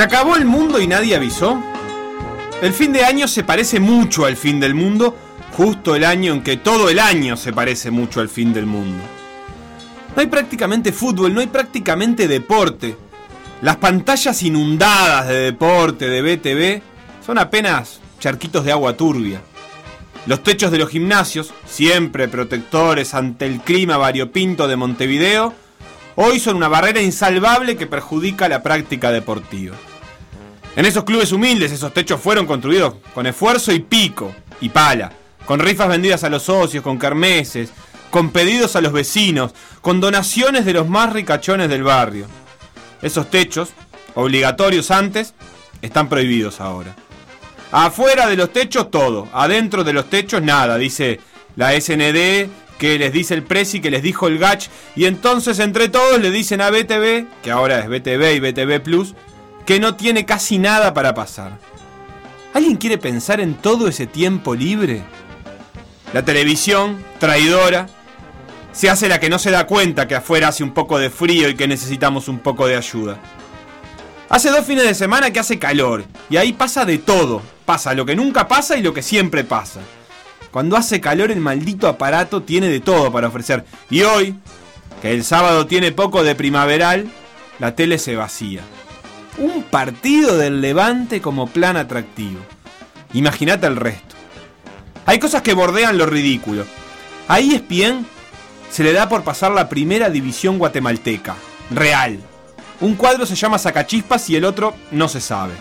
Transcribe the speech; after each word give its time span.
¿Se 0.00 0.04
acabó 0.04 0.34
el 0.34 0.46
mundo 0.46 0.80
y 0.80 0.86
nadie 0.86 1.14
avisó? 1.14 1.62
El 2.62 2.72
fin 2.72 2.90
de 2.90 3.04
año 3.04 3.28
se 3.28 3.44
parece 3.44 3.80
mucho 3.80 4.24
al 4.24 4.34
fin 4.34 4.58
del 4.58 4.74
mundo, 4.74 5.14
justo 5.52 5.94
el 5.94 6.06
año 6.06 6.32
en 6.32 6.42
que 6.42 6.56
todo 6.56 6.88
el 6.88 6.98
año 6.98 7.36
se 7.36 7.52
parece 7.52 7.90
mucho 7.90 8.20
al 8.20 8.30
fin 8.30 8.54
del 8.54 8.64
mundo. 8.64 9.04
No 10.16 10.22
hay 10.22 10.26
prácticamente 10.28 10.90
fútbol, 10.92 11.34
no 11.34 11.40
hay 11.42 11.48
prácticamente 11.48 12.28
deporte. 12.28 12.96
Las 13.60 13.76
pantallas 13.76 14.42
inundadas 14.42 15.28
de 15.28 15.34
deporte, 15.34 16.08
de 16.08 16.22
BTV, 16.22 16.82
son 17.22 17.36
apenas 17.36 18.00
charquitos 18.18 18.64
de 18.64 18.72
agua 18.72 18.96
turbia. 18.96 19.42
Los 20.24 20.42
techos 20.42 20.70
de 20.70 20.78
los 20.78 20.88
gimnasios, 20.88 21.52
siempre 21.66 22.26
protectores 22.26 23.12
ante 23.12 23.44
el 23.44 23.60
clima 23.60 23.98
variopinto 23.98 24.66
de 24.66 24.76
Montevideo, 24.76 25.52
hoy 26.16 26.40
son 26.40 26.56
una 26.56 26.68
barrera 26.68 27.02
insalvable 27.02 27.76
que 27.76 27.86
perjudica 27.86 28.48
la 28.48 28.62
práctica 28.62 29.12
deportiva. 29.12 29.76
En 30.80 30.86
esos 30.86 31.04
clubes 31.04 31.30
humildes 31.30 31.72
esos 31.72 31.92
techos 31.92 32.22
fueron 32.22 32.46
construidos 32.46 32.94
con 33.12 33.26
esfuerzo 33.26 33.70
y 33.70 33.80
pico 33.80 34.34
y 34.62 34.70
pala, 34.70 35.12
con 35.44 35.60
rifas 35.60 35.88
vendidas 35.88 36.24
a 36.24 36.30
los 36.30 36.44
socios, 36.44 36.82
con 36.82 36.98
kermeses, 36.98 37.70
con 38.10 38.30
pedidos 38.30 38.76
a 38.76 38.80
los 38.80 38.90
vecinos, 38.90 39.52
con 39.82 40.00
donaciones 40.00 40.64
de 40.64 40.72
los 40.72 40.88
más 40.88 41.12
ricachones 41.12 41.68
del 41.68 41.82
barrio. 41.82 42.28
Esos 43.02 43.28
techos, 43.28 43.74
obligatorios 44.14 44.90
antes, 44.90 45.34
están 45.82 46.08
prohibidos 46.08 46.62
ahora. 46.62 46.96
Afuera 47.72 48.26
de 48.26 48.36
los 48.36 48.50
techos 48.50 48.90
todo, 48.90 49.28
adentro 49.34 49.84
de 49.84 49.92
los 49.92 50.08
techos 50.08 50.40
nada, 50.40 50.78
dice 50.78 51.20
la 51.56 51.78
SND, 51.78 52.48
que 52.78 52.98
les 52.98 53.12
dice 53.12 53.34
el 53.34 53.42
Presi, 53.42 53.82
que 53.82 53.90
les 53.90 54.02
dijo 54.02 54.28
el 54.28 54.38
Gach, 54.38 54.68
y 54.96 55.04
entonces 55.04 55.58
entre 55.58 55.90
todos 55.90 56.18
le 56.18 56.30
dicen 56.30 56.62
a 56.62 56.70
BTV, 56.70 57.26
que 57.42 57.50
ahora 57.50 57.80
es 57.80 57.88
BTV 57.90 58.32
y 58.32 58.40
BTV 58.40 58.80
Plus, 58.82 59.14
que 59.70 59.78
no 59.78 59.94
tiene 59.94 60.26
casi 60.26 60.58
nada 60.58 60.92
para 60.94 61.14
pasar. 61.14 61.56
¿Alguien 62.54 62.76
quiere 62.76 62.98
pensar 62.98 63.40
en 63.40 63.54
todo 63.54 63.86
ese 63.86 64.08
tiempo 64.08 64.56
libre? 64.56 65.04
La 66.12 66.24
televisión, 66.24 67.00
traidora, 67.20 67.86
se 68.72 68.90
hace 68.90 69.08
la 69.08 69.20
que 69.20 69.30
no 69.30 69.38
se 69.38 69.52
da 69.52 69.68
cuenta 69.68 70.08
que 70.08 70.16
afuera 70.16 70.48
hace 70.48 70.64
un 70.64 70.74
poco 70.74 70.98
de 70.98 71.08
frío 71.08 71.48
y 71.48 71.54
que 71.54 71.68
necesitamos 71.68 72.26
un 72.26 72.40
poco 72.40 72.66
de 72.66 72.74
ayuda. 72.74 73.20
Hace 74.28 74.50
dos 74.50 74.66
fines 74.66 74.82
de 74.82 74.94
semana 74.94 75.30
que 75.30 75.38
hace 75.38 75.60
calor 75.60 76.02
y 76.28 76.36
ahí 76.36 76.52
pasa 76.52 76.84
de 76.84 76.98
todo. 76.98 77.40
Pasa 77.64 77.94
lo 77.94 78.04
que 78.04 78.16
nunca 78.16 78.48
pasa 78.48 78.76
y 78.76 78.82
lo 78.82 78.92
que 78.92 79.02
siempre 79.02 79.44
pasa. 79.44 79.78
Cuando 80.50 80.76
hace 80.76 81.00
calor 81.00 81.30
el 81.30 81.38
maldito 81.38 81.86
aparato 81.86 82.42
tiene 82.42 82.66
de 82.66 82.80
todo 82.80 83.12
para 83.12 83.28
ofrecer. 83.28 83.64
Y 83.88 84.02
hoy, 84.02 84.34
que 85.00 85.12
el 85.12 85.22
sábado 85.22 85.68
tiene 85.68 85.92
poco 85.92 86.24
de 86.24 86.34
primaveral, 86.34 87.08
la 87.60 87.76
tele 87.76 87.98
se 87.98 88.16
vacía. 88.16 88.62
Un 89.38 89.62
partido 89.62 90.36
del 90.36 90.60
levante 90.60 91.20
como 91.20 91.46
plan 91.46 91.76
atractivo. 91.76 92.40
Imagínate 93.12 93.66
el 93.66 93.76
resto. 93.76 94.16
Hay 95.06 95.18
cosas 95.18 95.42
que 95.42 95.54
bordean 95.54 95.98
lo 95.98 96.06
ridículo. 96.06 96.64
A 97.28 97.40
ESPN 97.40 98.06
se 98.70 98.84
le 98.84 98.92
da 98.92 99.08
por 99.08 99.24
pasar 99.24 99.52
la 99.52 99.68
primera 99.68 100.10
división 100.10 100.58
guatemalteca. 100.58 101.36
Real. 101.70 102.18
Un 102.80 102.94
cuadro 102.94 103.26
se 103.26 103.36
llama 103.36 103.58
Sacachispas 103.58 104.30
y 104.30 104.36
el 104.36 104.44
otro 104.44 104.74
no 104.90 105.08
se 105.08 105.20
sabe. 105.20 105.54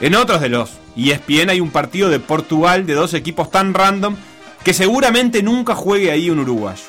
En 0.00 0.14
otros 0.14 0.40
de 0.40 0.48
los 0.48 0.72
ESPN 0.96 1.50
hay 1.50 1.60
un 1.60 1.70
partido 1.70 2.08
de 2.08 2.20
Portugal 2.20 2.86
de 2.86 2.94
dos 2.94 3.14
equipos 3.14 3.50
tan 3.50 3.74
random 3.74 4.16
que 4.62 4.74
seguramente 4.74 5.42
nunca 5.42 5.74
juegue 5.74 6.10
ahí 6.10 6.30
un 6.30 6.40
uruguayo. 6.40 6.84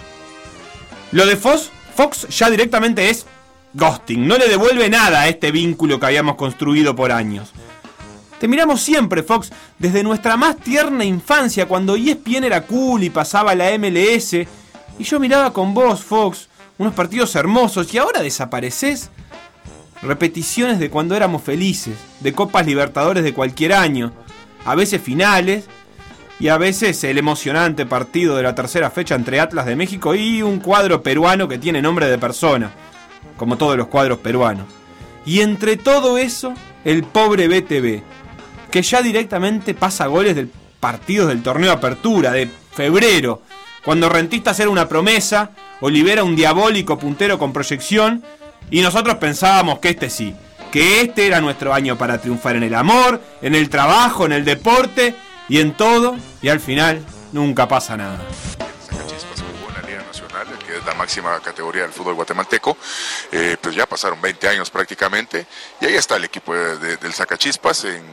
Lo 1.11 1.25
de 1.25 1.35
Fox, 1.35 1.71
Fox 1.95 2.27
ya 2.29 2.49
directamente 2.49 3.09
es 3.09 3.25
ghosting, 3.73 4.27
no 4.27 4.37
le 4.37 4.47
devuelve 4.47 4.89
nada 4.89 5.21
a 5.21 5.27
este 5.27 5.51
vínculo 5.51 5.99
que 5.99 6.05
habíamos 6.05 6.35
construido 6.35 6.95
por 6.95 7.11
años. 7.11 7.51
Te 8.39 8.47
miramos 8.47 8.81
siempre, 8.81 9.21
Fox, 9.21 9.51
desde 9.77 10.01
nuestra 10.01 10.37
más 10.37 10.57
tierna 10.57 11.03
infancia, 11.03 11.67
cuando 11.67 11.95
ESPN 11.95 12.45
era 12.45 12.61
cool 12.61 13.03
y 13.03 13.09
pasaba 13.09 13.53
la 13.53 13.77
MLS, 13.77 14.33
y 14.33 15.03
yo 15.03 15.19
miraba 15.19 15.51
con 15.51 15.73
vos, 15.73 16.01
Fox, 16.01 16.47
unos 16.77 16.93
partidos 16.93 17.35
hermosos, 17.35 17.93
y 17.93 17.97
ahora 17.97 18.21
desapareces. 18.21 19.09
Repeticiones 20.01 20.79
de 20.79 20.89
cuando 20.89 21.15
éramos 21.15 21.43
felices, 21.43 21.95
de 22.21 22.31
Copas 22.31 22.65
Libertadores 22.65 23.25
de 23.25 23.33
cualquier 23.33 23.73
año, 23.73 24.13
a 24.63 24.73
veces 24.73 25.01
finales 25.01 25.65
y 26.39 26.47
a 26.47 26.57
veces 26.57 27.03
el 27.03 27.17
emocionante 27.17 27.85
partido 27.85 28.37
de 28.37 28.43
la 28.43 28.55
tercera 28.55 28.89
fecha 28.89 29.15
entre 29.15 29.41
Atlas 29.41 29.65
de 29.65 29.75
México 29.75 30.15
y 30.15 30.41
un 30.41 30.59
cuadro 30.59 31.03
peruano 31.03 31.49
que 31.49 31.57
tiene 31.57 31.81
nombre 31.81 32.09
de 32.09 32.17
persona, 32.17 32.71
como 33.37 33.57
todos 33.57 33.77
los 33.77 33.87
cuadros 33.87 34.19
peruanos. 34.19 34.65
Y 35.25 35.41
entre 35.41 35.77
todo 35.77 36.17
eso, 36.17 36.53
el 36.85 37.03
pobre 37.03 37.47
BTV, 37.47 38.01
que 38.71 38.81
ya 38.81 39.01
directamente 39.01 39.73
pasa 39.73 40.07
goles 40.07 40.35
del 40.35 40.51
partido 40.79 41.27
del 41.27 41.43
torneo 41.43 41.71
Apertura 41.71 42.31
de 42.31 42.49
febrero, 42.71 43.41
cuando 43.83 44.09
Rentistas 44.09 44.59
era 44.59 44.69
una 44.69 44.87
promesa, 44.87 45.51
Olivera 45.81 46.23
un 46.23 46.35
diabólico 46.35 46.99
puntero 46.99 47.39
con 47.39 47.53
proyección 47.53 48.23
y 48.69 48.81
nosotros 48.81 49.15
pensábamos 49.15 49.79
que 49.79 49.89
este 49.89 50.09
sí, 50.09 50.35
que 50.71 51.01
este 51.01 51.25
era 51.25 51.41
nuestro 51.41 51.73
año 51.73 51.97
para 51.97 52.19
triunfar 52.19 52.57
en 52.57 52.63
el 52.63 52.75
amor, 52.75 53.21
en 53.41 53.55
el 53.55 53.69
trabajo, 53.69 54.25
en 54.25 54.33
el 54.33 54.45
deporte 54.45 55.15
y 55.47 55.59
en 55.59 55.73
todo, 55.73 56.15
y 56.41 56.49
al 56.49 56.59
final 56.59 57.01
nunca 57.31 57.67
pasa 57.67 57.97
nada 57.97 58.19
es 60.79 60.85
la 60.85 60.93
máxima 60.93 61.39
categoría 61.41 61.83
del 61.83 61.91
fútbol 61.91 62.15
guatemalteco, 62.15 62.77
eh, 63.31 63.57
pues 63.61 63.75
ya 63.75 63.85
pasaron 63.85 64.21
20 64.21 64.47
años 64.47 64.69
prácticamente, 64.69 65.45
y 65.79 65.85
ahí 65.85 65.95
está 65.95 66.15
el 66.15 66.25
equipo 66.25 66.53
del 66.55 67.13
Sacachispas 67.13 67.85
en, 67.85 68.03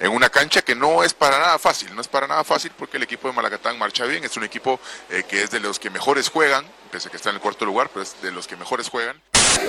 en, 0.00 0.10
una 0.10 0.30
cancha 0.30 0.62
que 0.62 0.74
no 0.74 1.02
es 1.04 1.14
para 1.14 1.38
nada 1.38 1.58
fácil, 1.58 1.94
no 1.94 2.00
es 2.00 2.08
para 2.08 2.26
nada 2.26 2.44
fácil 2.44 2.72
porque 2.76 2.96
el 2.96 3.02
equipo 3.02 3.28
de 3.28 3.34
Malacatán 3.34 3.78
marcha 3.78 4.04
bien, 4.06 4.24
es 4.24 4.36
un 4.36 4.44
equipo 4.44 4.80
eh, 5.10 5.24
que 5.28 5.42
es 5.42 5.50
de 5.50 5.60
los 5.60 5.78
que 5.78 5.90
mejores 5.90 6.28
juegan, 6.28 6.64
pese 6.90 7.08
a 7.08 7.10
que 7.10 7.16
está 7.16 7.30
en 7.30 7.36
el 7.36 7.42
cuarto 7.42 7.64
lugar, 7.64 7.90
pero 7.92 8.02
es 8.02 8.20
de 8.22 8.30
los 8.30 8.46
que 8.46 8.56
mejores 8.56 8.88
juegan. 8.88 9.20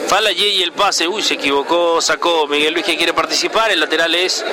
Fala 0.07 0.31
y 0.31 0.61
el 0.61 0.71
pase, 0.71 1.07
uy, 1.07 1.21
se 1.21 1.35
equivocó, 1.35 2.01
sacó 2.01 2.47
Miguel 2.47 2.73
Luis 2.73 2.85
que 2.85 2.97
quiere 2.97 3.13
participar, 3.13 3.71
el 3.71 3.79
lateral 3.79 4.13
es 4.15 4.43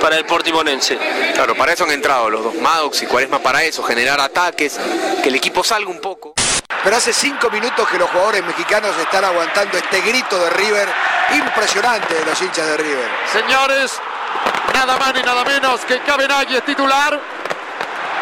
para 0.00 0.16
el 0.16 0.24
Portimonense. 0.24 0.98
Claro, 1.34 1.54
para 1.54 1.72
eso 1.72 1.84
han 1.84 1.90
entrado 1.90 2.30
los 2.30 2.42
dos 2.42 2.54
Maddox 2.54 3.02
y 3.02 3.06
Cuaresma 3.06 3.38
para 3.40 3.62
eso, 3.64 3.82
generar 3.82 4.20
ataques, 4.20 4.78
que 5.22 5.28
el 5.28 5.34
equipo 5.34 5.64
salga 5.64 5.90
un 5.90 6.00
poco. 6.00 6.34
Pero 6.84 6.96
hace 6.96 7.12
cinco 7.12 7.50
minutos 7.50 7.88
que 7.88 7.98
los 7.98 8.08
jugadores 8.10 8.44
mexicanos 8.44 8.96
están 8.98 9.24
aguantando 9.24 9.76
este 9.76 10.00
grito 10.00 10.38
de 10.38 10.50
River 10.50 10.88
impresionante 11.34 12.14
de 12.14 12.24
los 12.24 12.40
hinchas 12.40 12.66
de 12.66 12.76
River. 12.76 13.10
Señores, 13.32 14.00
nada 14.72 14.96
más 14.96 15.12
ni 15.14 15.22
nada 15.22 15.44
menos 15.44 15.80
que 15.82 16.00
Cabenagui 16.00 16.56
es 16.56 16.64
titular. 16.64 17.20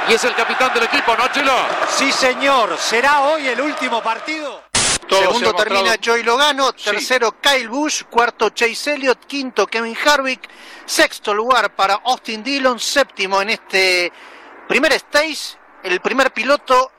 Y 0.08 0.14
es 0.14 0.22
el 0.22 0.34
capitán 0.34 0.72
del 0.72 0.84
equipo, 0.84 1.16
¿no, 1.16 1.26
Chilo? 1.28 1.52
Sí, 1.88 2.12
señor. 2.12 2.78
¿Será 2.78 3.22
hoy 3.22 3.48
el 3.48 3.60
último 3.60 4.00
partido? 4.02 4.62
Segundo 5.08 5.54
termina 5.54 5.96
Joey 6.04 6.22
Logano, 6.22 6.72
tercero 6.72 7.40
Kyle 7.40 7.68
Bush, 7.68 8.02
cuarto 8.10 8.50
Chase 8.50 8.94
Elliott, 8.94 9.24
quinto 9.26 9.66
Kevin 9.66 9.96
Harvick, 10.04 10.48
sexto 10.84 11.32
lugar 11.32 11.74
para 11.74 12.00
Austin 12.04 12.42
Dillon, 12.42 12.80
séptimo 12.80 13.40
en 13.40 13.50
este 13.50 14.12
primer 14.66 14.92
stage, 14.94 15.56
el 15.84 16.00
primer 16.00 16.32
piloto 16.32 16.90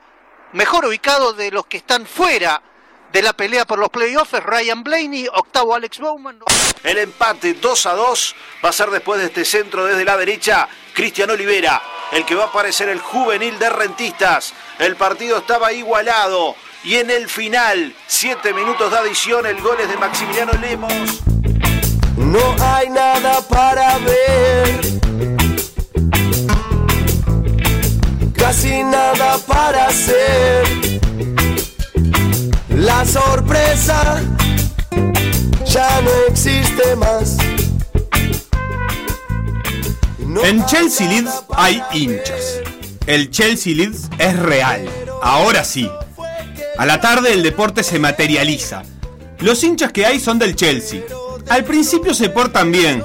mejor 0.52 0.86
ubicado 0.86 1.32
de 1.32 1.50
los 1.50 1.66
que 1.66 1.78
están 1.78 2.06
fuera 2.06 2.62
de 3.12 3.22
la 3.22 3.32
pelea 3.32 3.64
por 3.64 3.78
los 3.78 3.88
playoffs 3.88 4.42
Ryan 4.42 4.82
Blaney, 4.82 5.28
octavo 5.32 5.74
Alex 5.74 5.98
Bowman. 5.98 6.38
El 6.82 6.98
empate 6.98 7.54
2 7.54 7.86
a 7.86 7.94
2 7.94 8.36
va 8.64 8.68
a 8.68 8.72
ser 8.72 8.90
después 8.90 9.20
de 9.20 9.26
este 9.26 9.44
centro 9.44 9.84
desde 9.84 10.04
la 10.04 10.16
derecha, 10.16 10.68
Cristian 10.92 11.30
Olivera, 11.30 11.82
el 12.12 12.24
que 12.24 12.34
va 12.34 12.44
a 12.44 12.48
aparecer 12.48 12.88
el 12.88 13.00
juvenil 13.00 13.58
de 13.58 13.70
rentistas. 13.70 14.52
El 14.78 14.96
partido 14.96 15.38
estaba 15.38 15.72
igualado 15.72 16.54
y 16.84 16.96
en 16.96 17.10
el 17.10 17.28
final, 17.28 17.94
7 18.06 18.52
minutos 18.52 18.90
de 18.90 18.98
adición, 18.98 19.46
el 19.46 19.60
gol 19.60 19.78
es 19.80 19.88
de 19.88 19.96
Maximiliano 19.96 20.52
Lemos. 20.52 21.22
No 22.16 22.56
hay 22.60 22.90
nada 22.90 23.40
para 23.48 23.98
ver. 23.98 25.37
Casi 28.48 28.82
nada 28.82 29.36
para 29.46 29.88
hacer. 29.88 30.64
La 32.70 33.04
sorpresa 33.04 34.22
ya 35.66 36.00
no 36.00 36.10
existe 36.30 36.96
más. 36.96 37.36
en 40.44 40.64
Chelsea 40.64 41.06
Leeds 41.06 41.44
hay 41.54 41.82
hinchas. 41.92 42.62
El 43.06 43.30
Chelsea 43.30 43.74
Leeds 43.74 44.08
es 44.18 44.38
real. 44.38 44.88
Ahora 45.22 45.62
sí. 45.62 45.90
A 46.78 46.86
la 46.86 47.02
tarde 47.02 47.34
el 47.34 47.42
deporte 47.42 47.82
se 47.82 47.98
materializa. 47.98 48.82
Los 49.40 49.62
hinchas 49.62 49.92
que 49.92 50.06
hay 50.06 50.18
son 50.18 50.38
del 50.38 50.56
Chelsea. 50.56 51.02
Al 51.50 51.64
principio 51.64 52.14
se 52.14 52.30
portan 52.30 52.72
bien, 52.72 53.04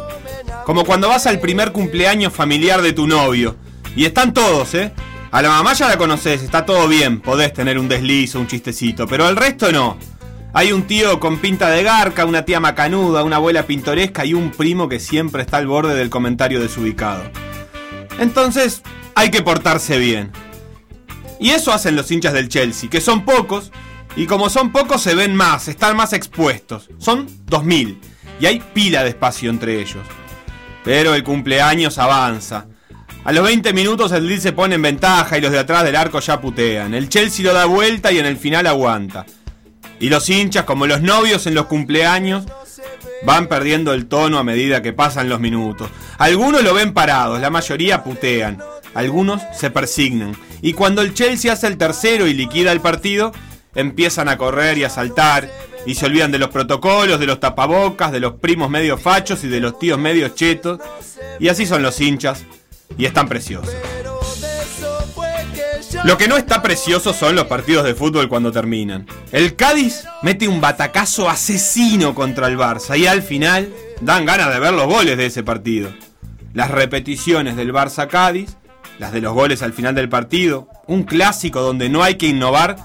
como 0.65 0.85
cuando 0.85 1.09
vas 1.09 1.27
al 1.27 1.41
primer 1.41 1.73
cumpleaños 1.73 2.31
familiar 2.31 2.81
de 2.81 2.93
tu 2.93 3.07
novio. 3.07 3.57
Y 3.93 4.05
están 4.05 4.33
todos, 4.33 4.73
¿eh? 4.73 4.93
A 5.33 5.41
la 5.41 5.49
mamá 5.49 5.73
ya 5.73 5.87
la 5.87 5.97
conoces, 5.97 6.43
está 6.43 6.63
todo 6.63 6.87
bien, 6.87 7.19
podés 7.19 7.53
tener 7.53 7.79
un 7.79 7.89
desliz 7.89 8.35
o 8.35 8.39
un 8.39 8.45
chistecito, 8.45 9.07
pero 9.07 9.25
al 9.25 9.35
resto 9.35 9.71
no. 9.71 9.97
Hay 10.53 10.71
un 10.71 10.83
tío 10.83 11.19
con 11.19 11.39
pinta 11.39 11.71
de 11.71 11.81
garca, 11.81 12.25
una 12.25 12.45
tía 12.45 12.59
macanuda, 12.59 13.23
una 13.23 13.37
abuela 13.37 13.65
pintoresca 13.65 14.25
y 14.25 14.35
un 14.35 14.51
primo 14.51 14.87
que 14.87 14.99
siempre 14.99 15.41
está 15.41 15.57
al 15.57 15.65
borde 15.65 15.95
del 15.95 16.11
comentario 16.11 16.61
desubicado. 16.61 17.23
Entonces, 18.19 18.83
hay 19.15 19.31
que 19.31 19.41
portarse 19.41 19.97
bien. 19.97 20.31
Y 21.39 21.49
eso 21.49 21.73
hacen 21.73 21.95
los 21.95 22.11
hinchas 22.11 22.33
del 22.33 22.47
Chelsea, 22.47 22.87
que 22.87 23.01
son 23.01 23.25
pocos, 23.25 23.71
y 24.15 24.27
como 24.27 24.51
son 24.51 24.71
pocos 24.71 25.01
se 25.01 25.15
ven 25.15 25.35
más, 25.35 25.67
están 25.67 25.97
más 25.97 26.13
expuestos. 26.13 26.91
Son 26.99 27.27
2.000, 27.47 27.97
y 28.39 28.45
hay 28.45 28.59
pila 28.75 29.01
de 29.01 29.09
espacio 29.09 29.49
entre 29.49 29.81
ellos. 29.81 30.05
Pero 30.83 31.15
el 31.15 31.23
cumpleaños 31.23 31.97
avanza. 31.97 32.67
A 33.25 33.31
los 33.31 33.45
20 33.45 33.71
minutos 33.71 34.11
el 34.11 34.27
Lille 34.27 34.41
se 34.41 34.51
pone 34.51 34.75
en 34.75 34.81
ventaja 34.81 35.37
y 35.37 35.41
los 35.41 35.51
de 35.51 35.59
atrás 35.59 35.85
del 35.85 35.95
arco 35.95 36.19
ya 36.19 36.41
putean. 36.41 36.93
El 36.93 37.07
Chelsea 37.07 37.45
lo 37.45 37.53
da 37.53 37.65
vuelta 37.65 38.11
y 38.11 38.19
en 38.19 38.25
el 38.25 38.35
final 38.35 38.67
aguanta. 38.67 39.25
Y 40.01 40.09
los 40.09 40.29
hinchas, 40.29 40.65
como 40.65 40.87
los 40.87 41.01
novios 41.01 41.47
en 41.47 41.55
los 41.55 41.67
cumpleaños, 41.67 42.43
van 43.25 43.47
perdiendo 43.47 43.93
el 43.93 44.07
tono 44.07 44.39
a 44.39 44.43
medida 44.43 44.81
que 44.81 44.91
pasan 44.91 45.29
los 45.29 45.39
minutos. 45.39 45.89
Algunos 46.17 46.63
lo 46.63 46.73
ven 46.73 46.93
parados, 46.93 47.39
la 47.39 47.49
mayoría 47.49 48.03
putean. 48.03 48.61
Algunos 48.93 49.41
se 49.57 49.71
persignan. 49.71 50.35
Y 50.61 50.73
cuando 50.73 51.01
el 51.01 51.13
Chelsea 51.13 51.53
hace 51.53 51.67
el 51.67 51.77
tercero 51.77 52.27
y 52.27 52.33
liquida 52.33 52.73
el 52.73 52.81
partido, 52.81 53.31
empiezan 53.73 54.27
a 54.27 54.37
correr 54.37 54.77
y 54.77 54.83
a 54.83 54.89
saltar. 54.89 55.49
Y 55.85 55.95
se 55.95 56.07
olvidan 56.07 56.31
de 56.31 56.39
los 56.39 56.49
protocolos, 56.49 57.21
de 57.21 57.25
los 57.25 57.39
tapabocas, 57.39 58.11
de 58.11 58.19
los 58.19 58.33
primos 58.33 58.69
medio 58.69 58.97
fachos 58.97 59.45
y 59.45 59.47
de 59.47 59.61
los 59.61 59.79
tíos 59.79 59.97
medio 59.97 60.27
chetos. 60.27 60.81
Y 61.39 61.47
así 61.47 61.65
son 61.65 61.81
los 61.81 62.01
hinchas. 62.01 62.43
Y 62.97 63.05
están 63.05 63.27
preciosos. 63.27 63.73
Lo 66.03 66.17
que 66.17 66.27
no 66.27 66.35
está 66.35 66.61
precioso 66.61 67.13
son 67.13 67.35
los 67.35 67.45
partidos 67.45 67.85
de 67.85 67.95
fútbol 67.95 68.27
cuando 68.27 68.51
terminan. 68.51 69.07
El 69.31 69.55
Cádiz 69.55 70.05
mete 70.21 70.47
un 70.47 70.59
batacazo 70.59 71.29
asesino 71.29 72.13
contra 72.13 72.47
el 72.47 72.57
Barça 72.57 72.97
y 72.97 73.07
al 73.07 73.21
final 73.21 73.73
dan 74.01 74.25
ganas 74.25 74.53
de 74.53 74.59
ver 74.59 74.73
los 74.73 74.87
goles 74.87 75.17
de 75.17 75.27
ese 75.27 75.43
partido. 75.43 75.93
Las 76.53 76.71
repeticiones 76.71 77.55
del 77.55 77.73
Barça 77.73 78.07
Cádiz, 78.09 78.57
las 78.99 79.13
de 79.13 79.21
los 79.21 79.33
goles 79.33 79.61
al 79.61 79.71
final 79.71 79.95
del 79.95 80.09
partido, 80.09 80.67
un 80.87 81.03
clásico 81.03 81.61
donde 81.61 81.87
no 81.87 82.03
hay 82.03 82.15
que 82.15 82.27
innovar, 82.27 82.75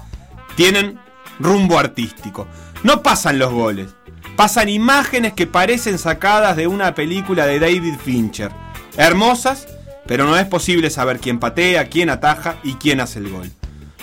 tienen 0.55 0.97
rumbo 1.39 1.77
artístico. 1.77 2.47
No 2.83 3.03
pasan 3.03 3.37
los 3.37 3.51
goles, 3.51 3.89
pasan 4.37 4.69
imágenes 4.69 5.33
que 5.33 5.45
parecen 5.45 5.97
sacadas 5.99 6.55
de 6.55 6.67
una 6.67 6.95
película 6.95 7.45
de 7.45 7.59
David 7.59 7.95
Fincher. 8.01 8.51
Hermosas 8.95 9.67
pero 10.09 10.25
no 10.25 10.35
es 10.35 10.47
posible 10.47 10.89
saber 10.89 11.19
quién 11.19 11.37
patea, 11.37 11.87
quién 11.87 12.09
ataja 12.09 12.55
y 12.63 12.73
quién 12.73 12.99
hace 12.99 13.19
el 13.19 13.29
gol. 13.29 13.51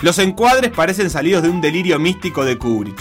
Los 0.01 0.19
encuadres 0.19 0.71
parecen 0.71 1.09
salidos 1.09 1.43
de 1.43 1.49
un 1.49 1.59
delirio 1.59 1.99
místico 1.99 2.45
de 2.45 2.57
Kubrick. 2.57 2.97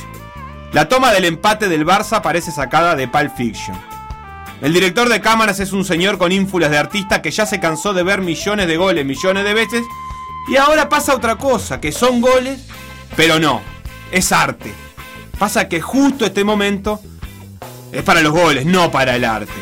La 0.72 0.88
toma 0.88 1.12
del 1.12 1.24
empate 1.24 1.68
del 1.68 1.86
Barça 1.86 2.20
parece 2.20 2.50
sacada 2.50 2.96
de 2.96 3.06
Pulp 3.06 3.30
Fiction. 3.36 3.78
El 4.60 4.72
director 4.72 5.08
de 5.08 5.20
cámaras 5.20 5.60
es 5.60 5.72
un 5.72 5.84
señor 5.84 6.18
con 6.18 6.32
ínfulas 6.32 6.68
de 6.68 6.78
artista 6.78 7.22
que 7.22 7.30
ya 7.30 7.46
se 7.46 7.60
cansó 7.60 7.94
de 7.94 8.02
ver 8.02 8.22
millones 8.22 8.66
de 8.66 8.76
goles 8.76 9.06
millones 9.06 9.44
de 9.44 9.54
veces 9.54 9.84
y 10.48 10.56
ahora 10.56 10.88
pasa 10.88 11.14
otra 11.14 11.36
cosa, 11.36 11.80
que 11.80 11.92
son 11.92 12.20
goles, 12.20 12.64
pero 13.14 13.38
no, 13.38 13.62
es 14.10 14.32
arte. 14.32 14.72
Pasa 15.38 15.68
que 15.68 15.80
justo 15.80 16.26
este 16.26 16.42
momento 16.42 17.00
es 17.92 18.02
para 18.02 18.20
los 18.20 18.32
goles, 18.32 18.66
no 18.66 18.90
para 18.90 19.14
el 19.14 19.24
arte. 19.24 19.52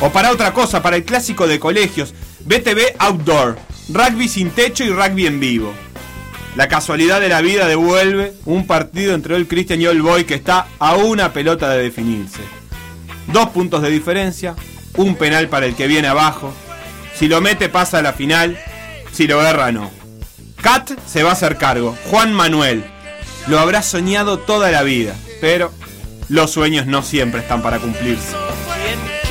O 0.00 0.10
para 0.10 0.32
otra 0.32 0.52
cosa, 0.52 0.82
para 0.82 0.96
el 0.96 1.04
clásico 1.04 1.46
de 1.46 1.60
colegios, 1.60 2.12
BTV 2.44 2.96
Outdoor, 2.98 3.56
rugby 3.88 4.28
sin 4.28 4.50
techo 4.50 4.84
y 4.84 4.90
rugby 4.90 5.26
en 5.26 5.40
vivo. 5.40 5.72
La 6.56 6.68
casualidad 6.68 7.20
de 7.20 7.28
la 7.28 7.40
vida 7.40 7.66
devuelve 7.66 8.34
un 8.44 8.66
partido 8.66 9.14
entre 9.14 9.36
el 9.36 9.48
Christian 9.48 9.80
y 9.80 9.86
el 9.86 10.02
Boy 10.02 10.24
que 10.24 10.34
está 10.34 10.66
a 10.78 10.96
una 10.96 11.32
pelota 11.32 11.70
de 11.70 11.82
definirse. 11.82 12.40
Dos 13.28 13.48
puntos 13.50 13.80
de 13.80 13.90
diferencia, 13.90 14.54
un 14.96 15.16
penal 15.16 15.48
para 15.48 15.66
el 15.66 15.74
que 15.74 15.86
viene 15.86 16.08
abajo. 16.08 16.52
Si 17.14 17.28
lo 17.28 17.40
mete 17.40 17.68
pasa 17.68 17.98
a 17.98 18.02
la 18.02 18.12
final, 18.12 18.58
si 19.12 19.26
lo 19.26 19.40
agarra 19.40 19.72
no. 19.72 19.90
Cat 20.60 20.90
se 21.06 21.22
va 21.22 21.30
a 21.30 21.34
hacer 21.34 21.56
cargo, 21.56 21.96
Juan 22.10 22.34
Manuel. 22.34 22.84
Lo 23.48 23.58
habrá 23.58 23.82
soñado 23.82 24.38
toda 24.38 24.70
la 24.70 24.82
vida, 24.82 25.14
pero 25.40 25.72
los 26.28 26.50
sueños 26.50 26.86
no 26.86 27.02
siempre 27.02 27.40
están 27.40 27.62
para 27.62 27.78
cumplirse 27.78 28.36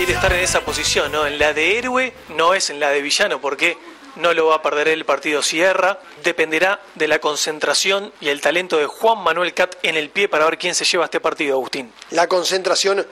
quiere 0.04 0.14
estar 0.16 0.34
en 0.34 0.40
esa 0.40 0.62
posición, 0.62 1.12
¿no? 1.12 1.28
En 1.28 1.38
la 1.38 1.54
de 1.54 1.78
héroe, 1.78 2.12
no 2.30 2.56
es 2.56 2.72
en 2.72 2.80
la 2.80 2.90
de 2.90 3.04
villano, 3.04 3.40
porque 3.40 3.78
no 4.16 4.34
lo 4.34 4.48
va 4.48 4.56
a 4.56 4.62
perder 4.64 4.88
el 4.88 5.06
partido 5.06 5.44
Sierra. 5.44 6.00
Dependerá 6.24 6.82
de 6.96 7.08
la 7.08 7.20
concentración 7.20 8.12
y 8.20 8.30
el 8.30 8.42
talento 8.42 8.78
de 8.78 8.88
Juan 8.88 9.20
Manuel 9.20 9.54
Cat 9.54 9.76
en 9.84 9.98
el 9.98 10.10
pie 10.10 10.28
para 10.28 10.46
ver 10.46 10.58
quién 10.58 10.74
se 10.74 10.86
lleva 10.86 11.06
este 11.06 11.20
partido, 11.20 11.54
Agustín. 11.54 11.94
La 12.10 12.26
concentración 12.28 13.06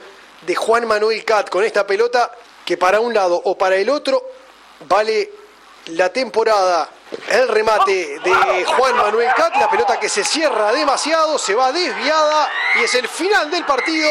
de 0.44 0.54
Juan 0.56 0.84
Manuel 0.88 1.24
Cat 1.24 1.48
con 1.48 1.62
esta 1.62 1.86
pelota 1.86 2.32
que 2.64 2.76
para 2.76 2.98
un 2.98 3.14
lado 3.14 3.40
o 3.44 3.56
para 3.56 3.76
el 3.76 3.88
otro 3.88 4.20
vale 4.88 5.30
la 5.92 6.12
temporada. 6.12 6.90
El 7.28 7.48
remate 7.48 8.20
de 8.20 8.64
Juan 8.64 8.96
Manuel 8.96 9.32
Cat, 9.34 9.56
la 9.56 9.68
pelota 9.68 9.98
que 9.98 10.08
se 10.08 10.22
cierra 10.22 10.70
demasiado, 10.72 11.38
se 11.38 11.56
va 11.56 11.72
desviada 11.72 12.48
y 12.78 12.84
es 12.84 12.94
el 12.94 13.08
final 13.08 13.50
del 13.50 13.64
partido. 13.64 14.08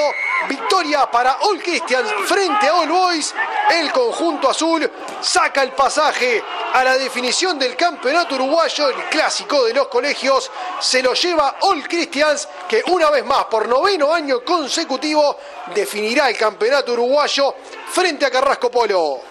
Victoria 0.50 1.10
para 1.10 1.38
All 1.42 1.62
Christians 1.62 2.12
frente 2.26 2.68
a 2.68 2.76
All 2.76 2.90
Boys. 2.90 3.34
El 3.70 3.92
conjunto 3.92 4.50
azul 4.50 4.90
saca 5.22 5.64
el 5.64 5.72
pasaje 5.72 6.44
a 6.74 6.84
la 6.84 6.98
definición 6.98 7.58
del 7.58 7.76
campeonato 7.78 8.36
uruguayo, 8.36 8.90
el 8.90 9.06
clásico 9.06 9.64
de 9.66 9.74
los 9.74 9.88
colegios. 9.88 10.52
Se 10.80 11.02
lo 11.02 11.14
lleva 11.14 11.56
All 11.62 11.88
Christians, 11.88 12.50
que 12.68 12.84
una 12.88 13.10
vez 13.10 13.24
más, 13.26 13.46
por 13.46 13.68
noveno 13.68 14.14
año 14.14 14.44
consecutivo, 14.44 15.38
definirá 15.74 16.30
el 16.30 16.38
campeonato 16.38 16.94
uruguayo 16.94 17.56
frente 17.92 18.26
a 18.26 18.32
Carrasco 18.32 18.70
Polo. 18.70 19.29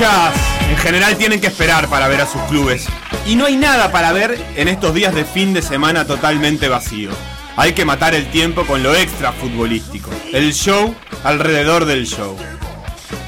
En 0.00 0.76
general 0.78 1.18
tienen 1.18 1.42
que 1.42 1.48
esperar 1.48 1.86
para 1.88 2.08
ver 2.08 2.22
a 2.22 2.26
sus 2.26 2.40
clubes. 2.42 2.86
Y 3.26 3.34
no 3.34 3.44
hay 3.44 3.56
nada 3.56 3.92
para 3.92 4.12
ver 4.12 4.42
en 4.56 4.68
estos 4.68 4.94
días 4.94 5.14
de 5.14 5.26
fin 5.26 5.52
de 5.52 5.60
semana 5.60 6.06
totalmente 6.06 6.68
vacío. 6.68 7.10
Hay 7.56 7.74
que 7.74 7.84
matar 7.84 8.14
el 8.14 8.30
tiempo 8.30 8.64
con 8.64 8.82
lo 8.82 8.94
extra 8.94 9.30
futbolístico. 9.32 10.08
El 10.32 10.54
show 10.54 10.94
alrededor 11.22 11.84
del 11.84 12.06
show. 12.06 12.34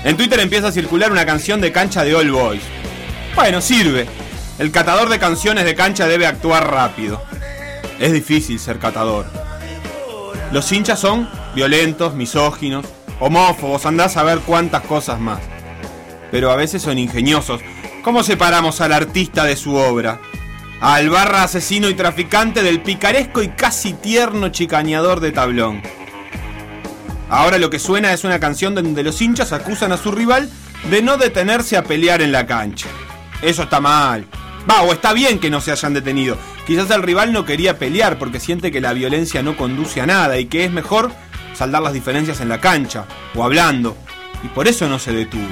En 0.02 0.17
Twitter 0.17 0.41
empieza 0.41 0.69
a 0.69 0.73
circular 0.73 1.12
una 1.12 1.26
canción 1.26 1.61
de 1.61 1.73
cancha 1.73 2.05
de 2.05 2.14
All 2.14 2.31
Boys. 2.31 2.62
Bueno, 3.35 3.61
sirve. 3.61 4.07
El 4.59 4.71
catador 4.71 5.11
de 5.11 5.19
canciones 5.19 5.67
de 5.67 5.75
cancha 5.75 6.07
debe 6.07 6.26
actuar 6.26 6.71
rápido. 6.71 7.23
Es 8.00 8.14
difícil 8.14 8.59
ser 8.59 8.79
catador. 8.79 9.26
Los 10.52 10.73
hinchas 10.73 10.99
son 10.99 11.29
violentos, 11.55 12.14
misóginos, 12.14 12.87
homófobos, 13.21 13.85
andás 13.85 14.17
a 14.17 14.23
ver 14.23 14.38
cuántas 14.38 14.81
cosas 14.83 15.21
más 15.21 15.51
pero 16.33 16.51
a 16.51 16.57
veces 16.57 16.83
son 16.83 16.99
ingeniosos. 16.99 17.61
¿Cómo 18.03 18.25
separamos 18.25 18.81
al 18.81 18.93
artista 18.93 19.45
de 19.45 19.55
su 19.55 19.77
obra? 19.77 20.19
Al 20.81 21.11
barra 21.11 21.45
asesino 21.45 21.89
y 21.89 21.95
traficante 21.95 22.65
del 22.65 22.81
picaresco 22.81 23.43
y 23.43 23.49
casi 23.51 23.93
tierno 23.93 24.49
chicañador 24.49 25.21
de 25.21 25.31
tablón. 25.31 25.83
Ahora 27.29 27.59
lo 27.59 27.71
que 27.71 27.79
suena 27.79 28.12
es 28.12 28.25
una 28.25 28.41
canción 28.41 28.75
donde 28.75 29.05
los 29.05 29.21
hinchas 29.21 29.53
acusan 29.53 29.93
a 29.93 29.99
su 29.99 30.11
rival 30.11 30.51
de 30.91 31.03
no 31.03 31.19
detenerse 31.19 31.77
a 31.77 31.85
pelear 31.85 32.23
en 32.23 32.33
la 32.33 32.47
cancha. 32.47 32.89
Eso 33.43 33.65
está 33.65 33.81
mal. 33.81 34.27
Va, 34.69 34.83
o 34.83 34.93
está 34.93 35.12
bien 35.12 35.39
que 35.39 35.51
no 35.51 35.61
se 35.61 35.71
hayan 35.71 35.95
detenido. 35.95 36.37
Quizás 36.67 36.91
el 36.91 37.03
rival 37.03 37.33
no 37.33 37.45
quería 37.45 37.79
pelear 37.79 38.19
porque 38.19 38.41
siente 38.41 38.73
que 38.73 38.81
la 38.81 38.95
violencia 38.95 39.43
no 39.43 39.57
conduce 39.57 40.01
a 40.01 40.07
nada 40.07 40.39
y 40.39 40.47
que 40.47 40.65
es 40.65 40.73
mejor 40.73 41.12
saldar 41.55 41.83
las 41.83 41.93
diferencias 41.93 42.41
en 42.41 42.49
la 42.49 42.61
cancha 42.61 43.05
o 43.35 43.45
hablando. 43.45 43.97
Y 44.43 44.49
por 44.49 44.67
eso 44.67 44.89
no 44.89 44.99
se 44.99 45.12
detuvo. 45.12 45.49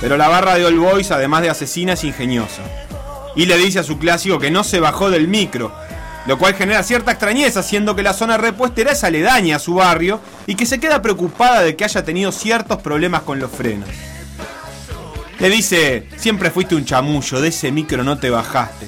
Pero 0.00 0.16
la 0.16 0.28
barra 0.28 0.54
de 0.54 0.64
All 0.64 0.78
Boys, 0.78 1.10
además 1.10 1.42
de 1.42 1.50
asesina, 1.50 1.94
es 1.94 2.04
ingeniosa. 2.04 2.62
Y 3.34 3.46
le 3.46 3.56
dice 3.56 3.80
a 3.80 3.84
su 3.84 3.98
clásico 3.98 4.38
que 4.38 4.50
no 4.50 4.64
se 4.64 4.80
bajó 4.80 5.10
del 5.10 5.28
micro. 5.28 5.72
lo 6.26 6.36
cual 6.36 6.54
genera 6.54 6.82
cierta 6.82 7.12
extrañeza, 7.12 7.62
siendo 7.62 7.96
que 7.96 8.02
la 8.02 8.12
zona 8.12 8.36
repuestera 8.36 8.92
es 8.92 9.02
aledaña 9.02 9.56
a 9.56 9.58
su 9.58 9.74
barrio 9.74 10.20
y 10.46 10.56
que 10.56 10.66
se 10.66 10.78
queda 10.78 11.00
preocupada 11.00 11.62
de 11.62 11.74
que 11.74 11.84
haya 11.84 12.04
tenido 12.04 12.32
ciertos 12.32 12.82
problemas 12.82 13.22
con 13.22 13.38
los 13.38 13.50
frenos. 13.50 13.88
Le 15.38 15.48
dice, 15.48 16.06
siempre 16.16 16.50
fuiste 16.50 16.74
un 16.74 16.84
chamullo, 16.84 17.40
de 17.40 17.48
ese 17.48 17.72
micro 17.72 18.04
no 18.04 18.18
te 18.18 18.28
bajaste. 18.28 18.86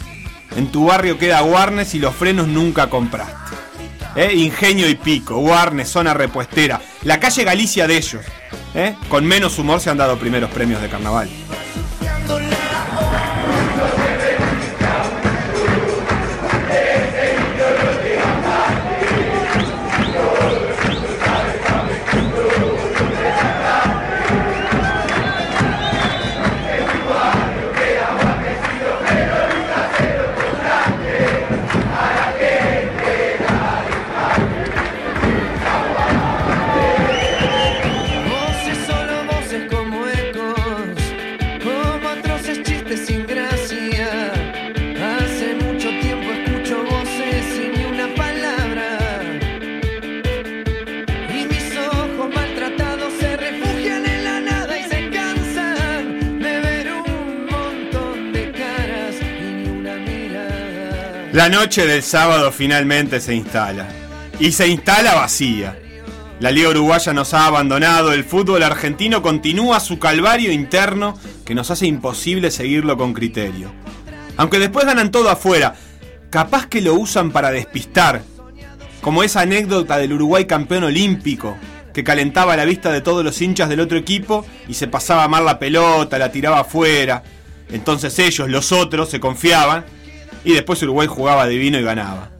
En 0.56 0.70
tu 0.70 0.86
barrio 0.86 1.16
queda 1.16 1.42
Warnes 1.42 1.94
y 1.94 1.98
los 1.98 2.14
frenos 2.14 2.46
nunca 2.48 2.90
compraste. 2.90 3.56
¿Eh? 4.16 4.34
Ingenio 4.34 4.88
y 4.88 4.96
pico, 4.96 5.38
Warnes, 5.38 5.88
zona 5.88 6.12
repuestera, 6.12 6.80
la 7.04 7.20
calle 7.20 7.44
Galicia 7.44 7.86
de 7.86 7.96
ellos. 7.96 8.22
¿Eh? 8.74 8.96
Con 9.08 9.26
menos 9.26 9.58
humor 9.58 9.80
se 9.80 9.90
han 9.90 9.98
dado 9.98 10.18
primeros 10.18 10.50
premios 10.50 10.80
de 10.80 10.88
carnaval. 10.88 11.28
La 61.32 61.48
noche 61.48 61.86
del 61.86 62.02
sábado 62.02 62.50
finalmente 62.50 63.20
se 63.20 63.36
instala. 63.36 63.86
Y 64.40 64.50
se 64.50 64.66
instala 64.66 65.14
vacía. 65.14 65.78
La 66.40 66.50
Liga 66.50 66.70
Uruguaya 66.70 67.12
nos 67.12 67.34
ha 67.34 67.46
abandonado, 67.46 68.12
el 68.12 68.24
fútbol 68.24 68.64
argentino 68.64 69.22
continúa 69.22 69.78
su 69.78 70.00
calvario 70.00 70.50
interno 70.50 71.16
que 71.44 71.54
nos 71.54 71.70
hace 71.70 71.86
imposible 71.86 72.50
seguirlo 72.50 72.96
con 72.96 73.14
criterio. 73.14 73.70
Aunque 74.38 74.58
después 74.58 74.86
ganan 74.86 75.12
todo 75.12 75.30
afuera, 75.30 75.76
capaz 76.30 76.66
que 76.66 76.80
lo 76.80 76.94
usan 76.94 77.30
para 77.30 77.52
despistar. 77.52 78.22
Como 79.00 79.22
esa 79.22 79.42
anécdota 79.42 79.98
del 79.98 80.14
Uruguay 80.14 80.46
campeón 80.46 80.82
olímpico, 80.82 81.56
que 81.94 82.02
calentaba 82.02 82.56
la 82.56 82.64
vista 82.64 82.90
de 82.90 83.02
todos 83.02 83.24
los 83.24 83.40
hinchas 83.40 83.68
del 83.68 83.80
otro 83.80 83.98
equipo 83.98 84.44
y 84.66 84.74
se 84.74 84.88
pasaba 84.88 85.28
mal 85.28 85.44
la 85.44 85.60
pelota, 85.60 86.18
la 86.18 86.32
tiraba 86.32 86.60
afuera. 86.60 87.22
Entonces 87.70 88.18
ellos, 88.18 88.48
los 88.48 88.72
otros, 88.72 89.10
se 89.10 89.20
confiaban 89.20 89.84
y 90.44 90.52
después 90.52 90.82
Uruguay 90.82 91.06
jugaba 91.06 91.46
divino 91.46 91.78
y 91.78 91.82
ganaba. 91.82 92.30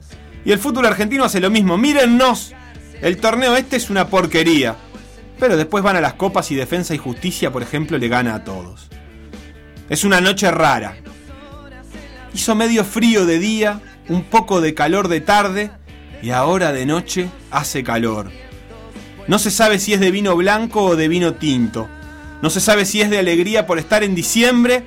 Y 0.43 0.51
el 0.51 0.59
fútbol 0.59 0.85
argentino 0.85 1.23
hace 1.23 1.39
lo 1.39 1.49
mismo. 1.49 1.77
Mírennos. 1.77 2.53
El 3.01 3.17
torneo 3.17 3.55
este 3.55 3.77
es 3.77 3.89
una 3.89 4.07
porquería. 4.07 4.75
Pero 5.39 5.57
después 5.57 5.83
van 5.83 5.95
a 5.95 6.01
las 6.01 6.13
copas 6.13 6.51
y 6.51 6.55
Defensa 6.55 6.93
y 6.93 6.99
Justicia, 6.99 7.51
por 7.51 7.63
ejemplo, 7.63 7.97
le 7.97 8.07
gana 8.07 8.35
a 8.35 8.43
todos. 8.43 8.89
Es 9.89 10.03
una 10.03 10.21
noche 10.21 10.49
rara. 10.51 10.97
Hizo 12.33 12.55
medio 12.55 12.85
frío 12.85 13.25
de 13.25 13.39
día, 13.39 13.81
un 14.07 14.23
poco 14.23 14.61
de 14.61 14.73
calor 14.73 15.07
de 15.07 15.21
tarde 15.21 15.71
y 16.21 16.29
ahora 16.29 16.71
de 16.71 16.85
noche 16.85 17.29
hace 17.49 17.83
calor. 17.83 18.31
No 19.27 19.39
se 19.39 19.51
sabe 19.51 19.79
si 19.79 19.93
es 19.93 19.99
de 19.99 20.11
vino 20.11 20.35
blanco 20.35 20.83
o 20.83 20.95
de 20.95 21.07
vino 21.07 21.33
tinto. 21.33 21.87
No 22.41 22.49
se 22.49 22.59
sabe 22.59 22.85
si 22.85 23.01
es 23.01 23.09
de 23.09 23.19
alegría 23.19 23.67
por 23.67 23.79
estar 23.79 24.03
en 24.03 24.15
diciembre 24.15 24.83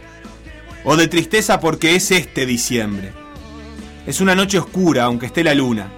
o 0.84 0.96
de 0.96 1.08
tristeza 1.08 1.60
porque 1.60 1.96
es 1.96 2.10
este 2.10 2.46
diciembre. 2.46 3.12
Es 4.06 4.20
una 4.20 4.34
noche 4.34 4.58
oscura, 4.58 5.04
aunque 5.04 5.26
esté 5.26 5.42
la 5.42 5.54
luna. 5.54 5.88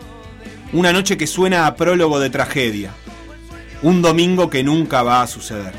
Una 0.72 0.92
noche 0.92 1.16
que 1.16 1.26
suena 1.26 1.66
a 1.66 1.74
prólogo 1.74 2.20
de 2.20 2.30
tragedia. 2.30 2.92
Un 3.82 4.00
domingo 4.00 4.48
que 4.48 4.62
nunca 4.62 5.02
va 5.02 5.22
a 5.22 5.26
suceder. 5.26 5.74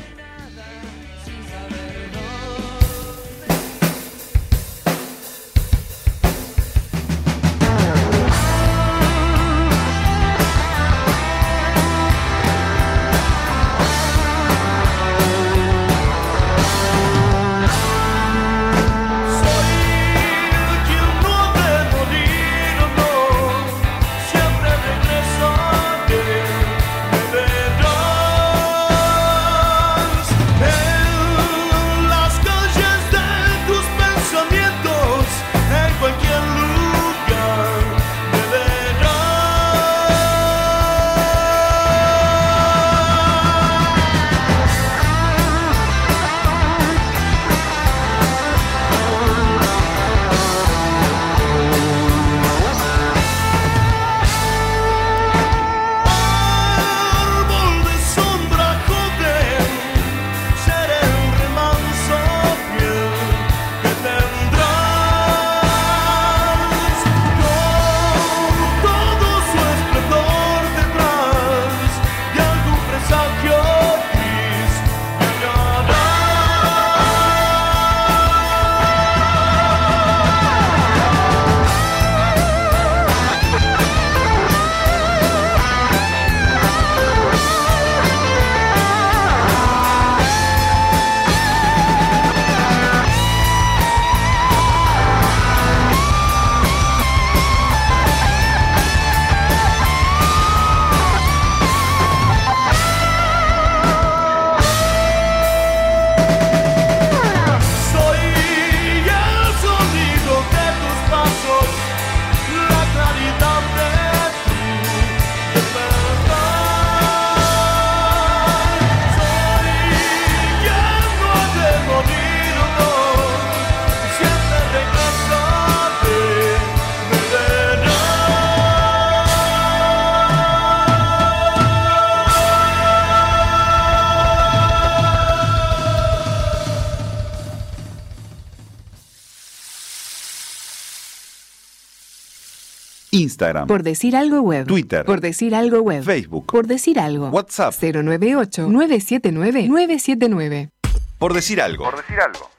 Instagram, 143.28 143.66
Por 143.66 143.82
decir 143.82 144.16
algo 144.16 144.40
web. 144.40 144.66
Twitter, 144.66 145.04
Por 145.04 145.20
decir 145.20 145.54
algo 145.54 145.80
web. 145.82 146.02
Facebook, 146.02 146.46
Por 146.46 146.66
decir 146.66 146.98
algo. 146.98 147.28
WhatsApp. 147.28 147.74
098 147.80 148.68
979 148.68 149.68
979. 149.68 150.70
por 151.18 151.34
decir 151.34 151.60
algo. 151.60 151.84
Por 151.84 151.96
decir 151.96 152.18
algo. 152.20 152.50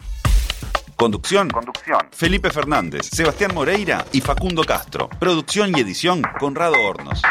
Conducción. 0.95 1.49
Felipe 2.11 2.49
Fernández, 2.51 3.05
Sebastián 3.11 3.51
Moreira 3.55 4.05
y 4.11 4.19
Facundo 4.19 4.63
Castro. 4.65 5.07
Producción 5.17 5.71
y 5.75 5.79
edición 5.79 6.21
Conrado 6.39 6.75
Hornos. 6.85 7.21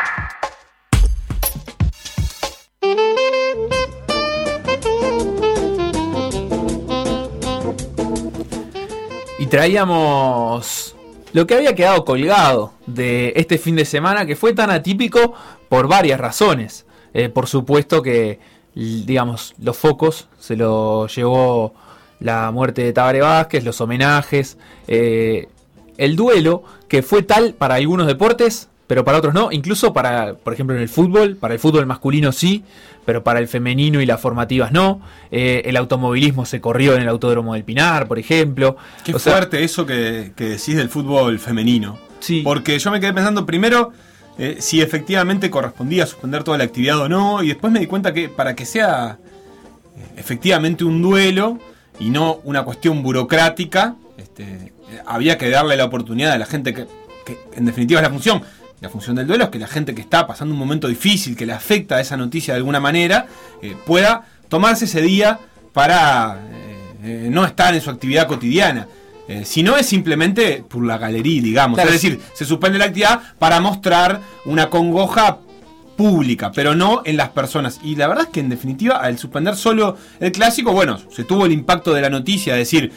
Y 9.39 9.47
traíamos 9.47 10.78
lo 11.33 11.47
que 11.47 11.55
había 11.55 11.75
quedado 11.75 12.05
colgado 12.05 12.73
de 12.87 13.33
este 13.37 13.59
fin 13.59 13.77
de 13.77 13.85
semana 13.85 14.27
que 14.27 14.37
fue 14.37 14.55
tan 14.55 14.71
atípico 14.71 15.35
por 15.69 15.89
varias 15.89 16.21
razones. 16.21 16.87
Eh, 17.15 17.29
por 17.29 17.47
supuesto 17.47 18.03
que, 18.03 18.39
digamos, 18.75 19.55
los 19.61 19.77
focos 19.77 20.29
se 20.39 20.57
lo 20.57 21.07
llevó 21.09 21.75
la 22.21 22.51
muerte 22.51 22.83
de 22.83 22.93
Tabaré 22.93 23.21
Vázquez, 23.21 23.65
los 23.65 23.81
homenajes, 23.81 24.59
eh, 24.87 25.49
el 25.97 26.17
duelo 26.17 26.63
que 26.89 27.03
fue 27.03 27.23
tal 27.23 27.55
para 27.55 27.77
algunos 27.77 28.07
deportes, 28.07 28.69
pero 28.89 29.05
para 29.05 29.19
otros 29.19 29.35
no, 29.35 29.53
incluso 29.53 29.93
para, 29.93 30.35
por 30.35 30.55
ejemplo, 30.55 30.75
en 30.75 30.83
el 30.83 30.89
fútbol, 30.89 31.37
para 31.37 31.55
el 31.55 31.61
fútbol 31.61 31.87
masculino 31.87 32.33
sí, 32.33 32.65
pero 33.05 33.23
para 33.23 33.39
el 33.39 33.47
femenino 33.47 34.01
y 34.01 34.07
las 34.07 34.21
formativas 34.21 34.73
no. 34.73 35.01
Eh, 35.31 35.63
el 35.67 35.77
automovilismo 35.77 36.45
se 36.45 36.61
corrió 36.61 36.95
en 36.95 37.03
el 37.03 37.09
Autódromo 37.09 37.55
del 37.55 37.65
Pinar, 37.65 38.09
por 38.09 38.19
ejemplo. 38.19 38.77
Qué 39.05 39.15
O 39.15 39.19
sea, 39.19 39.35
fuerte 39.35 39.63
eso 39.63 39.87
que, 39.87 40.33
que 40.35 40.51
decís 40.51 40.75
del 40.75 40.89
fútbol 40.89 41.39
femenino. 41.39 41.99
Sí. 42.21 42.41
Porque 42.43 42.79
yo 42.79 42.91
me 42.91 42.99
quedé 42.99 43.13
pensando 43.13 43.47
primero 43.47 43.93
eh, 44.39 44.57
si 44.61 44.81
efectivamente 44.81 45.51
correspondía 45.51 46.07
suspender 46.07 46.45
toda 46.45 46.59
la 46.59 46.65
actividad 46.65 46.99
o 46.99 47.09
no, 47.09 47.43
y 47.43 47.49
después 47.49 47.73
me 47.73 47.81
di 47.81 47.87
cuenta 47.87 48.15
que 48.15 48.29
para 48.29 48.55
que 48.55 48.65
sea 48.65 49.19
eh, 49.97 50.01
efectivamente 50.17 50.85
un 50.85 51.03
duelo 51.03 51.59
y 52.01 52.09
no 52.11 52.41
una 52.45 52.63
cuestión 52.63 53.03
burocrática, 53.03 53.97
este, 54.17 54.73
había 55.07 55.37
que 55.37 55.51
darle 55.51 55.77
la 55.77 55.85
oportunidad 55.85 56.33
a 56.33 56.39
la 56.39 56.47
gente 56.47 56.73
que, 56.73 56.87
que 57.27 57.39
en 57.55 57.67
definitiva 57.67 58.01
es 58.01 58.05
la 58.05 58.11
función. 58.11 58.43
La 58.81 58.89
función 58.89 59.17
del 59.17 59.27
duelo 59.27 59.45
es 59.45 59.51
que 59.51 59.59
la 59.59 59.67
gente 59.67 59.95
que 59.95 60.01
está 60.01 60.27
pasando 60.27 60.55
un 60.55 60.59
momento 60.59 60.89
difícil, 60.89 61.37
que 61.37 61.47
le 61.47 61.53
afecta 61.53 62.01
esa 62.01 62.17
noticia 62.17 62.55
de 62.55 62.59
alguna 62.59 62.81
manera, 62.81 63.27
eh, 63.61 63.77
pueda 63.87 64.25
tomarse 64.49 64.85
ese 64.85 65.03
día 65.03 65.39
para 65.73 66.39
eh, 66.51 66.79
eh, 67.05 67.29
no 67.31 67.45
estar 67.45 67.75
en 67.75 67.81
su 67.81 67.91
actividad 67.91 68.27
cotidiana. 68.27 68.87
Eh, 69.29 69.45
si 69.45 69.63
no 69.63 69.77
es 69.77 69.87
simplemente 69.87 70.65
por 70.67 70.85
la 70.85 70.97
galería, 70.97 71.43
digamos. 71.43 71.77
Claro, 71.77 71.91
es 71.91 72.01
decir, 72.01 72.19
se 72.35 72.45
suspende 72.47 72.79
la 72.79 72.87
actividad 72.87 73.21
para 73.39 73.61
mostrar 73.61 74.23
una 74.47 74.71
congoja 74.71 75.39
pública, 75.97 76.51
pero 76.51 76.75
no 76.75 77.03
en 77.05 77.19
las 77.19 77.29
personas. 77.29 77.79
Y 77.83 77.97
la 77.97 78.09
verdad 78.09 78.25
es 78.25 78.31
que 78.31 78.41
en 78.41 78.49
definitiva, 78.49 78.97
al 78.97 79.19
suspender 79.19 79.55
solo 79.55 79.99
el 80.19 80.33
clásico, 80.33 80.73
bueno, 80.73 80.99
se 81.11 81.25
tuvo 81.25 81.45
el 81.45 81.53
impacto 81.53 81.93
de 81.93 82.01
la 82.01 82.09
noticia, 82.09 82.55
es 82.55 82.61
decir, 82.61 82.91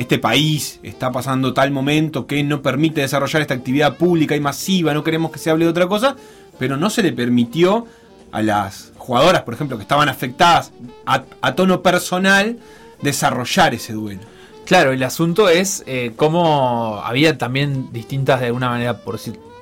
este 0.00 0.18
país 0.18 0.80
está 0.82 1.12
pasando 1.12 1.52
tal 1.52 1.70
momento 1.72 2.26
que 2.26 2.42
no 2.42 2.62
permite 2.62 3.02
desarrollar 3.02 3.42
esta 3.42 3.52
actividad 3.52 3.98
pública 3.98 4.34
y 4.34 4.40
masiva, 4.40 4.94
no 4.94 5.04
queremos 5.04 5.30
que 5.30 5.38
se 5.38 5.50
hable 5.50 5.66
de 5.66 5.70
otra 5.70 5.86
cosa, 5.88 6.16
pero 6.58 6.78
no 6.78 6.88
se 6.88 7.02
le 7.02 7.12
permitió 7.12 7.86
a 8.32 8.40
las 8.40 8.92
jugadoras, 8.96 9.42
por 9.42 9.52
ejemplo, 9.52 9.76
que 9.76 9.82
estaban 9.82 10.08
afectadas 10.08 10.72
a, 11.04 11.54
tono 11.54 11.82
personal, 11.82 12.58
desarrollar 13.02 13.74
ese 13.74 13.92
duelo. 13.92 14.22
Claro, 14.64 14.92
el 14.92 15.02
asunto 15.02 15.50
es 15.50 15.82
eh, 15.86 16.12
cómo 16.16 17.02
había 17.04 17.36
también 17.36 17.92
distintas, 17.92 18.40
de 18.40 18.46
alguna 18.46 18.70
manera, 18.70 18.98
por, 18.98 19.20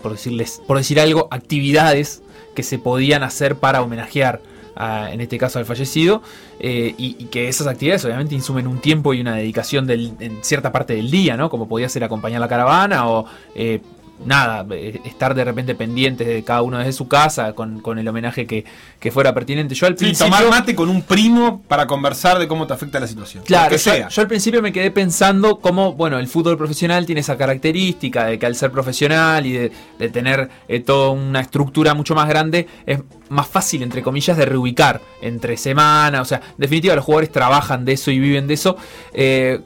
decirles, 0.08 0.62
por 0.68 0.76
decir 0.76 1.00
algo, 1.00 1.26
actividades 1.32 2.22
que 2.54 2.62
se 2.62 2.78
podían 2.78 3.24
hacer 3.24 3.56
para 3.56 3.82
homenajear, 3.82 4.40
en 4.78 5.20
este 5.20 5.38
caso, 5.38 5.58
al 5.58 5.64
fallecido, 5.66 6.22
eh, 6.60 6.94
y, 6.96 7.16
y 7.18 7.24
que 7.26 7.48
esas 7.48 7.66
actividades 7.66 8.04
obviamente 8.04 8.34
insumen 8.34 8.66
un 8.66 8.78
tiempo 8.78 9.12
y 9.14 9.20
una 9.20 9.34
dedicación 9.34 9.86
del- 9.86 10.12
en 10.20 10.38
cierta 10.42 10.70
parte 10.72 10.94
del 10.94 11.10
día, 11.10 11.36
¿no? 11.36 11.50
Como 11.50 11.66
podía 11.68 11.88
ser 11.88 12.04
acompañar 12.04 12.40
la 12.40 12.48
caravana 12.48 13.08
o... 13.08 13.26
eh, 13.54 13.80
Nada, 14.24 14.66
eh, 14.72 15.00
estar 15.04 15.34
de 15.34 15.44
repente 15.44 15.74
pendientes 15.74 16.26
de 16.26 16.42
cada 16.42 16.62
uno 16.62 16.78
desde 16.78 16.92
su 16.92 17.06
casa 17.08 17.52
con, 17.52 17.80
con 17.80 17.98
el 17.98 18.08
homenaje 18.08 18.46
que, 18.46 18.64
que 18.98 19.10
fuera 19.12 19.32
pertinente. 19.32 19.74
Yo 19.74 19.86
al 19.86 19.96
Sí, 19.96 20.04
principio. 20.06 20.32
tomar 20.36 20.50
mate 20.50 20.74
con 20.74 20.88
un 20.88 21.02
primo 21.02 21.62
para 21.68 21.86
conversar 21.86 22.38
de 22.38 22.48
cómo 22.48 22.66
te 22.66 22.74
afecta 22.74 22.98
la 22.98 23.06
situación. 23.06 23.44
Claro, 23.46 23.70
que 23.70 23.76
yo, 23.78 23.92
sea. 23.92 24.08
yo 24.08 24.22
al 24.22 24.28
principio 24.28 24.60
me 24.60 24.72
quedé 24.72 24.90
pensando 24.90 25.60
cómo, 25.60 25.92
bueno, 25.94 26.18
el 26.18 26.26
fútbol 26.26 26.56
profesional 26.58 27.06
tiene 27.06 27.20
esa 27.20 27.36
característica 27.36 28.26
de 28.26 28.38
que 28.38 28.46
al 28.46 28.56
ser 28.56 28.70
profesional 28.72 29.46
y 29.46 29.52
de, 29.52 29.72
de 29.98 30.08
tener 30.08 30.48
eh, 30.68 30.80
toda 30.80 31.10
una 31.10 31.40
estructura 31.40 31.94
mucho 31.94 32.14
más 32.14 32.28
grande, 32.28 32.66
es 32.86 33.00
más 33.28 33.46
fácil, 33.46 33.82
entre 33.82 34.02
comillas, 34.02 34.36
de 34.36 34.46
reubicar 34.46 35.00
entre 35.22 35.56
semana. 35.56 36.20
O 36.22 36.24
sea, 36.24 36.38
en 36.38 36.54
definitiva, 36.58 36.94
los 36.96 37.04
jugadores 37.04 37.30
trabajan 37.30 37.84
de 37.84 37.92
eso 37.92 38.10
y 38.10 38.18
viven 38.18 38.46
de 38.46 38.54
eso. 38.54 38.76
Eh, 39.12 39.60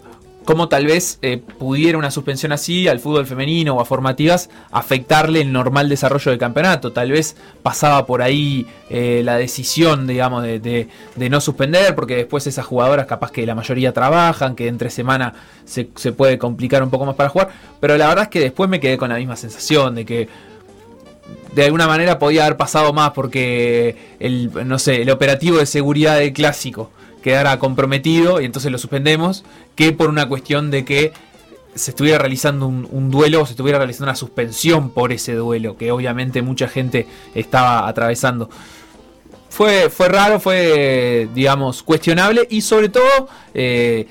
cómo 0.45 0.69
tal 0.69 0.87
vez 0.87 1.19
eh, 1.23 1.39
pudiera 1.39 1.97
una 1.99 2.11
suspensión 2.11 2.53
así 2.53 2.89
al 2.89 2.99
fútbol 3.01 3.27
femenino 3.27 3.75
o 3.75 3.81
a 3.81 3.85
formativas 3.85 4.51
afectarle 4.71 5.41
el 5.41 5.53
normal 5.53 5.89
desarrollo 5.89 6.31
del 6.31 6.39
campeonato. 6.39 6.93
Tal 6.93 7.11
vez 7.13 7.37
pasaba 7.63 8.07
por 8.07 8.23
ahí 8.23 8.67
eh, 8.91 9.23
la 9.25 9.37
decisión, 9.37 10.07
digamos, 10.07 10.43
de, 10.43 10.59
de- 10.61 11.31
no 11.31 11.41
suspender, 11.41 11.95
porque 11.95 12.17
después 12.17 12.47
esas 12.47 12.67
jugadoras 12.67 13.07
capaz 13.07 13.31
que 13.31 13.47
la 13.47 13.55
mayoría 13.55 13.93
trabajan, 13.93 14.55
que 14.55 14.67
entre 14.69 14.91
semana 14.91 15.33
se, 15.65 15.89
se 15.95 16.13
puede 16.13 16.39
complicar 16.39 16.83
un 16.83 16.91
poco 16.91 17.07
más 17.07 17.15
para 17.15 17.29
jugar. 17.29 17.49
Pero 17.81 17.97
la 17.97 18.09
verdad 18.09 18.25
es 18.25 18.31
que 18.31 18.41
después 18.41 18.69
me 18.69 18.81
quedé 18.81 18.99
con 18.99 19.09
la 19.09 19.17
misma 19.17 19.37
sensación 19.37 19.95
de 19.95 20.05
que 20.05 20.29
de 21.55 21.65
alguna 21.65 21.87
manera 21.87 22.19
podía 22.19 22.45
haber 22.47 22.57
pasado 22.57 22.93
más 22.93 23.11
porque 23.13 23.97
el, 24.19 24.51
no 24.67 24.79
sé, 24.79 25.03
el 25.03 25.11
operativo 25.11 25.59
de 25.59 25.67
seguridad 25.67 26.19
del 26.19 26.33
clásico 26.33 26.91
quedara 27.23 27.59
comprometido 27.59 28.41
y 28.41 28.45
entonces 28.45 28.71
lo 28.71 28.79
suspendemos, 28.79 29.45
que 29.75 29.93
por 29.93 30.09
una 30.09 30.29
cuestión 30.29 30.71
de 30.71 30.85
que 30.85 31.13
se 31.75 31.93
estuviera 31.93 32.19
realizando 32.19 32.67
un, 32.67 33.11
duelo 33.11 33.43
o 33.43 33.47
se 33.47 33.53
estuviera 33.53 33.79
realizando 33.79 34.11
una 34.11 34.17
suspensión 34.17 34.91
por 34.91 35.13
ese 35.13 35.35
duelo, 35.35 35.77
que 35.77 35.91
obviamente 35.91 36.43
mucha 36.43 36.69
gente 36.69 37.07
estaba 37.35 37.89
atravesando. 37.89 38.51
Fue, 39.49 39.89
fue 39.91 40.09
raro, 40.09 40.41
fue, 40.41 41.29
digamos, 41.35 41.83
cuestionable 41.83 42.47
y 42.51 42.61
sobre 42.61 42.89
todo, 42.89 43.29
eh, 43.55 44.07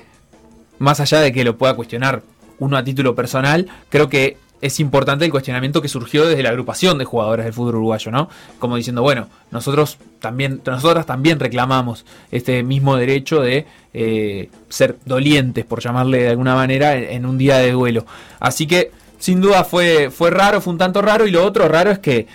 más 0.79 0.99
allá 0.99 1.19
de 1.19 1.31
que 1.31 1.43
lo 1.43 1.57
pueda 1.57 1.75
cuestionar 1.75 2.23
uno 2.59 2.77
a 2.77 2.83
título 2.83 3.15
personal, 3.15 3.67
creo 3.89 4.09
que 4.09 4.37
es 4.61 4.79
importante 4.79 5.25
el 5.25 5.31
cuestionamiento 5.31 5.81
que 5.81 5.87
surgió 5.87 6.25
desde 6.25 6.43
la 6.43 6.49
agrupación 6.49 6.97
de 6.97 7.05
jugadores 7.05 7.45
del 7.45 7.53
fútbol 7.53 7.75
uruguayo, 7.75 8.11
¿no? 8.11 8.29
Como 8.59 8.75
diciendo, 8.75 9.01
bueno, 9.01 9.27
nosotros 9.49 9.97
también, 10.19 10.61
nosotras 10.65 11.05
también 11.05 11.39
reclamamos 11.39 12.05
este 12.31 12.61
mismo 12.61 12.95
derecho 12.95 13.41
de 13.41 13.65
eh, 13.93 14.49
ser 14.69 14.97
dolientes, 15.05 15.65
por 15.65 15.81
llamarle 15.81 16.23
de 16.23 16.29
alguna 16.29 16.55
manera, 16.55 16.95
en, 16.95 17.25
un 17.25 17.37
día 17.37 17.57
de 17.57 17.71
duelo. 17.71 18.05
Así 18.39 18.67
que, 18.67 18.91
sin 19.17 19.41
duda, 19.41 19.63
fue, 19.63 20.11
fue 20.11 20.29
raro, 20.29 20.61
fue 20.61 20.73
un 20.73 20.79
tanto 20.79 21.01
raro, 21.01 21.25
y 21.25 21.31
lo 21.31 21.43
otro 21.43 21.67
raro 21.67 21.91
es 21.91 21.99
que 21.99 22.27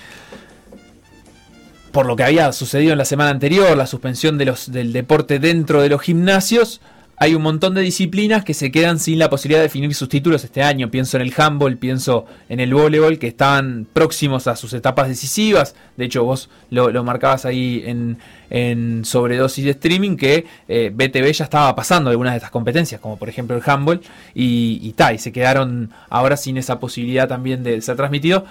por 1.93 2.05
lo 2.05 2.15
que 2.15 2.25
había 2.25 2.53
sucedido 2.53 2.93
en 2.93 2.99
la 2.99 3.07
semana 3.07 3.31
anterior, 3.31 3.75
la 3.75 3.87
suspensión 3.87 4.37
del 4.37 4.93
deporte 4.93 5.39
dentro 5.39 5.81
de 5.81 5.89
los 5.89 6.03
gimnasios, 6.03 6.83
hay 7.19 7.35
un 7.35 7.43
montón 7.43 7.75
de 7.75 7.81
disciplinas 7.81 8.45
que 8.45 8.53
se 8.53 8.71
quedan 8.71 8.99
sin 8.99 9.19
la 9.19 9.31
posibilidad 9.31 9.61
de 9.61 9.65
definir 9.65 9.95
sus 9.95 10.09
títulos 10.09 10.45
este 10.45 10.63
año. 10.63 10.91
Pienso 10.91 11.17
en 11.17 11.23
el 11.23 11.33
handball, 11.37 11.79
pienso 11.79 12.27
en 12.49 12.61
el 12.61 12.75
voleibol, 12.75 13.19
que 13.19 13.27
estaban 13.27 13.87
próximos 13.93 14.47
a 14.47 14.57
sus 14.57 14.75
etapas 14.75 15.09
decisivas. 15.09 15.75
De 15.97 16.05
hecho, 16.05 16.25
vos 16.25 16.51
lo, 16.71 16.91
lo 16.91 17.05
marcabas 17.05 17.47
ahí 17.47 17.83
en, 17.87 18.19
en 18.51 19.05
sobredosis 19.05 19.65
de 19.65 19.71
streaming, 19.71 20.17
que 20.17 20.45
eh, 20.69 20.91
BTV 20.95 21.33
ya 21.33 21.45
estaba 21.45 21.75
pasando 21.75 22.11
algunas 22.11 22.35
de 22.35 22.39
estas 22.39 22.51
competencias, 22.51 23.01
como 23.01 23.17
por 23.17 23.29
ejemplo 23.29 23.57
el 23.57 23.63
handball, 23.65 24.03
y, 24.35 24.81
y, 24.83 25.19
se 25.19 25.33
quedaron 25.33 25.91
ahora 26.11 26.37
sin 26.37 26.59
esa 26.59 26.79
posibilidad 26.79 27.29
también 27.29 27.63
de 27.63 27.81
ser 27.81 27.97
transmitido. 27.97 28.45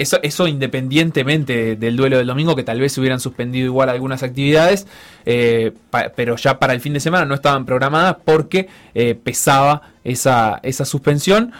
Eso, 0.00 0.48
independientemente 0.48 1.76
del 1.76 1.94
duelo 1.94 2.16
del 2.16 2.26
domingo, 2.26 2.56
que 2.56 2.62
tal 2.62 2.80
vez 2.80 2.94
se 2.94 3.00
hubieran 3.00 3.20
suspendido 3.20 3.66
igual 3.66 3.90
algunas 3.90 4.22
actividades, 4.22 4.86
eh, 5.26 5.72
pero 6.16 6.36
ya 6.36 6.58
para 6.58 6.72
el 6.72 6.80
fin 6.80 6.94
de 6.94 7.00
semana 7.00 7.26
no 7.26 7.34
estaban 7.34 7.66
programadas 7.66 8.16
porque 8.24 8.68
eh, 8.94 9.14
pesaba 9.14 9.82
esa, 10.02 10.58
esa 10.62 10.86
suspensión. 10.86 11.52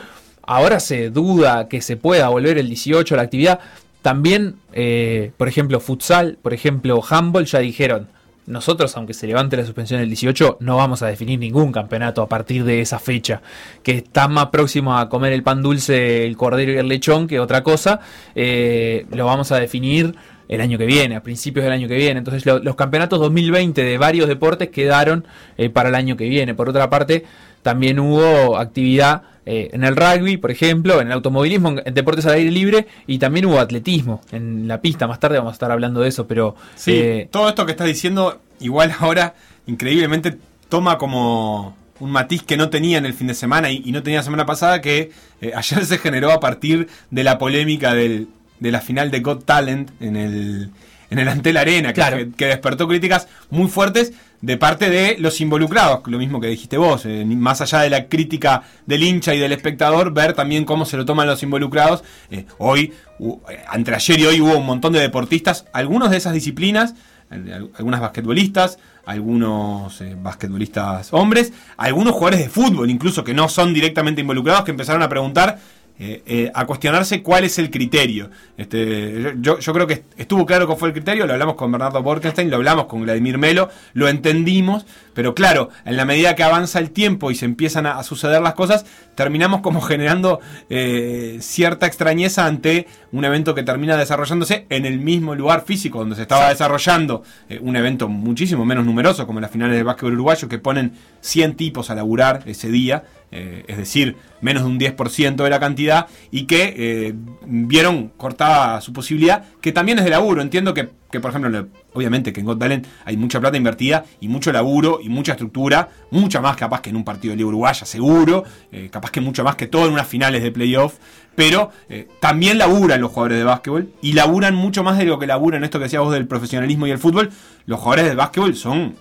Ahora 0.43 0.81
se 0.81 1.11
duda 1.11 1.69
que 1.69 1.83
se 1.83 1.99
pueda 1.99 2.31
volver 2.31 2.57
el 2.57 2.69
18 2.69 3.15
a 3.15 3.17
la 3.19 3.25
actividad. 3.25 3.61
También, 4.01 4.57
eh, 4.73 5.33
por 5.37 5.47
ejemplo, 5.47 5.79
futsal, 5.79 6.39
por 6.41 6.55
ejemplo, 6.55 7.03
handball, 7.07 7.45
ya 7.45 7.59
dijeron, 7.59 8.09
nosotros, 8.51 8.97
aunque 8.97 9.15
se 9.15 9.27
levante 9.27 9.57
la 9.57 9.65
suspensión 9.65 10.01
el 10.01 10.09
18, 10.09 10.59
no 10.61 10.77
vamos 10.77 11.03
a 11.03 11.07
definir 11.07 11.39
ningún 11.39 11.73
campeonato 11.73 12.23
a 12.23 12.29
partir 12.29 12.65
de 12.65 12.81
esa 12.81 12.99
fecha, 12.99 13.43
que 13.83 13.93
está 13.93 14.29
más 14.29 14.47
próximo 14.47 14.99
a 14.99 15.09
comer 15.09 15.33
el 15.33 15.43
pan 15.43 15.63
dulce, 15.63 16.27
el 16.27 16.37
cordero 16.37 16.73
y 16.73 16.77
el 16.77 16.89
lechón 16.89 17.27
que 17.27 17.41
otra 17.41 17.63
cosa, 17.63 18.01
eh, 18.35 19.07
lo 19.11 19.27
vamos 19.27 19.53
a 19.53 19.61
definir 19.61 20.15
el 20.51 20.61
año 20.61 20.77
que 20.77 20.85
viene, 20.85 21.17
a 21.17 21.23
principios 21.23 21.65
del 21.65 21.73
año 21.73 21.89
que 21.89 21.97
viene. 21.97 22.19
Entonces 22.19 22.45
lo- 22.45 22.59
los 22.59 22.75
campeonatos 22.77 23.19
2020 23.21 23.83
de 23.83 23.97
varios 23.99 24.29
deportes 24.29 24.69
quedaron 24.69 25.25
eh, 25.57 25.71
para 25.71 25.89
el 25.89 25.95
año 25.95 26.17
que 26.17 26.29
viene. 26.29 26.55
Por 26.55 26.69
otra 26.69 26.91
parte, 26.91 27.25
también 27.63 27.99
hubo 28.01 28.59
actividad 28.59 29.23
eh, 29.47 29.71
en 29.73 29.85
el 29.85 29.97
rugby, 29.97 30.37
por 30.37 30.51
ejemplo, 30.51 31.01
en 31.01 31.07
el 31.07 31.13
automovilismo, 31.15 31.77
en, 31.85 31.95
deportes 31.95 32.27
al 32.27 32.35
aire 32.35 32.51
libre, 32.51 32.87
y 33.07 33.19
también 33.19 33.47
hubo 33.47 33.59
atletismo 33.59 34.21
en 34.33 34.69
la 34.69 34.81
pista. 34.81 35.07
Más 35.07 35.19
tarde 35.21 35.39
vamos 35.39 35.53
a 35.53 35.55
estar 35.55 35.71
hablando 35.71 36.01
de 36.01 36.09
eso, 36.09 36.27
pero... 36.27 36.57
Sí, 36.75 36.93
eh, 36.95 37.29
todo 37.31 37.49
esto 37.49 37.65
que 37.65 37.73
estás 37.73 37.87
diciendo, 37.87 38.41
igual 38.61 38.93
ahora, 39.01 39.35
increíblemente, 39.67 40.37
toma 40.69 40.99
como 40.99 41.77
un 42.01 42.11
matiz 42.11 42.43
que 42.43 42.57
no 42.57 42.71
tenía 42.71 42.99
en 42.99 43.07
el 43.07 43.15
fin 43.15 43.27
de 43.27 43.35
semana 43.35 43.71
y, 43.71 43.83
y 43.85 43.93
no 43.93 44.03
tenía 44.03 44.21
la 44.21 44.25
semana 44.25 44.47
pasada, 44.47 44.81
que 44.81 45.11
eh, 45.41 45.53
ayer 45.55 45.85
se 45.85 45.99
generó 45.99 46.33
a 46.33 46.41
partir 46.41 46.89
de 47.11 47.25
la 47.25 47.39
polémica 47.39 47.95
del, 47.95 48.29
de 48.61 48.71
la 48.71 48.81
final 48.81 49.11
de 49.11 49.21
Got 49.21 49.45
Talent 49.45 49.91
en 50.01 50.17
el, 50.17 50.71
en 51.11 51.19
el 51.19 51.29
Antel 51.29 51.57
Arena, 51.57 51.89
que, 51.89 51.95
Claro. 51.95 52.17
que- 52.19 52.31
que 52.33 52.47
despertó 52.47 52.87
críticas 52.87 53.27
muy 53.51 53.69
fuertes 53.69 54.13
de 54.43 54.57
parte 54.57 54.89
de 54.89 55.17
los 55.19 55.41
involucrados, 55.43 56.01
lo 56.07 56.17
mismo 56.19 56.41
que 56.41 56.47
dijiste 56.47 56.79
vos, 56.79 57.05
eh, 57.05 57.25
más 57.27 57.61
allá 57.61 57.81
de 57.81 57.91
la 57.91 58.07
crítica 58.07 58.63
del 58.87 59.03
hincha 59.03 59.35
y 59.35 59.39
del 59.39 59.53
espectador, 59.53 60.15
ver 60.15 60.33
también 60.33 60.65
cómo 60.65 60.85
se 60.87 60.97
lo 60.97 61.05
toman 61.05 61.27
los 61.27 61.43
involucrados. 61.43 62.03
Eh, 62.31 62.47
hoy, 62.59 62.93
eh, 63.21 63.59
entre 63.75 63.95
ayer 63.97 64.19
y 64.21 64.25
hoy 64.27 64.41
hubo 64.41 64.57
un 64.57 64.65
montón 64.65 64.93
de 64.95 65.01
deportistas, 65.01 65.67
algunos 65.75 66.11
de 66.11 66.17
esas 66.17 66.33
disciplinas, 66.33 66.95
al- 67.29 67.71
algunas 67.77 68.01
basquetbolistas, 68.01 68.79
algunos 69.05 70.01
eh, 70.01 70.17
basquetbolistas 70.21 71.13
hombres, 71.13 71.53
algunos 71.77 72.15
jugadores 72.15 72.41
de 72.41 72.49
fútbol, 72.49 72.89
incluso 72.91 73.23
que 73.25 73.35
no 73.35 73.49
son 73.49 73.75
directamente 73.75 74.21
involucrados, 74.23 74.65
que 74.65 74.71
empezaron 74.71 75.03
a 75.03 75.09
preguntar 75.09 75.59
eh, 76.03 76.23
eh, 76.25 76.51
a 76.55 76.65
cuestionarse 76.65 77.23
cuál 77.23 77.45
es 77.45 77.59
el 77.59 77.71
criterio. 77.71 78.31
Este, 78.57 79.35
yo, 79.39 79.59
yo 79.59 79.73
creo 79.75 79.87
que 79.87 80.03
estuvo 80.17 80.47
claro 80.47 80.67
cuál 80.67 80.79
fue 80.79 80.89
el 80.89 80.95
criterio, 80.95 81.27
lo 81.27 81.35
hablamos 81.35 81.57
con 81.57 81.71
Bernardo 81.71 82.03
Borkenstein, 82.03 82.49
lo 82.49 82.57
hablamos 82.57 82.87
con 82.87 83.03
Vladimir 83.03 83.37
Melo, 83.37 83.69
lo 83.93 84.09
entendimos, 84.09 84.87
pero 85.13 85.35
claro, 85.35 85.69
en 85.85 85.99
la 85.99 86.07
medida 86.07 86.35
que 86.35 86.43
avanza 86.43 86.79
el 86.79 86.91
tiempo 86.91 87.31
y 87.31 87.35
se 87.35 87.45
empiezan 87.45 87.85
a, 87.85 87.99
a 87.99 88.03
suceder 88.03 88.41
las 88.41 88.55
cosas, 88.55 88.87
terminamos 89.15 89.61
como 89.61 89.81
generando 89.81 90.41
eh, 90.69 91.39
cierta 91.41 91.87
extrañeza 91.87 92.47
ante 92.47 92.87
un 93.13 93.25
evento 93.25 93.55
que 93.55 93.63
termina 93.63 93.97
desarrollándose 93.97 94.67
en 94.71 94.87
el 94.87 94.99
mismo 94.99 95.35
lugar 95.35 95.65
físico 95.65 95.99
donde 95.99 96.17
se 96.17 96.23
estaba 96.23 96.49
desarrollando 96.49 97.23
eh, 97.49 97.59
un 97.61 97.77
evento 97.77 98.09
muchísimo 98.09 98.65
menos 98.65 98.85
numeroso 98.85 99.27
como 99.27 99.41
las 99.41 99.51
finales 99.51 99.77
del 99.77 99.85
básquetbol 99.85 100.15
uruguayo 100.15 100.49
que 100.49 100.59
ponen 100.59 100.93
100 101.21 101.57
tipos 101.57 101.91
a 101.91 101.95
laburar 101.95 102.43
ese 102.47 102.71
día, 102.71 103.05
eh, 103.31 103.65
es 103.69 103.77
decir, 103.77 104.17
menos 104.41 104.63
de 104.63 104.69
un 104.69 104.79
10% 104.79 105.37
de 105.37 105.51
la 105.51 105.61
cantidad, 105.61 106.07
y 106.31 106.47
que 106.47 107.15
vieron 107.45 108.09
cortada 108.17 108.81
su 108.81 108.93
posibilidad, 108.93 109.45
que 109.61 109.73
también 109.73 109.99
es 109.99 110.05
de 110.05 110.11
laburo. 110.11 110.41
Entiendo 110.41 110.73
que, 110.73 110.89
que, 111.11 111.21
por 111.21 111.31
ejemplo, 111.31 111.51
lo- 111.51 111.69
obviamente 111.93 112.33
que 112.33 112.41
en 112.41 112.47
Got 112.47 112.59
Talent 112.59 112.87
hay 113.05 113.17
mucha 113.17 113.41
plata 113.41 113.57
invertida 113.57 114.05
y 114.21 114.29
mucho 114.29 114.53
laburo 114.53 115.01
y 115.03 115.09
mucha 115.09 115.33
estructura, 115.33 115.89
mucha 116.11 116.41
más 116.41 116.57
capaz 116.57 116.81
que 116.81 116.91
en 116.91 116.97
un 116.97 117.05
partido 117.05 117.33
de 117.33 117.37
Liga 117.39 117.49
Uruguaya, 117.49 117.85
seguro, 117.87 118.45
eh, 118.73 118.89
capaz 118.93 119.11
que 119.11 119.21
mucho 119.21 119.43
más 119.45 119.57
que 119.57 119.67
todo 119.67 119.87
en 119.87 119.93
unas 119.93 120.07
finales 120.07 120.43
de 120.43 120.53
playoff, 120.53 120.95
pero 121.35 121.71
eh, 121.89 122.09
también 122.21 122.59
laburan 122.59 123.01
los 123.01 123.11
jugadores 123.11 123.39
de 123.39 123.45
básquetbol 123.45 123.93
y 124.03 124.13
laburan 124.13 124.55
mucho 124.55 124.83
más 124.83 124.99
de 124.99 125.05
lo 125.05 125.19
que 125.19 125.27
laburan 125.27 125.65
esto 125.65 125.79
que 125.79 125.85
decías 125.85 126.03
vos 126.03 126.13
del 126.13 126.27
profesionalismo 126.27 126.87
y 126.87 126.91
el 126.91 126.99
fútbol. 126.99 127.31
Los 127.67 127.81
jugadores 127.81 128.07
de 128.11 128.15
básquetbol 128.15 128.55
son 128.57 128.95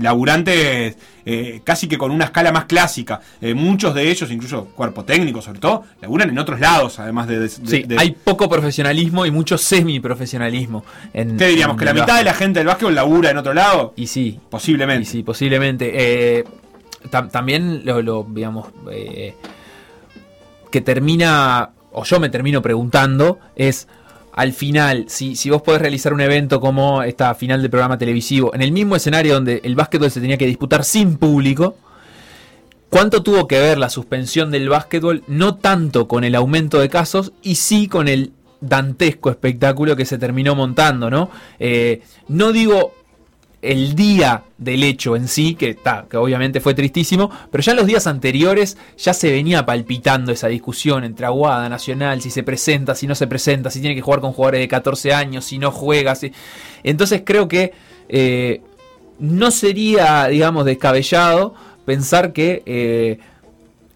laburantes 0.00 0.96
eh, 1.24 1.60
casi 1.64 1.86
que 1.88 1.96
con 1.98 2.10
una 2.10 2.26
escala 2.26 2.50
más 2.52 2.64
clásica. 2.64 3.20
Eh, 3.40 3.54
muchos 3.54 3.94
de 3.94 4.10
ellos, 4.10 4.30
incluso 4.30 4.66
cuerpo 4.66 5.04
técnico 5.04 5.40
sobre 5.42 5.60
todo, 5.60 5.84
laburan 6.00 6.30
en 6.30 6.38
otros 6.38 6.58
lados, 6.60 6.98
además 6.98 7.28
de... 7.28 7.38
de- 7.40 7.48
Sí, 7.48 7.82
de- 7.82 7.96
hay 7.98 8.12
poco 8.12 8.48
profesionalismo 8.48 9.26
y 9.26 9.30
mucho 9.30 9.56
semi-profesionalismo. 9.58 10.84
en- 11.12 11.36
¿Qué 11.36 11.48
diríamos? 11.48 11.74
en 11.74 11.78
¿Que 11.78 11.84
la 11.84 11.94
mitad 11.94 12.16
de 12.18 12.24
la 12.24 12.34
gente 12.34 12.60
del 12.60 12.66
básquetbol 12.66 12.94
labura 12.94 13.30
en 13.30 13.36
otro 13.38 13.54
lado? 13.54 13.92
Y 13.96 14.06
sí. 14.06 14.40
Posiblemente. 14.50 15.02
Y 15.02 15.06
sí, 15.06 15.22
posiblemente. 15.22 15.90
Eh, 16.38 16.44
tam- 17.10 17.30
también 17.30 17.82
lo, 17.84 18.02
lo, 18.02 18.26
digamos, 18.28 18.68
que 20.70 20.80
termina, 20.80 21.70
o 21.92 22.04
yo 22.04 22.20
me 22.20 22.28
termino 22.28 22.62
preguntando, 22.62 23.38
es 23.56 23.88
al 24.32 24.52
final, 24.52 25.06
si, 25.08 25.36
si 25.36 25.50
vos 25.50 25.62
podés 25.62 25.80
realizar 25.80 26.12
un 26.12 26.20
evento 26.20 26.60
como 26.60 27.02
esta 27.02 27.34
final 27.34 27.62
de 27.62 27.68
programa 27.68 27.98
televisivo, 27.98 28.54
en 28.54 28.62
el 28.62 28.72
mismo 28.72 28.96
escenario 28.96 29.34
donde 29.34 29.60
el 29.64 29.74
básquetbol 29.74 30.10
se 30.10 30.20
tenía 30.20 30.38
que 30.38 30.46
disputar 30.46 30.84
sin 30.84 31.16
público, 31.16 31.76
¿Cuánto 32.90 33.22
tuvo 33.22 33.46
que 33.46 33.60
ver 33.60 33.78
la 33.78 33.88
suspensión 33.88 34.50
del 34.50 34.68
básquetbol? 34.68 35.22
No 35.28 35.54
tanto 35.54 36.08
con 36.08 36.24
el 36.24 36.34
aumento 36.34 36.80
de 36.80 36.88
casos 36.88 37.32
y 37.40 37.54
sí 37.54 37.86
con 37.86 38.08
el 38.08 38.32
dantesco 38.60 39.30
espectáculo 39.30 39.94
que 39.94 40.04
se 40.04 40.18
terminó 40.18 40.56
montando, 40.56 41.08
¿no? 41.08 41.30
Eh, 41.60 42.02
no 42.26 42.50
digo 42.50 42.92
el 43.62 43.94
día 43.94 44.44
del 44.56 44.82
hecho 44.82 45.16
en 45.16 45.28
sí, 45.28 45.54
que, 45.54 45.76
que 46.08 46.16
obviamente 46.16 46.60
fue 46.60 46.74
tristísimo, 46.74 47.30
pero 47.50 47.62
ya 47.62 47.72
en 47.72 47.78
los 47.78 47.86
días 47.86 48.06
anteriores 48.06 48.78
ya 48.96 49.12
se 49.12 49.30
venía 49.30 49.66
palpitando 49.66 50.32
esa 50.32 50.48
discusión 50.48 51.04
entre 51.04 51.26
Aguada, 51.26 51.68
Nacional, 51.68 52.22
si 52.22 52.30
se 52.30 52.42
presenta, 52.42 52.94
si 52.94 53.06
no 53.06 53.14
se 53.14 53.26
presenta, 53.26 53.70
si 53.70 53.80
tiene 53.80 53.94
que 53.94 54.02
jugar 54.02 54.20
con 54.20 54.32
jugadores 54.32 54.60
de 54.60 54.68
14 54.68 55.12
años, 55.12 55.44
si 55.44 55.58
no 55.58 55.70
juega. 55.70 56.14
Si... 56.14 56.32
Entonces 56.82 57.22
creo 57.24 57.48
que 57.48 57.72
eh, 58.08 58.62
no 59.18 59.50
sería, 59.50 60.26
digamos, 60.26 60.64
descabellado 60.64 61.54
pensar 61.84 62.32
que 62.32 62.62
eh, 62.64 63.18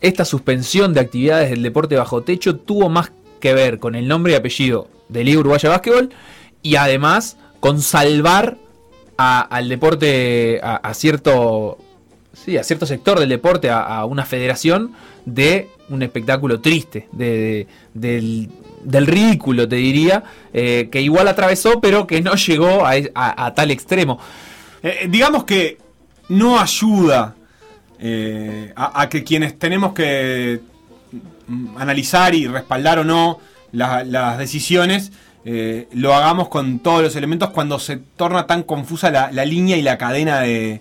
esta 0.01 0.27
suspensión 0.27 0.93
de 0.93 1.01
actividades 1.01 1.51
del 1.51 1.63
deporte 1.63 1.97
bajo 1.97 2.23
techo 2.23 2.57
tuvo 2.57 2.91
más 2.91 3.13
que 3.41 3.55
ver 3.55 3.79
con 3.79 3.95
el 3.95 4.09
nombre 4.09 4.33
y 4.33 4.37
apellido 4.37 4.89
de 5.09 5.25
Liga 5.25 5.41
Uruguaya 5.41 5.71
Básquetbol 5.71 6.11
y 6.63 6.77
además 6.77 7.37
con 7.61 7.81
salvar 7.81 8.59
al 9.17 9.69
deporte, 9.69 10.61
a, 10.63 10.93
cierto 10.95 11.79
sí, 12.33 12.57
a 12.57 12.65
cierto 12.65 12.87
sector 12.87 13.19
del 13.21 13.29
deporte, 13.29 13.71
a, 13.71 14.05
una 14.05 14.25
federación, 14.25 14.93
de 15.25 15.69
un 15.89 16.03
espectáculo 16.03 16.61
triste, 16.61 17.09
de, 17.13 17.67
de- 17.95 18.21
del, 18.21 18.51
del 18.83 19.07
ridículo, 19.07 19.67
te 19.69 19.77
diría, 19.77 20.25
eh, 20.53 20.89
que 20.91 21.01
igual 21.01 21.29
atravesó, 21.29 21.81
pero 21.81 22.07
que 22.07 22.21
no 22.21 22.35
llegó 22.35 22.85
a, 22.87 22.95
a 23.15 23.55
tal 23.55 23.71
extremo. 23.71 24.19
Eh, 24.83 25.07
digamos 25.09 25.45
que 25.45 25.79
no 26.29 26.59
ayuda 26.59 27.35
eh, 27.99 28.73
a, 28.77 29.09
que 29.09 29.25
quienes 29.25 29.59
tenemos 29.59 29.95
que 29.95 30.61
mm, 31.49 31.79
analizar 31.79 32.35
y 32.35 32.47
respaldar 32.47 32.99
o 32.99 33.05
no 33.05 33.39
la- 33.73 34.05
las 34.05 34.37
decisiones, 34.39 35.13
eh, 35.45 35.89
lo 35.93 36.15
hagamos 36.15 36.49
con 36.49 36.79
todos 36.79 37.03
los 37.03 37.17
elementos 37.17 37.51
cuando 37.51 37.79
se 37.79 37.97
torna 37.97 38.47
tan 38.47 38.63
confusa 38.63 39.11
la, 39.11 39.45
línea 39.45 39.77
y 39.77 39.83
la 39.83 39.99
cadena 39.99 40.41
de, 40.41 40.81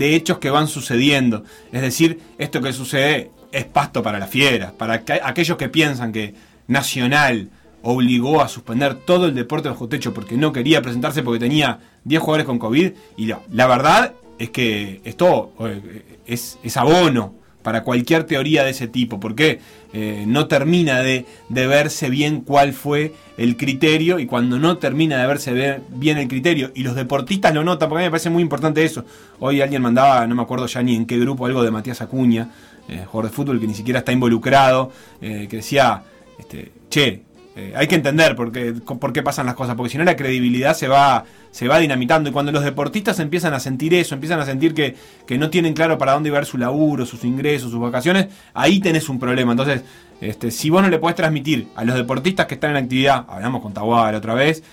hechos 0.00 0.38
que 0.38 0.50
van 0.50 0.68
sucediendo. 0.68 1.44
Es 1.72 1.82
decir, 1.82 2.20
esto 2.38 2.62
que 2.62 2.72
sucede 2.72 3.30
es 3.52 3.64
pasto 3.64 4.02
para 4.02 4.18
las 4.18 4.30
fieras, 4.30 4.72
para 4.72 5.04
que- 5.04 5.20
aquellos 5.22 5.56
que 5.58 5.68
piensan 5.68 6.12
que 6.12 6.34
Nacional 6.66 7.50
obligó 7.82 8.40
a 8.40 8.48
suspender 8.48 8.94
todo 8.94 9.26
el 9.26 9.34
deporte 9.34 9.68
bajo 9.68 9.86
techo 9.86 10.14
porque 10.14 10.36
no 10.36 10.52
quería 10.52 10.80
presentarse 10.80 11.22
porque 11.22 11.38
tenía 11.38 11.78
10 12.04 12.22
jugadores 12.22 12.46
con 12.46 12.58
COVID. 12.58 12.92
Y 13.18 13.26
la, 13.26 13.40
la 13.52 13.66
verdad 13.66 14.14
es 14.38 14.48
que 14.48 15.02
esto 15.04 15.52
eh, 15.60 16.20
es, 16.26 16.58
es 16.62 16.76
abono 16.78 17.34
para 17.64 17.82
cualquier 17.82 18.24
teoría 18.24 18.62
de 18.62 18.70
ese 18.70 18.86
tipo, 18.86 19.18
porque 19.18 19.58
eh, 19.94 20.24
no 20.28 20.46
termina 20.46 21.00
de, 21.00 21.24
de 21.48 21.66
verse 21.66 22.10
bien 22.10 22.42
cuál 22.42 22.74
fue 22.74 23.14
el 23.38 23.56
criterio 23.56 24.18
y 24.18 24.26
cuando 24.26 24.58
no 24.58 24.76
termina 24.76 25.16
de 25.20 25.26
verse 25.26 25.52
ver 25.52 25.80
bien 25.88 26.18
el 26.18 26.28
criterio 26.28 26.70
y 26.74 26.82
los 26.82 26.94
deportistas 26.94 27.54
lo 27.54 27.64
notan, 27.64 27.88
porque 27.88 28.00
a 28.00 28.02
mí 28.02 28.06
me 28.08 28.10
parece 28.10 28.28
muy 28.28 28.42
importante 28.42 28.84
eso. 28.84 29.06
Hoy 29.40 29.62
alguien 29.62 29.80
mandaba, 29.80 30.26
no 30.26 30.34
me 30.34 30.42
acuerdo 30.42 30.66
ya 30.66 30.82
ni 30.82 30.94
en 30.94 31.06
qué 31.06 31.18
grupo, 31.18 31.46
algo 31.46 31.64
de 31.64 31.70
Matías 31.70 32.02
Acuña, 32.02 32.50
eh, 32.86 33.04
jugador 33.06 33.30
de 33.30 33.34
fútbol 33.34 33.58
que 33.58 33.66
ni 33.66 33.74
siquiera 33.74 34.00
está 34.00 34.12
involucrado, 34.12 34.92
eh, 35.22 35.46
que 35.48 35.56
decía, 35.56 36.02
este, 36.38 36.70
che, 36.90 37.22
eh, 37.56 37.72
hay 37.76 37.86
que 37.86 37.94
entender 37.94 38.34
por 38.34 38.50
qué, 38.50 39.22
pasan 39.22 39.46
las 39.46 39.54
cosas, 39.54 39.76
porque 39.76 39.90
si 39.90 39.98
no 39.98 40.02
la 40.02 40.16
credibilidad 40.16 40.74
se 40.74 40.88
va, 40.88 41.24
se 41.52 41.68
va 41.68 41.78
dinamitando. 41.78 42.28
Y 42.28 42.32
cuando 42.32 42.50
los 42.50 42.64
deportistas 42.64 43.20
empiezan 43.20 43.54
a 43.54 43.60
sentir 43.60 43.94
eso, 43.94 44.14
empiezan 44.14 44.40
a 44.40 44.44
sentir 44.44 44.74
que, 44.74 44.96
que 45.26 45.38
no 45.38 45.50
tienen 45.50 45.72
claro 45.72 45.96
para 45.96 46.12
dónde 46.12 46.30
ir 46.30 46.44
su 46.46 46.58
laburo, 46.58 47.06
sus 47.06 47.22
ingresos, 47.24 47.70
sus 47.70 47.80
vacaciones, 47.80 48.26
ahí 48.54 48.80
tenés 48.80 49.08
un 49.08 49.20
problema. 49.20 49.52
Entonces, 49.52 49.82
este, 50.20 50.50
si 50.50 50.68
vos 50.68 50.82
no 50.82 50.88
le 50.88 50.98
podés 50.98 51.14
transmitir 51.14 51.68
a 51.76 51.84
los 51.84 51.94
deportistas 51.94 52.46
que 52.46 52.54
están 52.54 52.70
en 52.70 52.78
actividad, 52.78 53.24
hablamos 53.28 53.62
con 53.62 53.72
Tahuara 53.72 54.18
otra 54.18 54.34
vez, 54.34 54.64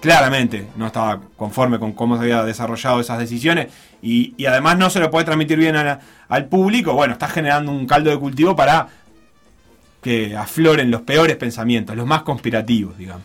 claramente 0.00 0.66
no 0.76 0.86
estaba 0.86 1.20
conforme 1.36 1.78
con 1.78 1.92
cómo 1.92 2.16
se 2.16 2.24
había 2.24 2.42
desarrollado 2.44 3.00
esas 3.00 3.18
decisiones 3.18 3.68
y, 4.02 4.34
y 4.36 4.46
además 4.46 4.78
no 4.78 4.90
se 4.90 5.00
lo 5.00 5.10
puede 5.10 5.24
transmitir 5.24 5.58
bien 5.58 5.74
al 5.76 6.44
público, 6.46 6.92
bueno, 6.92 7.14
está 7.14 7.28
generando 7.28 7.72
un 7.72 7.86
caldo 7.86 8.10
de 8.10 8.18
cultivo 8.18 8.54
para 8.54 8.88
que 10.06 10.36
afloren 10.36 10.88
los 10.88 11.00
peores 11.00 11.34
pensamientos, 11.34 11.96
los 11.96 12.06
más 12.06 12.22
conspirativos, 12.22 12.96
digamos. 12.96 13.24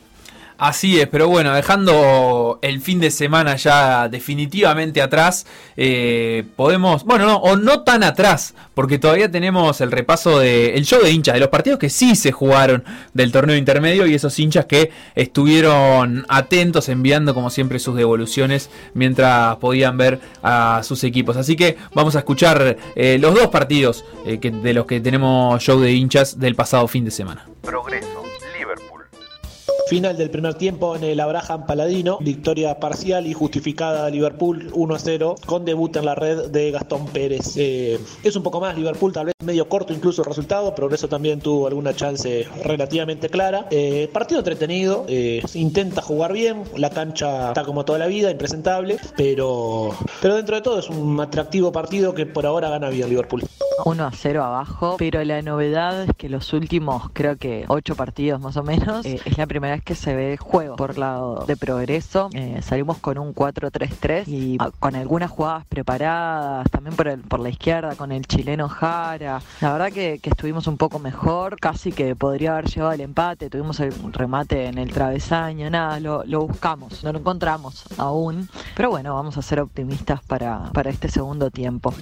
Así 0.61 0.99
es, 0.99 1.07
pero 1.07 1.27
bueno, 1.27 1.55
dejando 1.55 2.59
el 2.61 2.81
fin 2.81 2.99
de 2.99 3.09
semana 3.09 3.55
ya 3.55 4.07
definitivamente 4.09 5.01
atrás, 5.01 5.47
eh, 5.75 6.43
podemos, 6.55 7.03
bueno, 7.03 7.25
no, 7.25 7.37
o 7.37 7.55
no 7.55 7.81
tan 7.81 8.03
atrás, 8.03 8.53
porque 8.75 8.99
todavía 8.99 9.31
tenemos 9.31 9.81
el 9.81 9.91
repaso 9.91 10.37
del 10.37 10.85
show 10.85 11.01
de 11.01 11.09
hinchas, 11.09 11.33
de 11.33 11.39
los 11.39 11.49
partidos 11.49 11.79
que 11.79 11.89
sí 11.89 12.15
se 12.15 12.31
jugaron 12.31 12.83
del 13.15 13.31
torneo 13.31 13.57
intermedio 13.57 14.05
y 14.05 14.13
esos 14.13 14.37
hinchas 14.37 14.67
que 14.67 14.91
estuvieron 15.15 16.27
atentos 16.29 16.89
enviando 16.89 17.33
como 17.33 17.49
siempre 17.49 17.79
sus 17.79 17.95
devoluciones 17.95 18.69
mientras 18.93 19.55
podían 19.55 19.97
ver 19.97 20.19
a 20.43 20.81
sus 20.83 21.03
equipos. 21.03 21.37
Así 21.37 21.55
que 21.55 21.77
vamos 21.95 22.15
a 22.15 22.19
escuchar 22.19 22.77
eh, 22.95 23.17
los 23.19 23.33
dos 23.33 23.47
partidos 23.47 24.05
eh, 24.27 24.37
de 24.37 24.73
los 24.75 24.85
que 24.85 24.99
tenemos 24.99 25.59
show 25.63 25.79
de 25.79 25.91
hinchas 25.91 26.37
del 26.37 26.53
pasado 26.53 26.87
fin 26.87 27.03
de 27.03 27.09
semana. 27.09 27.47
Progreso. 27.63 28.20
Final 29.91 30.15
del 30.15 30.29
primer 30.29 30.53
tiempo 30.53 30.95
en 30.95 31.03
el 31.03 31.19
Abraham 31.19 31.65
Paladino, 31.65 32.17
victoria 32.21 32.79
parcial 32.79 33.27
y 33.27 33.33
justificada 33.33 34.05
de 34.05 34.11
Liverpool 34.11 34.69
1 34.71 34.95
a 34.95 34.97
0 34.97 35.35
con 35.45 35.65
debut 35.65 35.93
en 35.97 36.05
la 36.05 36.15
red 36.15 36.45
de 36.45 36.71
Gastón 36.71 37.07
Pérez. 37.07 37.57
Eh, 37.57 37.99
es 38.23 38.33
un 38.37 38.41
poco 38.41 38.61
más 38.61 38.77
Liverpool, 38.77 39.11
tal 39.11 39.25
vez 39.25 39.35
medio 39.43 39.67
corto 39.67 39.91
incluso 39.91 40.21
el 40.21 40.29
resultado, 40.29 40.73
Progreso 40.73 41.09
también 41.09 41.41
tuvo 41.41 41.67
alguna 41.67 41.93
chance 41.93 42.47
relativamente 42.63 43.27
clara. 43.27 43.67
Eh, 43.69 44.09
partido 44.13 44.39
entretenido, 44.39 45.03
eh, 45.09 45.43
intenta 45.55 46.01
jugar 46.01 46.31
bien, 46.31 46.63
la 46.77 46.89
cancha 46.89 47.49
está 47.49 47.65
como 47.65 47.83
toda 47.83 47.99
la 47.99 48.07
vida, 48.07 48.31
impresentable, 48.31 48.97
pero, 49.17 49.93
pero 50.21 50.37
dentro 50.37 50.55
de 50.55 50.61
todo 50.61 50.79
es 50.79 50.87
un 50.87 51.19
atractivo 51.19 51.73
partido 51.73 52.15
que 52.15 52.25
por 52.25 52.45
ahora 52.45 52.69
gana 52.69 52.89
bien 52.89 53.09
Liverpool. 53.09 53.43
1 53.85 54.05
a 54.05 54.11
0 54.11 54.43
abajo, 54.43 54.95
pero 54.97 55.23
la 55.23 55.41
novedad 55.41 56.03
es 56.03 56.11
que 56.15 56.29
los 56.29 56.53
últimos, 56.53 57.09
creo 57.13 57.37
que 57.37 57.65
8 57.67 57.95
partidos 57.95 58.41
más 58.41 58.57
o 58.57 58.63
menos, 58.63 59.05
eh, 59.05 59.19
es 59.25 59.37
la 59.37 59.47
primera 59.47 59.75
vez 59.75 59.83
que 59.83 59.95
se 59.95 60.15
ve 60.15 60.37
juego 60.37 60.75
por 60.75 60.97
lado 60.97 61.45
de 61.45 61.57
progreso. 61.57 62.29
Eh, 62.33 62.61
salimos 62.61 62.97
con 62.97 63.17
un 63.17 63.33
4-3-3 63.33 64.23
y 64.27 64.57
con 64.79 64.95
algunas 64.95 65.31
jugadas 65.31 65.65
preparadas, 65.67 66.69
también 66.71 66.95
por, 66.95 67.07
el, 67.07 67.21
por 67.21 67.39
la 67.39 67.49
izquierda, 67.49 67.95
con 67.95 68.11
el 68.11 68.25
chileno 68.25 68.69
Jara. 68.69 69.41
La 69.61 69.73
verdad 69.73 69.91
que, 69.91 70.19
que 70.19 70.29
estuvimos 70.29 70.67
un 70.67 70.77
poco 70.77 70.99
mejor, 70.99 71.59
casi 71.59 71.91
que 71.91 72.15
podría 72.15 72.53
haber 72.53 72.65
llevado 72.65 72.93
el 72.93 73.01
empate, 73.01 73.49
tuvimos 73.49 73.79
el 73.79 73.93
remate 74.13 74.67
en 74.67 74.77
el 74.77 74.91
travesaño, 74.91 75.69
nada, 75.69 75.99
lo, 75.99 76.23
lo 76.25 76.47
buscamos, 76.47 77.03
no 77.03 77.11
lo 77.11 77.19
encontramos 77.19 77.83
aún, 77.97 78.49
pero 78.75 78.89
bueno, 78.89 79.13
vamos 79.13 79.37
a 79.37 79.41
ser 79.41 79.59
optimistas 79.59 80.21
para, 80.23 80.71
para 80.73 80.89
este 80.89 81.09
segundo 81.09 81.51
tiempo. 81.51 81.93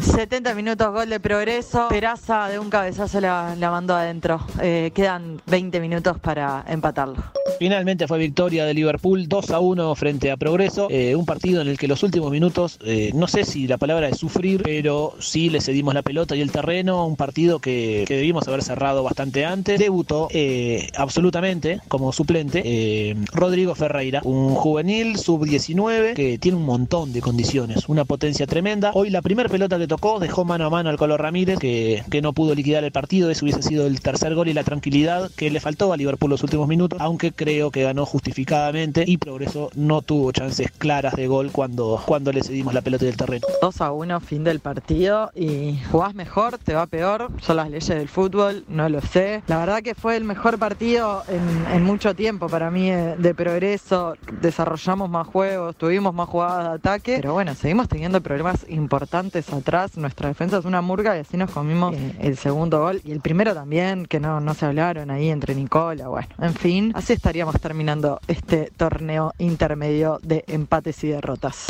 70 0.00 0.54
minutos 0.54 0.92
gol 0.92 1.08
de 1.08 1.20
progreso. 1.28 1.88
Peraza 1.90 2.48
de 2.48 2.58
un 2.58 2.70
cabezazo 2.70 3.20
la, 3.20 3.54
la 3.54 3.70
mandó 3.70 3.94
adentro. 3.94 4.40
Eh, 4.62 4.92
quedan 4.94 5.42
20 5.46 5.78
minutos 5.78 6.18
para 6.18 6.64
empatarlo. 6.66 7.22
Finalmente 7.58 8.06
fue 8.06 8.18
victoria 8.18 8.64
de 8.64 8.72
Liverpool 8.72 9.28
2 9.28 9.50
a 9.50 9.58
1 9.58 9.94
frente 9.94 10.30
a 10.30 10.36
Progreso, 10.36 10.88
eh, 10.90 11.16
un 11.16 11.26
partido 11.26 11.60
en 11.60 11.68
el 11.68 11.76
que 11.76 11.88
los 11.88 12.02
últimos 12.02 12.30
minutos, 12.30 12.78
eh, 12.84 13.10
no 13.14 13.26
sé 13.26 13.44
si 13.44 13.66
la 13.66 13.78
palabra 13.78 14.08
es 14.08 14.18
sufrir, 14.18 14.62
pero 14.62 15.14
sí 15.18 15.50
le 15.50 15.60
cedimos 15.60 15.92
la 15.92 16.02
pelota 16.02 16.36
y 16.36 16.40
el 16.40 16.52
terreno, 16.52 17.06
un 17.06 17.16
partido 17.16 17.58
que, 17.58 18.04
que 18.06 18.16
debimos 18.16 18.46
haber 18.46 18.62
cerrado 18.62 19.02
bastante 19.02 19.44
antes. 19.44 19.78
Debutó 19.78 20.28
eh, 20.30 20.88
absolutamente 20.96 21.80
como 21.88 22.12
suplente 22.12 22.62
eh, 22.64 23.16
Rodrigo 23.32 23.74
Ferreira, 23.74 24.20
un 24.24 24.54
juvenil 24.54 25.18
sub-19 25.18 26.14
que 26.14 26.38
tiene 26.38 26.56
un 26.56 26.64
montón 26.64 27.12
de 27.12 27.20
condiciones, 27.20 27.88
una 27.88 28.04
potencia 28.04 28.46
tremenda. 28.46 28.92
Hoy 28.94 29.10
la 29.10 29.22
primera 29.22 29.48
pelota 29.48 29.78
que 29.78 29.88
tocó 29.88 30.20
dejó 30.20 30.44
mano 30.44 30.66
a 30.66 30.70
mano 30.70 30.90
al 30.90 30.96
Color 30.96 31.17
Ramírez, 31.18 31.58
que, 31.58 32.02
que 32.10 32.22
no 32.22 32.32
pudo 32.32 32.54
liquidar 32.54 32.84
el 32.84 32.92
partido, 32.92 33.30
ese 33.30 33.44
hubiese 33.44 33.62
sido 33.62 33.86
el 33.86 34.00
tercer 34.00 34.34
gol 34.34 34.48
y 34.48 34.54
la 34.54 34.64
tranquilidad 34.64 35.30
que 35.36 35.50
le 35.50 35.60
faltó 35.60 35.92
a 35.92 35.96
Liverpool 35.96 36.30
los 36.30 36.42
últimos 36.42 36.68
minutos, 36.68 36.98
aunque 37.00 37.32
creo 37.32 37.70
que 37.70 37.82
ganó 37.82 38.06
justificadamente 38.06 39.04
y 39.06 39.16
Progreso 39.18 39.70
no 39.74 40.02
tuvo 40.02 40.32
chances 40.32 40.70
claras 40.70 41.14
de 41.14 41.26
gol 41.26 41.50
cuando, 41.52 42.02
cuando 42.06 42.32
le 42.32 42.42
cedimos 42.42 42.74
la 42.74 42.82
pelota 42.82 43.04
del 43.04 43.16
terreno. 43.16 43.46
2 43.60 43.80
a 43.80 43.92
1, 43.92 44.20
fin 44.20 44.44
del 44.44 44.60
partido. 44.60 45.30
Y 45.34 45.78
jugás 45.90 46.14
mejor, 46.14 46.58
te 46.58 46.74
va 46.74 46.86
peor. 46.86 47.30
Son 47.40 47.56
las 47.56 47.70
leyes 47.70 47.88
del 47.88 48.08
fútbol, 48.08 48.64
no 48.68 48.88
lo 48.88 49.00
sé. 49.00 49.42
La 49.46 49.58
verdad 49.58 49.82
que 49.82 49.94
fue 49.94 50.16
el 50.16 50.24
mejor 50.24 50.58
partido 50.58 51.22
en, 51.28 51.82
mucho 51.82 52.14
tiempo 52.14 52.48
para 52.48 52.70
mí 52.70 52.90
eh, 52.90 53.14
de 53.18 53.34
progreso. 53.34 54.14
Desarrollamos 54.40 55.08
más 55.08 55.26
juegos, 55.26 55.76
tuvimos 55.76 56.14
más 56.14 56.28
jugadas 56.28 56.68
de 56.68 56.74
ataque. 56.76 57.16
Pero 57.16 57.32
bueno, 57.32 57.54
seguimos 57.54 57.88
teniendo 57.88 58.20
problemas 58.20 58.66
importantes 58.68 59.52
atrás. 59.52 59.96
Nuestra 59.96 60.28
defensa 60.28 60.58
es 60.58 60.64
una 60.64 60.82
murga 60.98 61.16
y 61.16 61.20
así 61.20 61.36
nos 61.36 61.52
comimos 61.52 61.94
eh, 61.94 62.16
el 62.20 62.36
segundo 62.36 62.80
gol. 62.80 63.00
Y 63.04 63.12
el 63.12 63.20
primero 63.20 63.54
también, 63.54 64.06
que 64.06 64.18
no, 64.18 64.40
no 64.40 64.52
se 64.54 64.66
hablaron 64.66 65.10
ahí 65.10 65.30
entre 65.30 65.54
Nicola. 65.54 66.08
Bueno, 66.08 66.28
en 66.40 66.54
fin, 66.54 66.92
así 66.96 67.12
estaríamos 67.12 67.60
terminando 67.60 68.18
este 68.26 68.72
torneo 68.76 69.32
intermedio 69.38 70.18
de 70.22 70.44
empates 70.48 71.04
y 71.04 71.08
derrotas. 71.08 71.66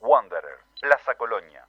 Wanderer, 0.00 0.58
Plaza 0.80 1.14
Colonia. 1.14 1.64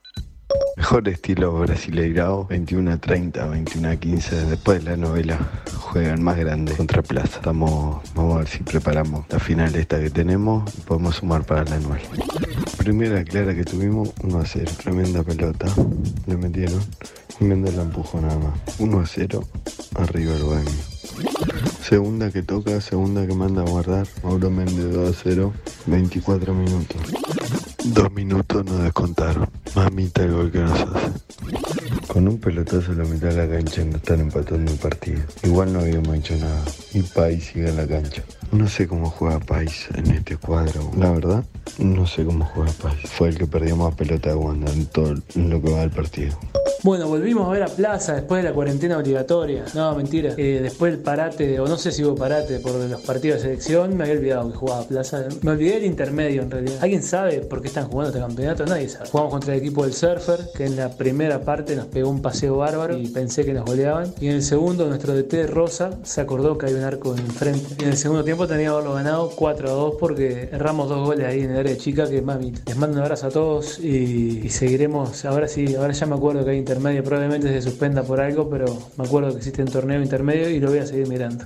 Mejor 0.76 1.08
estilo 1.08 1.58
brasileirao, 1.58 2.46
21 2.46 2.92
a 2.92 2.96
30, 2.98 3.46
21 3.46 3.88
a 3.88 3.96
15. 3.96 4.44
Después 4.46 4.84
de 4.84 4.90
la 4.90 4.96
novela 4.96 5.38
juegan 5.78 6.22
más 6.22 6.36
grande 6.36 6.74
contra 6.74 7.02
Plaza. 7.02 7.36
Estamos, 7.36 8.02
vamos 8.14 8.34
a 8.34 8.38
ver 8.40 8.48
si 8.48 8.62
preparamos 8.62 9.24
la 9.30 9.38
final 9.38 9.74
esta 9.76 9.98
que 9.98 10.10
tenemos 10.10 10.62
y 10.76 10.82
podemos 10.82 11.16
sumar 11.16 11.44
para 11.44 11.64
la 11.64 11.76
anual. 11.76 12.00
Primera 12.76 13.24
clara 13.24 13.54
que 13.54 13.64
tuvimos, 13.64 14.12
1 14.22 14.38
a 14.38 14.44
0. 14.44 14.72
Tremenda 14.82 15.22
pelota, 15.22 15.66
le 16.26 16.36
metieron. 16.36 16.80
Y 17.40 17.44
la 17.46 17.82
empujó 17.82 18.20
nada 18.20 18.38
más. 18.38 18.78
1 18.78 19.00
a 19.00 19.06
0, 19.06 19.44
arriba 19.96 20.34
el 20.34 20.42
bohemio. 20.42 20.72
Segunda 21.82 22.30
que 22.30 22.42
toca, 22.42 22.80
segunda 22.80 23.26
que 23.26 23.34
manda 23.34 23.62
a 23.62 23.64
guardar. 23.64 24.06
Mauro 24.22 24.50
Méndez 24.50 24.92
2 24.92 25.16
a 25.16 25.20
0, 25.22 25.52
24 25.86 26.54
minutos. 26.54 27.00
Dos 27.84 28.10
minutos 28.12 28.64
nos 28.64 28.82
descontaron. 28.82 29.46
Mamita 29.74 30.22
el 30.22 30.32
gol 30.32 30.50
que 30.50 30.60
nos 30.60 30.72
hace. 30.72 31.12
Con 32.08 32.26
un 32.26 32.38
pelotazo 32.38 32.92
a 32.92 32.94
la 32.94 33.04
mitad 33.04 33.28
de 33.28 33.46
la 33.46 33.56
cancha 33.56 33.84
nos 33.84 33.96
están 33.96 34.20
empatando 34.20 34.72
el 34.72 34.78
partido. 34.78 35.20
Igual 35.42 35.74
no 35.74 35.80
habíamos 35.80 36.16
hecho 36.16 36.34
nada. 36.36 36.62
Y 36.94 37.02
Pais 37.02 37.44
sigue 37.44 37.68
en 37.68 37.76
la 37.76 37.86
cancha. 37.86 38.22
No 38.52 38.68
sé 38.68 38.88
cómo 38.88 39.10
juega 39.10 39.38
Pais 39.38 39.88
en 39.94 40.12
este 40.12 40.38
cuadro. 40.38 40.90
La 40.96 41.10
verdad, 41.10 41.44
no 41.78 42.06
sé 42.06 42.24
cómo 42.24 42.46
juega 42.46 42.72
Pais. 42.72 43.10
Fue 43.10 43.28
el 43.28 43.36
que 43.36 43.46
perdió 43.46 43.76
más 43.76 43.94
pelota 43.94 44.30
de 44.30 44.34
Wanda 44.36 44.72
en 44.72 44.86
todo 44.86 45.14
lo 45.34 45.60
que 45.60 45.70
va 45.70 45.80
del 45.80 45.90
partido. 45.90 46.38
Bueno, 46.84 47.08
volvimos 47.08 47.48
a 47.48 47.50
ver 47.50 47.62
a 47.62 47.66
Plaza 47.66 48.12
después 48.12 48.42
de 48.42 48.50
la 48.50 48.54
cuarentena 48.54 48.98
obligatoria. 48.98 49.64
No, 49.72 49.94
mentira. 49.94 50.34
Eh, 50.36 50.60
después 50.62 50.92
del 50.92 51.00
parate, 51.00 51.58
o 51.58 51.66
no 51.66 51.78
sé 51.78 51.90
si 51.90 52.04
hubo 52.04 52.14
parate 52.14 52.58
por 52.58 52.74
los 52.74 53.00
partidos 53.00 53.38
de 53.38 53.44
selección, 53.44 53.96
me 53.96 54.04
había 54.04 54.16
olvidado 54.16 54.50
que 54.50 54.56
jugaba 54.58 54.82
Plaza. 54.82 55.24
Me 55.40 55.52
olvidé 55.52 55.76
del 55.76 55.86
intermedio 55.86 56.42
en 56.42 56.50
realidad. 56.50 56.76
¿Alguien 56.82 57.02
sabe 57.02 57.38
por 57.38 57.62
qué 57.62 57.68
están 57.68 57.88
jugando 57.88 58.10
este 58.10 58.20
campeonato? 58.20 58.66
Nadie 58.66 58.90
sabe. 58.90 59.08
Jugamos 59.08 59.32
contra 59.32 59.54
el 59.54 59.60
equipo 59.60 59.84
del 59.84 59.94
Surfer, 59.94 60.40
que 60.54 60.66
en 60.66 60.76
la 60.76 60.90
primera 60.90 61.40
parte 61.40 61.74
nos 61.74 61.86
pegó 61.86 62.10
un 62.10 62.20
paseo 62.20 62.58
bárbaro 62.58 62.98
y 62.98 63.08
pensé 63.08 63.46
que 63.46 63.54
nos 63.54 63.64
goleaban. 63.64 64.12
Y 64.20 64.26
en 64.26 64.34
el 64.34 64.42
segundo, 64.42 64.86
nuestro 64.86 65.14
DT 65.14 65.46
Rosa 65.46 65.92
se 66.02 66.20
acordó 66.20 66.58
que 66.58 66.66
hay 66.66 66.74
un 66.74 66.82
arco 66.82 67.16
enfrente. 67.16 67.76
Y 67.78 67.84
en 67.84 67.88
el 67.92 67.96
segundo 67.96 68.24
tiempo 68.24 68.46
teníamos 68.46 68.80
haberlo 68.80 68.94
ganado 68.96 69.30
4 69.34 69.70
a 69.70 69.72
2 69.72 69.94
porque 69.98 70.50
erramos 70.52 70.90
dos 70.90 71.06
goles 71.06 71.26
ahí 71.26 71.44
en 71.44 71.52
el 71.52 71.56
área 71.56 71.78
chica 71.78 72.06
que 72.10 72.20
mami. 72.20 72.52
Les 72.66 72.76
mando 72.76 72.98
un 72.98 73.04
abrazo 73.04 73.28
a 73.28 73.30
todos 73.30 73.78
y, 73.78 74.42
y 74.44 74.50
seguiremos. 74.50 75.24
Ahora 75.24 75.48
sí, 75.48 75.76
ahora 75.76 75.94
ya 75.94 76.04
me 76.04 76.16
acuerdo 76.16 76.44
que 76.44 76.50
hay 76.50 76.58
intermedio. 76.58 76.73
Probablemente 76.80 77.48
se 77.48 77.62
suspenda 77.62 78.02
por 78.02 78.20
algo, 78.20 78.48
pero 78.48 78.66
me 78.96 79.04
acuerdo 79.04 79.30
que 79.30 79.38
existe 79.38 79.62
un 79.62 79.68
torneo 79.68 80.02
intermedio 80.02 80.50
y 80.50 80.60
lo 80.60 80.70
voy 80.70 80.78
a 80.78 80.86
seguir 80.86 81.08
mirando. 81.08 81.44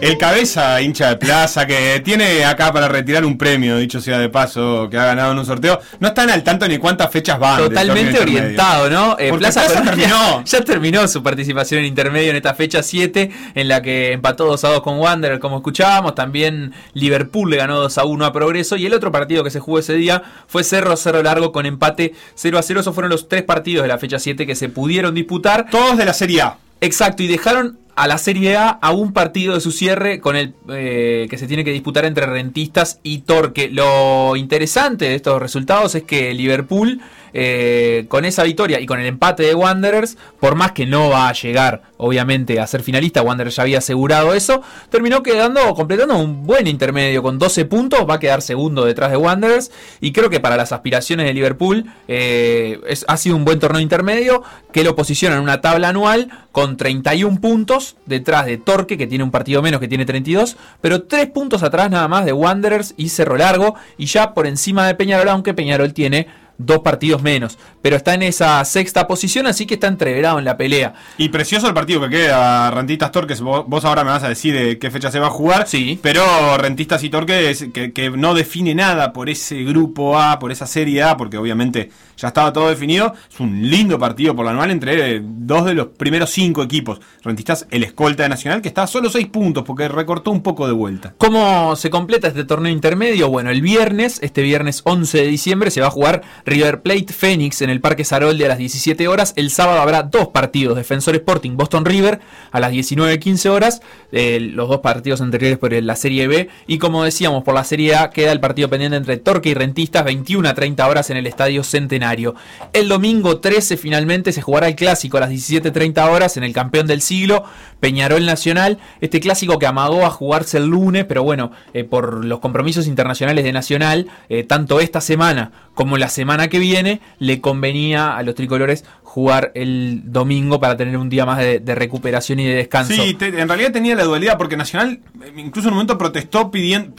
El 0.00 0.18
cabeza 0.18 0.80
hincha 0.82 1.08
de 1.08 1.16
plaza 1.16 1.66
que 1.66 2.00
tiene 2.04 2.44
acá 2.44 2.70
para 2.72 2.86
retirar 2.86 3.24
un 3.24 3.38
premio, 3.38 3.78
dicho 3.78 4.00
sea 4.00 4.18
de 4.18 4.28
paso, 4.28 4.88
que 4.90 4.98
ha 4.98 5.06
ganado 5.06 5.32
en 5.32 5.38
un 5.38 5.46
sorteo. 5.46 5.80
No 6.00 6.08
están 6.08 6.28
al 6.28 6.44
tanto 6.44 6.68
ni 6.68 6.76
cuántas 6.76 7.10
fechas 7.10 7.38
van. 7.38 7.58
Totalmente 7.58 8.18
orientado, 8.18 8.90
¿no? 8.90 9.16
Eh, 9.18 9.32
Plaza 9.32 9.64
Plaza 9.64 9.82
terminó. 9.82 10.42
ya 10.44 10.60
terminó 10.60 11.08
su 11.08 11.22
participación 11.22 11.80
en 11.80 11.86
intermedio 11.86 12.30
en 12.30 12.36
esta 12.36 12.54
fecha 12.54 12.82
7, 12.82 13.30
en 13.54 13.68
la 13.68 13.80
que 13.80 14.12
empató 14.12 14.44
2 14.46 14.64
a 14.64 14.68
2 14.68 14.82
con 14.82 14.98
Wanderer, 14.98 15.40
como 15.40 15.56
escuchábamos. 15.56 16.14
También 16.14 16.74
Liverpool 16.92 17.50
le 17.50 17.56
ganó 17.56 17.80
2 17.80 17.98
a 17.98 18.04
1 18.04 18.24
a 18.26 18.32
Progreso. 18.32 18.76
Y 18.76 18.84
el 18.86 18.92
otro 18.92 19.10
partido 19.10 19.42
que 19.44 19.50
se 19.50 19.60
jugó 19.60 19.78
ese 19.78 19.94
día 19.94 20.22
fue 20.46 20.62
Cerro 20.62 20.96
Cerro 20.96 21.22
Largo 21.22 21.52
con 21.52 21.64
empate 21.64 22.14
0 22.34 22.58
a 22.58 22.62
0. 22.62 22.80
Esos 22.80 22.94
fueron 22.94 23.10
los 23.10 23.28
tres 23.28 23.44
partidos 23.44 23.82
de 23.84 23.88
la 23.88 23.98
fecha 23.98 24.18
7 24.18 24.46
que 24.46 24.54
se 24.54 24.68
pudieron 24.68 25.14
disputar. 25.14 25.68
Todos 25.70 25.96
de 25.96 26.04
la 26.04 26.12
Serie 26.12 26.42
A. 26.42 26.58
Exacto, 26.80 27.22
y 27.22 27.26
dejaron 27.26 27.78
a 27.96 28.06
la 28.06 28.18
Serie 28.18 28.56
A 28.56 28.68
a 28.68 28.92
un 28.92 29.12
partido 29.12 29.54
de 29.54 29.60
su 29.60 29.72
cierre 29.72 30.20
con 30.20 30.36
el 30.36 30.54
eh, 30.68 31.26
que 31.30 31.38
se 31.38 31.46
tiene 31.46 31.64
que 31.64 31.72
disputar 31.72 32.04
entre 32.04 32.26
Rentistas 32.26 33.00
y 33.02 33.18
Torque. 33.20 33.70
Lo 33.72 34.36
interesante 34.36 35.06
de 35.06 35.14
estos 35.14 35.40
resultados 35.40 35.94
es 35.94 36.02
que 36.02 36.32
Liverpool, 36.34 37.00
eh, 37.32 38.06
con 38.08 38.24
esa 38.24 38.42
victoria 38.42 38.80
y 38.80 38.86
con 38.86 39.00
el 39.00 39.06
empate 39.06 39.42
de 39.42 39.54
Wanderers, 39.54 40.16
por 40.40 40.54
más 40.54 40.72
que 40.72 40.86
no 40.86 41.10
va 41.10 41.28
a 41.28 41.32
llegar, 41.32 41.82
obviamente, 41.96 42.60
a 42.60 42.66
ser 42.66 42.82
finalista, 42.82 43.22
Wanderers 43.22 43.56
ya 43.56 43.62
había 43.62 43.78
asegurado 43.78 44.34
eso, 44.34 44.62
terminó 44.90 45.22
quedando, 45.22 45.74
completando 45.74 46.16
un 46.16 46.44
buen 46.46 46.66
intermedio. 46.66 47.22
Con 47.22 47.38
12 47.38 47.64
puntos, 47.64 48.06
va 48.08 48.14
a 48.14 48.20
quedar 48.20 48.42
segundo 48.42 48.84
detrás 48.84 49.10
de 49.10 49.16
Wanderers, 49.16 49.70
y 50.00 50.12
creo 50.12 50.30
que 50.30 50.40
para 50.40 50.56
las 50.56 50.72
aspiraciones 50.72 51.26
de 51.26 51.34
Liverpool 51.34 51.86
eh, 52.08 52.80
es- 52.86 53.04
ha 53.08 53.16
sido 53.16 53.36
un 53.36 53.44
buen 53.44 53.58
torneo 53.58 53.80
intermedio 53.80 54.42
que 54.72 54.84
lo 54.84 54.94
posiciona 54.94 55.36
en 55.36 55.42
una 55.42 55.60
tabla 55.60 55.88
anual 55.88 56.28
con 56.52 56.76
31 56.76 57.40
puntos 57.40 57.96
detrás 58.06 58.46
de 58.46 58.56
Torque, 58.58 58.96
que 58.98 59.06
tiene 59.06 59.24
un 59.24 59.30
partido 59.30 59.62
menos, 59.62 59.80
que 59.80 59.88
tiene 59.88 60.04
32, 60.06 60.56
pero 60.80 61.02
3 61.02 61.26
puntos 61.28 61.62
atrás 61.62 61.90
nada 61.90 62.08
más 62.08 62.24
de 62.24 62.32
Wanderers 62.32 62.94
y 62.96 63.08
Cerro 63.10 63.36
Largo, 63.36 63.74
y 63.98 64.06
ya 64.06 64.34
por 64.34 64.46
encima 64.46 64.86
de 64.86 64.94
Peñarol, 64.94 65.28
aunque 65.28 65.54
Peñarol 65.54 65.92
tiene 65.92 66.26
dos 66.58 66.80
partidos 66.80 67.22
menos. 67.22 67.58
Pero 67.82 67.96
está 67.96 68.14
en 68.14 68.22
esa 68.22 68.64
sexta 68.64 69.06
posición, 69.06 69.46
así 69.46 69.66
que 69.66 69.74
está 69.74 69.86
entreverado 69.86 70.38
en 70.38 70.44
la 70.44 70.56
pelea. 70.56 70.94
Y 71.18 71.28
precioso 71.28 71.68
el 71.68 71.74
partido 71.74 72.00
que 72.02 72.10
queda, 72.10 72.70
Rentistas 72.70 73.12
Torques. 73.12 73.40
Vos, 73.40 73.64
vos 73.66 73.84
ahora 73.84 74.04
me 74.04 74.10
vas 74.10 74.22
a 74.22 74.28
decir 74.28 74.54
de 74.54 74.78
qué 74.78 74.90
fecha 74.90 75.10
se 75.10 75.20
va 75.20 75.28
a 75.28 75.30
jugar. 75.30 75.66
Sí. 75.66 75.98
Pero 76.02 76.22
Rentistas 76.58 77.02
y 77.04 77.10
Torques, 77.10 77.66
que, 77.72 77.92
que 77.92 78.10
no 78.10 78.34
define 78.34 78.74
nada 78.74 79.12
por 79.12 79.28
ese 79.28 79.62
grupo 79.64 80.18
A, 80.18 80.38
por 80.38 80.52
esa 80.52 80.66
serie 80.66 81.02
A, 81.02 81.16
porque 81.16 81.38
obviamente 81.38 81.90
ya 82.16 82.28
estaba 82.28 82.52
todo 82.52 82.68
definido. 82.68 83.12
Es 83.30 83.40
un 83.40 83.68
lindo 83.68 83.98
partido 83.98 84.34
por 84.34 84.44
la 84.44 84.52
anual 84.52 84.70
entre 84.70 85.16
eh, 85.16 85.22
dos 85.22 85.64
de 85.64 85.74
los 85.74 85.88
primeros 85.88 86.30
cinco 86.30 86.62
equipos. 86.62 87.00
Rentistas, 87.22 87.66
el 87.70 87.84
escolta 87.84 88.22
de 88.22 88.28
Nacional, 88.28 88.62
que 88.62 88.68
está 88.68 88.84
a 88.84 88.86
solo 88.86 89.10
seis 89.10 89.26
puntos, 89.26 89.64
porque 89.64 89.88
recortó 89.88 90.30
un 90.30 90.42
poco 90.42 90.66
de 90.66 90.72
vuelta. 90.72 91.14
¿Cómo 91.18 91.76
se 91.76 91.90
completa 91.90 92.28
este 92.28 92.44
torneo 92.44 92.72
intermedio? 92.72 93.28
Bueno, 93.28 93.50
el 93.50 93.60
viernes, 93.60 94.18
este 94.22 94.42
viernes 94.42 94.82
11 94.84 95.18
de 95.18 95.26
diciembre, 95.26 95.70
se 95.70 95.80
va 95.80 95.88
a 95.88 95.90
jugar 95.90 96.22
River 96.46 96.80
Plate 96.80 97.12
Phoenix 97.12 97.60
en 97.60 97.70
el 97.70 97.80
Parque 97.80 98.04
Sarolde 98.04 98.44
a 98.44 98.48
las 98.48 98.58
17 98.58 99.08
horas. 99.08 99.32
El 99.36 99.50
sábado 99.50 99.80
habrá 99.80 100.04
dos 100.04 100.28
partidos, 100.28 100.76
Defensor 100.76 101.16
Sporting 101.16 101.56
Boston 101.56 101.84
River 101.84 102.20
a 102.52 102.60
las 102.60 102.72
19.15 102.72 103.48
horas, 103.50 103.82
eh, 104.12 104.38
los 104.40 104.68
dos 104.68 104.78
partidos 104.78 105.20
anteriores 105.20 105.58
por 105.58 105.72
la 105.72 105.96
Serie 105.96 106.28
B. 106.28 106.48
Y 106.68 106.78
como 106.78 107.02
decíamos, 107.02 107.42
por 107.42 107.54
la 107.54 107.64
Serie 107.64 107.96
A 107.96 108.10
queda 108.10 108.30
el 108.30 108.38
partido 108.38 108.70
pendiente 108.70 108.96
entre 108.96 109.16
Torque 109.16 109.48
y 109.48 109.54
Rentistas, 109.54 110.04
21 110.04 110.48
a 110.48 110.54
30 110.54 110.86
horas 110.86 111.10
en 111.10 111.16
el 111.16 111.26
Estadio 111.26 111.64
Centenario. 111.64 112.36
El 112.72 112.88
domingo 112.88 113.40
13 113.40 113.76
finalmente 113.76 114.30
se 114.30 114.40
jugará 114.40 114.68
el 114.68 114.76
clásico 114.76 115.16
a 115.16 115.20
las 115.20 115.30
17.30 115.30 116.08
horas 116.08 116.36
en 116.36 116.44
el 116.44 116.52
campeón 116.52 116.86
del 116.86 117.02
siglo, 117.02 117.42
Peñarol 117.80 118.24
Nacional. 118.24 118.78
Este 119.00 119.18
clásico 119.18 119.58
que 119.58 119.66
amagó 119.66 120.06
a 120.06 120.10
jugarse 120.10 120.58
el 120.58 120.66
lunes, 120.66 121.06
pero 121.06 121.24
bueno, 121.24 121.50
eh, 121.74 121.82
por 121.82 122.24
los 122.24 122.38
compromisos 122.38 122.86
internacionales 122.86 123.44
de 123.44 123.52
Nacional, 123.52 124.08
eh, 124.28 124.44
tanto 124.44 124.78
esta 124.78 125.00
semana 125.00 125.50
como 125.74 125.98
la 125.98 126.08
semana 126.08 126.35
que 126.48 126.58
viene, 126.58 127.00
le 127.18 127.40
convenía 127.40 128.16
a 128.16 128.22
los 128.22 128.34
tricolores 128.34 128.84
jugar 129.02 129.50
el 129.54 130.02
domingo 130.04 130.60
para 130.60 130.76
tener 130.76 130.96
un 130.96 131.08
día 131.08 131.24
más 131.24 131.38
de, 131.38 131.58
de 131.60 131.74
recuperación 131.74 132.38
y 132.40 132.46
de 132.46 132.54
descanso. 132.54 132.92
Sí, 132.92 133.14
te- 133.14 133.28
en 133.40 133.48
realidad 133.48 133.72
tenía 133.72 133.94
la 133.94 134.04
dualidad, 134.04 134.36
porque 134.38 134.56
Nacional 134.56 135.00
eh, 135.22 135.32
incluso 135.36 135.68
en 135.68 135.72
un 135.72 135.78
momento 135.78 135.96
protestó 135.98 136.50
pidiendo. 136.50 136.94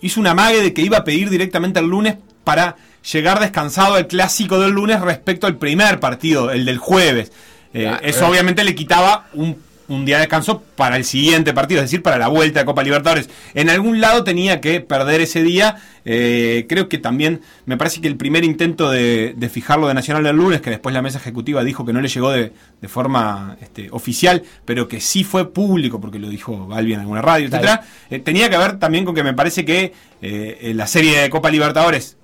Hizo 0.00 0.20
una 0.20 0.34
mague 0.34 0.60
de 0.62 0.72
que 0.74 0.82
iba 0.82 0.98
a 0.98 1.04
pedir 1.04 1.30
directamente 1.30 1.80
el 1.80 1.86
lunes 1.86 2.16
para 2.44 2.76
llegar 3.12 3.40
descansado 3.40 3.94
al 3.94 4.06
clásico 4.06 4.60
del 4.60 4.72
lunes 4.72 5.00
respecto 5.00 5.46
al 5.46 5.56
primer 5.56 5.98
partido, 5.98 6.50
el 6.52 6.64
del 6.64 6.78
jueves. 6.78 7.32
Eh, 7.74 7.90
eso 8.02 8.28
obviamente 8.28 8.62
le 8.64 8.74
quitaba 8.74 9.26
un, 9.34 9.56
un 9.88 10.04
día 10.04 10.16
de 10.16 10.22
descanso 10.22 10.62
para 10.74 10.96
el 10.96 11.04
siguiente 11.04 11.52
partido, 11.52 11.80
es 11.80 11.86
decir, 11.86 12.02
para 12.02 12.18
la 12.18 12.28
vuelta 12.28 12.60
de 12.60 12.66
Copa 12.66 12.82
Libertadores. 12.82 13.28
En 13.54 13.70
algún 13.70 14.00
lado 14.00 14.24
tenía 14.24 14.60
que 14.60 14.80
perder 14.80 15.20
ese 15.20 15.42
día. 15.42 15.76
eh, 16.04 16.66
creo 16.68 16.88
que 16.88 16.98
también, 16.98 17.40
me 17.64 17.76
parece 17.76 18.00
que 18.00 18.08
el 18.08 18.16
primer 18.16 18.44
intento 18.44 18.90
de, 18.90 19.34
de 19.36 19.48
fijarlo 19.48 19.88
de 19.88 19.94
Nacional 19.94 20.22
del 20.22 20.36
lunes, 20.36 20.60
que 20.60 20.70
después 20.70 20.92
la 20.92 21.02
mesa 21.02 21.18
ejecutiva 21.18 21.64
dijo 21.64 21.84
que 21.84 21.92
no 21.92 22.00
le 22.00 22.08
llegó 22.08 22.30
de, 22.30 22.52
de 22.80 22.88
forma 22.88 23.56
este, 23.60 23.88
oficial, 23.90 24.42
pero 24.64 24.86
que 24.86 25.00
sí 25.00 25.24
fue 25.24 25.52
público, 25.52 26.00
porque 26.00 26.18
lo 26.18 26.28
dijo 26.28 26.68
Galvi 26.68 26.94
en 26.94 27.00
alguna 27.00 27.22
radio, 27.22 27.46
etcétera, 27.46 27.82
eh, 28.10 28.20
tenía 28.20 28.48
que 28.48 28.56
ver 28.56 28.78
también 28.78 29.04
con 29.04 29.14
que 29.14 29.24
me 29.24 29.34
parece 29.34 29.64
que 29.64 29.92
eh, 30.22 30.58
en 30.62 30.76
la 30.76 30.86
serie 30.86 31.20
de 31.20 31.30
Copa 31.30 31.50
Libertadores 31.50 32.16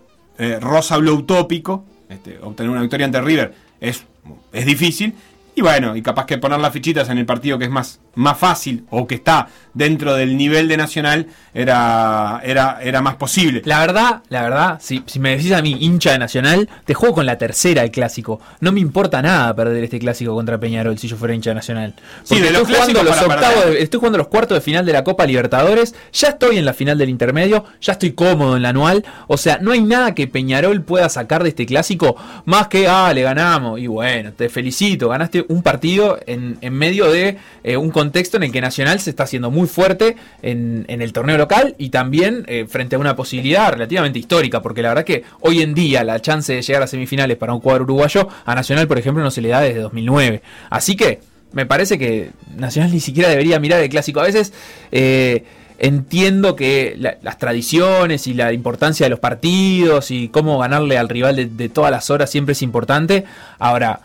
rosa 0.61 0.99
lo 0.99 1.15
utópico, 1.15 1.85
este, 2.09 2.39
obtener 2.41 2.71
una 2.71 2.81
victoria 2.81 3.07
ante 3.07 3.21
River 3.21 3.55
es, 3.81 4.05
es 4.53 4.67
difícil. 4.67 5.15
Y 5.55 5.61
bueno, 5.61 5.95
y 5.95 6.01
capaz 6.03 6.25
que 6.25 6.39
poner 6.39 6.59
las 6.61 6.73
fichitas 6.73 7.09
en 7.11 7.19
el 7.19 7.27
partido 7.27 7.59
que 7.59 7.67
es 7.67 7.71
más, 7.71 8.01
más 8.15 8.39
fácil 8.39 8.87
o 8.89 9.07
que 9.07 9.17
está 9.17 9.49
dentro 9.75 10.15
del 10.15 10.37
nivel 10.39 10.67
de 10.67 10.79
Nacional 10.79 11.27
era, 11.53 12.41
era, 12.43 12.79
era 12.83 13.03
más 13.03 13.17
posible. 13.17 13.61
La 13.67 13.81
verdad, 13.81 14.23
la 14.31 14.43
verdad, 14.43 14.79
si, 14.81 15.03
si 15.07 15.19
me 15.19 15.37
decís 15.37 15.53
a 15.53 15.61
mí, 15.61 15.77
hincha 15.81 16.13
de 16.13 16.19
Nacional, 16.19 16.71
te 16.87 16.95
juego 16.95 17.17
con 17.17 17.27
la 17.27 17.37
tercera 17.37 17.83
del 17.83 17.91
clásico. 17.91 18.41
No 18.61 18.73
me 18.73 18.81
importa 18.81 19.21
nada 19.21 19.55
perder 19.55 19.85
este 19.85 19.99
clásico 19.99 20.35
contra 20.35 20.59
Peñarol 20.59 20.99
si 20.99 21.07
yo 21.07 21.17
fuera 21.19 21.35
hincha 21.35 21.51
de 21.51 21.57
Nacional. 21.57 21.95
Sí, 22.23 22.35
Porque 22.37 22.43
de 22.43 22.49
estoy 22.59 22.75
jugando 22.75 23.03
los 23.03 23.23
octavos, 23.23 23.67
de- 23.67 23.83
estoy 23.83 23.99
jugando 23.99 24.19
los 24.19 24.29
cuartos 24.29 24.57
de 24.57 24.63
final 24.63 24.87
de 24.87 24.93
la 24.95 25.05
Copa 25.05 25.27
Libertadores, 25.27 25.95
ya 26.15 26.29
estoy 26.29 26.57
en 26.57 26.65
la 26.65 26.73
final 26.73 26.97
del 26.97 27.11
intermedio, 27.11 27.67
ya 27.81 27.93
estoy 27.93 28.13
cómodo 28.13 28.57
en 28.57 28.63
la 28.63 28.71
anual. 28.71 29.05
O 29.27 29.37
sea, 29.37 29.59
no 29.61 29.73
hay 29.73 29.83
nada 29.83 30.15
que 30.15 30.27
Peñarol 30.29 30.83
pueda 30.83 31.11
sacar 31.11 31.43
de 31.43 31.51
este 31.51 31.67
clásico 31.67 32.17
más 32.47 32.69
que, 32.69 32.89
ah, 32.89 33.13
le 33.13 33.21
ganamos. 33.23 33.79
Y 33.81 33.87
bueno, 33.87 34.33
te 34.33 34.49
felicito, 34.49 35.11
ganaste 35.11 35.42
un 35.49 35.63
partido 35.63 36.19
en, 36.27 36.59
medio 36.73 37.11
de 37.11 37.39
eh, 37.65 37.77
un 37.77 37.91
contexto 37.91 38.37
en 38.37 38.45
el 38.45 38.53
que 38.53 38.61
Nacional 38.61 39.01
se 39.01 39.11
está 39.11 39.25
haciendo 39.25 39.51
muy 39.51 39.67
fuerte 39.69 40.17
en, 40.43 40.85
el 40.89 41.13
torneo 41.13 41.37
local 41.39 41.75
y 41.79 41.91
también 41.91 42.45
eh, 42.49 42.67
frente 42.69 42.97
a 42.97 42.99
una 42.99 43.17
posibilidad 43.17 43.73
relativamente 43.73 44.19
histórica, 44.19 44.63
porque 44.63 44.83
la 44.83 44.89
verdad 44.91 45.05
que 45.05 45.25
hoy 45.41 45.63
en 45.63 45.75
día 45.75 46.05
la 46.05 46.21
chance 46.21 46.53
de 46.55 46.63
llegar 46.63 46.83
a 46.83 46.87
semifinales 46.87 47.37
para 47.37 47.53
un 47.55 47.61
cuadro 47.61 47.85
uruguayo 47.85 48.29
a 48.45 48.55
Nacional, 48.55 48.87
por 48.89 48.99
ejemplo, 48.99 49.23
no 49.23 49.31
se 49.31 49.41
le 49.43 49.49
da 49.49 49.61
desde 49.61 49.81
2009. 49.81 50.43
Así 50.71 50.97
que 50.97 51.21
me 51.53 51.67
parece 51.67 51.99
que 51.99 52.31
Nacional 52.57 52.93
ni 52.93 53.01
siquiera 53.01 53.29
debería 53.29 53.59
mirar 53.61 53.81
el 53.83 53.89
clásico. 53.89 54.21
A 54.21 54.25
veces 54.25 54.53
eh, 54.91 55.45
entiendo 55.79 56.55
que 56.57 56.95
la- 56.99 57.17
las 57.23 57.39
tradiciones 57.39 58.27
y 58.27 58.35
la 58.35 58.53
importancia 58.53 59.05
de 59.07 59.11
los 59.11 59.19
partidos 59.19 60.11
y 60.11 60.29
cómo 60.29 60.59
ganarle 60.59 60.97
al 60.97 61.09
rival 61.09 61.37
de, 61.37 61.47
de 61.47 61.69
todas 61.69 61.91
las 61.91 62.09
horas 62.11 62.31
siempre 62.31 62.53
es 62.53 62.63
importante. 62.63 63.25
Ahora, 63.59 64.01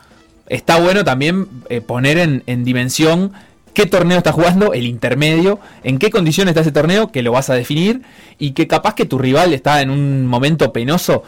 está 0.47 0.79
bueno 0.79 1.03
también 1.03 1.47
eh, 1.69 1.81
poner 1.81 2.17
en, 2.17 2.43
en 2.45 2.63
dimensión 2.63 3.33
qué 3.77 3.85
torneo 3.85 4.17
está 4.17 4.31
jugando, 4.31 4.73
el 4.73 4.87
intermedio, 4.87 5.59
en 5.83 5.99
qué 5.99 6.09
condiciones 6.09 6.51
está 6.51 6.61
ese 6.61 6.71
torneo, 6.71 7.11
que 7.11 7.21
lo 7.21 7.31
vas 7.31 7.51
a 7.51 7.53
definir, 7.53 8.01
y 8.39 8.53
que 8.53 8.65
capaz 8.65 8.95
que 8.95 9.05
tu 9.05 9.19
rival 9.19 9.53
está 9.53 9.83
en 9.83 9.91
un 9.91 10.25
momento 10.25 10.73
penoso. 10.73 11.21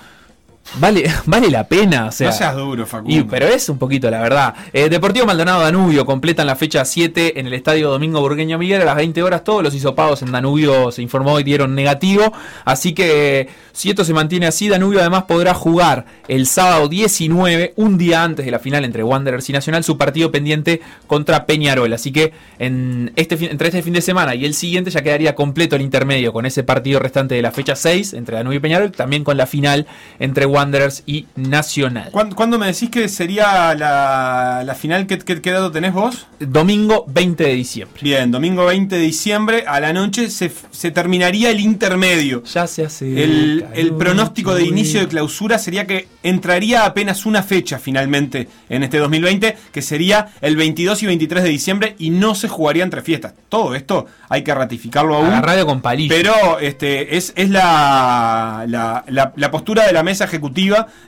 Vale, 0.77 1.09
vale 1.25 1.49
la 1.49 1.67
pena, 1.67 2.05
o 2.07 2.11
sea. 2.11 2.29
no 2.29 2.35
seas 2.35 2.55
duro, 2.55 2.85
Facundo. 2.85 3.15
Y- 3.15 3.23
pero 3.23 3.47
es 3.47 3.67
un 3.69 3.77
poquito 3.77 4.09
la 4.11 4.21
verdad. 4.21 4.53
Eh, 4.71 4.87
Deportivo 4.89 5.25
Maldonado 5.25 5.61
Danubio 5.61 6.05
completan 6.05 6.45
la 6.47 6.55
fecha 6.55 6.85
7 6.85 7.39
en 7.39 7.47
el 7.47 7.53
Estadio 7.53 7.89
Domingo 7.89 8.19
Burgueño 8.21 8.57
Miguel 8.59 8.81
a 8.81 8.85
las 8.85 8.95
20 8.95 9.23
horas. 9.23 9.43
Todos 9.43 9.63
los 9.63 9.73
hisopados 9.73 10.21
en 10.21 10.31
Danubio 10.31 10.91
se 10.91 11.01
informó 11.01 11.39
y 11.39 11.43
dieron 11.43 11.73
negativo. 11.73 12.31
Así 12.65 12.93
que 12.93 13.49
si 13.71 13.89
esto 13.89 14.03
se 14.03 14.13
mantiene 14.13 14.45
así, 14.45 14.69
Danubio 14.69 14.99
además 14.99 15.23
podrá 15.23 15.53
jugar 15.53 16.05
el 16.27 16.45
sábado 16.45 16.87
19, 16.87 17.73
un 17.75 17.97
día 17.97 18.23
antes 18.23 18.45
de 18.45 18.51
la 18.51 18.59
final 18.59 18.85
entre 18.85 19.03
Wanderers 19.03 19.49
y 19.49 19.53
Nacional, 19.53 19.83
su 19.83 19.97
partido 19.97 20.31
pendiente 20.31 20.81
contra 21.07 21.45
Peñarol. 21.47 21.91
Así 21.93 22.11
que 22.11 22.31
en 22.59 23.11
este 23.15 23.37
fin- 23.37 23.49
entre 23.51 23.69
este 23.69 23.81
fin 23.81 23.93
de 23.93 24.01
semana 24.01 24.35
y 24.35 24.45
el 24.45 24.53
siguiente 24.53 24.91
ya 24.91 25.01
quedaría 25.01 25.33
completo 25.33 25.75
el 25.75 25.81
intermedio 25.81 26.31
con 26.31 26.45
ese 26.45 26.63
partido 26.63 26.99
restante 26.99 27.33
de 27.35 27.41
la 27.41 27.51
fecha 27.51 27.75
6 27.75 28.13
entre 28.13 28.35
Danubio 28.37 28.57
y 28.57 28.61
Peñarol, 28.61 28.91
también 28.91 29.23
con 29.23 29.35
la 29.35 29.47
final 29.47 29.87
entre 30.19 30.45
Wanderers 30.45 30.58
y 31.05 31.25
Nacional. 31.35 32.09
¿Cuándo, 32.11 32.35
cuándo 32.35 32.57
me 32.59 32.67
decís 32.67 32.89
que 32.89 33.07
sería 33.09 33.73
la, 33.75 34.63
la 34.65 34.75
final? 34.75 35.07
¿Qué, 35.07 35.17
qué, 35.19 35.41
qué 35.41 35.51
dato 35.51 35.71
tenés 35.71 35.93
vos? 35.93 36.27
Domingo 36.39 37.05
20 37.07 37.43
de 37.43 37.53
diciembre. 37.53 37.99
Bien, 38.01 38.31
domingo 38.31 38.65
20 38.65 38.95
de 38.95 39.01
diciembre, 39.01 39.63
a 39.67 39.79
la 39.79 39.93
noche 39.93 40.29
se, 40.29 40.51
se 40.71 40.91
terminaría 40.91 41.49
el 41.51 41.59
intermedio. 41.59 42.43
Ya 42.43 42.67
se 42.67 42.85
hace. 42.85 43.23
El, 43.23 43.65
el 43.73 43.93
pronóstico 43.93 44.53
de 44.55 44.63
inicio 44.65 44.99
de 45.01 45.07
clausura 45.07 45.57
sería 45.59 45.85
que 45.85 46.07
entraría 46.23 46.85
apenas 46.85 47.25
una 47.25 47.43
fecha 47.43 47.79
finalmente 47.79 48.47
en 48.69 48.83
este 48.83 48.97
2020, 48.97 49.57
que 49.71 49.81
sería 49.81 50.29
el 50.41 50.55
22 50.55 51.03
y 51.03 51.05
23 51.07 51.43
de 51.43 51.49
diciembre 51.49 51.95
y 51.99 52.09
no 52.09 52.35
se 52.35 52.47
jugaría 52.47 52.83
entre 52.83 53.01
fiestas. 53.01 53.33
Todo 53.49 53.75
esto 53.75 54.05
hay 54.29 54.43
que 54.43 54.53
ratificarlo 54.53 55.15
aún. 55.15 55.27
A 55.27 55.31
la 55.31 55.41
radio 55.41 55.65
con 55.65 55.81
palillo. 55.81 56.13
Pero 56.15 56.59
este, 56.59 57.17
es, 57.17 57.33
es 57.35 57.49
la, 57.49 58.65
la, 58.67 59.03
la- 59.07 59.33
la 59.35 59.51
postura 59.51 59.85
de 59.85 59.93
la 59.93 60.03
mesa 60.03 60.25
ejecutiva. 60.25 60.38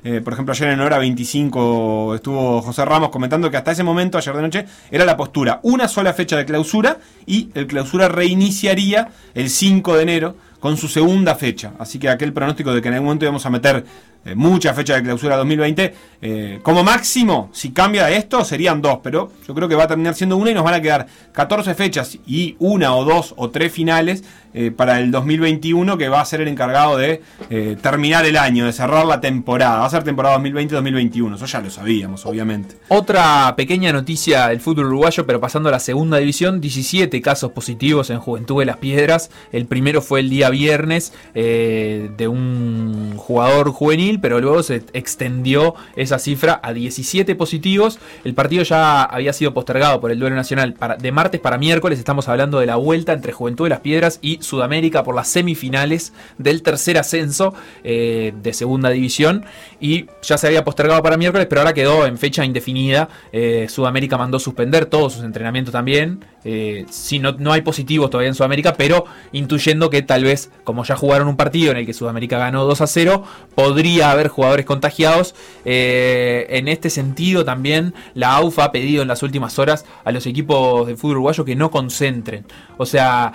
Eh, 0.04 0.22
por 0.24 0.34
ejemplo, 0.34 0.54
ayer 0.54 0.70
en 0.70 0.80
hora 0.80 0.98
25 0.98 2.16
estuvo 2.16 2.62
José 2.62 2.86
Ramos 2.86 3.10
comentando 3.10 3.50
que 3.50 3.58
hasta 3.58 3.72
ese 3.72 3.84
momento, 3.84 4.18
ayer 4.18 4.36
de 4.36 4.42
noche, 4.42 4.66
era 4.90 5.06
la 5.06 5.18
postura. 5.18 5.60
Una 5.64 5.88
sola 5.88 6.14
fecha 6.14 6.38
de 6.38 6.46
clausura 6.46 6.98
y 7.26 7.50
el 7.54 7.68
clausura 7.68 8.08
reiniciaría 8.08 9.10
el 9.34 9.50
5 9.50 9.96
de 9.98 10.04
enero 10.04 10.36
con 10.60 10.78
su 10.78 10.88
segunda 10.88 11.36
fecha. 11.36 11.74
Así 11.80 11.98
que 11.98 12.08
aquel 12.08 12.34
pronóstico 12.34 12.74
de 12.74 12.82
que 12.82 12.88
en 12.88 12.94
algún 12.94 13.08
momento 13.08 13.26
íbamos 13.26 13.46
a 13.46 13.50
meter 13.50 13.84
eh, 14.24 14.36
mucha 14.36 14.74
fecha 14.74 14.96
de 14.96 15.04
clausura 15.04 15.36
2020, 15.38 15.94
eh, 16.24 16.60
como 16.62 16.84
máximo, 16.84 17.50
si 17.52 17.72
cambia 17.72 18.12
esto, 18.12 18.46
serían 18.46 18.80
dos, 18.80 19.00
pero 19.02 19.32
yo 19.48 19.56
creo 19.56 19.68
que 19.68 19.74
va 19.74 19.86
a 19.86 19.88
terminar 19.88 20.14
siendo 20.14 20.38
una 20.38 20.52
y 20.52 20.54
nos 20.54 20.64
van 20.64 20.76
a 20.76 20.82
quedar 20.82 21.08
14 21.32 21.74
fechas 21.74 22.20
y 22.28 22.56
una 22.60 22.94
o 22.96 23.04
dos 23.04 23.34
o 23.38 23.50
tres 23.50 23.74
finales 23.74 24.24
eh, 24.54 24.70
para 24.70 25.00
el 25.00 25.12
2021 25.12 25.98
que 25.98 26.10
va 26.10 26.22
a 26.22 26.26
ser 26.26 26.42
el 26.42 26.50
encargado 26.50 26.98
de 26.98 27.22
eh, 27.50 27.78
terminar 27.82 28.26
el 28.26 28.38
año, 28.38 28.66
de 28.66 28.74
cerrar 28.74 29.06
la 29.06 29.20
temporada. 29.20 29.80
Va 29.80 29.86
a 29.86 29.90
ser 29.90 30.04
temporada 30.04 30.38
2020-2021, 30.40 31.36
eso 31.36 31.46
ya 31.48 31.62
lo 31.62 31.72
sabíamos, 31.72 32.26
obviamente. 32.28 32.76
Otra 32.90 33.56
pequeña 33.56 33.92
noticia 33.92 34.50
del 34.50 34.60
fútbol 34.60 34.88
uruguayo, 34.88 35.26
pero 35.26 35.40
pasando 35.40 35.70
a 35.70 35.72
la 35.72 35.80
segunda 35.80 36.18
división, 36.18 36.62
17 36.62 37.20
casos 37.22 37.52
positivos 37.52 38.12
en 38.12 38.20
Juventud 38.20 38.60
de 38.60 38.66
las 38.66 38.78
Piedras. 38.78 39.32
El 39.52 39.66
primero 39.66 40.04
fue 40.04 40.20
el 40.20 40.30
día 40.30 40.50
viernes 40.50 41.14
de 41.34 42.28
un 42.28 43.14
jugador 43.18 43.72
juvenil 43.72 44.11
pero 44.20 44.40
luego 44.40 44.64
se 44.64 44.84
extendió 44.94 45.76
esa 45.96 46.20
cifra 46.20 46.60
a 46.64 46.74
17 46.74 47.36
positivos. 47.36 48.00
El 48.24 48.34
partido 48.34 48.64
ya 48.64 49.04
había 49.04 49.34
sido 49.34 49.54
postergado 49.54 50.02
por 50.02 50.12
el 50.12 50.20
duelo 50.20 50.36
nacional 50.36 50.76
de 51.00 51.12
martes 51.12 51.40
para 51.40 51.58
miércoles. 51.58 52.00
Estamos 52.00 52.28
hablando 52.28 52.60
de 52.60 52.66
la 52.66 52.76
vuelta 52.76 53.14
entre 53.14 53.32
Juventud 53.34 53.66
de 53.66 53.70
las 53.70 53.80
Piedras 53.80 54.20
y 54.22 54.42
Sudamérica 54.42 55.04
por 55.04 55.16
las 55.16 55.28
semifinales 55.28 56.14
del 56.38 56.62
tercer 56.62 56.98
ascenso 56.98 57.54
eh, 57.84 58.34
de 58.42 58.54
segunda 58.54 58.90
división. 58.90 59.46
Y 59.80 60.06
ya 60.22 60.38
se 60.38 60.48
había 60.48 60.64
postergado 60.64 61.02
para 61.02 61.18
miércoles, 61.18 61.48
pero 61.50 61.62
ahora 61.62 61.74
quedó 61.74 62.06
en 62.06 62.18
fecha 62.18 62.46
indefinida. 62.46 63.10
Eh, 63.32 63.68
Sudamérica 63.70 64.18
mandó 64.18 64.40
suspender 64.40 64.86
todos 64.86 65.14
sus 65.14 65.24
entrenamientos 65.24 65.72
también. 65.72 66.24
Eh, 66.44 66.86
si 66.90 67.20
no, 67.20 67.34
no 67.34 67.54
hay 67.54 67.62
positivos 67.62 68.10
todavía 68.10 68.30
en 68.30 68.36
Sudamérica, 68.36 68.74
pero 68.74 69.06
intuyendo 69.32 69.90
que 69.90 70.02
tal 70.02 70.24
vez, 70.24 70.50
como 70.64 70.84
ya 70.84 70.96
jugaron 70.96 71.28
un 71.28 71.38
partido 71.38 71.72
en 71.72 71.78
el 71.78 71.86
que 71.86 71.94
Sudamérica 71.94 72.38
ganó 72.38 72.66
2 72.66 72.82
a 72.82 72.88
0, 72.88 73.24
podría 73.56 74.01
haber 74.04 74.28
jugadores 74.28 74.66
contagiados. 74.66 75.36
Eh, 75.66 76.48
en 76.50 76.68
este 76.68 76.90
sentido, 76.90 77.46
también 77.46 77.94
la 78.14 78.36
AUFA 78.36 78.66
ha 78.66 78.72
pedido 78.72 79.02
en 79.02 79.08
las 79.08 79.24
últimas 79.24 79.60
horas 79.60 79.86
a 80.04 80.12
los 80.12 80.26
equipos 80.26 80.88
de 80.88 80.96
fútbol 80.96 81.18
uruguayo 81.18 81.46
que 81.46 81.56
no 81.56 81.72
concentren. 81.72 82.46
O 82.78 82.86
sea. 82.86 83.34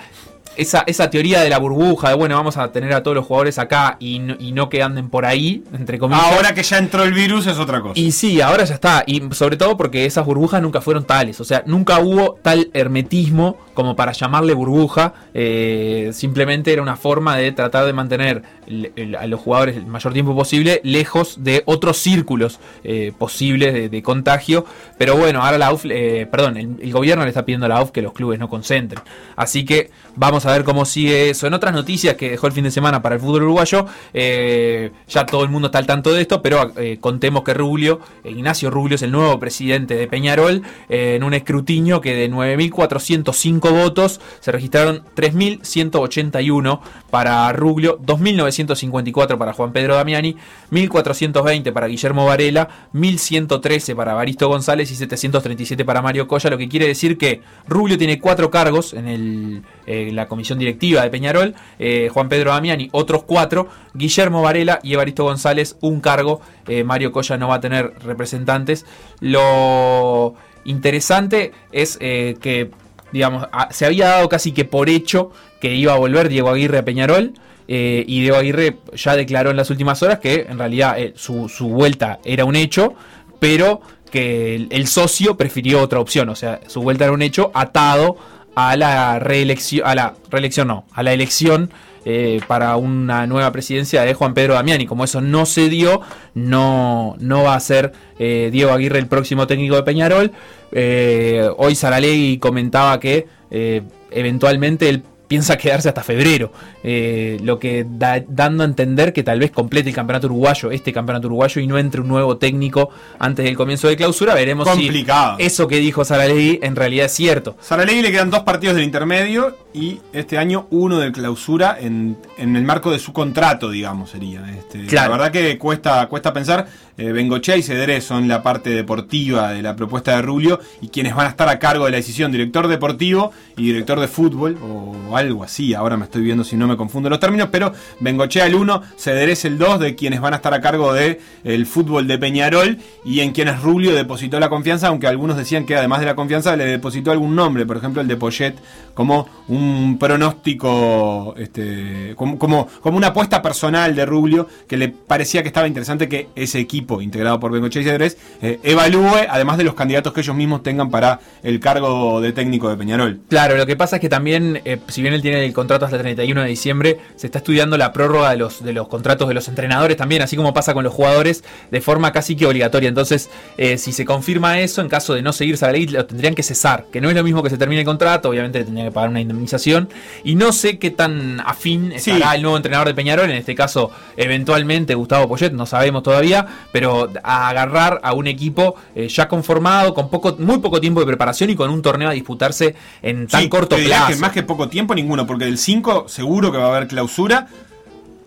Esa, 0.57 0.83
esa 0.87 1.09
teoría 1.09 1.41
de 1.41 1.49
la 1.49 1.59
burbuja, 1.59 2.09
de 2.09 2.15
bueno, 2.15 2.35
vamos 2.35 2.57
a 2.57 2.71
tener 2.71 2.91
a 2.93 3.03
todos 3.03 3.15
los 3.15 3.25
jugadores 3.25 3.57
acá 3.59 3.97
y 3.99 4.19
no, 4.19 4.35
y 4.39 4.51
no 4.51 4.69
que 4.69 4.81
anden 4.83 5.09
por 5.09 5.25
ahí, 5.25 5.63
entre 5.73 5.99
comillas. 5.99 6.23
Ahora 6.33 6.53
que 6.53 6.63
ya 6.63 6.77
entró 6.79 7.03
el 7.03 7.13
virus 7.13 7.47
es 7.47 7.57
otra 7.59 7.79
cosa. 7.81 7.93
Y 7.99 8.11
sí, 8.11 8.41
ahora 8.41 8.63
ya 8.65 8.73
está. 8.73 9.03
Y 9.05 9.21
sobre 9.31 9.55
todo 9.57 9.77
porque 9.77 10.05
esas 10.05 10.25
burbujas 10.25 10.61
nunca 10.61 10.81
fueron 10.81 11.05
tales. 11.05 11.39
O 11.39 11.43
sea, 11.45 11.63
nunca 11.65 11.99
hubo 11.99 12.39
tal 12.41 12.69
hermetismo 12.73 13.57
como 13.73 13.95
para 13.95 14.11
llamarle 14.11 14.53
burbuja. 14.53 15.13
Eh, 15.33 16.09
simplemente 16.13 16.73
era 16.73 16.81
una 16.81 16.95
forma 16.97 17.37
de 17.37 17.51
tratar 17.51 17.85
de 17.85 17.93
mantener 17.93 18.41
el- 18.65 18.91
el- 18.95 19.15
a 19.15 19.27
los 19.27 19.39
jugadores 19.39 19.77
el 19.77 19.85
mayor 19.85 20.13
tiempo 20.13 20.35
posible 20.35 20.81
lejos 20.83 21.43
de 21.43 21.61
otros 21.65 21.97
círculos 21.97 22.59
eh, 22.83 23.13
posibles 23.17 23.73
de, 23.73 23.89
de 23.89 24.01
contagio. 24.03 24.65
Pero 24.97 25.15
bueno, 25.15 25.43
ahora 25.43 25.57
la 25.59 25.71
UF, 25.71 25.85
eh, 25.89 26.27
perdón, 26.29 26.57
el, 26.57 26.75
el 26.81 26.91
gobierno 26.91 27.23
le 27.23 27.29
está 27.29 27.45
pidiendo 27.45 27.67
a 27.67 27.69
la 27.69 27.81
UF 27.81 27.91
que 27.91 28.01
los 28.01 28.13
clubes 28.13 28.39
no 28.39 28.49
concentren. 28.49 29.01
Así 29.35 29.63
que 29.63 29.91
vamos 30.15 30.45
a 30.46 30.46
ver 30.51 30.63
cómo 30.63 30.85
sigue 30.85 31.29
eso. 31.29 31.47
En 31.47 31.53
otras 31.53 31.73
noticias 31.73 32.15
que 32.15 32.31
dejó 32.31 32.47
el 32.47 32.53
fin 32.53 32.63
de 32.63 32.71
semana 32.71 33.01
para 33.01 33.15
el 33.15 33.21
fútbol 33.21 33.43
uruguayo, 33.43 33.85
eh, 34.13 34.91
ya 35.07 35.25
todo 35.25 35.43
el 35.43 35.49
mundo 35.49 35.67
está 35.67 35.77
al 35.79 35.85
tanto 35.85 36.13
de 36.13 36.21
esto, 36.21 36.41
pero 36.41 36.71
eh, 36.77 36.97
contemos 36.99 37.43
que 37.43 37.53
Rubio, 37.53 37.99
eh, 38.23 38.31
Ignacio 38.31 38.69
Rubio 38.69 38.95
es 38.95 39.01
el 39.01 39.11
nuevo 39.11 39.39
presidente 39.39 39.95
de 39.95 40.07
Peñarol, 40.07 40.63
en 40.89 41.23
un 41.23 41.33
escrutinio 41.33 42.01
que 42.01 42.15
de 42.15 42.31
9.405 42.31 43.71
votos 43.71 44.21
se 44.39 44.51
registraron 44.51 45.03
3.181 45.15 46.79
para 47.09 47.51
Rubio, 47.53 47.99
2.954 47.99 49.37
para 49.37 49.53
Juan 49.53 49.71
Pedro 49.71 49.95
Damiani, 49.95 50.35
1.420 50.71 51.71
para 51.71 51.87
Guillermo 51.87 52.25
Varela, 52.25 52.69
1.113 52.93 53.95
para 53.95 54.13
Baristo 54.13 54.47
González 54.47 54.91
y 54.91 54.95
737 54.95 55.85
para 55.85 56.01
Mario 56.01 56.27
Colla, 56.27 56.49
lo 56.49 56.57
que 56.57 56.67
quiere 56.67 56.87
decir 56.87 57.17
que 57.17 57.41
Rubio 57.67 57.97
tiene 57.97 58.19
cuatro 58.19 58.49
cargos 58.49 58.93
en 58.93 59.07
el, 59.07 59.63
eh, 59.85 60.11
la 60.13 60.27
comisión 60.27 60.36
directiva 60.37 61.01
de 61.01 61.09
Peñarol, 61.09 61.55
eh, 61.79 62.09
Juan 62.13 62.29
Pedro 62.29 62.51
Damiani 62.51 62.89
otros 62.91 63.23
cuatro, 63.23 63.67
Guillermo 63.93 64.41
Varela 64.41 64.79
y 64.83 64.93
Evaristo 64.93 65.23
González 65.23 65.77
un 65.81 66.01
cargo, 66.01 66.41
eh, 66.67 66.83
Mario 66.83 67.11
Colla 67.11 67.37
no 67.37 67.47
va 67.47 67.55
a 67.55 67.61
tener 67.61 67.93
representantes. 68.03 68.85
Lo 69.19 70.35
interesante 70.65 71.51
es 71.71 71.97
eh, 72.01 72.35
que, 72.41 72.71
digamos, 73.11 73.47
se 73.71 73.85
había 73.85 74.09
dado 74.09 74.29
casi 74.29 74.51
que 74.51 74.65
por 74.65 74.89
hecho 74.89 75.31
que 75.59 75.73
iba 75.73 75.93
a 75.93 75.97
volver 75.97 76.29
Diego 76.29 76.49
Aguirre 76.49 76.79
a 76.79 76.85
Peñarol. 76.85 77.33
y 77.67 78.21
Diego 78.21 78.37
Aguirre 78.37 78.77
ya 78.93 79.15
declaró 79.15 79.49
en 79.51 79.57
las 79.57 79.69
últimas 79.69 80.01
horas 80.01 80.19
que 80.19 80.45
en 80.49 80.57
realidad 80.57 80.95
su, 81.15 81.49
vuelta 81.69 82.19
era 82.23 82.45
un 82.45 82.55
hecho, 82.55 82.93
pero 83.39 83.81
que 84.11 84.67
el 84.69 84.87
socio 84.87 85.35
prefirió 85.35 85.81
otra 85.81 85.99
opción. 85.99 86.29
O 86.29 86.35
sea, 86.35 86.61
su 86.67 86.81
vuelta 86.81 87.05
era 87.05 87.13
un 87.13 87.21
hecho 87.21 87.51
atado 87.53 88.17
a 88.57 88.75
la 88.75 89.19
reelección, 89.19 89.85
a 89.87 89.93
la 89.93 90.15
reelección 90.31 90.67
no, 90.67 90.83
a 90.91 91.03
la 91.03 91.13
elección 91.13 91.69
eh, 92.05 92.41
para 92.47 92.75
una 92.77 93.27
nueva 93.27 93.51
presidencia 93.51 94.01
de 94.01 94.15
Juan 94.15 94.33
Pedro 94.33 94.55
Damiani. 94.55 94.87
Como 94.87 95.03
eso 95.03 95.21
no 95.21 95.45
se 95.45 95.69
dio, 95.69 96.01
no, 96.33 97.15
no 97.19 97.43
va 97.43 97.53
a 97.53 97.59
ser 97.59 97.93
eh, 98.17 98.49
Diego 98.51 98.71
Aguirre 98.71 98.97
el 98.97 99.05
próximo 99.05 99.45
técnico 99.45 99.75
de 99.75 99.83
Peñarol. 99.83 100.31
Eh, 100.71 101.47
hoy 101.57 101.75
Saralegui 101.75 102.39
comentaba 102.39 102.99
que 102.99 103.27
eh, 103.51 103.83
eventualmente 104.09 104.89
él 104.89 105.03
piensa 105.27 105.57
quedarse 105.57 105.89
hasta 105.89 106.03
febrero, 106.03 106.51
eh, 106.83 107.37
lo 107.43 107.59
que 107.59 107.85
da, 107.87 108.23
dando 108.27 108.63
a 108.63 108.65
entender 108.65 109.13
que 109.13 109.23
tal 109.23 109.39
vez 109.39 109.51
complete 109.51 109.89
el 109.89 109.95
campeonato 109.95 110.27
uruguayo, 110.27 110.71
este 110.71 110.93
campeonato 110.93 111.27
uruguayo, 111.27 111.61
y 111.61 111.67
no 111.67 111.77
entre 111.77 112.01
un 112.01 112.07
nuevo 112.07 112.37
técnico 112.37 112.89
antes 113.19 113.45
del 113.45 113.55
comienzo 113.55 113.87
de 113.87 113.97
clausura. 113.97 114.33
Veremos 114.33 114.67
Complicado. 114.67 115.37
si 115.37 115.43
eso 115.43 115.67
que 115.67 115.77
dijo 115.77 116.05
Saralegui 116.05 116.59
en 116.61 116.75
realidad 116.75 117.07
es 117.07 117.13
cierto. 117.13 117.55
Saralegui 117.61 118.01
le 118.01 118.11
quedan 118.11 118.29
dos 118.29 118.41
partidos 118.41 118.75
del 118.75 118.85
intermedio 118.85 119.55
y 119.73 119.99
este 120.13 120.37
año 120.37 120.67
uno 120.71 120.99
del 120.99 121.11
clausura 121.11 121.77
en, 121.79 122.17
en 122.37 122.55
el 122.55 122.63
marco 122.63 122.91
de 122.91 122.99
su 122.99 123.13
contrato, 123.13 123.69
digamos, 123.69 124.11
sería. 124.11 124.43
Este, 124.57 124.85
Claro. 124.87 125.11
La 125.11 125.17
verdad 125.17 125.31
que 125.31 125.57
cuesta, 125.57 126.07
cuesta 126.07 126.33
pensar. 126.33 126.67
Eh, 126.97 127.11
Bengochea 127.11 127.55
y 127.57 127.61
Cedré 127.61 128.01
son 128.01 128.27
la 128.27 128.41
parte 128.41 128.71
deportiva 128.71 129.51
de 129.51 129.61
la 129.61 129.75
propuesta 129.75 130.15
de 130.15 130.21
Rubio 130.23 130.59
y 130.81 130.87
quienes 130.87 131.15
van 131.15 131.27
a 131.27 131.29
estar 131.29 131.47
a 131.47 131.59
cargo 131.59 131.85
de 131.85 131.91
la 131.91 131.97
decisión, 131.97 132.31
director 132.31 132.67
deportivo 132.67 133.31
y 133.55 133.65
director 133.67 133.99
de 133.99 134.07
fútbol 134.07 134.57
o 134.63 135.15
algo 135.17 135.43
así. 135.43 135.73
Ahora 135.73 135.97
me 135.97 136.05
estoy 136.05 136.21
viendo 136.21 136.43
si 136.43 136.55
no 136.55 136.67
me 136.67 136.77
confundo 136.77 137.09
los 137.09 137.19
términos, 137.19 137.49
pero 137.51 137.73
Bengochea 137.99 138.45
el 138.45 138.55
1, 138.55 138.81
Cedré 138.97 139.33
es 139.33 139.45
el 139.45 139.57
2 139.57 139.79
de 139.79 139.95
quienes 139.95 140.21
van 140.21 140.33
a 140.33 140.37
estar 140.37 140.53
a 140.53 140.61
cargo 140.61 140.93
de 140.93 141.19
el 141.43 141.65
fútbol 141.65 142.07
de 142.07 142.17
Peñarol 142.17 142.77
y 143.03 143.21
en 143.21 143.31
quienes 143.31 143.61
Rubio 143.61 143.93
depositó 143.93 144.39
la 144.39 144.49
confianza, 144.49 144.87
aunque 144.87 145.07
algunos 145.07 145.37
decían 145.37 145.65
que 145.65 145.75
además 145.75 145.99
de 145.99 146.05
la 146.05 146.15
confianza 146.15 146.55
le 146.55 146.65
depositó 146.65 147.11
algún 147.11 147.35
nombre, 147.35 147.65
por 147.65 147.77
ejemplo 147.77 148.01
el 148.01 148.07
de 148.07 148.17
Poyet, 148.17 148.55
como 148.93 149.27
un 149.47 149.97
pronóstico, 149.99 151.35
este, 151.37 152.13
como, 152.15 152.37
como, 152.37 152.97
una 152.97 153.07
apuesta 153.07 153.41
personal 153.41 153.95
de 153.95 154.05
Rubio, 154.05 154.47
que 154.67 154.77
le 154.77 154.89
parecía 154.89 155.41
que 155.43 155.47
estaba 155.49 155.67
interesante 155.67 156.09
que 156.09 156.29
ese 156.35 156.59
equipo 156.59 157.01
integrado 157.01 157.39
por 157.39 157.51
Bengochea 157.51 157.81
y 157.81 157.85
Cedrés 157.85 158.17
eh, 158.41 158.59
evalúe, 158.63 159.27
además 159.29 159.57
de 159.57 159.63
los 159.63 159.75
candidatos 159.75 160.13
que 160.13 160.21
ellos 160.21 160.35
mismos 160.35 160.63
tengan 160.63 160.89
para 160.89 161.19
el 161.43 161.59
cargo 161.59 162.21
de 162.21 162.33
técnico 162.33 162.69
de 162.69 162.77
Peñarol. 162.77 163.19
Claro, 163.29 163.55
lo 163.55 163.65
que 163.65 163.75
pasa 163.75 163.97
es 163.97 164.01
que 164.01 164.09
también, 164.09 164.61
eh, 164.65 164.79
si 164.87 165.01
bien 165.01 165.06
él 165.13 165.21
tiene 165.21 165.45
el 165.45 165.53
contrato 165.53 165.85
hasta 165.85 165.97
el 165.97 166.01
31 166.03 166.41
de 166.43 166.47
diciembre, 166.47 166.99
se 167.15 167.27
está 167.27 167.39
estudiando 167.39 167.77
la 167.77 167.93
prórroga 167.93 168.31
de 168.31 168.37
los, 168.37 168.63
de 168.63 168.73
los 168.73 168.87
contratos 168.87 169.27
de 169.27 169.33
los 169.33 169.47
entrenadores 169.47 169.97
también, 169.97 170.21
así 170.21 170.35
como 170.35 170.53
pasa 170.53 170.73
con 170.73 170.83
los 170.83 170.93
jugadores, 170.93 171.43
de 171.71 171.81
forma 171.81 172.11
casi 172.11 172.35
que 172.35 172.45
obligatoria. 172.45 172.89
Entonces, 172.89 173.29
eh, 173.57 173.77
si 173.77 173.91
se 173.91 174.05
confirma 174.05 174.59
eso, 174.59 174.81
en 174.81 174.89
caso 174.89 175.13
de 175.13 175.21
no 175.21 175.33
seguirse 175.33 175.65
a 175.65 175.69
la 175.69 175.73
ley, 175.73 175.87
lo 175.87 176.05
tendrían 176.05 176.35
que 176.35 176.43
cesar, 176.43 176.85
que 176.91 177.01
no 177.01 177.09
es 177.09 177.15
lo 177.15 177.23
mismo 177.23 177.43
que 177.43 177.49
se 177.49 177.57
termine 177.57 177.81
el 177.81 177.85
contrato, 177.85 178.29
obviamente 178.29 178.59
le 178.59 178.65
tendrían 178.65 178.87
que 178.87 178.93
pagar 178.93 179.09
una 179.09 179.21
indemnización, 179.21 179.89
y 180.23 180.35
no 180.35 180.51
sé 180.51 180.79
qué 180.79 180.91
tan 180.91 181.39
afín 181.41 181.93
Sí. 181.97 182.11
estará 182.11 182.35
el 182.35 182.41
nuevo 182.41 182.57
entrenador 182.57 182.87
de 182.87 182.93
Peñarol, 182.93 183.29
en 183.29 183.37
este 183.37 183.55
caso, 183.55 183.91
eventualmente 184.15 184.93
Gustavo 184.95 185.27
Poyet, 185.27 185.51
no 185.53 185.65
sabemos 185.65 186.03
todavía, 186.03 186.45
pero 186.71 187.09
a 187.23 187.49
agarrar 187.49 187.99
a 188.03 188.13
un 188.13 188.27
equipo 188.27 188.75
eh, 188.95 189.07
ya 189.07 189.27
conformado, 189.27 189.93
con 189.93 190.09
poco, 190.09 190.35
muy 190.39 190.59
poco 190.59 190.79
tiempo 190.81 190.99
de 190.99 191.05
preparación 191.05 191.49
y 191.49 191.55
con 191.55 191.69
un 191.69 191.81
torneo 191.81 192.09
a 192.09 192.13
disputarse 192.13 192.75
en 193.01 193.27
tan 193.27 193.41
Sí, 193.41 193.49
corto 193.49 193.77
plazo. 193.77 194.07
que 194.07 194.15
más 194.17 194.31
que 194.31 194.43
poco 194.43 194.67
tiempo, 194.69 194.93
ninguno, 194.97 195.25
porque 195.25 195.45
del 195.45 195.57
5 195.57 196.05
seguro 196.07 196.51
que 196.51 196.57
va 196.57 196.65
a 196.65 196.75
haber 196.75 196.87
clausura. 196.87 197.47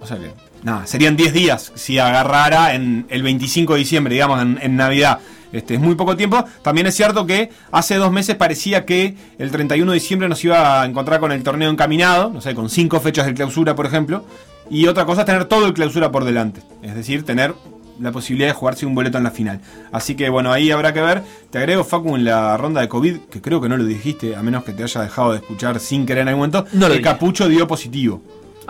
O 0.01 0.07
sea 0.07 0.17
que, 0.17 0.33
nada, 0.63 0.87
serían 0.87 1.17
10 1.17 1.33
días 1.33 1.73
si 1.75 1.99
agarrara 1.99 2.75
en 2.75 3.07
el 3.11 3.23
25 3.23 3.75
de 3.75 3.79
diciembre, 3.79 4.15
digamos, 4.15 4.41
en, 4.41 4.59
en 4.63 4.77
Navidad. 4.77 5.21
Este, 5.53 5.75
es 5.75 5.81
muy 5.81 5.95
poco 5.95 6.17
tiempo. 6.17 6.45
También 6.63 6.87
es 6.87 6.95
cierto 6.95 7.27
que 7.27 7.51
hace 7.73 7.97
dos 7.97 8.13
meses 8.13 8.37
parecía 8.37 8.85
que 8.85 9.17
el 9.39 9.51
31 9.51 9.91
de 9.91 9.99
diciembre 9.99 10.29
nos 10.29 10.43
iba 10.45 10.83
a 10.83 10.87
encontrar 10.87 11.21
con 11.21 11.33
el 11.33 11.43
torneo 11.43 11.71
encaminado, 11.71 12.31
no 12.31 12.41
sé, 12.41 12.55
con 12.55 12.71
cinco 12.71 13.01
fechas 13.01 13.27
de 13.27 13.35
clausura, 13.35 13.75
por 13.75 13.87
ejemplo. 13.87 14.25
Y 14.71 14.87
otra 14.87 15.05
cosa 15.05 15.23
es 15.23 15.27
tener 15.27 15.47
todo 15.47 15.67
el 15.67 15.75
clausura 15.75 16.13
por 16.13 16.25
delante. 16.25 16.63
Es 16.83 16.95
decir, 16.95 17.25
tener 17.25 17.55
la 17.99 18.13
posibilidad 18.13 18.49
de 18.49 18.55
jugarse 18.55 18.87
un 18.87 18.95
boleto 18.95 19.19
en 19.19 19.25
la 19.25 19.31
final. 19.31 19.61
Así 19.93 20.15
que 20.15 20.29
bueno, 20.29 20.53
ahí 20.53 20.71
habrá 20.71 20.93
que 20.93 21.01
ver. 21.01 21.23
Te 21.51 21.59
agrego, 21.59 21.85
Facu, 21.85 22.15
en 22.17 22.25
la 22.25 22.57
ronda 22.57 22.81
de 22.81 22.89
COVID, 22.89 23.17
que 23.31 23.41
creo 23.41 23.61
que 23.61 23.69
no 23.69 23.77
lo 23.77 23.85
dijiste, 23.85 24.37
a 24.37 24.43
menos 24.43 24.65
que 24.65 24.73
te 24.73 24.83
haya 24.83 25.01
dejado 25.03 25.33
de 25.33 25.39
escuchar 25.39 25.81
sin 25.81 26.07
querer 26.07 26.23
en 26.23 26.29
algún 26.29 26.41
momento, 26.51 26.67
No 26.73 26.89
lo 26.89 26.95
que. 26.95 27.03
Capucho 27.03 27.49
dio 27.49 27.67
positivo. 27.67 28.23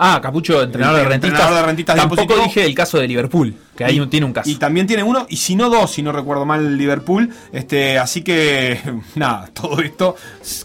Ah, 0.03 0.19
Capucho, 0.19 0.63
entrenador 0.63 0.97
El 0.99 1.03
de 1.05 1.09
rentistas. 1.09 1.31
entrenador 1.39 1.61
de 1.61 1.67
rentistas 1.67 1.95
dio 1.95 2.01
Tampoco 2.03 2.21
positivo. 2.25 2.45
dije 2.47 2.65
el 2.65 2.73
caso 2.73 2.97
de 2.97 3.07
Liverpool, 3.07 3.53
que 3.75 3.83
ahí 3.85 3.99
Y- 4.01 4.07
tiene 4.07 4.25
un 4.25 4.33
caso. 4.33 4.49
Y 4.49 4.55
también 4.55 4.87
tiene 4.87 5.03
uno, 5.03 5.27
y 5.29 5.35
si 5.37 5.55
no 5.55 5.69
dos, 5.69 5.91
si 5.91 6.01
no 6.01 6.11
recuerdo 6.11 6.43
mal, 6.43 6.75
Liverpool. 6.75 7.29
Este, 7.51 7.99
así 7.99 8.23
que, 8.23 8.79
nada, 9.15 9.49
todo 9.53 9.79
esto, 9.79 10.15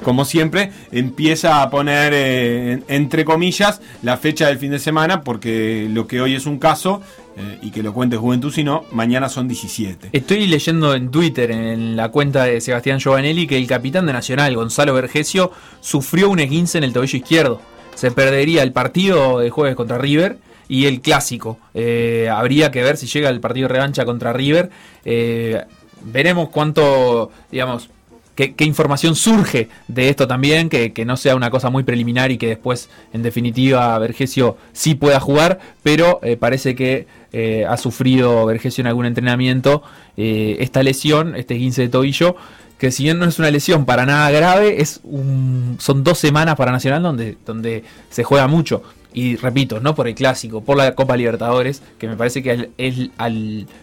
como 0.03 0.25
siempre, 0.25 0.73
empieza 0.91 1.61
a 1.61 1.69
poner, 1.69 2.15
eh, 2.15 2.73
en- 2.73 2.85
entre 2.89 3.27
comillas, 3.27 3.83
la 4.03 4.17
fecha 4.17 4.47
del 4.47 4.59
fin 4.59 4.71
de 4.71 4.79
semana, 4.79 5.21
porque 5.21 5.87
lo 5.93 6.07
que 6.07 6.23
hoy 6.23 6.35
es 6.35 6.47
un 6.47 6.59
caso, 6.59 7.03
eh, 7.37 7.59
y 7.63 7.71
que 7.71 7.83
lo 7.83 7.93
cuente 7.93 8.17
Juventud, 8.17 8.51
si 8.51 8.65
no, 8.65 8.85
mañana 8.93 9.29
son 9.29 9.47
17. 9.47 10.09
Estoy 10.13 10.47
leyendo 10.47 10.95
en 10.95 11.11
Twitter, 11.11 11.51
en 11.51 11.95
la 11.95 12.09
cuenta 12.11 12.45
de 12.45 12.63
Sebastián 12.63 12.99
Giovanelli, 12.99 13.47
que 13.47 13.59
el 13.59 13.67
capitán 13.67 14.07
de 14.07 14.15
Nacional, 14.15 14.57
Gonzalo 14.57 14.95
Vergesio, 14.95 15.53
sufrió 15.81 16.31
un 16.31 16.41
esguince 16.41 16.79
en 16.79 16.85
el 16.85 16.95
tobillo 16.95 17.19
izquierdo. 17.19 17.61
Se 17.95 18.11
perdería 18.11 18.63
el 18.63 18.73
partido 18.73 19.39
de 19.39 19.51
jueves 19.51 19.77
contra 19.77 19.99
River 19.99 20.39
y 20.69 20.87
el 20.87 21.03
clásico. 21.03 21.59
Eh, 21.75 22.29
habría 22.33 22.71
que 22.71 22.83
ver 22.83 22.97
si 22.97 23.07
llega 23.07 23.29
el 23.29 23.41
partido 23.41 23.69
de 23.69 23.75
revancha 23.75 24.07
contra 24.07 24.33
River. 24.33 24.71
Eh, 25.05 25.63
veremos 26.03 26.49
cuánto, 26.49 27.31
digamos, 27.51 27.91
qué, 28.37 28.65
información 28.65 29.17
surge 29.17 29.69
de 29.89 30.09
esto 30.09 30.29
también, 30.29 30.69
que, 30.69 31.05
no 31.07 31.17
sea 31.17 31.35
una 31.35 31.51
cosa 31.51 31.71
muy 31.71 31.83
preliminar 31.83 32.31
y 32.31 32.39
que 32.39 32.49
después, 32.49 32.91
en 33.13 33.23
definitiva, 33.23 33.99
Vergesio 33.99 34.57
sí 34.73 34.95
pueda 34.95 35.19
jugar, 35.19 35.59
pero 35.83 36.21
eh, 36.23 36.37
parece 36.37 36.75
que 36.75 37.07
eh, 37.33 37.65
ha 37.69 37.77
sufrido 37.77 38.45
Vergesio 38.47 38.83
en 38.83 38.89
algún 38.89 39.07
entrenamiento 39.07 39.83
eh, 40.17 40.59
esta 40.61 40.83
lesión, 40.83 41.35
este 41.35 41.57
15 41.57 41.83
de 41.83 41.89
tobillo. 41.89 42.37
Que 42.79 42.91
si 42.91 43.05
bien 43.05 43.19
no 43.19 43.25
es 43.25 43.39
una 43.39 43.51
lesión 43.51 43.87
para 43.87 44.05
nada 44.05 44.31
grave, 44.31 44.83
es 44.83 45.01
un, 45.03 45.77
son 45.81 46.05
dos 46.05 46.19
semanas 46.19 46.57
para 46.57 46.73
Nacional 46.73 47.03
donde, 47.03 47.39
donde 47.47 47.85
se 48.11 48.23
juega 48.23 48.49
mucho. 48.49 48.83
Y 49.15 49.37
repito, 49.37 49.81
no 49.81 49.95
por 49.95 50.09
el 50.09 50.15
clásico, 50.15 50.61
por 50.61 50.77
la 50.77 50.95
Copa 50.95 51.17
Libertadores, 51.17 51.83
que 51.99 52.07
me 52.07 52.17
parece 52.17 52.43
que 52.43 52.69
es 52.77 53.11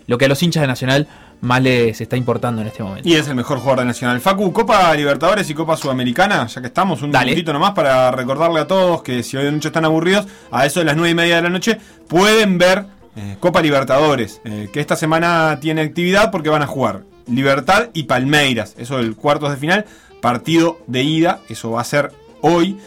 lo 0.05 0.17
que 0.19 0.25
a 0.25 0.27
los 0.27 0.43
hinchas 0.43 0.61
de 0.61 0.67
Nacional 0.67 1.07
más 1.43 1.61
les 1.61 1.99
está 1.99 2.15
importando 2.15 2.61
en 2.61 2.67
este 2.67 2.81
momento. 2.83 3.07
Y 3.07 3.15
es 3.15 3.27
el 3.27 3.35
mejor 3.35 3.59
jugador 3.59 3.79
de 3.79 3.85
Nacional. 3.85 4.21
Facu, 4.21 4.53
Copa 4.53 4.93
Libertadores 4.95 5.49
y 5.49 5.53
Copa 5.53 5.75
Sudamericana, 5.75 6.47
ya 6.47 6.61
que 6.61 6.67
estamos, 6.67 7.01
un 7.01 7.11
Dale. 7.11 7.25
minutito 7.25 7.51
nomás 7.51 7.71
para 7.71 8.11
recordarle 8.11 8.61
a 8.61 8.67
todos 8.67 9.03
que 9.03 9.23
si 9.23 9.35
hoy 9.35 9.43
de 9.43 9.51
noche 9.51 9.67
están 9.67 9.83
aburridos, 9.83 10.25
a 10.51 10.65
eso 10.65 10.79
de 10.79 10.85
las 10.85 10.95
9 10.95 11.11
y 11.11 11.15
media 11.15 11.35
de 11.35 11.41
la 11.41 11.49
noche, 11.49 11.77
pueden 12.07 12.57
ver 12.57 12.85
eh, 13.17 13.35
Copa 13.41 13.61
Libertadores, 13.61 14.39
eh, 14.45 14.69
que 14.71 14.79
esta 14.79 14.95
semana 14.95 15.59
tiene 15.59 15.81
actividad 15.81 16.31
porque 16.31 16.47
van 16.49 16.61
a 16.61 16.67
jugar 16.67 17.03
Libertad 17.27 17.89
y 17.93 18.03
Palmeiras, 18.03 18.75
eso 18.77 18.97
del 18.97 19.15
cuartos 19.17 19.51
de 19.51 19.57
final, 19.57 19.85
partido 20.21 20.79
de 20.87 21.03
ida, 21.03 21.41
eso 21.49 21.71
va 21.71 21.81
a 21.81 21.85
ser 21.85 22.13
hoy. 22.39 22.77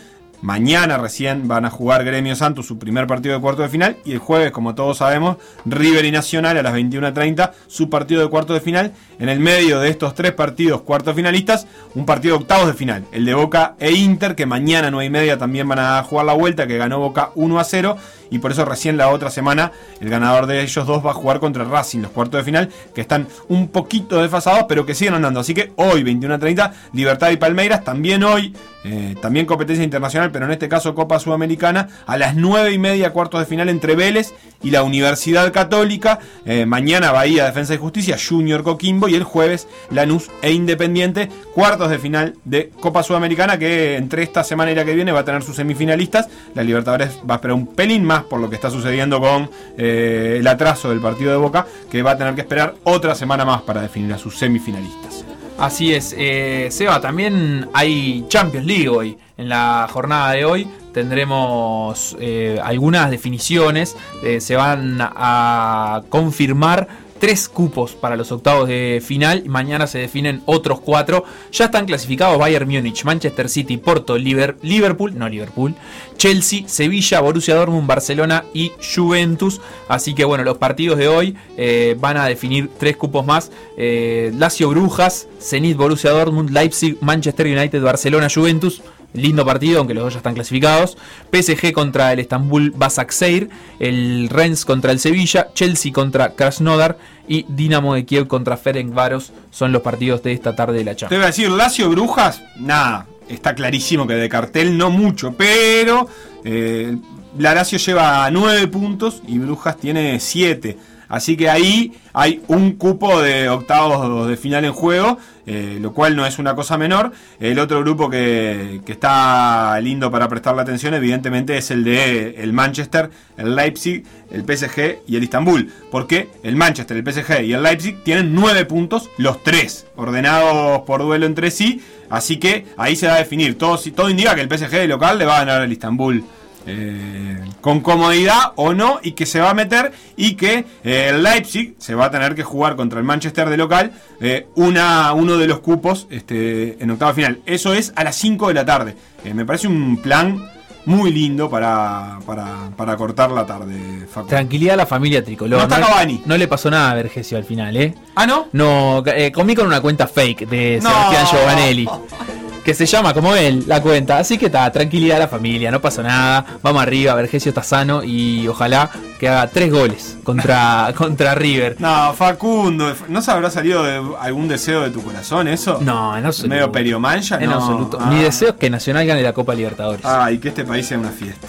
Mañana 0.43 0.99
recién 0.99 1.49
van 1.49 1.64
a 1.64 1.70
jugar 1.70 2.05
Gremio 2.05 2.37
Santos 2.37 2.66
su 2.66 2.78
primer 2.78 3.07
partido 3.07 3.34
de 3.34 3.41
cuarto 3.41 3.62
de 3.62 3.68
final 3.68 3.97
y 4.05 4.12
el 4.12 4.18
jueves, 4.18 4.53
como 4.53 4.74
todos 4.74 4.99
sabemos, 4.99 5.39
River 5.64 6.05
y 6.05 6.11
Nacional 6.11 6.59
a 6.59 6.62
las 6.62 6.74
21.30 6.74 7.53
su 7.66 7.89
partido 7.89 8.20
de 8.20 8.28
cuarto 8.28 8.53
de 8.53 8.61
final. 8.61 8.93
En 9.18 9.28
el 9.28 9.41
medio 9.41 9.80
de 9.80 9.89
estos 9.89 10.14
tres 10.14 10.32
partidos 10.32 10.82
cuartos 10.82 11.16
finalistas, 11.16 11.66
un 11.95 12.05
partido 12.05 12.37
de 12.37 12.43
octavos 12.43 12.66
de 12.66 12.74
final, 12.74 13.05
el 13.12 13.24
de 13.24 13.34
Boca 13.34 13.76
e 13.78 13.93
Inter, 13.93 14.34
que 14.34 14.45
mañana 14.45 14.91
9 14.91 15.07
y 15.07 15.11
media 15.11 15.39
también 15.39 15.68
van 15.68 15.78
a 15.78 16.03
jugar 16.03 16.26
la 16.26 16.34
vuelta, 16.34 16.66
que 16.66 16.76
ganó 16.76 16.99
Boca 16.99 17.30
1 17.34 17.59
a 17.59 17.64
0 17.64 17.97
y 18.31 18.39
por 18.39 18.53
eso 18.53 18.64
recién 18.64 18.97
la 18.97 19.09
otra 19.09 19.31
semana 19.31 19.72
el 20.01 20.11
ganador 20.11 20.47
de 20.47 20.62
ellos 20.62 20.87
dos 20.87 21.05
va 21.05 21.11
a 21.11 21.14
jugar 21.14 21.41
contra 21.41 21.64
Racing, 21.64 22.01
los 22.01 22.11
cuartos 22.11 22.41
de 22.41 22.45
final, 22.45 22.68
que 22.95 23.01
están 23.01 23.27
un 23.49 23.68
poquito 23.68 24.20
desfasados, 24.20 24.64
pero 24.68 24.87
que 24.87 24.95
siguen 24.95 25.14
andando. 25.14 25.41
Así 25.41 25.55
que 25.55 25.72
hoy, 25.77 26.03
21.30, 26.03 26.72
Libertad 26.93 27.31
y 27.31 27.37
Palmeiras, 27.37 27.85
también 27.85 28.22
hoy, 28.24 28.55
eh, 28.85 29.14
también 29.20 29.47
competencia 29.47 29.85
internacional, 29.85 30.31
pero 30.31 30.47
en 30.47 30.53
este 30.53 30.68
caso 30.68 30.95
Copa 30.95 31.18
Sudamericana, 31.18 31.89
a 32.07 32.16
las 32.16 32.37
9 32.37 32.72
y 32.72 32.79
media, 32.79 33.12
cuartos 33.12 33.41
de 33.41 33.47
final 33.47 33.68
entre 33.68 33.97
Vélez 33.97 34.33
y 34.62 34.70
la 34.70 34.83
Universidad 34.83 35.53
Católica. 35.53 36.20
Eh, 36.45 36.66
mañana 36.66 37.12
Bahía, 37.12 37.45
Defensa 37.47 37.74
y 37.74 37.79
Justicia, 37.79 38.16
Junior 38.16 38.62
Coquimbo 38.62 39.09
y 39.09 39.14
el 39.14 39.24
jueves 39.24 39.66
Lanús 39.91 40.31
e 40.43 40.53
Independiente, 40.53 41.29
cuartos 41.55 41.91
de 41.91 41.99
final 41.99 42.37
de 42.45 42.70
Copa 42.81 43.03
Sudamericana, 43.03 43.59
que 43.59 43.97
entre 43.97 44.22
esta 44.22 44.45
semana 44.45 44.70
y 44.70 44.74
la 44.74 44.85
que 44.85 44.95
viene 44.95 45.12
va 45.12 45.20
a 45.20 45.24
tener 45.24 45.43
sus 45.43 45.57
semifinalistas. 45.57 46.29
La 46.55 46.62
Libertadores 46.62 47.18
va 47.29 47.35
a 47.35 47.37
esperar 47.37 47.55
un 47.55 47.66
pelín 47.66 48.05
más 48.05 48.15
por 48.24 48.40
lo 48.40 48.48
que 48.48 48.54
está 48.56 48.70
sucediendo 48.70 49.20
con 49.20 49.50
eh, 49.78 50.36
el 50.40 50.46
atraso 50.46 50.90
del 50.90 51.00
partido 51.00 51.30
de 51.30 51.36
Boca, 51.36 51.66
que 51.90 52.02
va 52.02 52.12
a 52.12 52.18
tener 52.18 52.34
que 52.34 52.40
esperar 52.42 52.74
otra 52.84 53.14
semana 53.14 53.44
más 53.44 53.62
para 53.62 53.80
definir 53.82 54.12
a 54.12 54.18
sus 54.18 54.36
semifinalistas. 54.36 55.24
Así 55.58 55.94
es, 55.94 56.14
eh, 56.18 56.68
Seba, 56.70 57.00
también 57.00 57.68
hay 57.72 58.26
Champions 58.28 58.66
League 58.66 58.88
hoy. 58.88 59.16
En 59.38 59.48
la 59.48 59.86
jornada 59.90 60.32
de 60.32 60.44
hoy 60.44 60.68
tendremos 60.92 62.16
eh, 62.20 62.58
algunas 62.62 63.10
definiciones. 63.10 63.96
se 64.38 64.56
van 64.56 64.98
a 65.00 66.02
confirmar 66.08 66.88
tres 67.18 67.48
cupos 67.48 67.92
para 67.94 68.16
los 68.16 68.30
octavos 68.32 68.68
de 68.68 69.02
final. 69.04 69.44
Mañana 69.46 69.86
se 69.86 69.98
definen 69.98 70.42
otros 70.44 70.80
cuatro. 70.80 71.24
Ya 71.52 71.66
están 71.66 71.86
clasificados 71.86 72.38
Bayern 72.38 72.68
Múnich, 72.68 73.04
Manchester 73.04 73.48
City, 73.48 73.78
Porto, 73.78 74.18
Liver- 74.18 74.56
Liverpool, 74.62 75.16
no 75.18 75.26
Liverpool, 75.28 75.74
Chelsea, 76.16 76.68
Sevilla, 76.68 77.20
Borussia 77.20 77.54
Dortmund, 77.54 77.86
Barcelona 77.86 78.44
y 78.54 78.72
Juventus. 78.94 79.60
Así 79.88 80.14
que 80.14 80.24
bueno, 80.24 80.44
los 80.44 80.58
partidos 80.58 80.98
de 80.98 81.08
hoy 81.08 81.36
eh, 81.56 81.96
van 81.98 82.16
a 82.16 82.26
definir 82.26 82.70
tres 82.78 82.96
cupos 82.96 83.24
más. 83.26 83.50
Eh, 83.76 84.32
Lazio 84.36 84.68
Brujas, 84.70 85.28
Zenit 85.40 85.76
Borussia 85.76 86.10
Dortmund, 86.10 86.50
Leipzig, 86.50 86.96
Manchester 87.00 87.46
United, 87.46 87.82
Barcelona, 87.82 88.28
Juventus. 88.32 88.82
Lindo 89.14 89.46
partido, 89.46 89.78
aunque 89.78 89.94
los 89.94 90.04
dos 90.04 90.12
ya 90.12 90.18
están 90.18 90.34
clasificados. 90.34 90.98
PSG 91.32 91.72
contra 91.72 92.12
el 92.12 92.18
Estambul 92.18 92.72
Basakseir. 92.76 93.48
El 93.78 94.28
Rennes 94.28 94.66
contra 94.66 94.92
el 94.92 94.98
Sevilla. 94.98 95.48
Chelsea 95.54 95.90
contra 95.90 96.34
Krasnodar. 96.34 96.98
Y 97.26 97.46
Dinamo 97.48 97.94
de 97.94 98.04
Kiev 98.04 98.26
contra 98.26 98.58
Ferencváros. 98.58 99.32
Son 99.50 99.72
los 99.72 99.80
partidos 99.80 100.22
de 100.22 100.32
esta 100.32 100.54
tarde 100.54 100.78
de 100.78 100.84
la 100.84 100.90
Te 100.92 100.96
Champions. 100.98 101.18
voy 101.20 101.24
a 101.24 101.26
decir, 101.28 101.50
Lazio 101.50 101.88
Brujas, 101.88 102.42
nada, 102.58 103.06
está 103.29 103.55
clarísimo 103.55 104.07
que 104.07 104.14
de 104.14 104.29
cartel 104.29 104.77
no 104.77 104.91
mucho, 104.91 105.35
pero 105.37 106.09
eh, 106.45 106.97
la 107.39 107.62
lleva 107.62 108.31
9 108.31 108.66
puntos 108.68 109.22
y 109.27 109.39
Brujas 109.39 109.77
tiene 109.77 110.18
7. 110.20 110.77
Así 111.09 111.37
que 111.37 111.49
ahí 111.49 111.93
hay 112.12 112.43
un 112.49 112.72
cupo 112.72 113.22
de 113.22 113.49
octavos 113.49 114.29
de 114.29 114.37
final 114.37 114.64
en 114.64 114.72
juego, 114.72 115.18
eh, 115.47 115.79
lo 115.81 115.93
cual 115.93 116.16
no 116.16 116.27
es 116.27 116.41
una 116.41 116.57
cosa 116.57 116.77
menor. 116.77 117.12
El 117.39 117.61
otro 117.61 117.81
grupo 117.81 118.11
que, 118.11 118.81
que 118.85 118.93
está 118.93 119.79
lindo 119.81 120.11
para 120.11 120.29
prestarle 120.29 120.62
atención, 120.62 120.95
evidentemente, 120.95 121.57
es 121.57 121.70
el 121.70 121.85
de 121.85 122.35
el 122.39 122.53
Manchester, 122.53 123.11
el 123.37 123.55
Leipzig, 123.55 124.05
el 124.33 124.43
PSG 124.43 125.03
y 125.07 125.16
el 125.16 125.22
Istanbul. 125.22 125.72
Porque 125.93 126.29
el 126.43 126.57
Manchester, 126.57 126.97
el 126.97 127.05
PSG 127.05 127.45
y 127.45 127.53
el 127.53 127.62
Leipzig 127.62 128.03
tienen 128.03 128.35
9 128.35 128.64
puntos, 128.64 129.09
los 129.16 129.45
tres, 129.45 129.87
ordenados 129.95 130.81
por 130.83 131.03
duelo 131.03 131.27
entre 131.27 131.53
sí. 131.53 131.83
Así 132.11 132.38
que 132.38 132.66
ahí 132.76 132.96
se 132.96 133.07
va 133.07 133.14
a 133.14 133.18
definir. 133.18 133.57
Todo, 133.59 133.78
todo 133.94 134.11
indica 134.11 134.34
que 134.34 134.42
el 134.42 134.48
PSG 134.48 134.70
de 134.70 134.88
local 134.88 135.18
le 135.18 135.24
va 135.24 135.36
a 135.36 135.38
ganar 135.40 135.62
al 135.62 135.72
Istanbul 135.72 136.24
eh, 136.68 137.38
con 137.61 137.78
comodidad 137.80 138.52
o 138.57 138.74
no 138.74 138.98
y 139.00 139.12
que 139.12 139.24
se 139.24 139.38
va 139.38 139.50
a 139.50 139.54
meter 139.54 139.92
y 140.16 140.34
que 140.34 140.64
eh, 140.82 141.11
el 141.11 141.22
Leipzig 141.22 141.76
se 141.78 141.94
va 141.94 142.07
a 142.07 142.11
tener 142.11 142.34
que 142.34 142.42
jugar 142.42 142.74
contra 142.74 142.98
el 142.98 143.04
Manchester 143.04 143.48
de 143.48 143.57
local 143.57 143.92
eh, 144.20 144.48
una, 144.57 145.12
uno 145.12 145.36
de 145.36 145.46
los 145.46 145.61
cupos 145.61 146.09
este, 146.11 146.82
en 146.82 146.90
octava 146.90 147.14
final. 147.14 147.40
Eso 147.46 147.72
es 147.72 147.92
a 147.94 148.02
las 148.02 148.16
5 148.16 148.48
de 148.48 148.54
la 148.54 148.64
tarde. 148.64 148.96
Me 149.32 149.44
parece 149.44 149.68
un 149.68 150.02
plan 150.02 150.40
muy 150.87 151.12
lindo 151.12 151.51
para, 151.51 152.18
para, 152.24 152.70
para 152.76 152.97
cortar 152.97 153.30
la 153.30 153.45
tarde, 153.45 154.07
Facu. 154.11 154.28
Tranquilidad 154.28 154.74
a 154.74 154.76
la 154.78 154.87
familia 154.87 155.22
tricolor. 155.24 155.59
No 155.59 155.64
está 155.64 155.80
Cavani. 155.80 156.22
no 156.24 156.37
le 156.39 156.49
pasó 156.49 156.70
nada 156.70 156.93
a 156.93 156.95
Vergesio 156.95 157.37
al 157.37 157.45
final, 157.45 157.76
¿eh? 157.76 157.95
Ah, 158.14 158.26
¿no? 158.26 158.47
No, 158.53 159.03
eh, 159.07 159.30
comí 159.32 159.55
con 159.55 159.66
una 159.66 159.80
cuenta 159.80 160.07
fake 160.07 160.49
de 160.49 160.80
No. 160.82 160.89
Sebastián 160.89 161.26
Giovanelli. 161.30 161.89
Que 162.66 162.74
se 162.74 162.84
llama 162.84 163.14
como 163.14 163.36
él, 163.36 163.62
la 163.68 163.80
cuenta. 163.80 164.18
Así 164.18 164.38
que 164.38 164.46
está, 164.46 164.72
tranquilidad 164.72 165.18
a 165.18 165.20
la 165.20 165.28
familia, 165.28 165.70
no 165.70 165.80
pasó 165.80 166.02
nada. 166.02 166.44
Vamos 166.64 166.82
arriba, 166.82 167.14
Vergesio 167.14 167.50
está 167.50 167.62
sano 167.62 168.02
y 168.02 168.48
ojalá 168.48 168.90
que 169.20 169.28
haga 169.28 169.46
tres 169.46 169.70
goles 169.70 170.18
contra, 170.24 170.92
contra 170.96 171.36
River. 171.36 171.76
No, 171.78 172.12
Facundo, 172.14 172.92
¿no 173.08 173.22
se 173.22 173.30
habrá 173.30 173.50
salido 173.50 173.84
de 173.84 174.02
algún 174.18 174.48
deseo 174.48 174.80
de 174.80 174.90
tu 174.90 175.00
corazón 175.00 175.46
eso? 175.46 175.78
No, 175.80 176.16
en 176.16 176.26
absoluto. 176.26 176.52
Medio 176.56 176.72
periomancha, 176.72 177.38
En 177.40 177.50
no. 177.50 177.54
absoluto. 177.54 177.98
Ah. 178.00 178.06
Mi 178.06 178.18
deseo 178.20 178.48
es 178.48 178.54
que 178.56 178.68
Nacional 178.68 179.06
gane 179.06 179.22
la 179.22 179.32
Copa 179.32 179.54
Libertadores. 179.54 180.04
Ah, 180.04 180.32
y 180.32 180.38
que 180.38 180.48
este 180.48 180.64
país 180.64 180.88
sea 180.88 180.98
una 180.98 181.10
fiesta. 181.10 181.46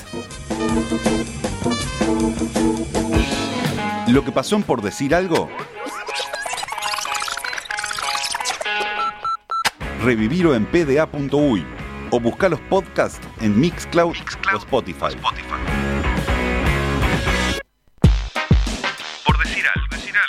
Lo 4.08 4.24
que 4.24 4.32
pasó 4.32 4.56
en 4.56 4.62
por 4.62 4.84
decir 4.84 5.16
algo. 5.16 5.50
Revivirlo 10.08 10.56
en 10.56 10.66
pda.uy 10.66 11.66
o 12.12 12.20
buscar 12.22 12.50
los 12.50 12.62
podcasts 12.62 13.20
en 13.42 13.60
Mixcloud, 13.60 14.16
o 14.54 14.58
Spotify. 14.58 15.18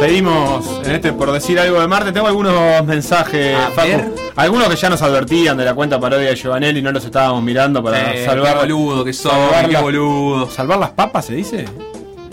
Seguimos 0.00 0.80
en 0.82 0.92
este 0.92 1.12
por 1.12 1.30
decir 1.30 1.60
algo 1.60 1.78
de 1.78 1.86
Marte. 1.86 2.10
Tengo 2.10 2.26
algunos 2.26 2.82
mensajes, 2.86 3.54
Facu. 3.74 4.14
Algunos 4.34 4.68
que 4.70 4.76
ya 4.76 4.88
nos 4.88 5.02
advertían 5.02 5.58
de 5.58 5.64
la 5.66 5.74
cuenta 5.74 6.00
parodia 6.00 6.30
de 6.30 6.36
Giovanelli 6.36 6.78
y 6.78 6.82
no 6.82 6.90
los 6.90 7.04
estábamos 7.04 7.42
mirando 7.42 7.84
para 7.84 8.14
Eh, 8.14 8.24
salvar. 8.24 8.54
qué 8.54 8.60
boludo 8.60 9.04
que 9.04 9.12
sos, 9.12 9.30
salvar 9.30 9.68
qué 9.68 9.76
boludo. 9.76 10.50
¿Salvar 10.50 10.78
las 10.78 10.90
papas 10.92 11.26
se 11.26 11.34
dice? 11.34 11.66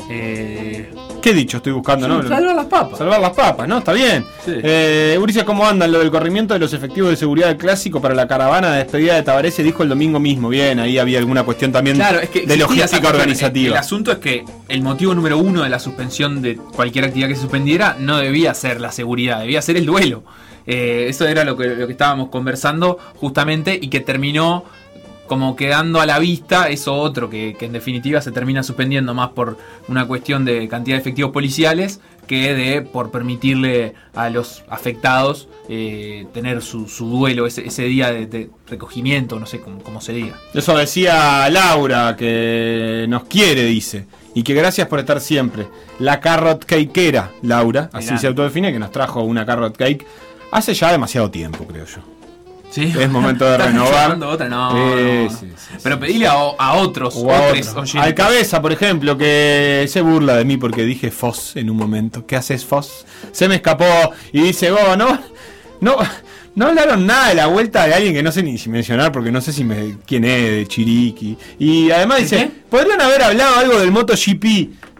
Eh, 0.10 0.77
¿Qué 1.22 1.34
dicho 1.34 1.58
estoy 1.58 1.74
buscando, 1.74 2.08
no? 2.08 2.22
Salvar 2.28 2.56
las 2.56 2.66
papas. 2.66 2.98
Salvar 2.98 3.20
las 3.20 3.32
papas, 3.32 3.68
¿no? 3.68 3.80
Está 3.80 3.94
bien. 3.94 4.26
Sí. 4.46 4.54
Eh, 4.64 5.18
Uricia, 5.20 5.46
¿cómo 5.46 5.66
andan 5.66 5.92
lo 5.92 6.00
del 6.00 6.12
corrimiento 6.12 6.54
de 6.54 6.60
los 6.60 6.74
efectivos 6.74 7.10
de 7.10 7.16
seguridad 7.16 7.48
del 7.48 7.58
clásico 7.58 8.02
para 8.02 8.16
la 8.16 8.28
caravana 8.28 8.72
de 8.72 8.80
despedida 8.80 9.16
de 9.16 9.24
Tabaré? 9.24 9.52
Se 9.52 9.64
dijo 9.64 9.84
el 9.84 9.90
domingo 9.90 10.20
mismo. 10.20 10.50
Bien, 10.50 10.80
ahí 10.80 10.98
había 10.98 11.20
alguna 11.20 11.44
cuestión 11.44 11.72
también 11.72 11.98
Claro, 11.98 12.20
es 12.20 12.30
que 12.30 12.46
de 12.46 12.58
logística 12.58 13.10
organizativa. 13.10 13.76
El 13.76 13.80
asunto 13.80 14.12
es 14.12 14.18
que 14.20 14.46
el 14.68 14.82
motivo 14.82 15.14
número 15.14 15.38
uno 15.38 15.64
de 15.64 15.70
la 15.70 15.80
suspensión 15.80 16.42
de 16.42 16.56
cualquier 16.56 17.06
actividad 17.06 17.28
que 17.30 17.36
se 17.36 17.42
suspendiera 17.42 17.96
no 18.00 18.18
debía 18.18 18.54
ser 18.54 18.80
la 18.82 18.92
seguridad, 18.92 19.40
debía 19.40 19.62
ser 19.62 19.78
el 19.78 19.86
duelo. 19.86 20.24
Eh, 20.66 21.06
eso 21.08 21.26
era 21.26 21.46
lo 21.46 21.56
que, 21.56 21.68
lo 21.68 21.88
que 21.88 21.94
estábamos 21.94 22.28
conversando 22.28 23.00
justamente 23.16 23.80
y 23.82 23.88
que 23.88 24.02
terminó 24.02 24.66
como 25.28 25.56
quedando 25.56 26.02
a 26.02 26.06
la 26.06 26.20
vista 26.20 26.70
eso 26.70 26.96
otro 26.96 27.30
que, 27.30 27.56
que 27.60 27.66
en 27.66 27.74
definitiva 27.74 28.22
se 28.22 28.32
termina 28.32 28.64
suspendiendo 28.64 29.14
más 29.14 29.30
por 29.30 29.58
una 29.88 30.08
cuestión 30.08 30.46
de 30.46 30.68
cantidad 30.68 30.96
de 30.96 31.02
efectivos 31.02 31.32
policiales 31.32 32.00
que 32.26 32.54
de 32.54 32.82
por 32.82 33.12
permitirle 33.12 33.94
a 34.14 34.30
los 34.30 34.64
afectados 34.70 35.48
eh, 35.70 36.26
tener 36.34 36.62
su, 36.62 36.88
su 36.88 37.08
duelo 37.08 37.46
ese, 37.48 37.66
ese 37.66 37.84
día 37.84 38.12
de, 38.12 38.26
de 38.26 38.50
recogimiento, 38.68 39.40
no 39.40 39.46
sé 39.46 39.60
cómo, 39.60 39.80
cómo 39.82 40.02
se 40.02 40.14
diga. 40.14 40.36
Eso 40.54 40.78
decía 40.78 41.50
Laura, 41.50 42.16
que 42.18 43.06
nos 43.08 43.24
quiere, 43.26 43.64
dice. 43.64 44.08
Y 44.34 44.44
que 44.44 44.54
gracias 44.54 44.88
por 44.88 45.00
estar 45.00 45.20
siempre. 45.20 45.68
La 46.00 46.20
carrot 46.20 46.64
cakeera, 46.66 47.32
Laura, 47.42 47.90
así 47.94 48.08
Mirá. 48.08 48.18
se 48.20 48.28
autodefine, 48.28 48.72
que 48.72 48.80
nos 48.80 48.92
trajo 48.92 49.24
una 49.24 49.46
carrot 49.46 49.76
cake 49.76 50.06
hace 50.52 50.74
ya 50.74 50.92
demasiado 50.92 51.32
tiempo, 51.32 51.66
creo 51.66 51.86
yo. 51.86 52.17
Sí. 52.70 52.94
Es 53.00 53.10
momento 53.10 53.46
de 53.46 53.52
¿Estás 53.54 53.68
renovar. 53.68 53.94
llamando 54.04 54.30
otra? 54.30 54.50
No, 54.50 54.72
Sí, 54.72 54.78
no, 54.78 55.24
no. 55.24 55.30
sí, 55.30 55.48
sí, 55.56 55.74
Pero 55.84 56.00
pedile 56.00 56.28
a, 56.28 56.34
a 56.34 56.74
otros, 56.76 57.16
O 57.18 57.32
a 57.34 57.42
otros. 57.52 57.96
Al 57.96 58.14
cabeza, 58.14 58.62
por 58.62 58.72
ejemplo, 58.72 59.18
que 59.18 59.86
se 59.90 60.02
burla 60.02 60.36
de 60.38 60.46
mí 60.46 60.58
porque 60.58 60.84
dije 60.84 61.10
Foss 61.12 61.56
en 61.56 61.70
un 61.70 61.78
momento. 61.78 62.26
¿Qué 62.26 62.36
haces, 62.36 62.66
Foss? 62.66 63.06
Se 63.32 63.48
me 63.48 63.56
escapó 63.56 63.86
y 64.32 64.42
dice, 64.42 64.72
oh, 64.72 64.96
no, 64.98 65.20
no, 65.82 65.96
no 66.56 66.66
hablaron 66.68 67.06
nada 67.06 67.30
de 67.30 67.36
la 67.36 67.48
vuelta 67.48 67.86
de 67.88 67.94
alguien 67.94 68.14
que 68.14 68.24
no 68.24 68.32
sé 68.32 68.44
ni 68.44 68.58
si 68.58 68.70
mencionar 68.70 69.12
porque 69.12 69.32
no 69.32 69.42
sé 69.42 69.54
si 69.54 69.64
me, 69.64 69.98
quién 70.06 70.26
es, 70.26 70.42
de 70.52 70.66
Chiriqui. 70.68 71.38
Y 71.60 71.92
además 71.92 72.20
dice, 72.20 72.52
podrían 72.70 73.00
haber 73.02 73.24
hablado 73.24 73.56
algo 73.58 73.80
del 73.80 73.92
MotoGP. 73.92 74.46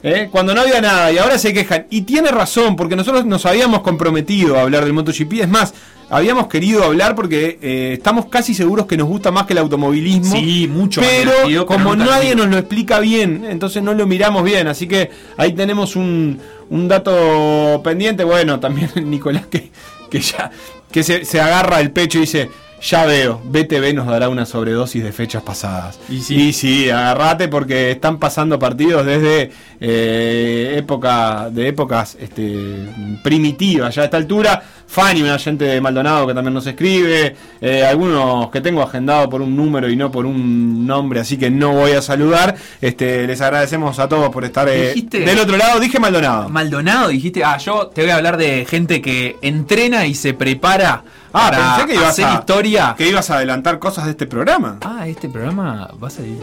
¿Eh? 0.04 0.30
Cuando 0.32 0.54
no 0.54 0.62
había 0.62 0.82
nada 0.82 1.12
y 1.12 1.18
ahora 1.18 1.38
se 1.38 1.54
quejan. 1.54 1.88
Y 1.90 2.02
tiene 2.02 2.30
razón, 2.30 2.76
porque 2.76 2.96
nosotros 2.96 3.26
nos 3.26 3.46
habíamos 3.46 3.82
comprometido 3.82 4.58
a 4.58 4.62
hablar 4.62 4.84
del 4.84 4.94
MotoGP. 4.94 5.34
Es 5.42 5.50
más, 5.50 5.74
habíamos 6.10 6.48
querido 6.48 6.84
hablar 6.84 7.16
porque 7.16 7.60
eh, 7.62 7.94
estamos 7.94 8.28
casi 8.28 8.54
seguros 8.54 8.86
que 8.86 8.98
nos 8.98 9.08
gusta 9.08 9.32
más 9.32 9.46
que 9.46 9.54
el 9.54 9.60
automovilismo. 9.60 10.36
Sí, 10.36 10.68
mucho 10.68 11.02
Pero 11.02 11.66
como 11.66 11.96
nadie 11.96 12.36
nos 12.36 12.48
lo 12.48 12.58
explica 12.58 13.00
bien, 13.00 13.46
entonces 13.50 13.84
no 13.84 13.94
lo 13.94 14.08
miramos 14.08 14.44
bien. 14.44 14.68
Así 14.68 14.88
que 14.88 15.10
ahí 15.38 15.54
tenemos 15.54 15.96
un, 15.96 16.40
un 16.70 16.88
dato 16.88 17.82
pendiente. 17.84 18.24
Bueno, 18.24 18.60
también 18.60 18.90
Nicolás 19.10 19.48
que, 19.48 19.72
que 20.10 20.20
ya 20.20 20.52
que 20.92 21.04
se, 21.04 21.26
se 21.26 21.42
agarra 21.42 21.80
el 21.80 21.92
pecho 21.92 22.18
y 22.18 22.22
dice. 22.22 22.50
Ya 22.80 23.06
veo, 23.06 23.42
BTV 23.44 23.94
nos 23.96 24.06
dará 24.06 24.30
una 24.30 24.46
sobredosis 24.46 25.04
de 25.04 25.12
fechas 25.12 25.42
pasadas. 25.42 26.00
Y 26.10 26.54
sí, 26.54 26.90
agarrate 26.90 27.48
porque 27.48 27.92
están 27.92 28.20
pasando 28.20 28.60
partidos 28.60 29.04
desde 29.06 29.52
eh, 29.82 30.76
época, 30.78 31.50
de 31.52 31.70
épocas 31.70 32.16
este, 32.20 32.88
primitivas 33.24 33.96
ya 33.96 34.04
a 34.04 34.06
esta 34.06 34.18
altura. 34.18 34.62
Fanny, 34.88 35.22
una 35.22 35.40
gente 35.40 35.66
de 35.66 35.82
Maldonado 35.82 36.28
que 36.28 36.34
también 36.34 36.54
nos 36.54 36.68
escribe. 36.68 37.36
eh, 37.62 37.84
algunos 37.84 38.50
que 38.52 38.62
tengo 38.62 38.82
agendado 38.84 39.28
por 39.28 39.42
un 39.42 39.56
número 39.56 39.90
y 39.90 39.96
no 39.96 40.12
por 40.12 40.26
un 40.26 40.86
nombre, 40.86 41.20
así 41.20 41.36
que 41.38 41.50
no 41.50 41.74
voy 41.74 41.92
a 41.92 42.02
saludar. 42.02 42.56
Este, 42.80 43.26
les 43.26 43.42
agradecemos 43.42 43.98
a 44.00 44.08
todos 44.08 44.30
por 44.30 44.46
estar 44.46 44.70
eh, 44.70 44.94
del 45.10 45.40
otro 45.40 45.58
lado. 45.58 45.80
Dije 45.80 46.00
Maldonado. 46.00 46.48
Maldonado, 46.50 47.10
dijiste, 47.10 47.44
ah, 47.44 47.58
yo 47.58 47.88
te 47.88 48.02
voy 48.02 48.12
a 48.12 48.18
hablar 48.18 48.38
de 48.38 48.66
gente 48.66 49.02
que 49.02 49.36
entrena 49.42 50.06
y 50.06 50.14
se 50.14 50.34
prepara 50.36 51.04
Ah, 51.38 51.50
para 51.50 51.76
pensé 51.76 51.88
que 51.88 51.96
ibas 51.96 52.10
hacer 52.10 52.26
a, 52.26 52.34
historia. 52.34 52.96
que 52.98 53.08
ibas 53.08 53.30
a 53.30 53.36
adelantar 53.36 53.80
cosas 53.80 54.06
de 54.06 54.12
este 54.12 54.26
programa. 54.26 54.78
Ah, 54.82 55.08
este 55.08 55.30
programa 55.30 55.90
va 56.02 56.08
a 56.08 56.12
salir. 56.12 56.38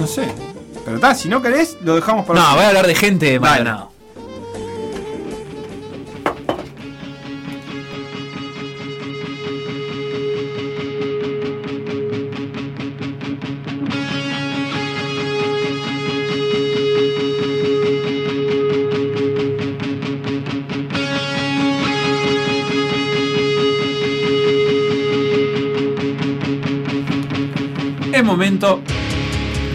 No 0.00 0.06
sé. 0.06 0.32
Pero 0.84 0.96
está, 0.96 1.14
si 1.14 1.28
no 1.28 1.40
querés, 1.40 1.76
lo 1.82 1.94
dejamos 1.94 2.26
para 2.26 2.40
No, 2.40 2.54
voy 2.56 2.64
a 2.64 2.68
hablar 2.68 2.86
de 2.86 2.94
gente. 2.94 3.38
Maldonado. 3.38 3.91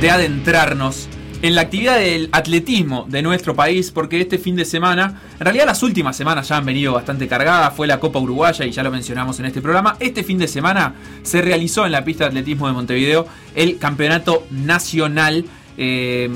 De 0.07 0.11
adentrarnos 0.11 1.09
en 1.41 1.53
la 1.53 1.63
actividad 1.63 1.99
del 1.99 2.29
atletismo 2.31 3.05
de 3.09 3.21
nuestro 3.21 3.57
país, 3.57 3.91
porque 3.91 4.21
este 4.21 4.37
fin 4.37 4.55
de 4.55 4.63
semana, 4.63 5.21
en 5.37 5.41
realidad 5.41 5.65
las 5.65 5.83
últimas 5.83 6.15
semanas 6.15 6.47
ya 6.47 6.55
han 6.55 6.65
venido 6.65 6.93
bastante 6.93 7.27
cargadas, 7.27 7.73
fue 7.75 7.87
la 7.87 7.99
Copa 7.99 8.17
Uruguaya 8.17 8.63
y 8.63 8.71
ya 8.71 8.83
lo 8.83 8.89
mencionamos 8.89 9.37
en 9.41 9.47
este 9.47 9.61
programa. 9.61 9.97
Este 9.99 10.23
fin 10.23 10.37
de 10.37 10.47
semana 10.47 10.95
se 11.23 11.41
realizó 11.41 11.85
en 11.85 11.91
la 11.91 12.05
pista 12.05 12.23
de 12.23 12.29
atletismo 12.29 12.67
de 12.67 12.73
Montevideo 12.73 13.27
el 13.53 13.79
Campeonato 13.79 14.47
Nacional 14.49 15.43
eh, 15.75 16.29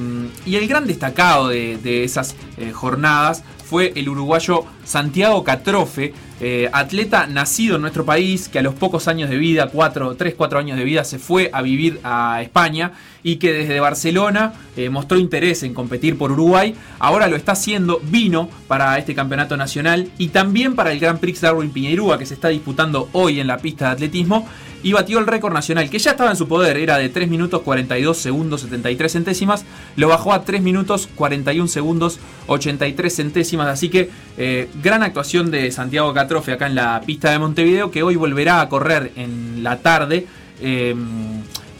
y 0.45 0.55
el 0.57 0.67
gran 0.67 0.85
destacado 0.85 1.47
de, 1.47 2.03
esas 2.03 2.35
eh, 2.57 2.73
jornadas 2.73 3.41
fue 3.71 3.93
el 3.95 4.09
uruguayo 4.09 4.65
Santiago 4.83 5.45
Catrofe, 5.45 6.13
eh, 6.41 6.69
atleta 6.73 7.25
nacido 7.25 7.77
en 7.77 7.83
nuestro 7.83 8.03
país, 8.03 8.49
que 8.49 8.59
a 8.59 8.61
los 8.61 8.73
pocos 8.73 9.07
años 9.07 9.29
de 9.29 9.37
vida, 9.37 9.69
4, 9.71 10.17
3, 10.17 10.35
4 10.35 10.59
años 10.59 10.77
de 10.77 10.83
vida, 10.83 11.05
se 11.05 11.19
fue 11.19 11.49
a 11.53 11.61
vivir 11.61 12.01
a 12.03 12.41
España 12.41 12.91
y 13.23 13.37
que 13.37 13.53
desde 13.53 13.79
Barcelona 13.79 14.53
eh, 14.75 14.89
mostró 14.89 15.17
interés 15.17 15.63
en 15.63 15.73
competir 15.73 16.17
por 16.17 16.31
Uruguay. 16.31 16.75
Ahora 16.99 17.27
lo 17.27 17.35
está 17.35 17.53
haciendo, 17.53 18.01
vino 18.03 18.49
para 18.67 18.97
este 18.97 19.15
campeonato 19.15 19.57
nacional 19.57 20.09
y 20.17 20.29
también 20.29 20.75
para 20.75 20.91
el 20.91 20.99
Grand 20.99 21.19
Prix 21.19 21.41
Darwin 21.41 21.71
Piñeirúa 21.71 22.17
que 22.17 22.25
se 22.25 22.33
está 22.33 22.49
disputando 22.49 23.09
hoy 23.13 23.39
en 23.39 23.47
la 23.47 23.57
pista 23.57 23.85
de 23.87 23.91
atletismo 23.91 24.47
y 24.83 24.93
batió 24.93 25.19
el 25.19 25.27
récord 25.27 25.53
nacional 25.53 25.89
que 25.89 25.99
ya 25.99 26.11
estaba 26.11 26.31
en 26.31 26.35
su 26.35 26.47
poder, 26.47 26.77
era 26.77 26.97
de 26.97 27.09
3 27.09 27.29
minutos 27.29 27.61
42 27.61 28.17
segundos 28.17 28.61
73 28.61 29.11
centésimas, 29.11 29.65
lo 29.95 30.07
bajó 30.07 30.33
a 30.33 30.43
3 30.43 30.61
minutos 30.61 31.07
41 31.15 31.67
segundos 31.67 32.19
83 32.47 33.15
centésimas, 33.15 33.67
así 33.67 33.89
que 33.89 34.09
eh, 34.37 34.69
gran 34.81 35.03
actuación 35.03 35.51
de 35.51 35.71
Santiago 35.71 36.13
Catrofe 36.13 36.53
acá 36.53 36.67
en 36.67 36.75
la 36.75 37.01
pista 37.05 37.31
de 37.31 37.39
Montevideo 37.39 37.91
que 37.91 38.03
hoy 38.03 38.15
volverá 38.15 38.61
a 38.61 38.69
correr 38.69 39.11
en 39.15 39.63
la 39.63 39.77
tarde. 39.79 40.25
Eh, 40.61 40.95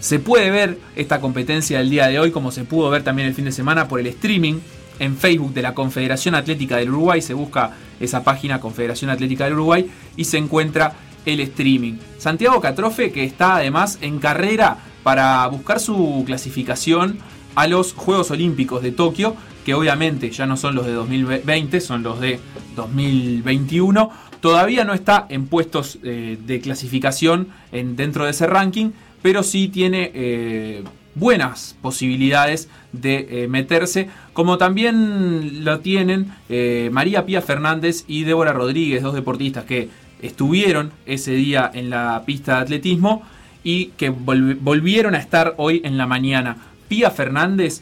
se 0.01 0.17
puede 0.17 0.49
ver 0.49 0.79
esta 0.95 1.21
competencia 1.21 1.77
del 1.77 1.91
día 1.91 2.07
de 2.07 2.19
hoy 2.19 2.31
como 2.31 2.51
se 2.51 2.65
pudo 2.65 2.89
ver 2.89 3.03
también 3.03 3.27
el 3.27 3.35
fin 3.35 3.45
de 3.45 3.51
semana 3.51 3.87
por 3.87 3.99
el 3.99 4.07
streaming 4.07 4.55
en 4.97 5.15
Facebook 5.15 5.53
de 5.53 5.61
la 5.61 5.75
Confederación 5.75 6.33
Atlética 6.33 6.77
del 6.77 6.89
Uruguay. 6.89 7.21
Se 7.21 7.35
busca 7.35 7.71
esa 7.99 8.23
página 8.23 8.59
Confederación 8.59 9.11
Atlética 9.11 9.45
del 9.45 9.53
Uruguay 9.53 9.89
y 10.17 10.25
se 10.25 10.39
encuentra 10.39 10.93
el 11.25 11.39
streaming. 11.39 11.93
Santiago 12.17 12.59
Catrofe 12.59 13.11
que 13.11 13.23
está 13.23 13.57
además 13.57 13.99
en 14.01 14.17
carrera 14.17 14.77
para 15.03 15.45
buscar 15.47 15.79
su 15.79 16.23
clasificación 16.25 17.19
a 17.53 17.67
los 17.67 17.93
Juegos 17.93 18.31
Olímpicos 18.31 18.81
de 18.81 18.91
Tokio, 18.91 19.35
que 19.65 19.75
obviamente 19.75 20.31
ya 20.31 20.47
no 20.47 20.57
son 20.57 20.73
los 20.73 20.87
de 20.87 20.93
2020, 20.93 21.79
son 21.79 22.01
los 22.01 22.19
de 22.19 22.39
2021. 22.75 24.09
Todavía 24.39 24.83
no 24.83 24.95
está 24.95 25.27
en 25.29 25.45
puestos 25.45 25.99
eh, 26.03 26.39
de 26.43 26.59
clasificación 26.59 27.49
en, 27.71 27.95
dentro 27.95 28.25
de 28.25 28.31
ese 28.31 28.47
ranking, 28.47 28.91
pero 29.21 29.43
sí 29.43 29.67
tiene 29.67 30.11
eh, 30.13 30.83
buenas 31.15 31.75
posibilidades 31.81 32.69
de 32.91 33.27
eh, 33.43 33.47
meterse, 33.47 34.09
como 34.33 34.57
también 34.57 35.63
lo 35.63 35.79
tienen 35.79 36.33
eh, 36.49 36.89
María 36.91 37.25
Pía 37.25 37.41
Fernández 37.41 38.03
y 38.07 38.23
Débora 38.23 38.53
Rodríguez, 38.53 39.03
dos 39.03 39.13
deportistas 39.13 39.65
que 39.65 39.89
estuvieron 40.21 40.91
ese 41.05 41.33
día 41.33 41.69
en 41.73 41.89
la 41.89 42.23
pista 42.25 42.55
de 42.57 42.61
atletismo 42.61 43.23
y 43.63 43.87
que 43.97 44.11
volv- 44.11 44.57
volvieron 44.61 45.15
a 45.15 45.19
estar 45.19 45.53
hoy 45.57 45.81
en 45.83 45.97
la 45.97 46.07
mañana. 46.07 46.57
Pía 46.87 47.11
Fernández 47.11 47.81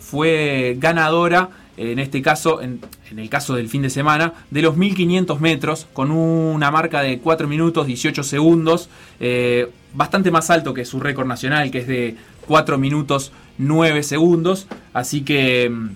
fue 0.00 0.76
ganadora, 0.78 1.50
en 1.76 1.98
este 1.98 2.22
caso, 2.22 2.62
en, 2.62 2.80
el 3.16 3.28
caso 3.28 3.54
del 3.54 3.68
fin 3.68 3.82
de 3.82 3.90
semana, 3.90 4.32
de 4.50 4.62
los 4.62 4.76
1500 4.76 5.40
metros, 5.40 5.86
con 5.92 6.10
una 6.10 6.70
marca 6.70 7.02
de 7.02 7.18
4 7.18 7.46
minutos 7.46 7.86
18 7.86 8.22
segundos, 8.22 8.88
bastante 9.96 10.30
más 10.30 10.50
alto 10.50 10.74
que 10.74 10.84
su 10.84 11.00
récord 11.00 11.26
nacional, 11.26 11.70
que 11.70 11.78
es 11.78 11.86
de 11.86 12.16
4 12.46 12.78
minutos 12.78 13.32
9 13.58 14.02
segundos. 14.02 14.68
Así 14.92 15.22
que 15.22 15.70
mm, 15.70 15.88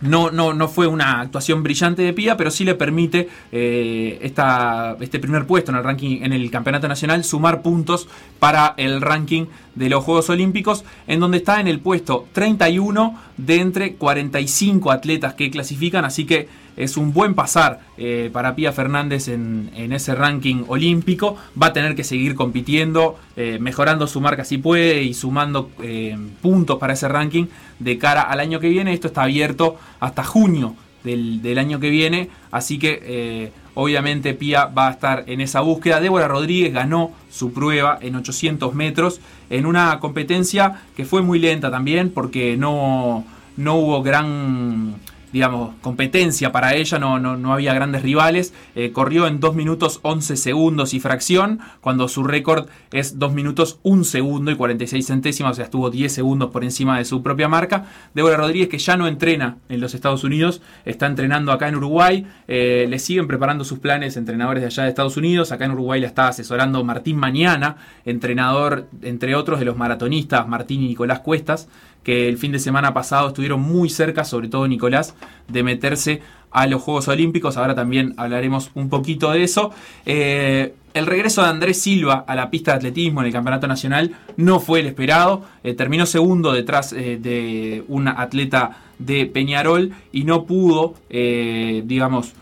no, 0.00 0.30
no, 0.30 0.52
no 0.52 0.68
fue 0.68 0.86
una 0.86 1.20
actuación 1.20 1.62
brillante 1.62 2.02
de 2.02 2.12
Pía, 2.12 2.36
pero 2.36 2.50
sí 2.50 2.64
le 2.64 2.74
permite 2.74 3.28
eh, 3.52 4.18
esta, 4.22 4.96
este 5.00 5.18
primer 5.18 5.46
puesto 5.46 5.70
en 5.70 5.78
el 5.78 5.84
ranking, 5.84 6.22
en 6.22 6.32
el 6.32 6.50
campeonato 6.50 6.88
nacional, 6.88 7.24
sumar 7.24 7.62
puntos 7.62 8.08
para 8.38 8.74
el 8.76 9.00
ranking 9.00 9.46
de 9.74 9.88
los 9.88 10.04
Juegos 10.04 10.28
Olímpicos, 10.28 10.84
en 11.06 11.20
donde 11.20 11.38
está 11.38 11.60
en 11.60 11.68
el 11.68 11.80
puesto 11.80 12.26
31 12.32 13.18
de 13.36 13.60
entre 13.60 13.94
45 13.94 14.90
atletas 14.90 15.34
que 15.34 15.50
clasifican, 15.50 16.04
así 16.04 16.26
que 16.26 16.48
es 16.76 16.96
un 16.96 17.12
buen 17.12 17.34
pasar 17.34 17.80
eh, 17.96 18.30
para 18.32 18.54
Pía 18.54 18.72
Fernández 18.72 19.28
en, 19.28 19.70
ese 19.74 20.14
ranking 20.14 20.64
olímpico. 20.68 21.36
Va 21.60 21.68
a 21.68 21.72
tener 21.72 21.94
que 21.96 22.04
seguir 22.04 22.34
compitiendo, 22.34 23.18
eh, 23.36 23.58
mejorando 23.60 24.06
su 24.06 24.20
marca 24.20 24.44
si 24.44 24.58
puede 24.58 25.02
y 25.02 25.14
sumando 25.14 25.70
eh, 25.82 26.16
puntos 26.42 26.78
para 26.78 26.92
ese 26.92 27.08
ranking 27.08 27.46
de 27.78 27.98
cara 27.98 28.22
al 28.22 28.40
año 28.40 28.60
que 28.60 28.68
viene. 28.68 28.92
Esto 28.92 29.08
está 29.08 29.22
abierto 29.22 29.76
hasta 30.00 30.22
junio 30.22 30.76
del, 31.02 31.58
año 31.58 31.78
que 31.78 31.88
viene, 31.88 32.30
así 32.50 32.80
que 32.80 33.52
obviamente 33.74 34.34
Pía 34.34 34.66
va 34.66 34.88
a 34.88 34.90
estar 34.90 35.24
en 35.28 35.40
esa 35.40 35.60
búsqueda. 35.60 36.00
Débora 36.00 36.26
Rodríguez 36.26 36.74
ganó 36.74 37.12
su 37.30 37.52
prueba 37.52 37.96
en 38.02 38.16
800 38.16 38.74
metros 38.74 39.20
en 39.48 39.66
una 39.66 40.00
competencia 40.00 40.82
que 40.96 41.04
fue 41.04 41.22
muy 41.22 41.38
lenta 41.38 41.70
también 41.70 42.10
porque 42.10 42.56
no, 42.56 43.24
no 43.56 43.76
hubo 43.76 44.02
gran 44.02 44.96
digamos, 45.36 45.74
competencia 45.82 46.50
para 46.50 46.76
ella, 46.76 46.98
no, 46.98 47.18
no, 47.18 47.36
no 47.36 47.52
había 47.52 47.74
grandes 47.74 48.00
rivales. 48.00 48.54
Eh, 48.74 48.90
corrió 48.92 49.26
en 49.26 49.38
2 49.38 49.54
minutos 49.54 50.00
11 50.00 50.34
segundos 50.34 50.94
y 50.94 50.98
fracción, 50.98 51.60
cuando 51.82 52.08
su 52.08 52.24
récord 52.24 52.68
es 52.90 53.18
2 53.18 53.34
minutos 53.34 53.78
1 53.82 54.04
segundo 54.04 54.50
y 54.50 54.56
46 54.56 55.06
centésimas, 55.06 55.52
o 55.52 55.54
sea, 55.56 55.66
estuvo 55.66 55.90
10 55.90 56.10
segundos 56.10 56.50
por 56.52 56.64
encima 56.64 56.96
de 56.96 57.04
su 57.04 57.22
propia 57.22 57.48
marca. 57.48 57.84
Débora 58.14 58.38
Rodríguez, 58.38 58.70
que 58.70 58.78
ya 58.78 58.96
no 58.96 59.06
entrena 59.08 59.58
en 59.68 59.82
los 59.82 59.92
Estados 59.92 60.24
Unidos, 60.24 60.62
está 60.86 61.04
entrenando 61.04 61.52
acá 61.52 61.68
en 61.68 61.76
Uruguay. 61.76 62.26
Eh, 62.48 62.86
le 62.88 62.98
siguen 62.98 63.28
preparando 63.28 63.62
sus 63.62 63.78
planes 63.78 64.16
entrenadores 64.16 64.62
de 64.62 64.68
allá 64.68 64.84
de 64.84 64.88
Estados 64.88 65.18
Unidos. 65.18 65.52
Acá 65.52 65.66
en 65.66 65.72
Uruguay 65.72 66.00
la 66.00 66.06
está 66.06 66.28
asesorando 66.28 66.82
Martín 66.82 67.18
Mañana, 67.18 67.76
entrenador, 68.06 68.88
entre 69.02 69.34
otros, 69.34 69.58
de 69.58 69.66
los 69.66 69.76
maratonistas 69.76 70.48
Martín 70.48 70.82
y 70.82 70.88
Nicolás 70.88 71.20
Cuestas 71.20 71.68
que 72.06 72.28
el 72.28 72.38
fin 72.38 72.52
de 72.52 72.60
semana 72.60 72.94
pasado 72.94 73.26
estuvieron 73.26 73.60
muy 73.60 73.90
cerca, 73.90 74.22
sobre 74.22 74.46
todo 74.46 74.68
Nicolás, 74.68 75.16
de 75.48 75.64
meterse 75.64 76.22
a 76.52 76.68
los 76.68 76.80
Juegos 76.80 77.08
Olímpicos. 77.08 77.56
Ahora 77.56 77.74
también 77.74 78.14
hablaremos 78.16 78.70
un 78.74 78.88
poquito 78.88 79.32
de 79.32 79.42
eso. 79.42 79.72
Eh, 80.04 80.72
el 80.94 81.04
regreso 81.04 81.42
de 81.42 81.48
Andrés 81.48 81.82
Silva 81.82 82.24
a 82.28 82.36
la 82.36 82.48
pista 82.48 82.70
de 82.70 82.76
atletismo 82.76 83.22
en 83.22 83.26
el 83.26 83.32
Campeonato 83.32 83.66
Nacional 83.66 84.14
no 84.36 84.60
fue 84.60 84.78
el 84.78 84.86
esperado. 84.86 85.42
Eh, 85.64 85.74
terminó 85.74 86.06
segundo 86.06 86.52
detrás 86.52 86.92
eh, 86.92 87.18
de 87.20 87.82
una 87.88 88.22
atleta 88.22 88.84
de 89.00 89.26
Peñarol 89.26 89.90
y 90.12 90.22
no 90.22 90.44
pudo, 90.44 90.94
digamos, 91.10 92.34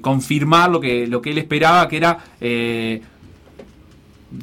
confirmar 0.00 0.70
lo 0.70 0.80
que, 0.80 1.06
lo 1.06 1.20
que 1.20 1.32
él 1.32 1.38
esperaba, 1.38 1.86
que 1.86 1.98
era 1.98 2.18
de 2.40 3.02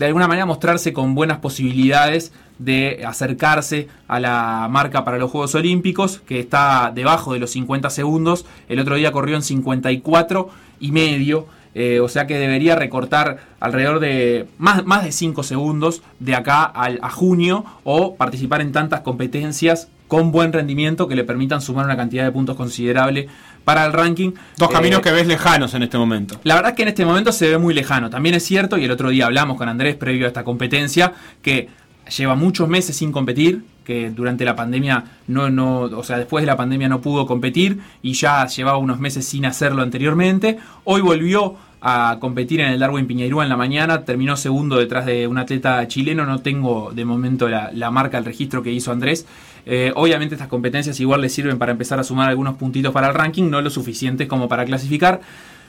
alguna 0.06 0.28
manera 0.28 0.46
mostrarse 0.46 0.94
con 0.94 1.16
buenas 1.16 1.40
posibilidades 1.40 2.32
de 2.60 3.02
acercarse 3.08 3.88
a 4.08 4.20
la 4.20 4.68
marca 4.70 5.04
para 5.04 5.18
los 5.18 5.32
Juegos 5.32 5.56
Olímpicos, 5.56 6.22
que 6.28 6.40
está 6.40 6.92
debajo 6.94 7.34
de 7.34 7.40
los 7.40 7.50
50 7.52 7.90
segundos. 7.90 8.46
El 8.68 8.80
otro 8.80 8.96
día 8.96 9.12
corrió 9.12 9.36
en 9.36 9.42
54 9.42 10.50
y 10.80 10.92
medio. 10.92 11.48
eh, 11.76 12.00
o 12.00 12.10
sea 12.10 12.26
que 12.28 12.38
debería 12.38 12.76
recortar 12.76 13.38
alrededor 13.60 14.00
de 14.00 14.48
más, 14.58 14.86
más 14.86 15.04
de 15.04 15.12
5 15.12 15.44
segundos 15.44 16.02
de 16.20 16.36
acá 16.36 16.64
al, 16.64 17.00
a 17.04 17.10
junio 17.12 17.64
o 17.84 18.16
participar 18.16 18.62
en 18.62 18.72
tantas 18.72 19.02
competencias 19.02 19.88
con 20.08 20.32
buen 20.32 20.52
rendimiento 20.52 21.08
que 21.08 21.16
le 21.16 21.24
permitan 21.24 21.62
sumar 21.62 21.86
una 21.86 21.96
cantidad 21.96 22.24
de 22.26 22.32
puntos 22.32 22.56
considerable 22.56 23.28
para 23.64 23.86
el 23.86 23.94
ranking. 23.94 24.32
Dos 24.58 24.70
caminos 24.72 25.00
Eh, 25.00 25.04
que 25.04 25.12
ves 25.12 25.28
lejanos 25.28 25.76
en 25.76 25.84
este 25.84 26.00
momento. 26.00 26.40
la 26.44 26.56
verdad 26.56 26.72
es 26.72 26.76
que 26.76 26.82
en 26.82 26.88
este 26.90 27.06
momento 27.06 27.32
se 27.32 27.48
ve 27.48 27.60
muy 27.60 27.76
lejano. 27.76 28.10
También 28.10 28.34
es 28.34 28.44
cierto, 28.44 28.78
y 28.80 28.86
el 28.86 28.92
otro 28.92 29.10
día 29.10 29.28
hablamos 29.28 29.56
con 29.56 29.70
Andrés 29.70 29.96
previo 29.96 30.26
a 30.26 30.30
esta 30.30 30.44
competencia, 30.44 31.14
que 31.44 31.70
lleva 32.10 32.36
muchos 32.36 32.68
meses 32.68 32.96
sin 32.96 33.12
competir, 33.12 33.64
que 33.84 34.12
durante 34.12 34.46
la 34.46 34.56
pandemia 34.56 35.04
no, 35.28 35.50
no, 35.50 35.82
o 35.82 36.04
sea, 36.04 36.18
después 36.18 36.44
de 36.44 36.48
la 36.48 36.56
pandemia 36.56 36.88
no 36.88 37.02
pudo 37.02 37.26
competir 37.26 37.80
y 38.04 38.14
ya 38.14 38.46
llevaba 38.46 38.78
unos 38.78 39.00
meses 39.00 39.26
sin 39.26 39.46
hacerlo 39.46 39.82
anteriormente. 39.82 40.60
Hoy 40.84 41.02
volvió 41.02 41.56
a 41.82 42.18
competir 42.20 42.60
en 42.60 42.72
el 42.72 42.80
Darwin 42.80 43.08
Piñeirúa 43.08 43.44
en 43.44 43.50
la 43.50 43.58
mañana, 43.58 44.04
terminó 44.04 44.36
segundo 44.36 44.78
detrás 44.78 45.06
de 45.06 45.28
un 45.28 45.38
atleta 45.38 45.88
chileno, 45.88 46.26
no 46.26 46.40
tengo 46.40 46.92
de 46.94 47.06
momento 47.06 47.48
la, 47.48 47.72
la 47.74 47.90
marca, 47.90 48.18
el 48.18 48.26
registro 48.26 48.62
que 48.62 48.72
hizo 48.72 48.92
Andrés. 48.92 49.26
Eh, 49.66 49.92
obviamente 49.96 50.36
estas 50.36 50.50
competencias 50.50 51.00
igual 51.00 51.22
le 51.22 51.30
sirven 51.30 51.58
para 51.58 51.72
empezar 51.72 52.00
a 52.00 52.04
sumar 52.04 52.30
algunos 52.30 52.56
puntitos 52.56 52.92
para 52.92 53.08
el 53.08 53.14
ranking, 53.14 53.50
no 53.50 53.62
lo 53.62 53.70
suficientes 53.70 54.28
como 54.28 54.48
para 54.48 54.66
clasificar. 54.66 55.22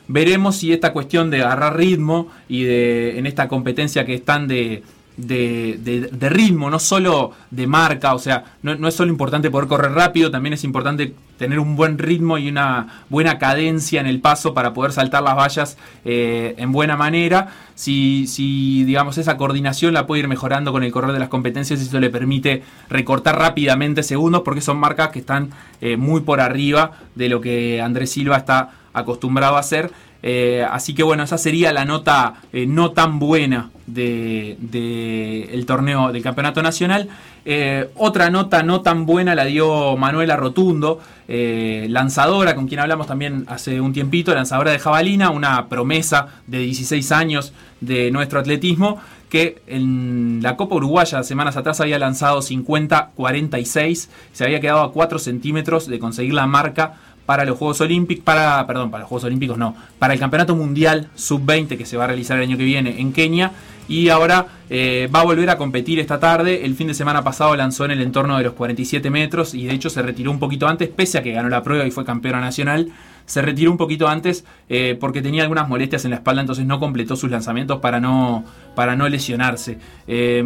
Veremos 0.09 0.57
si 0.57 0.73
esta 0.73 0.93
cuestión 0.93 1.31
de 1.31 1.43
agarrar 1.43 1.77
ritmo 1.77 2.29
y 2.49 2.65
de 2.65 3.19
en 3.19 3.27
esta 3.27 3.47
competencia 3.47 4.05
que 4.05 4.15
están 4.15 4.49
de, 4.49 4.83
de, 5.27 6.09
de- 6.11 6.29
ritmo, 6.29 6.71
no 6.71 6.79
solo 6.79 7.33
de 7.51 7.67
marca, 7.67 8.15
o 8.15 8.19
sea, 8.19 8.45
no, 8.63 8.75
no 8.75 8.89
es 8.89 8.95
solo 8.95 9.11
importante 9.11 9.51
poder 9.51 9.69
correr 9.69 9.93
rápido, 9.93 10.31
también 10.31 10.53
es 10.53 10.65
importante 10.65 11.15
tener 11.39 11.59
un 11.59 11.75
buen 11.75 11.99
ritmo 11.99 12.39
y 12.39 12.49
una 12.49 13.05
buena 13.09 13.39
cadencia 13.39 14.01
en 14.01 14.07
el 14.07 14.21
paso 14.21 14.53
para 14.55 14.73
poder 14.75 14.93
saltar 14.93 15.23
las 15.23 15.37
vallas 15.37 15.79
eh, 16.05 16.55
en 16.59 16.71
buena 16.73 16.97
manera. 16.97 17.49
Si, 17.75 18.27
si, 18.27 18.85
digamos, 18.85 19.17
esa 19.17 19.37
coordinación 19.39 19.95
la 19.95 20.07
puede 20.07 20.21
ir 20.21 20.29
mejorando 20.29 20.71
con 20.71 20.83
el 20.83 20.93
correr 20.93 21.13
de 21.13 21.19
las 21.19 21.31
competencias, 21.31 21.81
eso 21.81 21.99
le 21.99 22.11
permite 22.11 22.63
recortar 22.91 23.39
rápidamente 23.39 24.03
segundos, 24.03 24.43
porque 24.45 24.61
son 24.61 24.77
marcas 24.77 25.09
que 25.09 25.21
están 25.21 25.51
eh, 25.81 25.97
muy 25.97 26.21
por 26.21 26.41
arriba 26.41 26.93
de 27.15 27.29
lo 27.31 27.41
que 27.41 27.81
Andrés 27.81 28.11
Silva 28.13 28.37
está 28.37 28.71
acostumbrado 28.93 29.57
a 29.57 29.61
hacer. 29.61 29.91
Eh, 30.23 30.67
así 30.69 30.95
que 30.95 31.03
bueno, 31.03 31.23
esa 31.23 31.39
sería 31.39 31.73
la 31.73 31.85
nota 31.85 32.35
eh, 32.53 32.67
no 32.67 32.91
tan 32.93 33.19
buena 33.19 33.71
del 33.87 34.57
de, 34.61 35.49
el 35.53 35.67
torneo 35.67 36.13
del 36.13 36.23
Campeonato 36.23 36.63
Nacional. 36.63 37.09
Eh, 37.45 37.89
otra 37.97 38.31
nota 38.31 38.63
no 38.63 38.83
tan 38.83 39.07
buena 39.07 39.35
la 39.35 39.45
dio 39.47 39.97
Manuela 39.97 40.37
Rotundo, 40.37 41.01
lanzadora, 41.27 42.57
con 42.57 42.67
quien 42.67 42.81
hablamos 42.81 43.07
también 43.07 43.45
hace 43.47 43.81
un 43.81 43.93
tiempito, 43.93 44.35
lanzadora 44.35 44.73
de 44.73 44.81
jabalina, 44.81 45.31
una 45.31 45.69
promesa 45.69 46.27
de 46.49 46.59
16 46.59 47.13
años 47.13 47.53
de 47.81 48.11
nuestro 48.11 48.41
atletismo, 48.41 48.99
que 49.31 49.63
en 49.69 50.41
la 50.43 50.57
Copa 50.57 50.75
Uruguaya 50.75 51.23
semanas 51.23 51.57
atrás 51.57 51.81
había 51.81 51.99
lanzado 51.99 52.41
50-46, 52.41 54.09
se 54.33 54.45
había 54.45 54.61
quedado 54.61 54.81
a 54.81 54.93
4 54.93 55.19
centímetros 55.21 55.87
de 55.87 56.01
conseguir 56.01 56.35
la 56.35 56.47
marca 56.47 56.95
para 57.27 57.45
los 57.45 57.59
Juegos 57.59 57.81
Olímpicos, 57.81 58.25
para, 58.25 58.67
perdón, 58.67 58.91
para 58.91 59.03
los 59.03 59.09
Juegos 59.09 59.25
Olímpicos 59.25 59.57
no, 59.57 59.75
para 59.99 60.15
el 60.15 60.21
Campeonato 60.21 60.55
Mundial 60.57 61.09
Sub-20 61.15 61.77
que 61.79 61.87
se 61.87 61.97
va 61.97 62.05
a 62.05 62.07
realizar 62.09 62.37
el 62.37 62.45
año 62.45 62.57
que 62.57 62.65
viene 62.65 63.01
en 63.01 63.13
Kenia 63.13 63.53
y 63.91 64.09
ahora 64.09 64.47
eh, 64.71 65.11
va 65.13 65.21
a 65.21 65.25
volver 65.25 65.51
a 65.51 65.59
competir 65.59 65.99
esta 65.99 66.21
tarde. 66.21 66.65
El 66.65 66.77
fin 66.77 66.87
de 66.87 66.95
semana 66.95 67.25
pasado 67.25 67.57
lanzó 67.57 67.85
en 67.85 67.91
el 67.91 68.01
entorno 68.01 68.39
de 68.39 68.45
los 68.45 68.53
47 68.55 69.11
metros 69.11 69.53
y 69.53 69.67
de 69.67 69.75
hecho 69.75 69.91
se 69.91 70.01
retiró 70.01 70.31
un 70.31 70.39
poquito 70.39 70.69
antes, 70.69 70.89
pese 70.89 71.19
a 71.19 71.23
que 71.23 71.33
ganó 71.33 71.49
la 71.49 71.65
prueba 71.65 71.85
y 71.85 71.91
fue 71.91 72.05
campeona 72.05 72.41
nacional. 72.41 72.89
Se 73.27 73.43
retiró 73.43 73.71
un 73.73 73.77
poquito 73.77 74.09
antes 74.09 74.45
eh, 74.69 74.97
porque 74.99 75.23
tenía 75.23 75.43
algunas 75.43 75.69
molestias 75.69 76.05
en 76.05 76.13
la 76.13 76.19
espalda, 76.19 76.41
entonces 76.41 76.67
no 76.67 76.79
completó 76.79 77.17
sus 77.17 77.31
lanzamientos 77.31 77.81
para 77.81 78.01
no, 78.01 78.45
para 78.77 78.95
no 78.95 79.09
lesionarse. 79.09 79.79
Eh, 80.07 80.45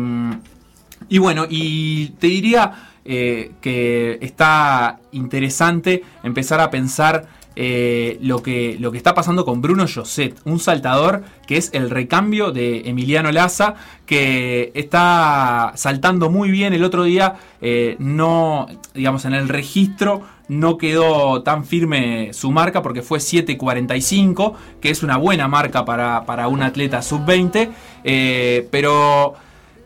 y 1.09 1.19
bueno, 1.19 1.47
y 1.49 2.09
te 2.19 2.29
diría 2.29 2.91
eh, 3.05 3.53
que 3.61 4.19
está 4.21 5.01
interesante 5.13 6.03
empezar 6.23 6.61
a 6.61 6.71
pensar 6.71 7.29
eh, 7.57 8.19
lo, 8.21 8.43
que, 8.43 8.77
lo 8.81 8.91
que 8.91 8.99
está 8.99 9.15
pasando 9.15 9.45
con 9.45 9.63
Bruno 9.63 9.87
Josset, 9.93 10.41
un 10.45 10.59
saltador 10.59 11.23
que 11.47 11.57
es 11.57 11.71
el 11.73 11.89
recambio 11.89 12.51
de 12.51 12.89
Emiliano 12.89 13.31
Laza, 13.31 13.75
que 14.07 14.73
está 14.75 15.73
saltando 15.77 16.31
muy 16.31 16.51
bien. 16.51 16.73
El 16.73 16.83
otro 16.83 17.05
día 17.05 17.37
eh, 17.61 17.95
no, 18.01 18.67
digamos, 18.93 19.25
en 19.25 19.35
el 19.35 19.49
registro 19.49 20.23
no 20.49 20.79
quedó 20.79 21.43
tan 21.43 21.65
firme 21.65 22.33
su 22.33 22.51
marca 22.51 22.83
porque 22.83 23.03
fue 23.03 23.21
7.45, 23.21 24.55
que 24.81 24.91
es 24.91 25.05
una 25.05 25.17
buena 25.17 25.47
marca 25.47 25.85
para, 25.85 26.27
para 26.27 26.49
un 26.49 26.61
atleta 26.61 27.03
sub-20, 27.03 27.71
eh, 28.03 28.69
pero 28.73 29.35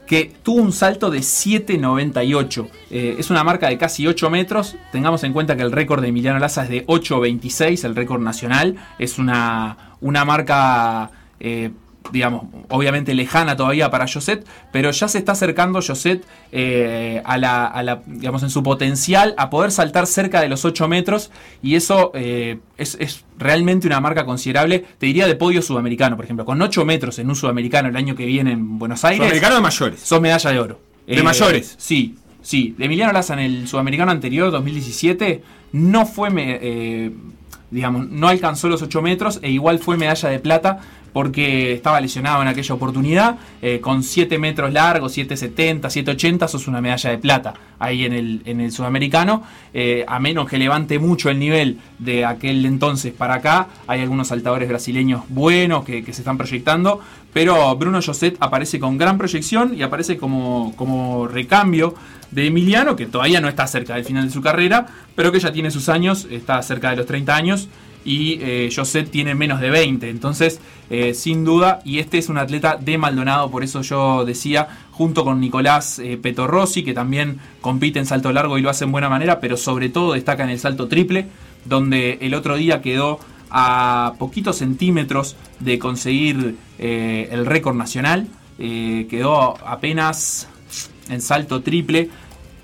que 0.09 0.33
tuvo 0.43 0.63
un 0.63 0.73
salto 0.73 1.11
de 1.11 1.19
7.98. 1.19 2.69
Eh, 2.91 3.17
es 3.19 3.31
una 3.31 3.45
marca 3.45 3.69
de 3.69 3.77
casi 3.77 4.07
8 4.07 4.31
metros. 4.31 4.77
Tengamos 4.91 5.23
en 5.23 5.35
cuenta 5.35 5.55
que 5.55 5.63
el 5.63 5.71
récord 5.71 6.01
de 6.01 6.09
Emiliano 6.09 6.39
Laza 6.39 6.65
es 6.65 6.71
de 6.71 6.87
8.26, 6.87 7.85
el 7.85 7.95
récord 7.95 8.23
nacional. 8.23 8.77
Es 8.99 9.19
una, 9.19 9.77
una 10.01 10.25
marca, 10.25 11.11
eh, 11.39 11.71
digamos, 12.13 12.47
obviamente 12.69 13.15
lejana 13.15 13.57
todavía 13.57 13.91
para 13.91 14.07
Josette, 14.07 14.47
pero 14.73 14.91
ya 14.91 15.09
se 15.09 15.19
está 15.19 15.33
acercando 15.33 15.81
Josette 15.83 16.25
eh, 16.53 17.23
a, 17.25 17.39
la, 17.39 17.67
a 17.67 17.83
la, 17.83 18.03
digamos, 18.07 18.43
en 18.43 18.51
su 18.51 18.63
potencial 18.63 19.35
a 19.37 19.51
poder 19.51 19.71
saltar 19.71 20.07
cerca 20.07 20.41
de 20.41 20.49
los 20.49 20.65
8 20.65 20.89
metros. 20.89 21.31
Y 21.63 21.75
eso 21.75 22.11
eh, 22.15 22.59
es, 22.77 22.97
es 23.01 23.25
realmente 23.39 23.87
una 23.87 24.01
marca 24.01 24.25
considerable, 24.25 24.85
te 24.99 25.07
diría 25.07 25.27
de 25.27 25.35
podio 25.37 25.63
sudamericano, 25.63 26.17
por 26.17 26.25
ejemplo, 26.25 26.45
con 26.45 26.61
8 26.61 26.85
metros 26.85 27.19
en 27.19 27.29
un 27.29 27.37
sudamericano 27.37 27.89
el 27.89 27.97
año 27.97 28.15
que 28.15 28.27
viene 28.27 28.53
en 28.53 28.79
Buenos 28.79 29.05
Aires. 29.05 29.19
Sudamericano 29.19 29.57
de 29.57 29.61
mayores. 29.61 30.01
Sos 30.01 30.21
medalla 30.21 30.51
de 30.51 30.61
oro. 30.61 30.81
De 31.07 31.23
mayores. 31.23 31.75
Sí, 31.79 32.17
Sí, 32.41 32.75
Emiliano 32.79 33.13
Laza 33.13 33.35
en 33.35 33.41
el 33.41 33.69
sudamericano 33.69 34.11
anterior, 34.11 34.51
2017, 34.51 35.43
no 35.73 36.07
fue, 36.07 36.31
eh, 36.35 37.13
digamos, 37.71 38.09
no 38.09 38.29
alcanzó 38.29 38.69
los 38.69 38.81
8 38.81 39.03
metros 39.03 39.41
e 39.43 39.51
igual 39.51 39.81
fue 39.81 39.97
medalla 39.97 40.29
de 40.31 40.39
plata 40.39 40.81
porque 41.19 41.73
estaba 41.73 42.01
lesionado 42.01 42.43
en 42.43 42.47
aquella 42.47 42.73
oportunidad. 42.77 43.39
eh, 43.61 43.81
con 43.81 44.05
7 44.05 44.39
metros 44.39 44.73
largos, 44.73 45.19
7,70, 45.19 45.81
7,80, 45.81 46.47
sos 46.47 46.69
una 46.69 46.81
medalla 46.81 47.11
de 47.11 47.19
plata 47.19 47.55
ahí 47.81 48.05
en 48.05 48.13
el, 48.13 48.43
en 48.45 48.61
el 48.61 48.71
sudamericano. 48.71 49.43
Eh, 49.75 50.05
a 50.07 50.21
menos 50.21 50.49
que 50.49 50.59
levante 50.59 51.01
mucho 51.01 51.29
el 51.29 51.41
nivel 51.41 51.79
de 51.99 52.25
aquel 52.25 52.65
entonces 52.65 53.13
para 53.13 53.35
acá, 53.35 53.67
hay 53.89 54.01
algunos 54.01 54.29
saltadores 54.29 54.69
brasileños 54.69 55.25
buenos 55.29 55.85
que, 55.85 56.05
que 56.05 56.13
se 56.13 56.21
están 56.21 56.39
proyectando. 56.39 57.01
Pero 57.33 57.75
Bruno 57.75 58.01
Josset 58.01 58.37
aparece 58.39 58.79
con 58.79 58.97
gran 58.97 59.19
proyección 59.19 59.75
y 59.77 59.83
aparece 59.83 60.19
como, 60.19 60.73
como 60.77 61.27
recambio 61.27 61.97
de 62.31 62.47
Emiliano, 62.47 62.95
que 62.95 63.07
todavía 63.07 63.41
no 63.41 63.49
está 63.49 63.67
cerca 63.67 63.97
del 63.97 64.05
final 64.05 64.27
de 64.27 64.31
su 64.31 64.41
carrera, 64.41 64.87
pero 65.17 65.33
que 65.33 65.41
ya 65.41 65.51
tiene 65.51 65.73
sus 65.73 65.89
años, 65.89 66.29
está 66.31 66.63
cerca 66.63 66.91
de 66.91 66.97
los 66.97 67.07
30 67.07 67.35
años 67.35 67.69
y 68.05 68.39
eh, 68.41 68.71
Josep 68.75 69.11
tiene 69.11 69.35
menos 69.35 69.61
de 69.61 69.71
20. 69.71 70.09
Entonces, 70.09 70.61
eh, 70.91 71.15
sin 71.15 71.45
duda, 71.45 71.81
y 71.85 71.99
este 71.99 72.19
es 72.19 72.29
un 72.29 72.39
atleta 72.39 72.77
de 72.77 72.99
Maldonado, 72.99 73.51
por 73.51 73.63
eso 73.63 73.83
yo 73.83 74.25
decía, 74.25 74.69
junto 74.93 75.25
con 75.25 75.41
Nicolás 75.41 75.99
eh, 75.99 76.19
Petorossi, 76.21 76.83
que 76.83 76.95
también 76.95 77.39
compite 77.61 77.99
en 77.99 78.07
salto 78.07 78.33
largo 78.33 78.59
y 78.59 78.63
lo 78.63 78.71
hace 78.71 78.85
en 78.85 78.93
buena 78.93 79.09
manera, 79.09 79.39
pero 79.41 79.57
sobre 79.57 79.89
todo 79.89 80.15
destaca 80.15 80.45
en 80.45 80.51
el 80.51 80.59
salto 80.59 80.89
triple, 80.89 81.27
donde 81.65 82.19
el 82.21 82.35
otro 82.35 82.57
día 82.57 82.83
quedó 82.83 83.21
a 83.51 84.15
poquitos 84.19 84.57
centímetros 84.57 85.37
de 85.61 85.79
conseguir 85.79 86.57
eh, 86.79 87.29
el 87.31 87.47
récord 87.47 87.77
nacional. 87.77 88.27
Eh, 88.59 89.07
quedó 89.09 89.57
apenas 89.67 90.49
en 91.09 91.21
salto 91.21 91.63
triple. 91.63 92.11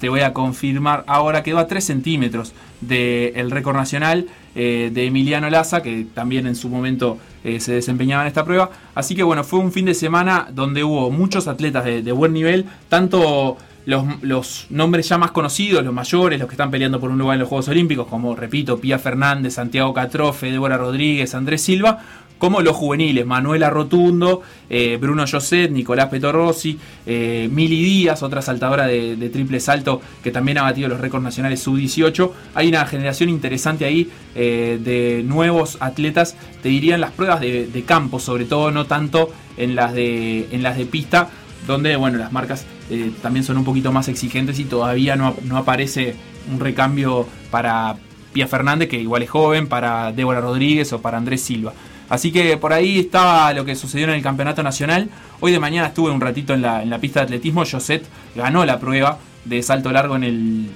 Te 0.01 0.09
voy 0.09 0.20
a 0.20 0.32
confirmar 0.32 1.05
ahora, 1.07 1.43
quedó 1.43 1.59
a 1.59 1.66
3 1.66 1.85
centímetros 1.85 2.53
del 2.80 3.51
récord 3.51 3.76
nacional 3.76 4.26
eh, 4.55 4.90
de 4.92 5.07
Emiliano 5.07 5.50
Laza, 5.50 5.82
que 5.82 6.07
también 6.14 6.46
en 6.46 6.55
su 6.55 6.68
momento 6.68 7.18
eh, 7.42 7.61
se 7.61 7.72
desempeñaba 7.72 8.22
en 8.22 8.28
esta 8.28 8.44
prueba. 8.44 8.70
Así 8.94 9.14
que 9.14 9.22
bueno, 9.22 9.44
fue 9.44 9.59
un 9.59 9.72
fin 9.72 9.84
de 9.84 9.94
semana 9.94 10.48
donde 10.52 10.84
hubo 10.84 11.11
muchos 11.11 11.48
atletas 11.48 11.84
de, 11.84 12.12
buen 12.12 12.32
nivel, 12.32 12.66
tanto 12.88 13.57
los, 13.86 14.05
los 14.22 14.66
nombres 14.70 15.09
ya 15.09 15.18
más 15.18 15.32
conocidos, 15.32 15.84
los 15.84 15.92
mayores, 15.92 16.38
los 16.38 16.48
que 16.48 16.55
están 16.55 16.70
peleando 16.70 17.00
por 17.00 17.11
un 17.11 17.18
lugar 17.18 17.34
en 17.34 17.40
los 17.40 17.48
Juegos 17.48 17.68
Olímpicos, 17.68 18.07
como 18.07 18.34
repito, 18.34 18.78
Pía 18.78 18.98
Fernández, 18.98 19.55
Santiago 19.55 19.92
Catrofe, 19.92 20.50
Débora 20.50 20.76
Rodríguez, 20.76 21.34
Andrés 21.34 21.62
Silva, 21.62 22.02
como 22.39 22.61
los 22.61 22.76
juveniles, 22.76 23.24
Manuela 23.24 23.70
Rotundo, 23.70 24.43
eh, 24.68 24.99
Bruno 25.01 25.24
Joset, 25.30 25.70
Nicolás 25.70 26.09
Petorossi, 26.09 26.78
eh, 27.07 27.49
Mili 27.51 27.82
Díaz, 27.82 28.22
otra 28.22 28.43
saltadora 28.43 28.87
de, 28.87 29.30
triple 29.32 29.61
salto 29.61 30.01
que 30.22 30.30
también 30.30 30.59
ha 30.59 30.62
batido 30.62 30.89
los 30.89 31.01
récords 31.01 31.24
nacionales 31.24 31.61
sub-18. 31.61 32.30
Hay 32.55 32.68
una 32.68 32.85
generación 32.87 33.28
interesante 33.28 33.85
ahí 33.85 34.11
eh, 34.35 34.78
de 34.82 35.22
nuevos 35.24 35.78
atletas, 35.80 36.37
te 36.62 36.68
diría 36.68 36.97
en 36.97 37.01
las 37.01 37.12
pruebas 37.12 37.41
de, 37.41 37.66
de 37.66 37.82
campo, 37.85 38.18
sobre 38.18 38.45
todo, 38.45 38.70
no 38.70 38.87
tanto 38.87 39.30
en 39.57 39.74
las 39.74 39.95
de, 39.95 40.49
en 40.51 40.62
las 40.62 40.76
de 40.76 40.87
pista, 40.87 41.30
donde 41.66 41.97
bueno, 41.97 42.18
las 42.18 42.32
marcas 42.32 42.66
eh, 42.91 43.12
también 43.22 43.45
son 43.45 43.57
un 43.57 43.64
poquito 43.64 43.93
más 43.93 44.09
exigentes 44.09 44.59
y 44.59 44.64
todavía 44.64 45.16
no, 45.16 45.35
no 45.45 45.57
aparece 45.57 46.14
un 46.53 46.61
recambio 46.61 47.26
para 47.51 47.97
Pia 48.32 48.47
Fernández, 48.47 48.89
que 48.89 48.99
igual 49.01 49.22
es 49.22 49.30
joven, 49.30 49.68
para 49.68 50.12
Débora 50.12 50.41
Rodríguez 50.41 50.93
o 50.93 51.01
para 51.01 51.16
Andrés 51.16 51.43
Silva. 51.43 51.72
Así 52.09 52.32
que 52.32 52.57
por 52.57 52.72
ahí 52.72 53.00
estaba 53.00 53.52
lo 53.52 53.64
que 53.64 53.74
sucedió 53.74 54.05
en 54.07 54.14
el 54.14 54.22
campeonato 54.22 54.62
nacional. 54.62 55.09
Hoy 55.40 55.52
de 55.52 55.59
mañana 55.59 55.88
estuve 55.88 56.11
un 56.11 56.20
ratito 56.20 56.55
en 56.55 56.62
la, 56.62 56.98
pista 57.00 57.20
de 57.20 57.24
atletismo. 57.24 57.64
Joset 57.64 58.05
ganó 58.34 58.64
la 58.64 58.78
prueba 58.78 59.18
de 59.44 59.62
salto 59.62 59.90
largo 59.90 60.16
en 60.16 60.24
el 60.24 60.70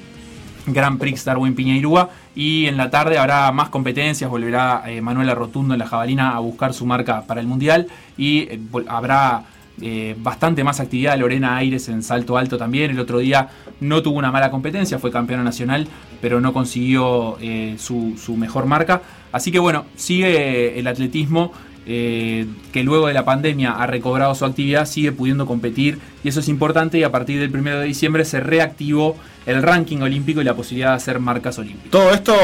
Grand 0.66 0.98
Prix 0.98 1.24
Darwin 1.24 1.54
Piñeirúa. 1.54 2.10
Y 2.34 2.66
en 2.66 2.76
la 2.76 2.88
tarde 2.90 3.18
habrá 3.18 3.50
más 3.52 3.68
competencias. 3.68 4.30
Volverá 4.30 4.84
eh, 4.86 5.00
Manuela 5.00 5.34
Rotundo 5.34 5.74
en 5.74 5.80
la 5.80 5.86
jabalina 5.86 6.34
a 6.34 6.38
buscar 6.38 6.72
su 6.72 6.86
marca 6.86 7.22
para 7.22 7.40
el 7.40 7.46
mundial. 7.46 7.88
Y 8.16 8.40
eh, 8.40 8.60
habrá 8.88 9.44
eh, 9.82 10.16
bastante 10.18 10.64
más 10.64 10.80
actividad. 10.80 11.18
Lorena 11.18 11.56
Aires 11.56 11.90
en 11.90 12.02
salto 12.02 12.38
alto 12.38 12.56
también. 12.56 12.90
El 12.90 13.00
otro 13.00 13.18
día 13.18 13.48
no 13.80 14.02
tuvo 14.02 14.18
una 14.18 14.32
mala 14.32 14.50
competencia, 14.50 14.98
fue 14.98 15.10
campeona 15.10 15.44
nacional, 15.44 15.86
pero 16.22 16.40
no 16.40 16.52
consiguió 16.52 17.36
su 17.76 18.36
mejor 18.36 18.66
marca. 18.66 19.02
Así 19.32 19.52
que 19.52 19.58
bueno, 19.58 19.86
sigue 19.96 20.78
el 20.78 20.86
atletismo. 20.86 21.52
eh, 21.90 22.46
que 22.70 22.84
luego 22.84 23.06
de 23.06 23.14
la 23.14 23.24
pandemia 23.24 23.72
ha 23.72 23.86
recobrado 23.86 24.34
su 24.34 24.44
actividad, 24.44 24.84
sigue 24.84 25.10
pudiendo 25.10 25.46
competir 25.46 25.98
y 26.22 26.28
eso 26.28 26.40
es 26.40 26.48
importante 26.48 26.98
y 26.98 27.02
a 27.02 27.10
partir 27.10 27.40
del 27.40 27.50
1 27.50 27.80
de 27.80 27.86
diciembre 27.86 28.26
se 28.26 28.40
reactivó 28.40 29.16
el 29.46 29.62
ranking 29.62 29.98
olímpico 30.02 30.42
y 30.42 30.44
la 30.44 30.54
posibilidad 30.54 30.90
de 30.90 30.96
hacer 30.96 31.18
marcas 31.18 31.58
olímpicas. 31.58 31.90
Todo 31.90 32.12
esto 32.12 32.34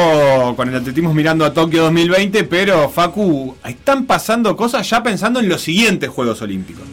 con 0.57 0.70
el 0.70 0.76
atletismo 0.76 1.12
mirando 1.12 1.45
a 1.45 1.53
Tokio 1.53 1.82
2020, 1.82 2.45
pero 2.45 2.89
Facu, 2.89 3.55
están 3.66 4.07
pasando 4.07 4.57
cosas 4.57 4.89
ya 4.89 5.03
pensando 5.03 5.41
en 5.41 5.49
los 5.51 5.61
siguientes 5.61 6.09
Juegos 6.09 6.41
Olímpicos. 6.41 6.85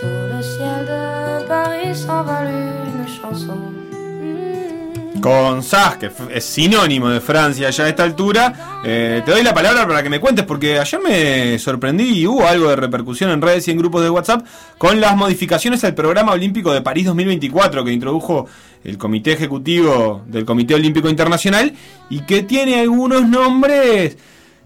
Sur 0.00 0.36
le 0.36 0.42
ciel 0.42 0.86
de 0.86 1.48
Paris 1.48 1.98
s'envole 1.98 2.46
une 2.50 2.60
chanson. 2.68 2.85
Con 5.20 5.62
Sas, 5.62 5.96
que 5.96 6.10
es 6.32 6.44
sinónimo 6.44 7.08
de 7.08 7.20
Francia 7.20 7.70
ya 7.70 7.84
a 7.84 7.88
esta 7.88 8.04
altura, 8.04 8.82
eh, 8.84 9.22
te 9.24 9.32
doy 9.32 9.42
la 9.42 9.54
palabra 9.54 9.86
para 9.86 10.02
que 10.02 10.10
me 10.10 10.20
cuentes, 10.20 10.44
porque 10.44 10.78
ayer 10.78 11.00
me 11.00 11.58
sorprendí 11.58 12.20
y 12.20 12.26
hubo 12.26 12.46
algo 12.46 12.68
de 12.68 12.76
repercusión 12.76 13.30
en 13.30 13.42
redes 13.42 13.66
y 13.66 13.72
en 13.72 13.78
grupos 13.78 14.02
de 14.02 14.10
WhatsApp 14.10 14.46
con 14.78 15.00
las 15.00 15.16
modificaciones 15.16 15.82
al 15.84 15.94
programa 15.94 16.32
olímpico 16.32 16.72
de 16.72 16.82
París 16.82 17.06
2024 17.06 17.84
que 17.84 17.92
introdujo 17.92 18.46
el 18.84 18.98
Comité 18.98 19.32
Ejecutivo 19.32 20.22
del 20.26 20.44
Comité 20.44 20.74
Olímpico 20.74 21.08
Internacional 21.08 21.72
y 22.08 22.20
que 22.20 22.42
tiene 22.42 22.78
algunos 22.78 23.26
nombres, 23.26 24.18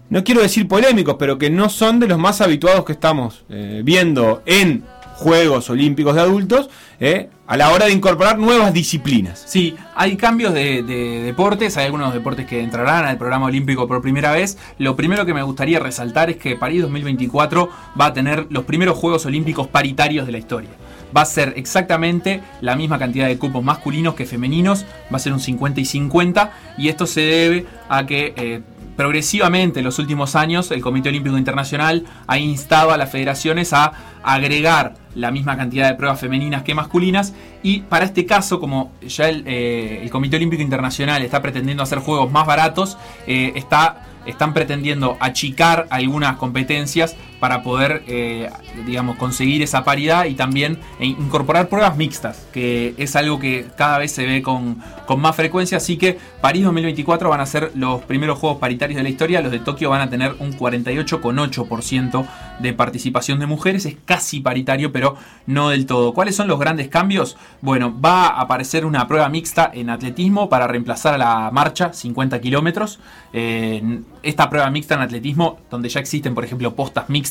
no 0.09 0.23
quiero 0.23 0.41
decir 0.41 0.67
polémicos, 0.67 1.15
pero 1.17 1.39
que 1.39 1.49
no 1.49 1.69
son 1.69 1.99
de 1.99 2.07
los 2.07 2.19
más 2.19 2.41
habituados 2.41 2.85
que 2.85 2.91
estamos 2.91 3.45
eh, 3.49 3.81
viendo 3.83 4.43
en 4.45 4.83
Juegos 5.15 5.69
Olímpicos 5.69 6.15
de 6.15 6.21
Adultos 6.21 6.69
eh, 6.99 7.29
a 7.51 7.57
la 7.57 7.69
hora 7.71 7.87
de 7.87 7.91
incorporar 7.91 8.39
nuevas 8.39 8.71
disciplinas. 8.71 9.43
Sí, 9.45 9.75
hay 9.93 10.15
cambios 10.15 10.53
de, 10.53 10.83
de 10.83 11.21
deportes, 11.21 11.75
hay 11.75 11.87
algunos 11.87 12.13
deportes 12.13 12.45
que 12.45 12.61
entrarán 12.61 13.03
al 13.03 13.17
programa 13.17 13.47
olímpico 13.47 13.89
por 13.89 14.01
primera 14.01 14.31
vez. 14.31 14.57
Lo 14.77 14.95
primero 14.95 15.25
que 15.25 15.33
me 15.33 15.43
gustaría 15.43 15.77
resaltar 15.77 16.29
es 16.29 16.37
que 16.37 16.55
París 16.55 16.81
2024 16.83 17.69
va 17.99 18.05
a 18.05 18.13
tener 18.13 18.47
los 18.51 18.63
primeros 18.63 18.97
Juegos 18.97 19.25
Olímpicos 19.25 19.67
paritarios 19.67 20.25
de 20.25 20.31
la 20.31 20.37
historia. 20.37 20.69
Va 21.15 21.23
a 21.23 21.25
ser 21.25 21.51
exactamente 21.57 22.41
la 22.61 22.77
misma 22.77 22.97
cantidad 22.97 23.27
de 23.27 23.37
cupos 23.37 23.61
masculinos 23.61 24.15
que 24.15 24.25
femeninos, 24.25 24.85
va 25.13 25.17
a 25.17 25.19
ser 25.19 25.33
un 25.33 25.41
50 25.41 25.81
y 25.81 25.85
50, 25.85 26.53
y 26.77 26.87
esto 26.87 27.05
se 27.05 27.19
debe 27.19 27.65
a 27.89 28.05
que 28.05 28.33
eh, 28.37 28.61
progresivamente 28.95 29.79
en 29.79 29.85
los 29.85 29.99
últimos 29.99 30.35
años 30.35 30.71
el 30.71 30.81
Comité 30.81 31.09
Olímpico 31.09 31.37
Internacional 31.37 32.05
ha 32.27 32.37
instado 32.37 32.91
a 32.91 32.97
las 32.97 33.11
federaciones 33.11 33.73
a 33.73 33.93
agregar 34.23 34.95
la 35.15 35.31
misma 35.31 35.57
cantidad 35.57 35.89
de 35.89 35.95
pruebas 35.95 36.19
femeninas 36.19 36.63
que 36.63 36.75
masculinas. 36.75 37.33
Y 37.63 37.81
para 37.81 38.05
este 38.05 38.25
caso 38.25 38.59
como 38.59 38.91
ya 39.01 39.29
el, 39.29 39.43
eh, 39.45 40.07
Comité 40.11 40.37
Olímpico 40.37 40.61
Internacional 40.61 41.21
está 41.23 41.41
pretendiendo 41.41 41.83
hacer 41.83 41.99
juegos 41.99 42.31
más 42.31 42.45
baratos 42.45 42.97
eh, 43.27 43.53
está 43.55 44.07
están 44.25 44.53
pretendiendo 44.53 45.17
achicar 45.19 45.87
algunas 45.89 46.37
competencias 46.37 47.15
para 47.41 47.63
poder, 47.63 48.03
eh, 48.07 48.51
digamos, 48.85 49.17
conseguir 49.17 49.63
esa 49.63 49.83
paridad 49.83 50.25
y 50.25 50.35
también 50.35 50.77
eh, 50.99 51.07
incorporar 51.07 51.69
pruebas 51.69 51.97
mixtas, 51.97 52.47
que 52.53 52.93
es 52.99 53.15
algo 53.15 53.39
que 53.39 53.65
cada 53.75 53.97
vez 53.97 54.11
se 54.11 54.27
ve 54.27 54.43
con, 54.43 54.77
con 55.07 55.19
más 55.19 55.35
frecuencia. 55.35 55.77
Así 55.77 55.97
que 55.97 56.19
París 56.39 56.63
2024 56.63 57.29
van 57.31 57.41
a 57.41 57.45
ser 57.47 57.71
los 57.73 58.03
primeros 58.03 58.37
Juegos 58.37 58.59
Paritarios 58.59 58.97
de 58.97 59.03
la 59.03 59.09
historia. 59.09 59.41
Los 59.41 59.51
de 59.51 59.57
Tokio 59.57 59.89
van 59.89 60.01
a 60.01 60.09
tener 60.11 60.35
un 60.37 60.53
48,8% 60.53 62.27
de 62.59 62.73
participación 62.73 63.39
de 63.39 63.47
mujeres. 63.47 63.87
Es 63.87 63.95
casi 64.05 64.39
paritario, 64.39 64.91
pero 64.91 65.15
no 65.47 65.69
del 65.69 65.87
todo. 65.87 66.13
¿Cuáles 66.13 66.35
son 66.35 66.47
los 66.47 66.59
grandes 66.59 66.89
cambios? 66.89 67.37
Bueno, 67.61 67.99
va 67.99 68.27
a 68.27 68.41
aparecer 68.41 68.85
una 68.85 69.07
prueba 69.07 69.27
mixta 69.29 69.71
en 69.73 69.89
atletismo 69.89 70.47
para 70.47 70.67
reemplazar 70.67 71.15
a 71.15 71.17
la 71.17 71.49
marcha 71.51 71.91
50 71.91 72.39
kilómetros. 72.39 72.99
Eh, 73.33 74.01
esta 74.21 74.47
prueba 74.47 74.69
mixta 74.69 74.93
en 74.95 75.01
atletismo, 75.01 75.59
donde 75.71 75.89
ya 75.89 75.99
existen, 75.99 76.35
por 76.35 76.45
ejemplo, 76.45 76.75
postas 76.75 77.09
mixtas, 77.09 77.30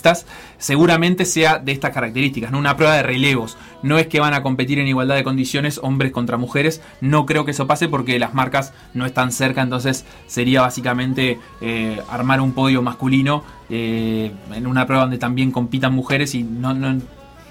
seguramente 0.58 1.24
sea 1.24 1.58
de 1.58 1.72
estas 1.72 1.92
características, 1.92 2.50
¿no? 2.50 2.58
Una 2.58 2.76
prueba 2.76 2.96
de 2.96 3.02
relevos. 3.02 3.56
No 3.82 3.98
es 3.98 4.06
que 4.06 4.20
van 4.20 4.34
a 4.34 4.42
competir 4.42 4.78
en 4.78 4.86
igualdad 4.86 5.16
de 5.16 5.24
condiciones 5.24 5.80
hombres 5.82 6.12
contra 6.12 6.36
mujeres. 6.36 6.82
No 7.00 7.26
creo 7.26 7.44
que 7.44 7.52
eso 7.52 7.66
pase 7.66 7.88
porque 7.88 8.18
las 8.18 8.34
marcas 8.34 8.72
no 8.94 9.06
están 9.06 9.32
cerca, 9.32 9.62
entonces 9.62 10.04
sería 10.26 10.62
básicamente 10.62 11.38
eh, 11.60 12.00
armar 12.10 12.40
un 12.40 12.52
podio 12.52 12.82
masculino 12.82 13.42
eh, 13.68 14.32
en 14.52 14.66
una 14.66 14.86
prueba 14.86 15.04
donde 15.04 15.18
también 15.18 15.50
compitan 15.50 15.92
mujeres 15.92 16.34
y 16.34 16.42
no, 16.42 16.74
no 16.74 17.00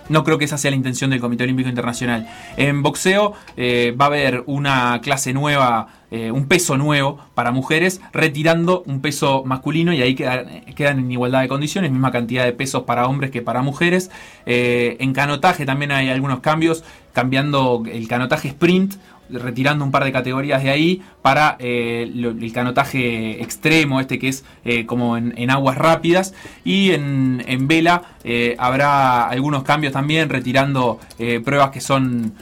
no 0.09 0.23
creo 0.23 0.37
que 0.37 0.45
esa 0.45 0.57
sea 0.57 0.71
la 0.71 0.77
intención 0.77 1.09
del 1.09 1.19
Comité 1.19 1.43
Olímpico 1.43 1.69
Internacional. 1.69 2.27
En 2.57 2.83
boxeo 2.83 3.33
eh, 3.55 3.95
va 3.99 4.05
a 4.05 4.07
haber 4.07 4.43
una 4.47 4.99
clase 5.01 5.33
nueva, 5.33 5.87
eh, 6.11 6.31
un 6.31 6.47
peso 6.47 6.77
nuevo 6.77 7.19
para 7.35 7.51
mujeres, 7.51 8.01
retirando 8.11 8.83
un 8.85 9.01
peso 9.01 9.43
masculino 9.45 9.93
y 9.93 10.01
ahí 10.01 10.15
quedan, 10.15 10.99
en 10.99 11.11
igualdad 11.11 11.41
de 11.41 11.47
condiciones, 11.47 11.91
misma 11.91 12.11
cantidad 12.11 12.43
de 12.43 12.53
pesos 12.53 12.83
para 12.83 13.07
hombres 13.07 13.31
que 13.31 13.41
para 13.41 13.61
mujeres. 13.61 14.11
Eh, 14.45 14.97
en 14.99 15.13
canotaje 15.13 15.65
también 15.65 15.91
hay 15.91 16.09
algunos 16.09 16.39
cambios, 16.39 16.83
cambiando 17.13 17.83
el 17.91 18.07
canotaje 18.07 18.49
sprint 18.49 18.95
retirando 19.29 19.85
un 19.85 19.91
par 19.91 20.03
de 20.03 20.11
categorías 20.11 20.63
de 20.63 20.69
ahí 20.69 21.01
para 21.21 21.57
eh, 21.59 22.11
el 22.13 22.51
canotaje 22.53 23.41
extremo, 23.43 23.99
este 23.99 24.19
que 24.19 24.29
es 24.29 24.43
eh, 24.65 24.85
como 24.85 25.17
en, 25.17 25.49
aguas 25.49 25.77
rápidas. 25.77 26.33
Y 26.63 26.91
en, 26.91 27.67
vela 27.67 28.03
eh, 28.23 28.55
habrá 28.57 29.27
algunos 29.27 29.63
cambios 29.63 29.93
también, 29.93 30.29
retirando 30.29 30.99
pruebas 31.43 31.71
que 31.71 31.81
son 31.81 32.33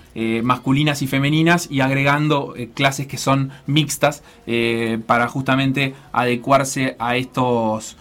masculinas 0.44 1.02
y 1.02 1.08
femeninas 1.08 1.68
y 1.70 1.82
agregando 1.82 2.56
clases 2.74 3.08
que 3.08 3.18
son 3.18 3.52
mixtas 3.66 4.24
para 5.06 5.28
justamente 5.28 5.94
adecuarse 6.12 6.96
a 7.00 7.18
estos 7.18 7.98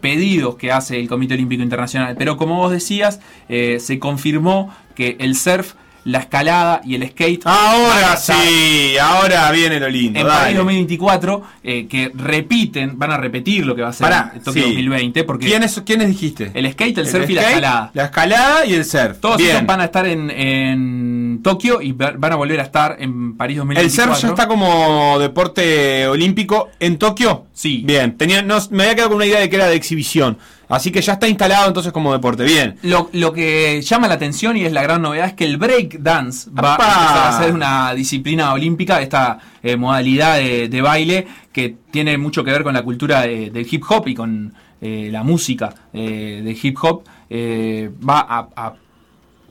pedidos 0.00 0.56
que 0.56 0.72
hace 0.72 0.98
el 0.98 1.08
Comité 1.08 1.34
Olímpico 1.34 1.62
Internacional. 1.62 2.14
Pero 2.18 2.36
como 2.36 2.56
vos 2.56 2.72
decías, 2.72 3.20
se 3.48 3.98
confirmó 3.98 4.74
que 4.94 5.16
el 5.20 5.36
surf, 5.36 5.74
la 6.06 6.18
escalada 6.20 6.80
y 6.84 6.94
el 6.94 7.06
skate. 7.08 7.42
Ahora 7.46 8.16
sí, 8.16 8.96
ahora 9.00 9.50
viene 9.50 9.78
lo 9.80 9.88
lindo. 9.88 10.18
En 10.20 10.26
dale. 10.26 10.40
París 10.40 10.56
2024, 10.56 11.42
eh, 11.64 11.86
que 11.88 12.10
repiten, 12.14 12.98
van 12.98 13.10
a 13.10 13.16
repetir 13.16 13.66
lo 13.66 13.74
que 13.74 13.82
va 13.82 13.88
a 13.88 13.92
ser 13.92 14.04
Pará, 14.04 14.32
en 14.34 14.42
Tokio 14.42 14.62
sí. 14.62 14.68
2020. 14.70 15.24
Porque 15.24 15.46
¿Quiénes, 15.46 15.82
¿Quiénes 15.84 16.08
dijiste? 16.08 16.50
el 16.54 16.70
skate, 16.72 16.98
el, 16.98 17.06
El 17.06 17.10
surf 17.12 17.28
y 17.30 17.34
la 17.34 17.42
escalada. 17.42 17.90
La 17.94 18.04
escalada 18.04 18.64
y 18.66 18.74
el 18.74 18.84
surf. 18.84 19.18
Todos 19.20 19.38
Bien. 19.38 19.50
esos 19.56 19.66
van 19.66 19.80
a 19.80 19.84
estar 19.86 20.06
en, 20.06 20.30
en 20.30 21.40
Tokio 21.42 21.80
y 21.82 21.92
va- 21.92 22.14
van 22.16 22.32
a 22.32 22.36
volver 22.36 22.60
a 22.60 22.62
estar 22.62 22.96
en 23.00 23.36
París 23.36 23.54
¿El 23.56 23.58
2024. 23.66 24.14
surf 24.14 24.22
ya 24.22 24.28
está 24.28 24.46
como 24.48 25.18
deporte 25.18 26.06
olímpico 26.06 26.70
en 26.80 26.98
Tokio? 26.98 27.46
Sí. 27.52 27.82
Bien, 27.84 28.16
tenía, 28.16 28.42
no, 28.42 28.58
me 28.70 28.84
había 28.84 28.94
quedado 28.94 29.10
con 29.10 29.16
una 29.16 29.26
idea 29.26 29.40
de 29.40 29.50
que 29.50 29.56
era 29.56 29.66
de 29.66 29.74
exhibición. 29.76 30.38
Así 30.68 30.90
que 30.90 31.00
ya 31.00 31.12
está 31.14 31.28
instalado 31.28 31.68
entonces 31.68 31.92
como 31.92 32.12
deporte. 32.12 32.44
Bien. 32.44 32.76
Lo, 32.82 33.08
lo 33.12 33.32
que 33.32 33.80
llama 33.82 34.08
la 34.08 34.14
atención 34.14 34.56
y 34.56 34.64
es 34.64 34.72
la 34.72 34.82
gran 34.82 35.00
novedad 35.02 35.26
es 35.28 35.32
que 35.34 35.44
el 35.44 35.56
break 35.58 35.98
dance 36.00 36.50
va 36.50 36.74
¡Apa! 36.74 36.84
a 36.84 37.00
empezar 37.02 37.28
a 37.28 37.44
ser 37.44 37.54
una 37.54 37.94
disciplina 37.94 38.52
olímpica, 38.52 39.00
esta 39.00 39.38
eh, 39.62 39.76
modalidad 39.76 40.36
de, 40.38 40.68
de 40.68 40.82
baile 40.82 41.26
que 41.52 41.76
tiene 41.90 42.18
mucho 42.18 42.42
que 42.42 42.50
ver 42.50 42.62
con 42.64 42.74
la 42.74 42.82
cultura 42.82 43.22
de- 43.22 43.50
del 43.50 43.66
hip 43.70 43.84
hop 43.88 44.08
y 44.08 44.14
con 44.14 44.52
eh, 44.80 45.08
la 45.12 45.22
música 45.22 45.72
eh, 45.92 46.40
de 46.44 46.58
hip 46.60 46.76
hop. 46.82 47.02
eh, 47.30 47.90
va 48.08 48.20
a, 48.28 48.48
a 48.56 48.74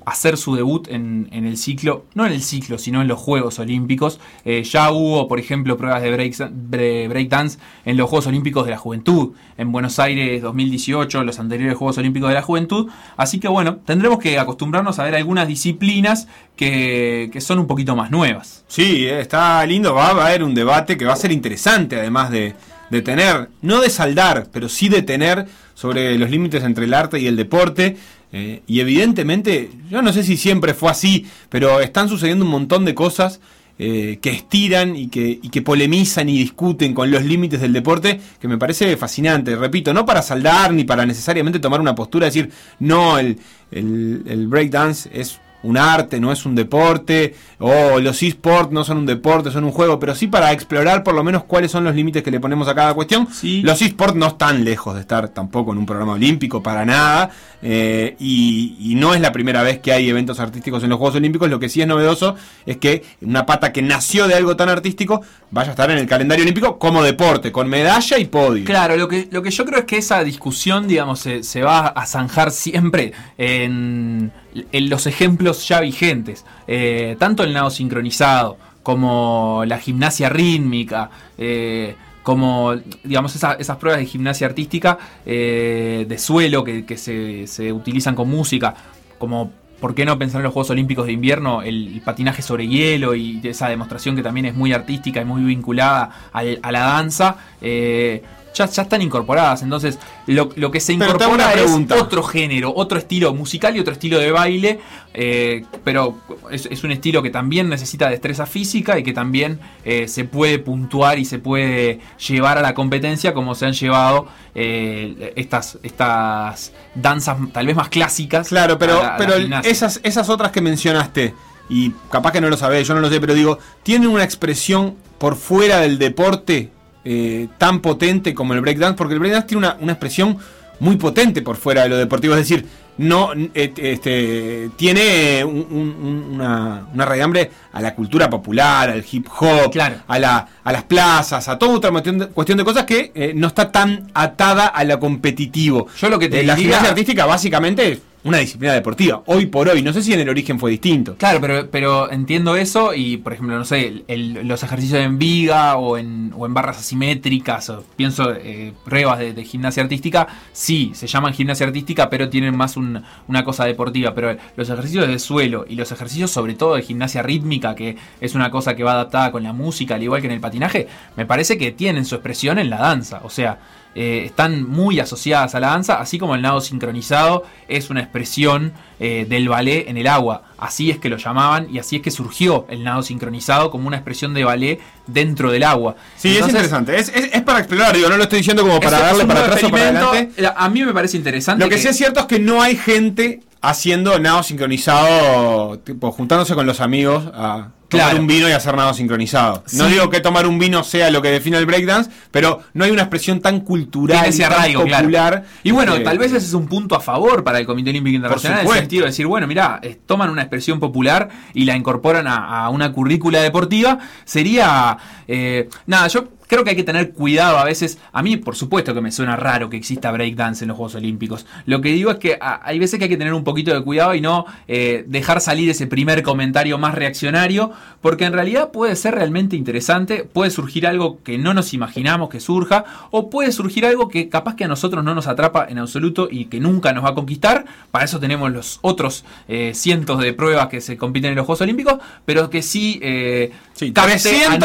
hacer 0.05 0.37
su 0.37 0.55
debut 0.55 0.87
en, 0.89 1.27
en 1.31 1.45
el 1.45 1.57
ciclo, 1.57 2.05
no 2.13 2.25
en 2.25 2.31
el 2.33 2.41
ciclo, 2.41 2.77
sino 2.77 3.01
en 3.01 3.07
los 3.07 3.19
Juegos 3.19 3.57
Olímpicos. 3.59 4.19
Eh, 4.45 4.63
ya 4.63 4.91
hubo, 4.91 5.27
por 5.27 5.39
ejemplo, 5.39 5.77
pruebas 5.77 6.01
de 6.03 6.11
break, 6.11 6.33
bre- 6.69 7.09
breakdance 7.09 7.57
en 7.85 7.97
los 7.97 8.09
Juegos 8.09 8.27
Olímpicos 8.27 8.65
de 8.65 8.71
la 8.71 8.77
Juventud, 8.77 9.33
en 9.57 9.71
Buenos 9.71 9.97
Aires 9.99 10.41
2018, 10.41 11.23
los 11.23 11.39
anteriores 11.39 11.77
Juegos 11.77 11.97
Olímpicos 11.97 12.29
de 12.29 12.35
la 12.35 12.41
Juventud. 12.43 12.87
Así 13.17 13.39
que 13.39 13.47
bueno, 13.47 13.77
tendremos 13.77 14.19
que 14.19 14.37
acostumbrarnos 14.37 14.99
a 14.99 15.03
ver 15.05 15.15
algunas 15.15 15.47
disciplinas 15.47 16.27
que, 16.55 17.29
que 17.33 17.41
son 17.41 17.59
un 17.59 17.67
poquito 17.67 17.95
más 17.95 18.11
nuevas. 18.11 18.63
Sí, 18.67 19.05
eh, 19.05 19.19
está 19.21 19.65
lindo. 19.65 19.93
Va 19.93 20.07
a 20.09 20.27
haber 20.27 20.43
un 20.43 20.53
debate 20.53 20.97
que 20.97 21.05
va 21.05 21.13
a 21.13 21.17
ser 21.17 21.31
interesante, 21.31 21.99
además 21.99 22.29
de, 22.31 22.53
de 22.89 23.01
tener, 23.01 23.49
no 23.61 23.81
de 23.81 23.89
saldar, 23.89 24.47
pero 24.51 24.69
sí 24.69 24.87
de 24.89 25.01
tener 25.01 25.47
sobre 25.73 26.17
los 26.17 26.29
límites 26.29 26.63
entre 26.63 26.85
el 26.85 26.93
arte 26.93 27.19
y 27.19 27.27
el 27.27 27.35
deporte. 27.35 27.97
Eh, 28.31 28.61
y 28.67 28.79
evidentemente, 28.79 29.69
yo 29.89 30.01
no 30.01 30.11
sé 30.11 30.23
si 30.23 30.37
siempre 30.37 30.73
fue 30.73 30.89
así, 30.89 31.25
pero 31.49 31.79
están 31.79 32.09
sucediendo 32.09 32.43
un 32.45 32.51
montón 32.51 32.83
de 32.83 32.93
cosas 32.93 33.39
eh, 33.77 34.19
que 34.21 34.29
estiran 34.29 34.95
y 34.95 35.07
que, 35.07 35.39
que 35.39 35.61
polemizan 35.61 36.29
y 36.29 36.37
discuten 36.37 36.93
con 36.93 37.11
los 37.11 37.23
límites 37.23 37.61
del 37.61 37.73
deporte, 37.73 38.19
que 38.39 38.47
me 38.47 38.57
parece 38.57 38.95
fascinante. 38.97 39.55
Repito, 39.55 39.93
no 39.93 40.05
para 40.05 40.21
saldar 40.21 40.73
ni 40.73 40.83
para 40.83 41.05
necesariamente 41.05 41.59
tomar 41.59 41.81
una 41.81 41.95
postura, 41.95 42.25
decir, 42.25 42.49
no, 42.79 43.17
el, 43.17 43.37
el, 43.71 44.23
el 44.27 44.47
breakdance 44.47 45.09
es 45.13 45.39
un 45.65 45.77
arte, 45.77 46.19
no 46.19 46.31
es 46.31 46.45
un 46.45 46.55
deporte, 46.55 47.35
o 47.59 47.99
los 47.99 48.21
esports 48.23 48.71
no 48.71 48.83
son 48.83 48.97
un 48.99 49.05
deporte, 49.05 49.51
son 49.51 49.63
un 49.63 49.71
juego, 49.71 49.99
pero 49.99 50.15
sí 50.15 50.27
para 50.27 50.51
explorar 50.51 51.03
por 51.03 51.15
lo 51.15 51.23
menos 51.23 51.43
cuáles 51.43 51.71
son 51.71 51.83
los 51.83 51.95
límites 51.95 52.23
que 52.23 52.31
le 52.31 52.39
ponemos 52.39 52.67
a 52.67 52.75
cada 52.75 52.93
cuestión. 52.93 53.27
Los 53.63 53.81
esports 53.81 54.15
no 54.15 54.27
están 54.27 54.63
lejos 54.63 54.95
de 54.95 55.01
estar 55.01 55.29
tampoco 55.29 55.71
en 55.71 55.79
un 55.79 55.85
programa 55.85 56.13
olímpico, 56.13 56.61
para 56.61 56.85
nada, 56.85 57.31
eh, 57.61 58.15
y, 58.19 58.75
y 58.79 58.95
no 58.95 59.13
es 59.13 59.21
la 59.21 59.31
primera 59.31 59.63
vez 59.63 59.79
que 59.79 59.91
hay 59.91 60.09
eventos 60.09 60.39
artísticos 60.39 60.83
en 60.83 60.89
los 60.89 60.99
Juegos 60.99 61.15
Olímpicos, 61.15 61.49
lo 61.49 61.59
que 61.59 61.69
sí 61.69 61.81
es 61.81 61.87
novedoso 61.87 62.35
es 62.65 62.77
que 62.77 63.03
una 63.21 63.45
pata 63.45 63.71
que 63.71 63.81
nació 63.81 64.27
de 64.27 64.35
algo 64.35 64.55
tan 64.55 64.69
artístico 64.69 65.21
vaya 65.51 65.69
a 65.69 65.71
estar 65.71 65.89
en 65.91 65.97
el 65.97 66.07
calendario 66.07 66.43
olímpico 66.43 66.77
como 66.77 67.01
deporte, 67.03 67.51
con 67.51 67.69
medalla 67.69 68.17
y 68.17 68.25
podio. 68.25 68.65
Claro, 68.65 68.97
lo 68.97 69.07
que, 69.07 69.27
lo 69.31 69.41
que 69.41 69.51
yo 69.51 69.65
creo 69.65 69.79
es 69.79 69.85
que 69.85 69.97
esa 69.97 70.23
discusión, 70.23 70.87
digamos, 70.87 71.19
se, 71.19 71.43
se 71.43 71.61
va 71.61 71.87
a 71.87 72.05
zanjar 72.05 72.51
siempre 72.51 73.13
en, 73.37 74.31
en 74.71 74.89
los 74.89 75.05
ejemplos 75.07 75.67
ya 75.67 75.79
vigentes. 75.81 76.45
Eh, 76.67 77.15
tanto 77.19 77.43
el 77.43 77.53
nado 77.53 77.69
sincronizado 77.69 78.57
como 78.83 79.63
la 79.67 79.77
gimnasia 79.79 80.29
rítmica. 80.29 81.09
eh, 81.37 81.95
como, 82.23 82.73
digamos, 83.03 83.35
esa- 83.35 83.53
esas 83.53 83.77
pruebas 83.77 83.99
de 83.99 84.07
gimnasia 84.07 84.47
artística 84.47 84.97
eh, 85.27 86.07
de 86.09 86.17
suelo 86.17 86.63
que, 86.63 86.83
que 86.83 86.97
se, 86.97 87.45
se 87.45 87.71
utilizan 87.71 88.15
con 88.15 88.29
música, 88.29 88.73
como 89.19 89.51
¿Por 89.79 89.93
qué 89.93 90.05
no 90.05 90.17
pensar 90.17 90.39
en 90.39 90.45
los 90.45 90.53
Juegos 90.53 90.69
Olímpicos 90.71 91.05
de 91.05 91.11
invierno, 91.11 91.61
el, 91.61 92.01
patinaje 92.03 92.41
sobre 92.41 92.65
hielo 92.67 93.13
y 93.13 93.41
esa 93.43 93.67
demostración 93.67 94.15
que 94.15 94.23
también 94.23 94.45
es 94.47 94.55
muy 94.55 94.71
artística 94.73 95.21
y 95.21 95.25
muy 95.25 95.43
vinculada 95.43 96.09
al- 96.31 96.59
a 96.63 96.71
la 96.71 96.79
danza? 96.79 97.35
eh, 97.61 98.23
ya, 98.55 98.65
ya 98.65 98.81
están 98.83 99.01
incorporadas. 99.01 99.61
Entonces, 99.61 99.99
lo, 100.27 100.49
lo 100.55 100.71
que 100.71 100.79
se 100.79 100.93
incorpora 100.93 101.53
es 101.65 101.71
otro 102.01 102.23
género, 102.23 102.73
otro 102.75 102.97
estilo 102.97 103.33
musical 103.33 103.75
y 103.75 103.79
otro 103.79 103.93
estilo 103.93 104.17
de 104.19 104.31
baile. 104.31 104.79
eh, 105.13 105.63
pero 105.83 106.17
es, 106.51 106.65
es 106.71 106.83
un 106.83 106.91
estilo 106.91 107.21
que 107.21 107.29
también 107.29 107.69
necesita 107.69 108.09
destreza 108.09 108.45
física 108.45 108.97
y 108.97 109.03
que 109.03 109.13
también 109.13 109.59
eh, 109.85 110.07
se 110.07 110.25
puede 110.25 110.59
puntuar 110.59 111.19
y 111.19 111.25
se 111.25 111.37
puede 111.39 111.99
llevar 112.27 112.57
a 112.57 112.61
la 112.61 112.73
competencia 112.73 113.33
como 113.33 113.53
se 113.55 113.65
han 113.67 113.73
llevado 113.73 114.27
eh, 114.55 115.33
estas, 115.35 115.77
estas 115.83 116.71
danzas 116.95 117.37
tal 117.53 117.67
vez 117.67 117.75
más 117.75 117.89
clásicas. 117.89 118.47
Claro, 118.49 118.77
pero, 118.77 119.01
la- 119.01 119.17
pero 119.17 119.35
esas, 119.63 119.99
esas 120.03 120.29
otras 120.29 120.51
que 120.51 120.61
mencionaste, 120.61 121.33
y 121.69 121.91
capaz 122.11 122.31
que 122.31 122.41
no 122.41 122.49
lo 122.49 122.57
sabés, 122.57 122.87
yo 122.87 122.93
no 122.93 123.01
lo 123.01 123.09
sé, 123.09 123.19
pero 123.19 123.33
digo, 123.33 123.57
tienen 123.83 124.09
una 124.09 124.23
expresión 124.23 124.95
por 125.17 125.35
fuera 125.35 125.79
del 125.79 125.97
deporte 125.97 126.69
eh, 127.05 127.47
tan 127.57 127.79
potente 127.79 128.33
como 128.33 128.53
el 128.53 128.61
breakdance, 128.61 128.97
porque 128.97 129.13
el 129.13 129.19
breakdance 129.19 129.47
tiene 129.47 129.65
una, 129.67 129.77
una 129.79 129.91
expresión 129.93 130.37
muy 130.79 130.97
potente 130.97 131.41
por 131.41 131.55
fuera 131.55 131.83
de 131.83 131.89
lo 131.89 131.97
deportivo, 131.97 132.33
es 132.33 132.41
decir, 132.41 132.65
no 132.97 133.31
eh, 133.53 133.73
este, 133.77 134.69
tiene 134.77 135.43
un- 135.43 135.67
un- 135.69 136.29
una, 136.35 136.85
una 136.93 137.05
raigambre 137.05 137.51
a 137.73 137.81
la 137.81 137.93
cultura 137.95 138.29
popular, 138.29 138.89
al 138.89 139.03
hip 139.09 139.27
hop, 139.39 139.71
a, 140.07 140.19
la, 140.19 140.47
a 140.63 140.71
las 140.71 140.83
plazas, 140.83 141.47
a 141.47 141.57
toda 141.57 141.73
otra 141.77 141.91
cuestión 141.91 142.17
de, 142.19 142.27
cuestión 142.27 142.57
de 142.57 142.63
cosas 142.63 142.83
que 142.85 143.11
eh, 143.15 143.33
no 143.35 143.47
está 143.47 143.71
tan 143.71 144.07
atada 144.13 144.67
a 144.67 144.83
lo 144.83 144.99
competitivo. 144.99 145.87
Yo 145.99 146.09
lo 146.09 146.19
que 146.19 146.29
te 146.29 146.39
Eh, 146.41 146.43
La 146.43 146.55
gimnasia 146.55 146.89
artística 146.89 147.25
básicamente 147.25 147.91
es 147.93 147.99
una 148.25 148.39
disciplina 148.39 148.73
deportiva, 148.73 149.21
hoy 149.27 149.45
por 149.45 149.69
hoy. 149.69 149.81
No 149.81 149.93
sé 149.93 150.01
si 150.01 150.11
en 150.11 150.19
el 150.19 150.27
origen 150.29 150.59
fue 150.59 150.71
distinto. 150.71 151.15
Claro, 151.17 151.39
pero, 151.39 151.69
pero 151.71 152.11
entiendo 152.11 152.55
eso 152.55 152.93
y, 152.93 153.17
por 153.17 153.31
ejemplo, 153.33 153.57
no 153.57 153.63
sé, 153.65 154.03
el- 154.07 154.47
los 154.47 154.61
ejercicios 154.63 154.99
en 154.99 155.17
viga 155.17 155.77
o 155.77 155.97
en, 155.97 156.33
barras 156.49 156.77
asimétricas, 156.79 157.69
o 157.69 157.83
pienso 157.95 158.33
eh, 158.33 158.73
pruebas 158.83 159.19
de, 159.19 159.33
de 159.33 159.43
gimnasia 159.45 159.83
artística, 159.83 160.27
sí, 160.51 160.91
se 160.95 161.07
llaman 161.07 161.33
gimnasia 161.33 161.65
artística, 161.67 162.09
pero 162.09 162.27
tienen 162.29 162.55
más 162.57 162.75
un- 162.77 163.03
una 163.27 163.43
cosa 163.43 163.65
deportiva. 163.65 164.13
Pero 164.15 164.35
los 164.55 164.69
ejercicios 164.69 165.07
de 165.07 165.19
suelo 165.19 165.65
y 165.69 165.75
los 165.75 165.91
ejercicios 165.91 166.31
sobre 166.31 166.55
todo 166.55 166.75
de 166.75 166.81
gimnasia 166.81 167.21
rítmica, 167.21 167.75
que 167.75 167.95
es 168.19 168.35
una 168.35 168.49
cosa 168.51 168.75
que 168.75 168.83
va 168.83 168.93
adaptada 168.93 169.31
con 169.31 169.43
la 169.43 169.53
música, 169.53 169.95
al 169.95 170.03
igual 170.03 170.21
que 170.21 170.27
en 170.27 170.33
el 170.33 170.39
patinaje, 170.41 170.87
me 171.15 171.25
parece 171.25 171.57
que 171.57 171.71
tienen 171.71 172.05
su 172.05 172.15
expresión 172.15 172.57
en 172.59 172.69
la 172.69 172.77
danza. 172.77 173.21
O 173.23 173.29
sea, 173.29 173.59
eh, 173.95 174.23
están 174.25 174.67
muy 174.69 174.99
asociadas 174.99 175.55
a 175.55 175.59
la 175.59 175.67
danza, 175.67 175.99
así 176.01 176.19
como 176.19 176.35
el 176.35 176.41
nado 176.41 176.59
sincronizado 176.61 177.43
es 177.69 177.89
una 177.89 178.01
expresión 178.01 178.73
eh, 178.99 179.25
del 179.27 179.47
ballet 179.49 179.87
en 179.87 179.97
el 179.97 180.07
agua. 180.07 180.43
Así 180.57 180.89
es 180.91 180.99
que 180.99 181.09
lo 181.09 181.17
llamaban 181.17 181.67
y 181.73 181.79
así 181.79 181.95
es 181.97 182.01
que 182.01 182.11
surgió 182.11 182.65
el 182.69 182.83
nado 182.83 183.03
sincronizado 183.03 183.71
como 183.71 183.87
una 183.87 183.97
expresión 183.97 184.33
de 184.33 184.43
ballet 184.43 184.79
dentro 185.07 185.49
del 185.51 185.63
agua. 185.63 185.95
Sí, 186.17 186.35
es 186.37 186.45
interesante. 186.47 186.97
Es, 186.97 187.09
es- 187.09 187.29
es 187.33 187.41
para 187.41 187.59
explorar, 187.59 187.95
digo, 187.95 188.09
no 188.09 188.17
lo 188.17 188.23
estoy 188.23 188.39
diciendo 188.39 188.63
como 188.63 188.79
para 188.79 188.99
darle 188.99 189.25
para 189.25 189.39
atrás 189.41 189.63
o 189.63 189.69
para 189.69 189.83
adelante. 189.89 190.29
A 190.55 190.69
mí 190.69 190.83
me 190.83 190.93
parece 190.93 191.17
interesante. 191.17 191.63
Lo 191.63 191.69
que 191.69 191.77
sí 191.77 191.87
es 191.87 191.97
cierto 191.97 192.19
es 192.21 192.25
que 192.25 192.39
no 192.39 192.61
hay 192.61 192.75
gente 192.75 193.41
haciendo 193.61 194.19
nado 194.19 194.43
sincronizado, 194.43 195.79
tipo 195.79 196.11
juntándose 196.11 196.53
con 196.55 196.65
los 196.65 196.79
amigos 196.81 197.25
a, 197.33 197.69
tomar 197.89 198.07
Claro. 198.07 198.19
un 198.21 198.27
vino 198.27 198.49
y 198.49 198.51
hacer 198.51 198.75
nada 198.75 198.93
sincronizado. 198.93 199.63
No 199.73 199.85
digo 199.87 200.09
que 200.09 200.19
tomar 200.19 200.47
un 200.47 200.57
vino 200.59 200.83
sea 200.83 201.09
lo 201.11 201.21
que 201.21 201.29
define 201.29 201.57
el 201.57 201.65
breakdance, 201.65 202.09
pero 202.31 202.61
no 202.73 202.83
hay 202.83 202.91
una 202.91 203.03
expresión 203.03 203.39
tan 203.41 203.59
cultural 203.61 204.25
ese 204.25 204.43
tan 204.43 204.71
claro. 204.71 204.79
popular. 204.81 205.43
Y 205.63 205.71
bueno, 205.71 205.95
Eh, 205.95 205.99
tal 206.01 206.17
vez 206.17 206.31
ese 206.33 206.45
es 206.45 206.53
un 206.53 206.67
punto 206.67 206.95
a 206.95 206.99
favor 206.99 207.43
para 207.43 207.59
el 207.59 207.65
Comité 207.65 207.91
Olímpico 207.91 208.15
Internacional, 208.15 208.61
en 208.61 208.67
el 208.67 208.73
sentido 208.79 209.03
de 209.03 209.09
decir, 209.11 209.27
bueno, 209.27 209.45
mira, 209.47 209.79
toman 210.05 210.29
una 210.29 210.41
expresión 210.41 210.79
popular 210.79 211.29
y 211.53 211.65
la 211.65 211.75
incorporan 211.75 212.27
a, 212.27 212.65
a 212.65 212.69
una 212.69 212.91
currícula 212.91 213.41
deportiva. 213.41 213.99
Sería, 214.25 214.97
eh, 215.27 215.69
nada, 215.85 216.07
yo 216.07 216.25
creo 216.47 216.63
que 216.63 216.71
hay 216.71 216.75
que 216.75 216.83
tener 216.83 217.11
cuidado 217.11 217.57
a 217.57 217.63
veces. 217.63 217.97
A 218.11 218.21
mí, 218.23 218.37
por 218.37 218.55
supuesto 218.55 218.93
que 218.93 219.01
me 219.01 219.11
suena 219.11 219.35
raro 219.35 219.69
que 219.69 219.77
exista 219.77 220.11
breakdance 220.11 220.63
en 220.63 220.69
los 220.69 220.77
Juegos 220.77 220.95
Olímpicos. 220.95 221.45
Lo 221.65 221.81
que 221.81 221.89
digo 221.89 222.11
es 222.11 222.17
que 222.17 222.37
a- 222.39 222.61
hay 222.63 222.79
veces 222.79 222.97
que 222.99 223.05
hay 223.05 223.09
que 223.09 223.17
tener 223.17 223.33
un 223.33 223.43
poquito 223.43 223.73
de 223.73 223.81
cuidado 223.83 224.15
y 224.15 224.21
no 224.21 224.45
eh, 224.67 225.03
dejar 225.07 225.41
salir 225.41 225.69
ese 225.69 225.87
primer 225.87 226.21
comentario 226.23 226.77
más 226.77 226.95
reaccionario, 226.95 227.71
porque 228.01 228.25
en 228.25 228.33
realidad 228.33 228.71
puede 228.71 228.95
ser 228.95 229.15
realmente 229.15 229.55
interesante, 229.55 230.23
puede 230.23 230.51
surgir 230.51 230.87
algo 230.87 231.19
que 231.23 231.37
no 231.37 231.53
nos 231.53 231.73
imaginamos 231.73 232.29
que 232.29 232.39
surja, 232.39 232.85
o 233.11 233.29
puede 233.29 233.51
surgir 233.51 233.85
algo 233.85 234.09
que 234.09 234.29
capaz 234.29 234.55
que 234.55 234.63
a 234.65 234.67
nosotros 234.67 235.03
no 235.03 235.15
nos 235.15 235.27
atrapa 235.27 235.65
en 235.69 235.77
absoluto 235.79 236.27
y 236.29 236.45
que 236.45 236.59
nunca 236.59 236.93
nos 236.93 237.03
va 237.05 237.09
a 237.09 237.15
conquistar. 237.15 237.65
Para 237.91 238.05
eso 238.05 238.19
tenemos 238.19 238.51
los 238.51 238.79
otros 238.81 239.25
eh, 239.47 239.71
cientos 239.73 240.19
de 240.19 240.33
pruebas 240.33 240.67
que 240.67 240.81
se 240.81 240.97
compiten 240.97 241.31
en 241.31 241.35
los 241.37 241.45
Juegos 241.45 241.61
Olímpicos, 241.61 241.95
pero 242.25 242.49
que 242.49 242.61
sí... 242.61 242.99
Eh, 243.01 243.51
nuevas- 243.91 244.23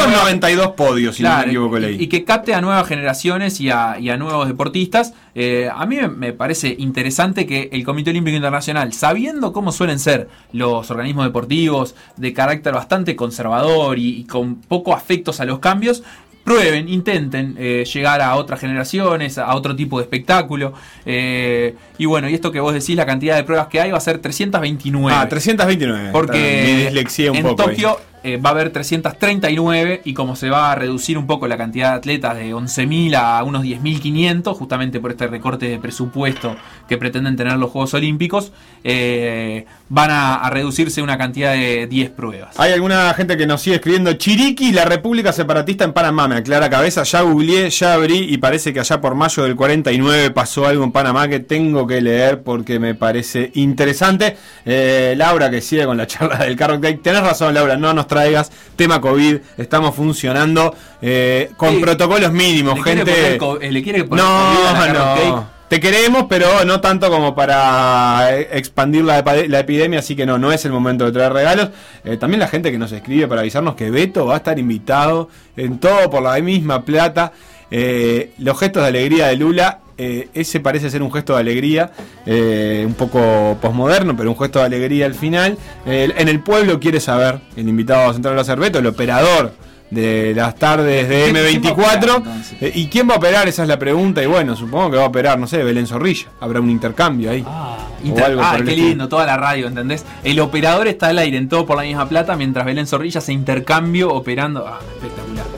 392 0.09 0.67
podios, 0.71 1.15
si 1.15 1.23
no 1.23 1.29
me 1.29 1.35
equivoco, 1.47 1.70
y- 1.77 1.81
leí. 1.81 2.03
Y, 2.03 2.07
que 2.07 2.23
capte 2.23 2.53
a 2.53 2.61
nuevas 2.61 2.87
generaciones 2.87 3.59
y 3.59 3.69
a, 3.69 3.97
y 3.99 4.09
a 4.09 4.17
nuevos 4.17 4.47
deportistas. 4.47 5.13
Eh, 5.35 5.69
a 5.73 5.85
mí 5.85 5.97
me, 6.15 6.33
parece 6.33 6.75
interesante 6.77 7.45
que 7.45 7.69
el 7.71 7.83
Comité 7.83 8.09
Olímpico 8.09 8.35
Internacional, 8.35 8.93
sabiendo 8.93 9.53
cómo 9.53 9.71
suelen 9.71 9.99
ser 9.99 10.29
los 10.53 10.89
organismos 10.91 11.25
deportivos 11.25 11.95
de 12.17 12.33
carácter 12.33 12.73
bastante 12.73 13.15
conservador 13.15 13.97
y, 13.97 14.19
y 14.19 14.23
con 14.25 14.55
poco 14.55 14.93
afectos 14.93 15.39
a 15.39 15.45
los 15.45 15.59
cambios, 15.59 16.03
prueben, 16.43 16.89
intenten 16.89 17.55
eh, 17.57 17.85
llegar 17.91 18.21
a 18.21 18.35
otras 18.35 18.59
generaciones, 18.59 19.37
a 19.37 19.53
otro 19.55 19.75
tipo 19.75 19.99
de 19.99 20.03
espectáculo. 20.03 20.73
Eh, 21.05 21.75
y 21.97 22.05
bueno, 22.05 22.29
y 22.29 22.33
esto 22.33 22.51
que 22.51 22.59
vos 22.59 22.73
decís, 22.73 22.95
la 22.95 23.05
cantidad 23.05 23.35
de 23.35 23.43
pruebas 23.43 23.67
que 23.67 23.79
hay 23.79 23.91
va 23.91 23.97
a 23.97 24.01
ser 24.01 24.19
329. 24.19 25.15
Ah, 25.15 25.27
329. 25.27 26.05
Mi 26.05 26.11
Porque 26.11 26.83
dislexia 26.85 27.31
un 27.31 27.37
en 27.37 27.43
poco 27.43 27.69
ahí. 27.69 27.77
Eh, 28.23 28.37
va 28.37 28.49
a 28.49 28.53
haber 28.53 28.69
339 28.69 30.01
y 30.05 30.13
como 30.13 30.35
se 30.35 30.49
va 30.49 30.71
a 30.71 30.75
reducir 30.75 31.17
un 31.17 31.25
poco 31.25 31.47
la 31.47 31.57
cantidad 31.57 31.91
de 31.91 31.97
atletas 31.97 32.37
de 32.37 32.53
11.000 32.53 33.15
a 33.15 33.43
unos 33.43 33.63
10.500, 33.63 34.53
justamente 34.55 34.99
por 34.99 35.11
este 35.11 35.25
recorte 35.25 35.67
de 35.67 35.79
presupuesto 35.79 36.55
que 36.87 36.97
pretenden 36.99 37.35
tener 37.35 37.57
los 37.57 37.71
Juegos 37.71 37.95
Olímpicos, 37.95 38.51
eh, 38.83 39.65
van 39.89 40.11
a, 40.11 40.49
reducirse 40.51 41.01
una 41.01 41.17
cantidad 41.17 41.53
de 41.53 41.87
10 41.87 42.11
pruebas. 42.11 42.59
Hay 42.59 42.73
alguna 42.73 43.13
gente 43.15 43.37
que 43.37 43.47
nos 43.47 43.61
sigue 43.61 43.77
escribiendo 43.77 44.13
Chiriquí, 44.13 44.71
la 44.71 44.85
República 44.85 45.31
Separatista 45.31 45.85
en 45.85 45.93
Panamá, 45.93 46.27
me 46.27 46.35
aclara 46.35 46.69
cabeza, 46.69 47.03
ya 47.03 47.21
googleé, 47.21 47.69
ya 47.69 47.93
abrí 47.93 48.27
y 48.29 48.37
parece 48.37 48.73
que 48.73 48.81
allá 48.81 49.01
por 49.01 49.15
mayo 49.15 49.43
del 49.43 49.55
49 49.55 50.31
pasó 50.31 50.67
algo 50.67 50.83
en 50.83 50.91
Panamá 50.91 51.27
que 51.27 51.39
tengo 51.39 51.87
que 51.87 52.01
leer 52.01 52.43
porque 52.43 52.79
me 52.79 52.93
parece 52.93 53.51
interesante. 53.55 54.37
Eh, 54.65 55.15
Laura 55.17 55.49
que 55.49 55.61
sigue 55.61 55.85
con 55.85 55.97
la 55.97 56.05
charla 56.05 56.37
del 56.37 56.55
Carro 56.55 56.79
tenés 56.79 57.21
razón 57.21 57.53
Laura, 57.53 57.77
no 57.77 57.93
nos 57.93 58.07
traigas 58.11 58.51
tema 58.75 58.99
COVID, 58.99 59.37
estamos 59.57 59.95
funcionando 59.95 60.75
eh, 61.01 61.49
con 61.55 61.75
Sí. 61.75 61.81
protocolos 61.81 62.31
mínimos, 62.33 62.75
¿Le 62.77 62.83
quiere 62.83 62.97
gente... 63.05 63.37
poner 63.37 63.63
eh, 63.63 63.71
¿Le 63.71 63.81
quiere 63.83 64.03
poner 64.03 64.25
No? 64.25 65.61
Te 65.69 65.79
queremos, 65.79 66.25
pero 66.27 66.65
no 66.65 66.81
tanto 66.81 67.09
como 67.09 67.33
para 67.33 68.37
eh, 68.37 68.49
expandir 68.51 69.05
la, 69.05 69.23
la 69.47 69.59
epidemia, 69.59 69.99
así 69.99 70.17
que 70.17 70.25
no, 70.25 70.37
no 70.37 70.51
es 70.51 70.65
el 70.65 70.73
momento 70.73 71.05
de 71.05 71.13
traer 71.13 71.31
regalos. 71.31 71.69
Eh, 72.03 72.17
también 72.17 72.41
la 72.41 72.49
gente 72.49 72.73
que 72.73 72.77
nos 72.77 72.91
escribe 72.91 73.25
para 73.29 73.39
avisarnos 73.39 73.75
que 73.75 73.89
Beto 73.89 74.25
va 74.25 74.33
a 74.33 74.37
estar 74.37 74.59
invitado 74.59 75.29
en 75.55 75.79
todo 75.79 76.09
por 76.09 76.23
la 76.23 76.37
misma 76.41 76.83
plata. 76.83 77.31
Eh, 77.71 78.33
los 78.39 78.59
gestos 78.59 78.81
de 78.83 78.89
alegría 78.89 79.27
de 79.27 79.37
Lula, 79.37 79.79
eh, 80.03 80.29
ese 80.33 80.59
parece 80.59 80.89
ser 80.89 81.03
un 81.03 81.11
gesto 81.11 81.33
de 81.35 81.39
alegría, 81.41 81.91
eh, 82.25 82.83
un 82.85 82.93
poco 82.95 83.57
posmoderno, 83.61 84.15
pero 84.17 84.29
un 84.31 84.37
gesto 84.37 84.59
de 84.59 84.65
alegría 84.65 85.05
al 85.05 85.13
final. 85.15 85.57
Eh, 85.85 86.11
en 86.17 86.27
el 86.27 86.39
pueblo 86.41 86.79
quiere 86.79 86.99
saber, 86.99 87.39
el 87.55 87.67
invitado 87.67 88.11
central 88.13 88.35
va 88.37 88.41
a 88.41 88.45
ser 88.45 88.59
Beto, 88.59 88.79
el 88.79 88.87
operador 88.87 89.53
de 89.91 90.31
las 90.33 90.55
tardes 90.55 91.09
de 91.09 91.31
¿Quién- 91.31 91.61
quién 91.61 91.75
va 91.75 91.91
a 91.91 91.95
operar, 91.97 92.09
M24. 92.09 92.15
entonces? 92.17 92.57
Eh, 92.61 92.71
¿Y 92.75 92.87
quién 92.87 93.09
va 93.09 93.15
a 93.15 93.17
operar? 93.17 93.47
Esa 93.49 93.63
es 93.63 93.67
la 93.67 93.77
pregunta. 93.77 94.23
Y 94.23 94.25
bueno, 94.25 94.55
supongo 94.55 94.89
que 94.89 94.95
va 94.95 95.03
a 95.03 95.07
operar, 95.07 95.37
no 95.37 95.47
sé, 95.47 95.61
Belén 95.63 95.85
Zorrilla. 95.85 96.27
Habrá 96.39 96.61
un 96.61 96.69
intercambio 96.69 97.29
ahí. 97.29 97.43
O 97.45 98.07
Inter- 98.07 98.23
algo 98.23 98.41
ah, 98.41 98.55
el 98.57 98.63
qué 98.63 98.75
lindo, 98.75 99.09
toda 99.09 99.25
la 99.25 99.35
radio, 99.35 99.67
¿entendés? 99.67 100.05
El 100.23 100.39
operador 100.39 100.87
está 100.87 101.07
al 101.09 101.17
aire 101.19 101.37
en 101.37 101.49
todo 101.49 101.65
por 101.65 101.75
la 101.75 101.83
misma 101.83 102.07
plata, 102.07 102.37
mientras 102.37 102.65
Belén 102.65 102.87
Zorrilla 102.87 103.19
se 103.19 103.33
intercambio 103.33 104.13
operando. 104.13 104.65
Ah, 104.65 104.79
espectacular. 104.79 105.10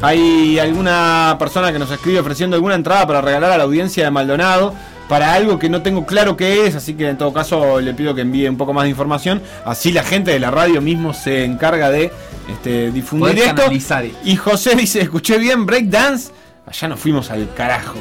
Hay 0.04 0.60
alguna 0.60 1.38
persona 1.40 1.72
que 1.72 1.80
nos 1.80 1.90
escribe 1.90 2.20
ofreciendo 2.20 2.58
alguna 2.58 2.76
entrada 2.76 3.08
para 3.08 3.22
regalar 3.22 3.54
a 3.54 3.58
la 3.58 3.64
audiencia 3.64 4.04
de 4.04 4.12
Maldonado 4.12 4.74
para 5.08 5.34
algo 5.34 5.58
que 5.58 5.70
no 5.70 5.82
tengo 5.82 6.06
claro 6.06 6.36
qué 6.36 6.66
es, 6.68 6.76
así 6.76 6.96
que 6.96 7.08
en 7.08 7.18
todo 7.18 7.32
caso 7.32 7.80
le 7.80 7.94
pido 7.94 8.14
que 8.14 8.20
envíe 8.20 8.50
un 8.50 8.58
poco 8.58 8.74
más 8.74 8.84
de 8.84 8.90
información. 8.90 9.42
Así 9.64 9.94
la 9.94 10.04
gente 10.04 10.32
de 10.32 10.42
la 10.42 10.52
radio 10.52 10.82
mismo 10.82 11.14
se 11.14 11.46
encarga 11.46 11.90
de 11.90 12.12
este, 12.52 12.92
difundir 12.92 13.30
Podés 13.30 13.44
esto. 13.46 13.56
canalizar 13.56 14.04
esto. 14.04 14.18
Y 14.26 14.36
José 14.36 14.76
dice, 14.76 15.00
escuché 15.00 15.38
bien 15.38 15.66
breakdance. 15.66 16.34
Allá 16.66 16.90
nos 16.90 17.00
fuimos 17.00 17.32
al 17.32 17.54
carajo. 17.54 17.98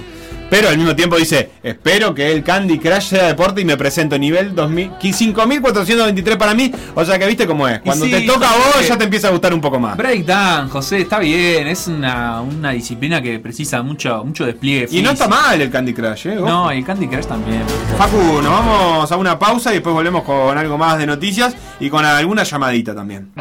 Pero 0.53 0.69
al 0.69 0.77
mismo 0.77 0.95
tiempo 0.95 1.17
dice, 1.17 1.49
espero 1.63 2.15
que 2.15 2.31
el 2.31 2.45
Candy 2.45 2.79
Crush 2.79 3.05
sea 3.05 3.29
deporte 3.29 3.63
y 3.63 3.65
me 3.65 3.75
presento 3.79 4.19
nivel 4.19 4.55
2000, 4.55 4.91
5423 5.01 6.37
para 6.37 6.53
mí. 6.53 6.71
O 6.95 7.03
sea 7.07 7.19
que 7.19 7.27
viste 7.27 7.47
cómo 7.47 7.67
es. 7.67 7.81
Cuando 7.81 8.05
sí, 8.05 8.11
te 8.11 8.21
toca 8.21 8.51
a 8.51 8.57
vos 8.59 8.87
ya 8.87 8.99
te 8.99 9.05
empieza 9.05 9.29
a 9.29 9.31
gustar 9.31 9.55
un 9.55 9.63
poco 9.63 9.81
más. 9.81 9.97
Breakdown, 9.97 10.69
José, 10.69 11.01
está 11.01 11.21
bien, 11.21 11.69
es 11.69 11.87
una, 11.87 12.43
una 12.43 12.73
disciplina 12.73 13.23
que 13.23 13.39
precisa 13.39 13.83
mucho, 13.83 14.23
mucho 14.27 14.45
despliegue. 14.45 14.89
Y 14.91 15.01
no 15.01 15.13
está 15.13 15.27
mal 15.27 15.59
el 15.59 15.71
Candy 15.71 15.95
Crush, 15.95 16.27
¿eh? 16.27 16.37
Ojo. 16.37 16.47
No, 16.47 16.71
el 16.71 16.85
Candy 16.85 17.09
Crush 17.09 17.25
también. 17.25 17.63
Facu, 17.97 18.43
nos 18.43 18.53
vamos 18.53 19.11
a 19.11 19.17
una 19.17 19.39
pausa 19.39 19.71
y 19.71 19.77
después 19.77 19.95
volvemos 19.95 20.23
con 20.23 20.59
algo 20.59 20.77
más 20.77 20.99
de 20.99 21.07
noticias 21.07 21.57
y 21.81 21.89
con 21.89 22.05
alguna 22.05 22.43
llamadita 22.43 22.95
también. 22.95 23.33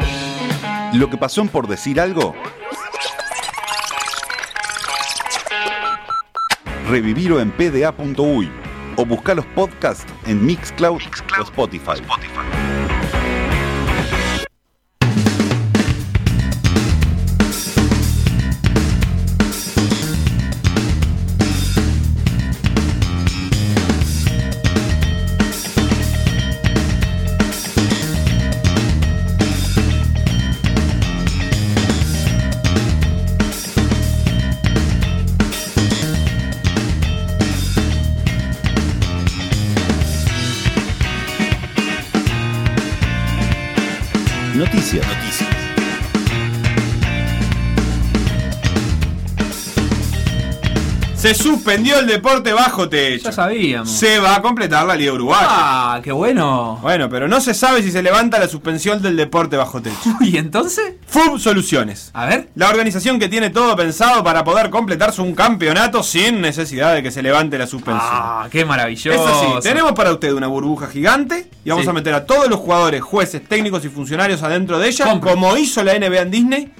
Lo 0.94 1.10
que 1.10 1.18
pasó 1.18 1.42
en 1.42 1.48
por 1.48 1.68
decir 1.68 2.00
algo. 2.00 2.34
Revivirlo 6.92 7.40
en 7.40 7.50
pda.uy 7.50 8.50
o 8.96 9.06
buscar 9.06 9.36
los 9.36 9.46
podcasts 9.46 10.04
en 10.26 10.44
Mixcloud, 10.44 11.00
o 11.38 11.42
Spotify. 11.42 12.02
Noticias. 12.06 12.51
Suspendió 51.56 51.98
el 51.98 52.06
deporte 52.06 52.52
bajo 52.52 52.88
techo. 52.88 53.24
Ya 53.24 53.32
sabíamos. 53.32 53.90
Se 53.90 54.18
va 54.18 54.36
a 54.36 54.42
completar 54.42 54.86
la 54.86 54.94
Liga 54.96 55.12
Uruguaya. 55.12 55.46
Ah, 55.48 56.00
qué 56.02 56.12
bueno. 56.12 56.78
Bueno, 56.82 57.08
pero 57.08 57.28
no 57.28 57.40
se 57.40 57.52
sabe 57.54 57.82
si 57.82 57.90
se 57.90 58.02
levanta 58.02 58.38
la 58.38 58.48
suspensión 58.48 59.02
del 59.02 59.16
deporte 59.16 59.56
bajo 59.56 59.82
techo. 59.82 59.96
¿Y 60.20 60.36
entonces? 60.38 60.94
FUB 61.06 61.38
Soluciones. 61.38 62.10
A 62.14 62.26
ver. 62.26 62.48
La 62.54 62.70
organización 62.70 63.18
que 63.18 63.28
tiene 63.28 63.50
todo 63.50 63.76
pensado 63.76 64.24
para 64.24 64.44
poder 64.44 64.70
completarse 64.70 65.20
un 65.20 65.34
campeonato 65.34 66.02
sin 66.02 66.40
necesidad 66.40 66.94
de 66.94 67.02
que 67.02 67.10
se 67.10 67.22
levante 67.22 67.58
la 67.58 67.66
suspensión. 67.66 68.08
Ah, 68.10 68.48
qué 68.50 68.64
maravilloso. 68.64 69.10
Es 69.12 69.20
así, 69.60 69.68
tenemos 69.68 69.92
para 69.92 70.12
usted 70.12 70.32
una 70.32 70.46
burbuja 70.46 70.86
gigante 70.88 71.50
y 71.64 71.70
vamos 71.70 71.84
Sí. 71.84 71.90
a 71.90 71.92
meter 71.92 72.14
a 72.14 72.24
todos 72.24 72.48
los 72.48 72.58
jugadores, 72.60 73.02
jueces, 73.02 73.42
técnicos 73.46 73.84
y 73.84 73.88
funcionarios 73.88 74.42
adentro 74.42 74.78
de 74.78 74.88
ella, 74.88 75.20
como 75.20 75.56
hizo 75.56 75.82
la 75.82 75.94
NBA 75.98 76.22
en 76.22 76.30
Disney, 76.30 76.72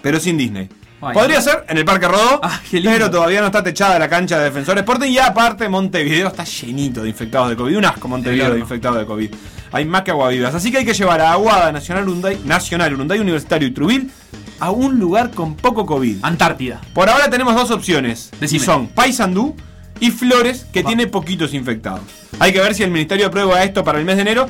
pero 0.00 0.18
sin 0.20 0.38
Disney. 0.38 0.68
Ay, 1.00 1.14
Podría 1.14 1.36
no. 1.36 1.42
ser 1.42 1.64
en 1.68 1.78
el 1.78 1.84
Parque 1.84 2.08
Rodó, 2.08 2.40
Ah, 2.42 2.60
pero 2.82 3.10
todavía 3.10 3.40
no 3.40 3.46
está 3.46 3.62
techada 3.62 3.98
la 3.98 4.08
cancha 4.08 4.38
de 4.38 4.44
Defensor 4.44 4.78
Sporting 4.78 5.10
y 5.10 5.18
aparte 5.18 5.68
Montevideo 5.68 6.28
está 6.28 6.42
llenito 6.44 7.02
de 7.02 7.08
infectados 7.08 7.50
de 7.50 7.56
COVID. 7.56 7.76
Un 7.76 7.84
asco 7.84 8.08
Montevideo 8.08 8.52
de 8.54 8.58
infectados 8.60 8.98
de 8.98 9.06
COVID. 9.06 9.32
Hay 9.72 9.84
más 9.84 10.02
que 10.02 10.10
aguavivas. 10.10 10.54
Así 10.54 10.72
que 10.72 10.78
hay 10.78 10.84
que 10.84 10.94
llevar 10.94 11.20
a 11.20 11.32
Aguada, 11.32 11.70
Nacional 11.70 12.04
Urunday, 12.08 12.40
Nacional 12.44 12.94
Urunday 12.94 13.20
Universitario 13.20 13.68
y 13.68 13.70
Trubil 13.70 14.10
a 14.58 14.70
un 14.70 14.98
lugar 14.98 15.30
con 15.30 15.54
poco 15.54 15.86
COVID. 15.86 16.18
Antártida. 16.22 16.80
Por 16.94 17.08
ahora 17.08 17.30
tenemos 17.30 17.54
dos 17.54 17.70
opciones. 17.70 18.30
Decime. 18.40 18.60
Y 18.62 18.64
son 18.64 18.88
Paysandú 18.88 19.54
y 20.00 20.10
Flores, 20.10 20.66
que 20.72 20.82
tiene 20.82 21.06
poquitos 21.06 21.54
infectados. 21.54 22.02
Hay 22.40 22.52
que 22.52 22.60
ver 22.60 22.74
si 22.74 22.82
el 22.82 22.90
ministerio 22.90 23.26
aprueba 23.28 23.62
esto 23.62 23.84
para 23.84 23.98
el 23.98 24.04
mes 24.04 24.16
de 24.16 24.22
enero. 24.22 24.48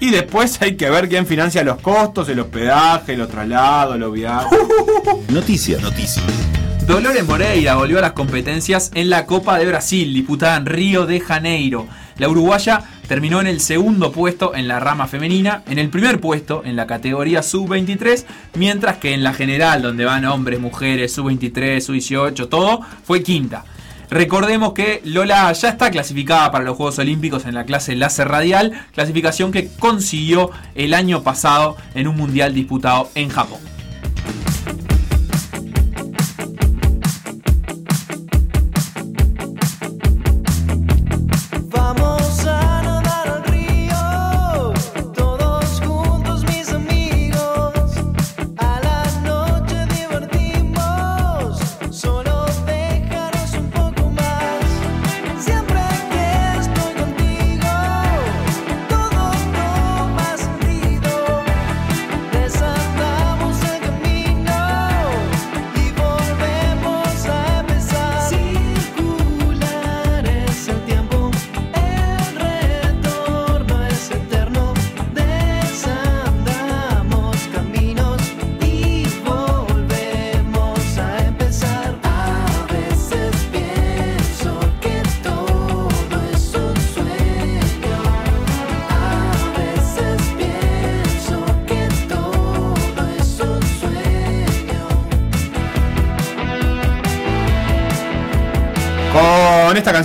Y 0.00 0.10
después 0.10 0.60
hay 0.60 0.76
que 0.76 0.90
ver 0.90 1.08
quién 1.08 1.26
financia 1.26 1.64
los 1.64 1.80
costos, 1.80 2.28
el 2.28 2.40
hospedaje, 2.40 3.16
los 3.16 3.28
traslados, 3.28 3.98
los 3.98 4.12
viajes. 4.12 4.58
Noticias. 5.28 5.80
Noticias. 5.80 6.24
Dolores 6.86 7.26
Moreira 7.26 7.76
volvió 7.76 7.98
a 7.98 8.02
las 8.02 8.12
competencias 8.12 8.90
en 8.94 9.08
la 9.08 9.24
Copa 9.24 9.58
de 9.58 9.64
Brasil, 9.64 10.12
disputada 10.12 10.58
en 10.58 10.66
Río 10.66 11.06
de 11.06 11.18
Janeiro. 11.18 11.86
La 12.18 12.28
uruguaya 12.28 12.84
terminó 13.08 13.40
en 13.40 13.46
el 13.46 13.60
segundo 13.60 14.12
puesto 14.12 14.54
en 14.54 14.68
la 14.68 14.80
rama 14.80 15.06
femenina, 15.06 15.62
en 15.66 15.78
el 15.78 15.88
primer 15.88 16.20
puesto 16.20 16.62
en 16.64 16.76
la 16.76 16.86
categoría 16.86 17.42
sub-23, 17.42 18.24
mientras 18.56 18.98
que 18.98 19.14
en 19.14 19.24
la 19.24 19.32
general, 19.32 19.80
donde 19.80 20.04
van 20.04 20.26
hombres, 20.26 20.60
mujeres, 20.60 21.12
sub-23, 21.14 21.80
sub-18, 21.80 22.48
todo, 22.50 22.80
fue 23.04 23.22
quinta. 23.22 23.64
Recordemos 24.14 24.74
que 24.74 25.00
Lola 25.02 25.52
ya 25.54 25.70
está 25.70 25.90
clasificada 25.90 26.52
para 26.52 26.64
los 26.64 26.76
Juegos 26.76 27.00
Olímpicos 27.00 27.46
en 27.46 27.54
la 27.54 27.64
clase 27.64 27.96
láser 27.96 28.28
radial, 28.28 28.86
clasificación 28.92 29.50
que 29.50 29.66
consiguió 29.66 30.52
el 30.76 30.94
año 30.94 31.24
pasado 31.24 31.76
en 31.96 32.06
un 32.06 32.14
mundial 32.14 32.54
disputado 32.54 33.10
en 33.16 33.28
Japón. 33.28 33.58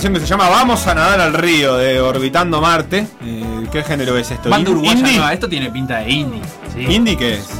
Canción 0.00 0.14
que 0.14 0.20
se 0.20 0.26
llama 0.26 0.48
Vamos 0.48 0.86
a 0.86 0.94
nadar 0.94 1.20
al 1.20 1.34
río 1.34 1.76
de 1.76 2.00
Orbitando 2.00 2.58
Marte. 2.62 3.06
Eh, 3.22 3.66
¿Qué 3.70 3.82
género 3.82 4.16
es 4.16 4.30
esto? 4.30 4.48
Banda 4.48 4.70
uruguaya 4.70 5.30
esto 5.30 5.46
tiene 5.46 5.70
pinta 5.70 5.98
de 5.98 6.10
indie. 6.10 6.40
sí. 6.72 6.86
Indie 6.86 7.18
que 7.18 7.34
es 7.34 7.50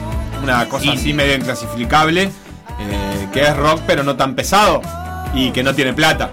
una 0.42 0.66
cosa 0.66 0.86
Indie. 0.86 1.00
así 1.00 1.12
medio 1.12 1.34
inclasificable, 1.34 2.22
eh, 2.22 3.28
que 3.30 3.42
es 3.42 3.54
rock 3.54 3.82
pero 3.86 4.04
no 4.04 4.16
tan 4.16 4.34
pesado 4.34 4.80
y 5.34 5.50
que 5.50 5.62
no 5.62 5.74
tiene 5.74 5.92
plata. 5.92 6.30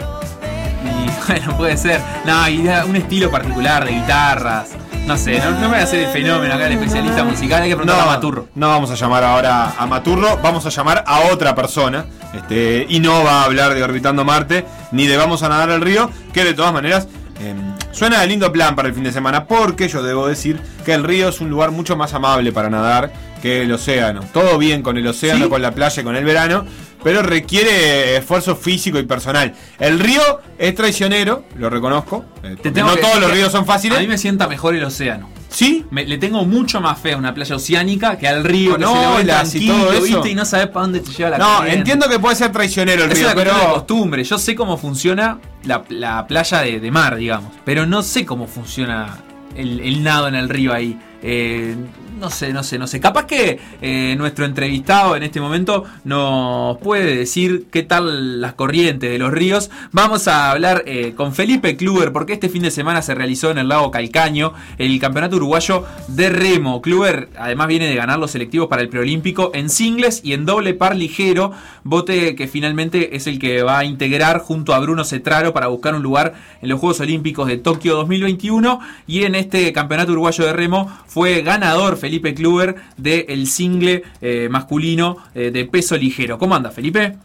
Y 0.81 1.27
bueno, 1.27 1.57
puede 1.57 1.75
ser. 1.75 1.99
No, 2.25 2.47
y 2.47 2.59
un 2.59 2.95
estilo 2.95 3.29
particular 3.29 3.83
de 3.83 3.91
guitarras. 3.91 4.69
No 5.05 5.17
sé, 5.17 5.39
no, 5.39 5.51
no 5.51 5.59
me 5.59 5.67
voy 5.67 5.79
a 5.79 5.83
hacer 5.83 6.05
el 6.05 6.11
fenómeno 6.13 6.53
acá, 6.53 6.67
el 6.67 6.73
especialista 6.73 7.25
musical. 7.25 7.63
Hay 7.63 7.69
que 7.69 7.75
preguntar 7.75 8.01
a 8.01 8.05
Maturro. 8.05 8.47
No 8.55 8.69
vamos 8.69 8.91
a 8.91 8.95
llamar 8.95 9.25
ahora 9.25 9.73
a 9.77 9.85
Maturro, 9.85 10.39
vamos 10.41 10.65
a 10.65 10.69
llamar 10.69 11.03
a 11.05 11.19
otra 11.33 11.53
persona. 11.53 12.05
Este, 12.33 12.85
y 12.87 13.01
no 13.01 13.25
va 13.25 13.41
a 13.41 13.43
hablar 13.43 13.73
de 13.73 13.83
Orbitando 13.83 14.23
Marte 14.23 14.65
ni 14.91 15.07
de 15.07 15.17
Vamos 15.17 15.43
a 15.43 15.49
nadar 15.49 15.69
al 15.71 15.81
río, 15.81 16.09
que 16.33 16.43
de 16.43 16.53
todas 16.53 16.73
maneras 16.73 17.07
eh, 17.39 17.53
suena 17.91 18.21
de 18.21 18.27
lindo 18.27 18.51
plan 18.51 18.75
para 18.75 18.87
el 18.87 18.93
fin 18.93 19.03
de 19.03 19.11
semana, 19.11 19.45
porque 19.45 19.87
yo 19.87 20.01
debo 20.03 20.27
decir 20.27 20.59
que 20.85 20.93
el 20.93 21.03
río 21.03 21.29
es 21.29 21.41
un 21.41 21.49
lugar 21.49 21.71
mucho 21.71 21.95
más 21.95 22.13
amable 22.13 22.51
para 22.51 22.69
nadar 22.69 23.11
que 23.41 23.61
el 23.63 23.71
océano. 23.71 24.21
Todo 24.33 24.57
bien 24.57 24.81
con 24.81 24.97
el 24.97 25.05
océano, 25.07 25.45
¿Sí? 25.45 25.49
con 25.49 25.61
la 25.61 25.71
playa, 25.71 26.03
con 26.03 26.15
el 26.15 26.25
verano, 26.25 26.65
pero 27.03 27.21
requiere 27.21 28.17
esfuerzo 28.17 28.55
físico 28.55 28.97
y 28.97 29.03
personal. 29.03 29.53
El 29.79 29.99
río 29.99 30.21
es 30.57 30.73
traicionero, 30.73 31.43
lo 31.57 31.69
reconozco. 31.69 32.25
eh, 32.43 32.55
tengo 32.61 32.87
no 32.89 32.95
que 32.95 33.01
todos 33.01 33.19
los 33.19 33.31
ríos 33.31 33.51
son 33.51 33.65
fáciles. 33.65 33.97
A 33.97 34.01
mí 34.01 34.07
me 34.07 34.17
sienta 34.17 34.47
mejor 34.47 34.75
el 34.75 34.83
océano. 34.83 35.29
¿Sí? 35.49 35.85
le 35.91 36.17
tengo 36.17 36.45
mucho 36.45 36.81
más 36.81 36.99
fe 36.99 37.13
a 37.13 37.17
una 37.17 37.33
playa 37.33 37.55
oceánica 37.55 38.17
que 38.17 38.27
al 38.27 38.43
río, 38.43 38.71
Con 38.71 38.81
que 38.81 38.85
se 38.87 39.21
y 39.21 39.25
tranquilo, 39.25 39.73
todo 39.75 39.93
eso. 39.93 40.03
¿viste? 40.03 40.29
Y 40.31 40.35
no 40.35 40.45
sabes 40.45 40.67
para 40.67 40.81
dónde 40.83 40.99
te 40.99 41.11
lleva 41.11 41.29
la 41.31 41.37
No, 41.37 41.55
corriente. 41.57 41.77
entiendo 41.79 42.09
que 42.09 42.19
puede 42.19 42.35
ser 42.35 42.51
traicionero 42.51 43.05
el 43.05 43.11
Es 43.11 43.17
río, 43.17 43.27
una 43.27 43.33
cuestión 43.33 43.55
de 43.57 43.61
pero. 43.63 43.73
costumbre. 43.75 44.23
Yo 44.23 44.37
sé 44.37 44.55
cómo 44.55 44.77
funciona 44.77 45.39
la, 45.63 45.83
la 45.89 46.27
playa 46.27 46.59
de, 46.61 46.79
de 46.79 46.91
mar, 46.91 47.15
digamos. 47.15 47.51
Pero 47.65 47.85
no 47.85 48.03
sé 48.03 48.25
cómo 48.25 48.47
funciona 48.47 49.17
el, 49.55 49.79
el 49.79 50.03
nado 50.03 50.27
en 50.27 50.35
el 50.35 50.49
río 50.49 50.73
ahí. 50.73 50.99
Eh, 51.29 51.75
no 52.17 52.29
sé, 52.29 52.53
no 52.53 52.63
sé, 52.63 52.79
no 52.79 52.87
sé. 52.87 52.99
Capaz 52.99 53.25
que 53.25 53.59
eh, 53.81 54.15
nuestro 54.17 54.45
entrevistado 54.45 55.15
en 55.15 55.23
este 55.23 55.39
momento 55.41 55.83
nos 56.05 56.77
puede 56.77 57.15
decir 57.15 57.67
qué 57.69 57.83
tal 57.83 58.41
las 58.41 58.53
corrientes 58.53 59.11
de 59.11 59.19
los 59.19 59.31
ríos. 59.31 59.69
Vamos 59.91 60.27
a 60.27 60.49
hablar 60.51 60.83
eh, 60.87 61.13
con 61.15 61.33
Felipe 61.33 61.75
Kluber, 61.75 62.11
porque 62.13 62.33
este 62.33 62.49
fin 62.49 62.63
de 62.63 62.71
semana 62.71 63.01
se 63.01 63.13
realizó 63.13 63.51
en 63.51 63.57
el 63.57 63.67
lago 63.67 63.91
Calcaño 63.91 64.53
el 64.77 64.97
campeonato 64.99 65.35
uruguayo 65.35 65.83
de 66.07 66.29
remo. 66.29 66.81
Kluber 66.81 67.29
además 67.37 67.67
viene 67.67 67.87
de 67.87 67.95
ganar 67.95 68.19
los 68.19 68.31
selectivos 68.31 68.67
para 68.67 68.81
el 68.81 68.89
preolímpico 68.89 69.51
en 69.53 69.69
singles 69.69 70.21
y 70.23 70.33
en 70.33 70.45
doble 70.45 70.73
par 70.73 70.95
ligero. 70.95 71.51
Bote 71.83 72.35
que 72.35 72.47
finalmente 72.47 73.15
es 73.15 73.27
el 73.27 73.37
que 73.37 73.63
va 73.63 73.79
a 73.79 73.85
integrar 73.85 74.39
junto 74.39 74.73
a 74.73 74.79
Bruno 74.79 75.03
Cetraro 75.03 75.53
para 75.53 75.67
buscar 75.67 75.93
un 75.93 76.03
lugar 76.03 76.35
en 76.61 76.69
los 76.69 76.79
Juegos 76.79 77.01
Olímpicos 77.01 77.47
de 77.47 77.57
Tokio 77.57 77.95
2021. 77.95 78.79
Y 79.07 79.23
en 79.23 79.35
este 79.35 79.71
campeonato 79.73 80.13
uruguayo 80.13 80.45
de 80.45 80.53
remo 80.53 80.91
ganador 81.25 81.97
Felipe 81.97 82.33
Kluber 82.33 82.75
del 82.97 83.47
single 83.47 84.03
eh, 84.21 84.47
masculino 84.49 85.17
eh, 85.35 85.51
de 85.51 85.65
peso 85.65 85.97
ligero. 85.97 86.37
¿Cómo 86.37 86.55
anda, 86.55 86.71
Felipe? 86.71 87.17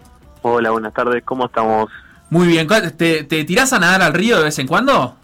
Hola, 0.43 0.71
buenas 0.71 0.93
tardes, 0.95 1.23
¿cómo 1.25 1.47
estamos? 1.47 1.89
Muy 2.31 2.47
bien. 2.49 2.67
¿Te, 2.97 3.25
te 3.25 3.45
tirás 3.45 3.73
a 3.73 3.79
nadar 3.79 4.03
al 4.03 4.15
río 4.15 4.39
de 4.39 4.45
vez 4.45 4.59
en 4.59 4.67
cuando? 4.67 5.17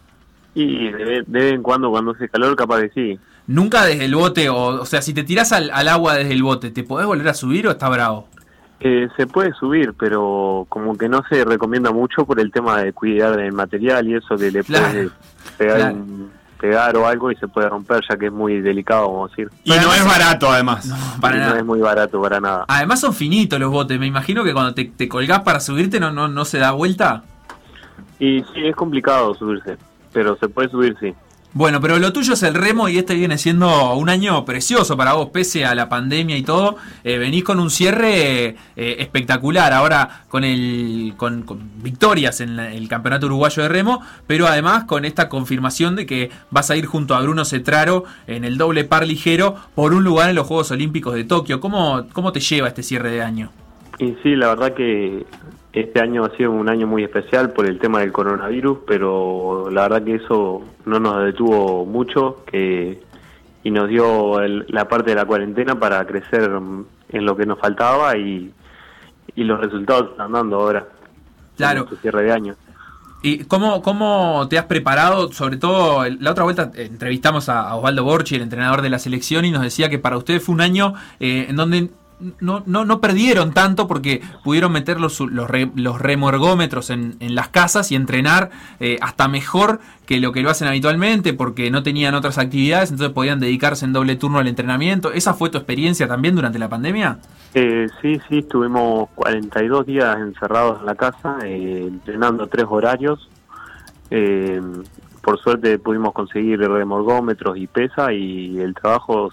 Y 0.54 0.90
de, 0.90 1.22
de 1.26 1.40
vez 1.40 1.52
en 1.54 1.62
cuando, 1.62 1.90
cuando 1.90 2.12
hace 2.12 2.28
calor, 2.28 2.54
capaz 2.56 2.78
de 2.78 2.90
sí. 2.90 3.18
Nunca 3.46 3.84
desde 3.84 4.04
el 4.04 4.14
bote, 4.14 4.48
o, 4.50 4.82
o 4.82 4.84
sea, 4.86 5.00
si 5.02 5.14
te 5.14 5.22
tirás 5.24 5.52
al, 5.52 5.70
al 5.70 5.88
agua 5.88 6.14
desde 6.16 6.32
el 6.34 6.42
bote, 6.42 6.70
¿te 6.70 6.82
podés 6.82 7.06
volver 7.06 7.28
a 7.28 7.34
subir 7.34 7.66
o 7.66 7.70
está 7.70 7.88
bravo? 7.88 8.28
Eh, 8.80 9.08
se 9.16 9.26
puede 9.26 9.52
subir, 9.54 9.94
pero 9.98 10.66
como 10.68 10.96
que 10.96 11.08
no 11.08 11.22
se 11.28 11.44
recomienda 11.44 11.90
mucho 11.90 12.24
por 12.26 12.38
el 12.38 12.52
tema 12.52 12.80
de 12.82 12.92
cuidar 12.92 13.36
del 13.36 13.52
material 13.52 14.06
y 14.06 14.14
eso 14.14 14.36
que 14.36 14.50
le 14.52 14.62
Claro, 14.62 14.86
puede 14.92 15.10
pegar, 15.56 15.76
claro. 15.78 15.94
un- 15.96 16.30
pegar 16.60 16.96
o 16.96 17.06
algo 17.06 17.30
y 17.30 17.36
se 17.36 17.48
puede 17.48 17.68
romper, 17.68 18.02
ya 18.08 18.16
que 18.16 18.26
es 18.26 18.32
muy 18.32 18.60
delicado, 18.60 19.10
vamos 19.10 19.30
a 19.30 19.36
decir. 19.36 19.50
Y 19.64 19.70
no 19.70 19.94
es 19.94 20.04
barato, 20.04 20.50
además. 20.50 20.88
para 21.20 21.36
Y 21.36 21.40
no 21.40 21.46
nada. 21.46 21.58
es 21.58 21.64
muy 21.64 21.80
barato 21.80 22.20
para 22.20 22.40
nada. 22.40 22.64
Además 22.68 23.00
son 23.00 23.14
finitos 23.14 23.58
los 23.58 23.70
botes, 23.70 23.98
me 23.98 24.06
imagino 24.06 24.44
que 24.44 24.52
cuando 24.52 24.74
te, 24.74 24.84
te 24.84 25.08
colgás 25.08 25.40
para 25.40 25.60
subirte 25.60 26.00
no, 26.00 26.10
no, 26.10 26.28
no 26.28 26.44
se 26.44 26.58
da 26.58 26.72
vuelta. 26.72 27.22
Y 28.18 28.40
sí, 28.52 28.66
es 28.66 28.74
complicado 28.74 29.34
subirse, 29.34 29.76
pero 30.12 30.36
se 30.36 30.48
puede 30.48 30.68
subir, 30.68 30.96
sí. 31.00 31.14
Bueno, 31.54 31.80
pero 31.80 31.98
lo 31.98 32.12
tuyo 32.12 32.34
es 32.34 32.42
el 32.42 32.52
remo 32.52 32.90
y 32.90 32.98
este 32.98 33.14
viene 33.14 33.38
siendo 33.38 33.94
un 33.94 34.10
año 34.10 34.44
precioso 34.44 34.98
para 34.98 35.14
vos, 35.14 35.30
pese 35.30 35.64
a 35.64 35.74
la 35.74 35.88
pandemia 35.88 36.36
y 36.36 36.42
todo. 36.42 36.76
Eh, 37.04 37.16
venís 37.16 37.42
con 37.42 37.58
un 37.58 37.70
cierre 37.70 38.48
eh, 38.48 38.56
espectacular, 38.76 39.72
ahora 39.72 40.24
con 40.28 40.44
el 40.44 41.14
con, 41.16 41.44
victorias 41.82 42.42
en 42.42 42.60
el 42.60 42.86
campeonato 42.88 43.26
uruguayo 43.26 43.62
de 43.62 43.68
remo, 43.70 44.02
pero 44.26 44.46
además 44.46 44.84
con 44.84 45.06
esta 45.06 45.30
confirmación 45.30 45.96
de 45.96 46.04
que 46.04 46.30
vas 46.50 46.70
a 46.70 46.76
ir 46.76 46.84
junto 46.84 47.14
a 47.14 47.22
Bruno 47.22 47.46
Cetraro 47.46 48.04
en 48.26 48.44
el 48.44 48.58
doble 48.58 48.84
par 48.84 49.06
ligero 49.06 49.56
por 49.74 49.94
un 49.94 50.04
lugar 50.04 50.28
en 50.28 50.36
los 50.36 50.46
Juegos 50.46 50.70
Olímpicos 50.70 51.14
de 51.14 51.24
Tokio. 51.24 51.60
¿Cómo, 51.60 52.06
cómo 52.12 52.30
te 52.30 52.40
lleva 52.40 52.68
este 52.68 52.82
cierre 52.82 53.10
de 53.10 53.22
año? 53.22 53.50
Y 53.98 54.14
sí, 54.22 54.36
la 54.36 54.48
verdad 54.48 54.74
que 54.74 55.24
este 55.72 56.00
año 56.00 56.24
ha 56.24 56.36
sido 56.36 56.50
un 56.50 56.68
año 56.68 56.86
muy 56.86 57.04
especial 57.04 57.52
por 57.52 57.66
el 57.66 57.78
tema 57.78 58.00
del 58.00 58.12
coronavirus, 58.12 58.78
pero 58.86 59.68
la 59.70 59.82
verdad 59.82 60.02
que 60.04 60.14
eso 60.16 60.62
no 60.86 60.98
nos 61.00 61.24
detuvo 61.24 61.84
mucho 61.84 62.44
que 62.46 63.00
y 63.64 63.70
nos 63.70 63.88
dio 63.88 64.40
el- 64.40 64.64
la 64.68 64.88
parte 64.88 65.10
de 65.10 65.16
la 65.16 65.24
cuarentena 65.26 65.78
para 65.78 66.06
crecer 66.06 66.50
en 67.10 67.24
lo 67.26 67.36
que 67.36 67.44
nos 67.44 67.58
faltaba 67.58 68.16
y, 68.16 68.52
y 69.34 69.44
los 69.44 69.60
resultados 69.60 70.10
están 70.12 70.32
dando 70.32 70.56
ahora. 70.60 70.86
Claro. 71.56 71.80
En 71.80 71.84
este 71.86 71.96
cierre 71.96 72.22
de 72.22 72.32
año. 72.32 72.54
¿Y 73.20 73.44
cómo, 73.44 73.82
cómo 73.82 74.46
te 74.48 74.58
has 74.58 74.66
preparado? 74.66 75.32
Sobre 75.32 75.56
todo, 75.56 76.04
la 76.08 76.30
otra 76.30 76.44
vuelta 76.44 76.70
eh, 76.76 76.86
entrevistamos 76.88 77.48
a, 77.48 77.68
a 77.68 77.74
Osvaldo 77.74 78.04
Borchi, 78.04 78.36
el 78.36 78.42
entrenador 78.42 78.80
de 78.80 78.90
la 78.90 79.00
selección, 79.00 79.44
y 79.44 79.50
nos 79.50 79.62
decía 79.62 79.90
que 79.90 79.98
para 79.98 80.16
ustedes 80.16 80.42
fue 80.42 80.54
un 80.54 80.60
año 80.60 80.94
eh, 81.18 81.46
en 81.48 81.56
donde 81.56 81.90
no, 82.40 82.62
no, 82.66 82.84
no 82.84 83.00
perdieron 83.00 83.52
tanto 83.52 83.86
porque 83.86 84.20
pudieron 84.44 84.72
meter 84.72 85.00
los, 85.00 85.20
los, 85.20 85.48
re- 85.48 85.70
los 85.74 86.00
remorgómetros 86.00 86.90
en, 86.90 87.16
en 87.20 87.34
las 87.34 87.48
casas 87.48 87.92
y 87.92 87.94
entrenar 87.94 88.50
eh, 88.80 88.98
hasta 89.00 89.28
mejor 89.28 89.80
que 90.06 90.20
lo 90.20 90.32
que 90.32 90.42
lo 90.42 90.50
hacen 90.50 90.66
habitualmente 90.68 91.34
porque 91.34 91.70
no 91.70 91.82
tenían 91.82 92.14
otras 92.14 92.38
actividades, 92.38 92.90
entonces 92.90 93.14
podían 93.14 93.40
dedicarse 93.40 93.84
en 93.84 93.92
doble 93.92 94.16
turno 94.16 94.38
al 94.38 94.48
entrenamiento. 94.48 95.12
¿Esa 95.12 95.34
fue 95.34 95.50
tu 95.50 95.58
experiencia 95.58 96.08
también 96.08 96.34
durante 96.34 96.58
la 96.58 96.68
pandemia? 96.68 97.18
Eh, 97.54 97.86
sí, 98.02 98.20
sí, 98.28 98.38
estuvimos 98.38 99.08
42 99.14 99.86
días 99.86 100.16
encerrados 100.18 100.80
en 100.80 100.86
la 100.86 100.94
casa, 100.94 101.38
eh, 101.44 101.84
entrenando 101.88 102.46
tres 102.46 102.66
horarios. 102.68 103.28
Eh, 104.10 104.60
por 105.22 105.38
suerte 105.38 105.78
pudimos 105.78 106.14
conseguir 106.14 106.58
remorgómetros 106.60 107.58
y 107.58 107.66
pesa 107.66 108.12
y 108.12 108.58
el 108.58 108.74
trabajo 108.74 109.30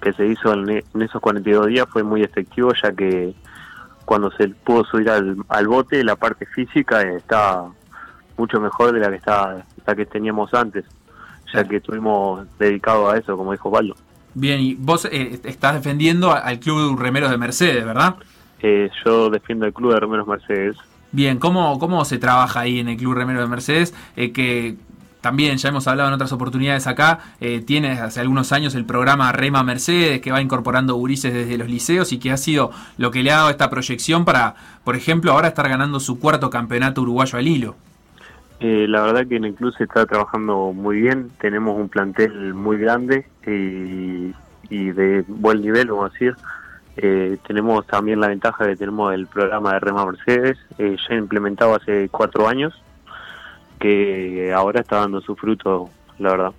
que 0.00 0.12
se 0.12 0.26
hizo 0.26 0.52
en, 0.52 0.68
en 0.68 1.02
esos 1.02 1.20
42 1.20 1.66
días 1.66 1.86
fue 1.90 2.02
muy 2.02 2.22
efectivo 2.22 2.72
ya 2.80 2.92
que 2.92 3.34
cuando 4.04 4.30
se 4.32 4.48
pudo 4.48 4.84
subir 4.84 5.10
al, 5.10 5.36
al 5.48 5.68
bote 5.68 6.02
la 6.04 6.16
parte 6.16 6.46
física 6.46 7.02
está 7.02 7.64
mucho 8.36 8.60
mejor 8.60 8.92
de 8.92 9.00
la 9.00 9.10
que 9.10 9.16
está 9.16 9.64
la 9.86 9.94
que 9.94 10.06
teníamos 10.06 10.52
antes 10.54 10.84
ya 11.52 11.64
que 11.64 11.76
estuvimos 11.76 12.46
dedicados 12.58 13.12
a 13.12 13.18
eso 13.18 13.36
como 13.36 13.52
dijo 13.52 13.68
Osvaldo 13.68 13.94
Bien, 14.34 14.60
y 14.60 14.74
vos 14.74 15.06
eh, 15.06 15.40
estás 15.44 15.74
defendiendo 15.74 16.30
al 16.30 16.60
Club 16.60 16.98
Remeros 16.98 17.30
de 17.30 17.38
Mercedes, 17.38 17.86
¿verdad? 17.86 18.16
Eh, 18.60 18.90
yo 19.02 19.30
defiendo 19.30 19.64
el 19.64 19.72
club 19.72 19.94
de 19.94 20.00
Remeros 20.00 20.26
Mercedes 20.26 20.76
Bien, 21.12 21.38
¿cómo, 21.38 21.78
cómo 21.78 22.04
se 22.04 22.18
trabaja 22.18 22.60
ahí 22.60 22.80
en 22.80 22.88
el 22.88 22.96
Club 22.96 23.14
Remero 23.14 23.40
de 23.40 23.46
Mercedes? 23.46 23.94
Eh, 24.16 24.32
que 24.32 24.76
también 25.26 25.56
ya 25.56 25.70
hemos 25.70 25.88
hablado 25.88 26.08
en 26.08 26.14
otras 26.14 26.30
oportunidades 26.30 26.86
acá, 26.86 27.18
eh, 27.40 27.60
tiene 27.60 27.98
hace 27.98 28.20
algunos 28.20 28.52
años 28.52 28.76
el 28.76 28.84
programa 28.84 29.32
Rema 29.32 29.64
Mercedes, 29.64 30.20
que 30.20 30.30
va 30.30 30.40
incorporando 30.40 30.94
gurises 30.94 31.34
desde 31.34 31.58
los 31.58 31.68
liceos 31.68 32.12
y 32.12 32.20
que 32.20 32.30
ha 32.30 32.36
sido 32.36 32.70
lo 32.96 33.10
que 33.10 33.24
le 33.24 33.32
ha 33.32 33.38
dado 33.38 33.50
esta 33.50 33.68
proyección 33.68 34.24
para, 34.24 34.54
por 34.84 34.94
ejemplo, 34.94 35.32
ahora 35.32 35.48
estar 35.48 35.68
ganando 35.68 35.98
su 35.98 36.20
cuarto 36.20 36.48
campeonato 36.48 37.02
uruguayo 37.02 37.40
al 37.40 37.48
hilo. 37.48 37.74
Eh, 38.60 38.86
la 38.88 39.02
verdad 39.02 39.26
que 39.26 39.34
en 39.34 39.46
el 39.46 39.54
club 39.54 39.74
se 39.76 39.82
está 39.82 40.06
trabajando 40.06 40.72
muy 40.72 41.00
bien, 41.00 41.32
tenemos 41.40 41.76
un 41.76 41.88
plantel 41.88 42.54
muy 42.54 42.78
grande 42.78 43.26
y, 43.44 44.30
de 44.70 45.24
buen 45.26 45.60
nivel, 45.60 45.88
vamos 45.88 46.10
a 46.10 46.12
decir. 46.12 46.36
Eh, 46.98 47.36
tenemos 47.48 47.84
también 47.88 48.20
la 48.20 48.28
ventaja 48.28 48.64
que 48.64 48.76
tenemos 48.76 49.12
el 49.12 49.26
programa 49.26 49.72
de 49.72 49.80
Rema 49.80 50.06
Mercedes, 50.06 50.56
eh, 50.78 50.96
ya 51.08 51.16
implementado 51.16 51.74
hace 51.74 52.08
cuatro 52.10 52.46
años, 52.46 52.80
que 53.78 54.52
ahora 54.54 54.80
está 54.80 54.96
dando 55.00 55.20
su 55.20 55.36
fruto, 55.36 55.90
la 56.18 56.30
verdad. 56.30 56.52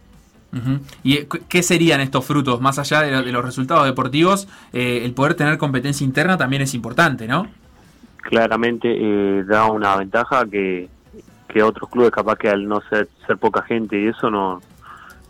¿Y 1.03 1.25
qué 1.49 1.61
serían 1.61 2.01
estos 2.01 2.25
frutos? 2.25 2.59
Más 2.61 2.79
allá 2.79 3.01
de, 3.01 3.11
lo- 3.11 3.21
de 3.21 3.31
los 3.31 3.45
resultados 3.45 3.85
deportivos, 3.85 4.47
eh, 4.73 5.01
el 5.03 5.13
poder 5.13 5.35
tener 5.35 5.57
competencia 5.57 6.03
interna 6.05 6.35
también 6.37 6.63
es 6.63 6.73
importante, 6.73 7.27
¿no? 7.27 7.47
Claramente 8.17 8.87
eh, 8.91 9.43
da 9.45 9.65
una 9.65 9.95
ventaja 9.97 10.45
que, 10.45 10.89
que 11.47 11.61
otros 11.63 11.89
clubes 11.89 12.11
capaz 12.11 12.37
que 12.37 12.49
al 12.49 12.67
no 12.67 12.81
ser, 12.89 13.07
ser 13.27 13.37
poca 13.37 13.61
gente 13.61 14.01
y 14.01 14.07
eso 14.07 14.29
no, 14.31 14.61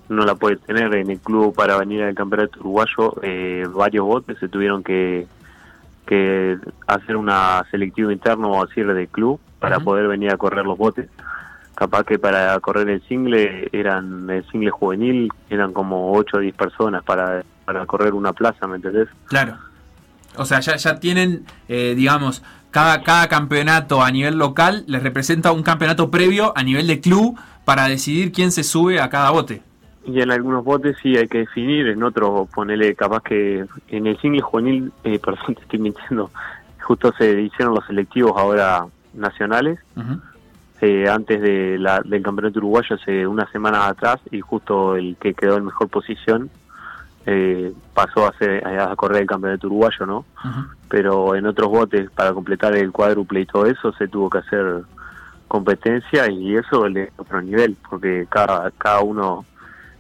no 0.09 0.23
la 0.25 0.35
puede 0.35 0.55
tener 0.57 0.93
en 0.95 1.09
el 1.11 1.19
club 1.19 1.53
para 1.53 1.77
venir 1.77 2.03
al 2.03 2.15
campeonato 2.15 2.59
uruguayo 2.61 3.15
eh, 3.21 3.65
varios 3.73 4.05
botes 4.05 4.37
se 4.39 4.47
tuvieron 4.47 4.83
que, 4.83 5.27
que 6.05 6.57
hacer 6.87 7.17
una 7.17 7.63
selectiva 7.69 8.13
interna 8.13 8.47
o 8.47 8.65
decir 8.65 8.91
de 8.91 9.07
club 9.07 9.39
para 9.59 9.79
poder 9.79 10.07
venir 10.07 10.31
a 10.31 10.37
correr 10.37 10.65
los 10.65 10.77
botes 10.77 11.09
capaz 11.77 12.05
que 12.05 12.17
para 12.17 12.59
correr 12.59 12.89
el 12.89 13.01
single 13.07 13.69
eran 13.71 14.27
el 14.31 14.43
single 14.49 14.71
juvenil 14.71 15.29
eran 15.49 15.73
como 15.73 16.11
8 16.13 16.37
o 16.37 16.39
10 16.39 16.55
personas 16.55 17.03
para, 17.03 17.43
para 17.65 17.85
correr 17.85 18.15
una 18.15 18.33
plaza 18.33 18.67
¿me 18.67 18.77
entendés? 18.77 19.07
Claro. 19.27 19.57
O 20.35 20.45
sea, 20.45 20.59
ya, 20.59 20.75
ya 20.75 20.99
tienen, 20.99 21.45
eh, 21.67 21.93
digamos, 21.95 22.43
cada, 22.71 23.03
cada 23.03 23.27
campeonato 23.27 24.03
a 24.03 24.11
nivel 24.11 24.37
local 24.37 24.83
les 24.87 25.01
representa 25.01 25.51
un 25.51 25.63
campeonato 25.63 26.11
previo 26.11 26.53
a 26.55 26.63
nivel 26.63 26.87
de 26.87 26.99
club 26.99 27.37
para 27.63 27.87
decidir 27.87 28.31
quién 28.31 28.51
se 28.51 28.63
sube 28.63 28.99
a 28.99 29.09
cada 29.09 29.31
bote. 29.31 29.61
Y 30.05 30.21
en 30.21 30.31
algunos 30.31 30.63
botes 30.63 30.95
sí 31.01 31.15
hay 31.17 31.27
que 31.27 31.39
definir, 31.39 31.87
en 31.87 32.01
otros 32.01 32.47
ponele 32.49 32.95
capaz 32.95 33.21
que 33.23 33.65
en 33.89 34.07
el 34.07 34.17
single 34.19 34.41
juvenil, 34.41 34.91
eh, 35.03 35.19
perdón, 35.23 35.55
te 35.55 35.61
estoy 35.61 35.79
mintiendo, 35.79 36.31
justo 36.81 37.13
se 37.17 37.41
hicieron 37.41 37.75
los 37.75 37.85
selectivos 37.85 38.33
ahora 38.35 38.85
nacionales, 39.13 39.79
eh, 40.81 41.09
antes 41.09 41.41
de 41.41 41.77
la, 41.79 42.01
del 42.01 42.21
campeonato 42.21 42.59
uruguayo 42.59 42.95
hace 42.95 43.25
unas 43.25 43.49
semanas 43.51 43.87
atrás 43.89 44.17
y 44.31 44.41
justo 44.41 44.95
el 44.95 45.15
que 45.19 45.33
quedó 45.33 45.57
en 45.57 45.65
mejor 45.65 45.89
posición 45.89 46.49
eh, 47.25 47.73
pasó 47.93 48.25
a, 48.25 48.29
hacer, 48.29 48.65
a 48.65 48.95
correr 48.95 49.23
el 49.23 49.27
campeonato 49.27 49.67
uruguayo, 49.67 50.05
¿no? 50.05 50.25
Pero 50.89 51.35
en 51.35 51.45
otros 51.45 51.69
botes 51.69 52.09
para 52.11 52.31
completar 52.33 52.75
el 52.75 52.91
cuádruple 52.91 53.41
y 53.41 53.45
todo 53.45 53.65
eso 53.65 53.91
se 53.93 54.07
tuvo 54.07 54.29
que 54.29 54.37
hacer 54.37 54.83
competencia 55.47 56.29
y 56.29 56.55
eso 56.55 56.85
es 56.85 56.93
de 56.93 57.11
otro 57.17 57.41
nivel, 57.41 57.75
porque 57.89 58.27
cada, 58.29 58.71
cada 58.77 59.01
uno 59.01 59.45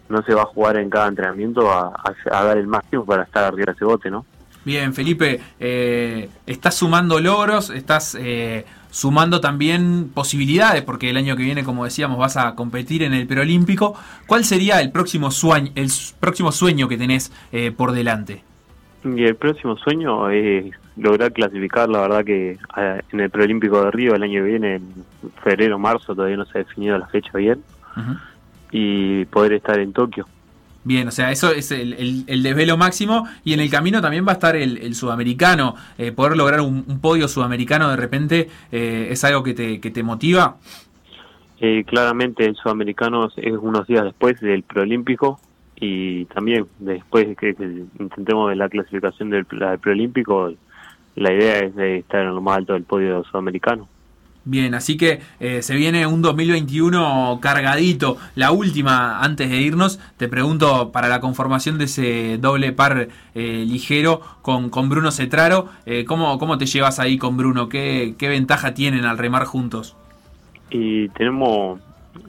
no 0.09 0.21
se 0.23 0.33
va 0.33 0.43
a 0.43 0.45
jugar 0.45 0.77
en 0.77 0.89
cada 0.89 1.07
entrenamiento 1.07 1.69
a, 1.71 1.87
a- 1.89 2.37
a 2.39 2.43
dar 2.43 2.57
el 2.57 2.67
máximo 2.67 3.05
para 3.05 3.23
estar 3.23 3.43
arriba 3.45 3.65
de 3.67 3.71
ese 3.73 3.85
bote, 3.85 4.09
¿no? 4.09 4.25
Bien, 4.67 4.93
Felipe, 4.93 5.39
eh, 5.61 6.27
estás 6.45 6.75
sumando 6.75 7.21
logros, 7.21 7.69
estás 7.69 8.17
eh, 8.19 8.65
sumando 8.89 9.39
también 9.39 10.11
posibilidades, 10.13 10.81
porque 10.81 11.09
el 11.09 11.15
año 11.15 11.37
que 11.37 11.43
viene, 11.43 11.63
como 11.63 11.85
decíamos, 11.85 12.17
vas 12.17 12.35
a 12.35 12.53
competir 12.53 13.01
en 13.03 13.13
el 13.13 13.25
preolímpico. 13.27 13.95
¿Cuál 14.25 14.43
sería 14.43 14.81
el 14.81 14.91
próximo 14.91 15.31
sueño, 15.31 15.71
el 15.75 15.87
próximo 16.19 16.51
sueño 16.51 16.89
que 16.89 16.97
tenés 16.97 17.31
eh, 17.53 17.71
por 17.71 17.93
delante? 17.93 18.43
Y 19.05 19.23
el 19.23 19.37
próximo 19.37 19.77
sueño 19.77 20.29
es 20.31 20.75
lograr 20.97 21.31
clasificar, 21.31 21.87
la 21.87 22.01
verdad 22.01 22.25
que 22.25 22.57
en 23.13 23.19
el 23.21 23.29
preolímpico 23.29 23.85
de 23.85 23.91
Río 23.91 24.15
el 24.15 24.23
año 24.23 24.43
que 24.43 24.49
viene, 24.49 24.75
en 24.75 25.05
febrero, 25.45 25.79
marzo, 25.79 26.13
todavía 26.13 26.35
no 26.35 26.45
se 26.45 26.57
ha 26.57 26.63
definido 26.63 26.97
la 26.97 27.07
fecha 27.07 27.31
bien, 27.37 27.63
y 28.71 29.23
poder 29.27 29.53
estar 29.53 29.79
en 29.79 29.93
Tokio. 29.93 30.27
Bien, 30.87 31.05
o 31.09 31.11
sea, 31.11 31.31
eso 31.31 31.51
es 31.51 31.69
el, 31.71 31.91
el- 31.93 32.23
el 32.27 32.43
desvelo 32.43 32.77
máximo 32.77 33.27
y 33.43 33.51
en 33.51 33.59
el 33.59 33.69
camino 33.69 34.01
también 34.01 34.25
va 34.25 34.31
a 34.31 34.33
estar 34.35 34.55
el, 34.55 34.77
el 34.77 34.95
sudamericano. 34.95 35.75
Eh, 35.97 36.13
poder 36.13 36.37
lograr 36.37 36.61
un, 36.61 36.83
podio 37.01 37.27
sudamericano 37.27 37.89
de 37.89 37.97
repente 37.97 38.49
eh, 38.71 39.09
es 39.11 39.21
algo 39.25 39.43
que 39.43 39.53
te, 39.53 39.81
que 39.81 39.91
te 39.91 40.01
motiva. 40.01 40.55
Eh, 41.59 41.83
claramente 41.85 42.45
el 42.45 42.55
sudamericano 42.55 43.27
es 43.35 43.57
unos 43.59 43.85
días 43.85 44.05
después 44.05 44.39
del 44.39 44.63
preolímpico 44.63 45.41
y 45.75 46.23
también 46.25 46.65
después 46.79 47.35
que, 47.37 47.53
que 47.53 47.83
intentemos 47.99 48.55
la 48.55 48.69
clasificación 48.69 49.29
del, 49.29 49.45
del 49.49 49.79
preolímpico, 49.79 50.53
la 51.15 51.33
idea 51.33 51.59
es 51.59 51.75
de 51.75 51.97
estar 51.97 52.21
en 52.21 52.33
lo 52.33 52.41
más 52.41 52.59
alto 52.59 52.73
del 52.73 52.83
podio 52.83 53.25
sudamericano. 53.25 53.89
Bien, 54.49 54.73
así 54.75 54.95
que 54.95 55.19
eh, 55.41 55.61
se 55.61 55.75
viene 55.75 56.07
un 56.07 56.21
2021 56.21 57.39
cargadito. 57.41 58.15
La 58.33 58.51
última, 58.51 59.19
antes 59.19 59.49
de 59.49 59.57
irnos, 59.57 59.99
te 60.15 60.29
pregunto 60.29 60.93
para 60.93 61.09
la 61.09 61.19
conformación 61.19 61.77
de 61.77 61.83
ese 61.83 62.37
doble 62.37 62.71
par 62.71 63.09
eh, 63.35 63.65
ligero 63.67 64.21
con, 64.41 64.69
con 64.69 64.87
Bruno 64.87 65.11
Cetraro, 65.11 65.67
eh, 65.85 66.05
¿cómo, 66.05 66.39
¿cómo 66.39 66.57
te 66.57 66.65
llevas 66.65 66.97
ahí 66.99 67.17
con 67.17 67.35
Bruno? 67.35 67.67
¿Qué, 67.67 68.15
¿Qué 68.17 68.29
ventaja 68.29 68.73
tienen 68.73 69.03
al 69.03 69.17
remar 69.17 69.43
juntos? 69.43 69.97
Y 70.69 71.09
tenemos, 71.09 71.81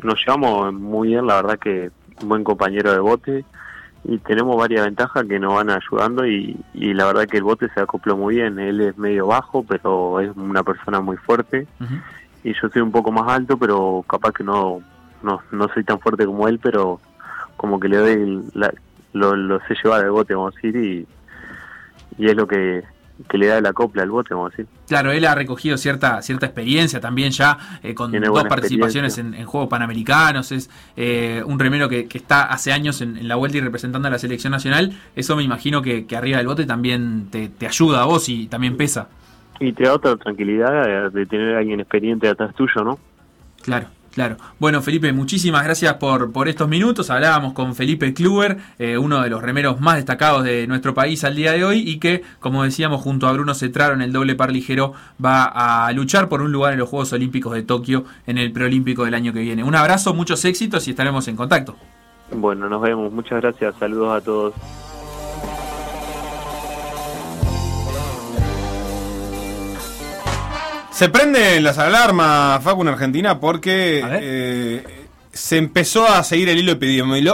nos 0.03 0.19
llevamos 0.19 0.75
muy 0.75 1.11
bien, 1.11 1.25
la 1.25 1.37
verdad 1.37 1.57
que 1.57 1.93
un 2.21 2.29
buen 2.29 2.43
compañero 2.43 2.91
de 2.91 2.99
bote 2.99 3.45
y 4.05 4.19
tenemos 4.19 4.57
varias 4.57 4.85
ventajas 4.85 5.25
que 5.27 5.39
nos 5.39 5.55
van 5.55 5.71
ayudando 5.71 6.27
y, 6.27 6.57
y 6.75 6.95
la 6.95 7.07
verdad 7.07 7.27
que 7.27 7.37
el 7.39 7.43
bote 7.43 7.69
se 7.75 7.81
acopló 7.81 8.17
muy 8.17 8.37
bien. 8.37 8.59
Él 8.59 8.81
es 8.81 8.97
medio 8.97 9.27
bajo, 9.27 9.65
pero 9.65 10.21
es 10.21 10.35
una 10.37 10.63
persona 10.63 11.01
muy 11.01 11.17
fuerte 11.17 11.67
y 12.45 12.55
yo 12.55 12.69
soy 12.73 12.81
un 12.83 12.93
poco 12.93 13.11
más 13.13 13.29
alto, 13.29 13.59
pero 13.59 14.05
capaz 14.09 14.33
que 14.33 14.45
no, 14.45 14.81
no, 15.23 15.41
no 15.51 15.69
soy 15.75 15.85
tan 15.85 15.99
fuerte 16.01 16.25
como 16.25 16.49
él, 16.49 16.59
pero 16.63 17.01
como 17.57 17.79
que 17.81 17.89
le 17.89 17.97
doy, 17.97 18.43
la- 18.55 18.73
lo, 19.13 19.35
lo 19.37 19.59
sé 19.67 19.75
llevar 19.83 20.05
al 20.05 20.11
bote, 20.13 20.35
vamos 20.35 20.55
a 20.55 20.57
decir, 20.57 20.77
y, 20.77 21.07
y 22.19 22.27
es 22.29 22.37
lo 22.37 22.47
que, 22.47 22.85
que 23.29 23.39
le 23.39 23.47
da 23.47 23.61
la 23.61 23.73
copla 23.73 24.03
al 24.03 24.11
bote, 24.11 24.35
vamos 24.35 24.53
a 24.53 24.57
decir. 24.57 24.67
Claro, 24.87 25.11
él 25.13 25.25
ha 25.25 25.35
recogido 25.35 25.77
cierta, 25.77 26.23
cierta 26.23 26.47
experiencia 26.47 27.01
también 27.01 27.31
ya 27.31 27.59
eh, 27.83 27.95
con 27.95 28.11
Tiene 28.11 28.29
dos 28.29 28.45
participaciones 28.45 29.19
en, 29.19 29.35
en 29.35 29.47
Juegos 29.47 29.69
Panamericanos. 29.69 30.53
Es 30.53 30.71
eh, 30.97 31.43
un 31.45 31.59
remero 31.59 31.89
que, 31.89 32.07
que 32.07 32.19
está 32.19 32.45
hace 32.45 32.73
años 32.73 33.01
en, 33.01 33.17
en 33.17 33.29
la 33.29 33.37
vuelta 33.37 33.59
y 33.59 33.61
representando 33.61 34.09
a 34.09 34.11
la 34.11 34.19
selección 34.19 34.53
nacional. 34.53 34.93
Eso 35.17 35.37
me 35.37 35.43
imagino 35.43 35.83
que, 35.83 36.07
que 36.07 36.17
arriba 36.17 36.39
del 36.39 36.47
bote 36.47 36.67
también 36.67 37.29
te, 37.31 37.49
te 37.49 37.67
ayuda 37.67 38.03
a 38.03 38.05
vos 38.05 38.29
y 38.29 38.47
también 38.47 38.77
pesa. 38.77 39.09
Y 39.61 39.73
te 39.73 39.85
da 39.85 39.95
otra 39.95 40.17
tranquilidad 40.17 41.11
de, 41.11 41.11
de 41.11 41.27
tener 41.27 41.57
a 41.57 41.59
alguien 41.59 41.81
experiente 41.81 42.29
atrás 42.29 42.55
tuyo, 42.55 42.85
¿no? 42.85 42.99
Claro, 43.63 43.89
claro. 44.19 44.37
Bueno, 44.59 44.83
Felipe, 44.83 45.13
muchísimas 45.13 45.63
gracias 45.63 45.95
por, 45.95 46.33
por 46.33 46.49
estos 46.49 46.69
minutos. 46.69 47.09
Hablábamos 47.09 47.53
con 47.53 47.77
Felipe 47.77 48.13
Kluber, 48.13 48.57
eh, 48.81 48.99
uno 48.99 49.23
de 49.23 49.31
los 49.31 49.41
remeros 49.41 49.81
más 49.81 49.95
destacados 49.95 50.43
de 50.43 50.67
nuestro 50.67 50.93
país 50.93 51.23
al 51.23 51.37
día 51.37 51.53
de 51.53 51.65
hoy 51.65 51.89
y 51.89 52.01
que, 52.01 52.23
como 52.41 52.65
decíamos, 52.65 53.01
junto 53.01 53.29
a 53.29 53.33
Bruno 53.33 53.55
Cetraro 53.55 53.95
en 53.95 54.03
el 54.03 54.13
doble 54.13 54.35
par 54.35 54.51
ligero, 54.51 54.93
va 55.25 55.45
a 55.87 55.93
luchar 55.93 56.29
por 56.29 56.43
un 56.43 56.51
lugar 56.51 56.73
en 56.73 56.81
los 56.81 56.89
Juegos 56.89 57.13
Olímpicos 57.13 57.55
de 57.55 57.63
Tokio 57.63 58.07
en 58.27 58.39
el 58.39 58.51
preolímpico 58.51 59.05
del 59.05 59.15
año 59.15 59.33
que 59.33 59.39
viene. 59.39 59.63
Un 59.63 59.77
abrazo, 59.77 60.15
muchos 60.15 60.45
éxitos 60.45 60.89
y 60.89 60.91
estaremos 60.91 61.29
en 61.29 61.37
contacto. 61.37 61.77
Bueno, 62.33 62.69
nos 62.69 62.83
vemos. 62.83 63.13
Muchas 63.13 63.41
gracias. 63.41 63.77
Saludos 63.79 64.21
a 64.21 64.21
todos. 64.21 64.55
Se 70.99 71.09
prenden 71.11 71.63
las 71.63 71.79
alarmas, 71.79 72.61
Facu, 72.61 72.83
en 72.83 72.89
Argentina, 72.89 73.39
porque 73.39 74.03
eh, 74.05 74.83
se 75.33 75.57
empezó 75.57 76.05
a 76.09 76.25
seguir 76.25 76.49
el 76.49 76.59
hilo 76.59 76.73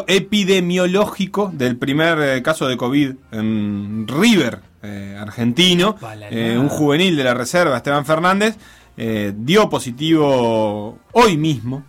epidemiológico 0.07 1.51
del 1.51 1.79
primer 1.79 2.19
eh, 2.21 2.43
caso 2.43 2.69
de 2.69 2.77
COVID 2.77 3.15
en 3.33 4.07
River, 4.07 4.61
eh, 4.83 5.17
argentino. 5.19 5.97
Eh, 6.31 6.59
un 6.61 6.69
juvenil 6.69 7.17
de 7.17 7.25
la 7.25 7.33
reserva, 7.33 7.79
Esteban 7.79 8.05
Fernández, 8.05 8.59
eh, 8.99 9.33
dio 9.35 9.71
positivo 9.71 10.99
hoy 11.13 11.39
mismo, 11.39 11.85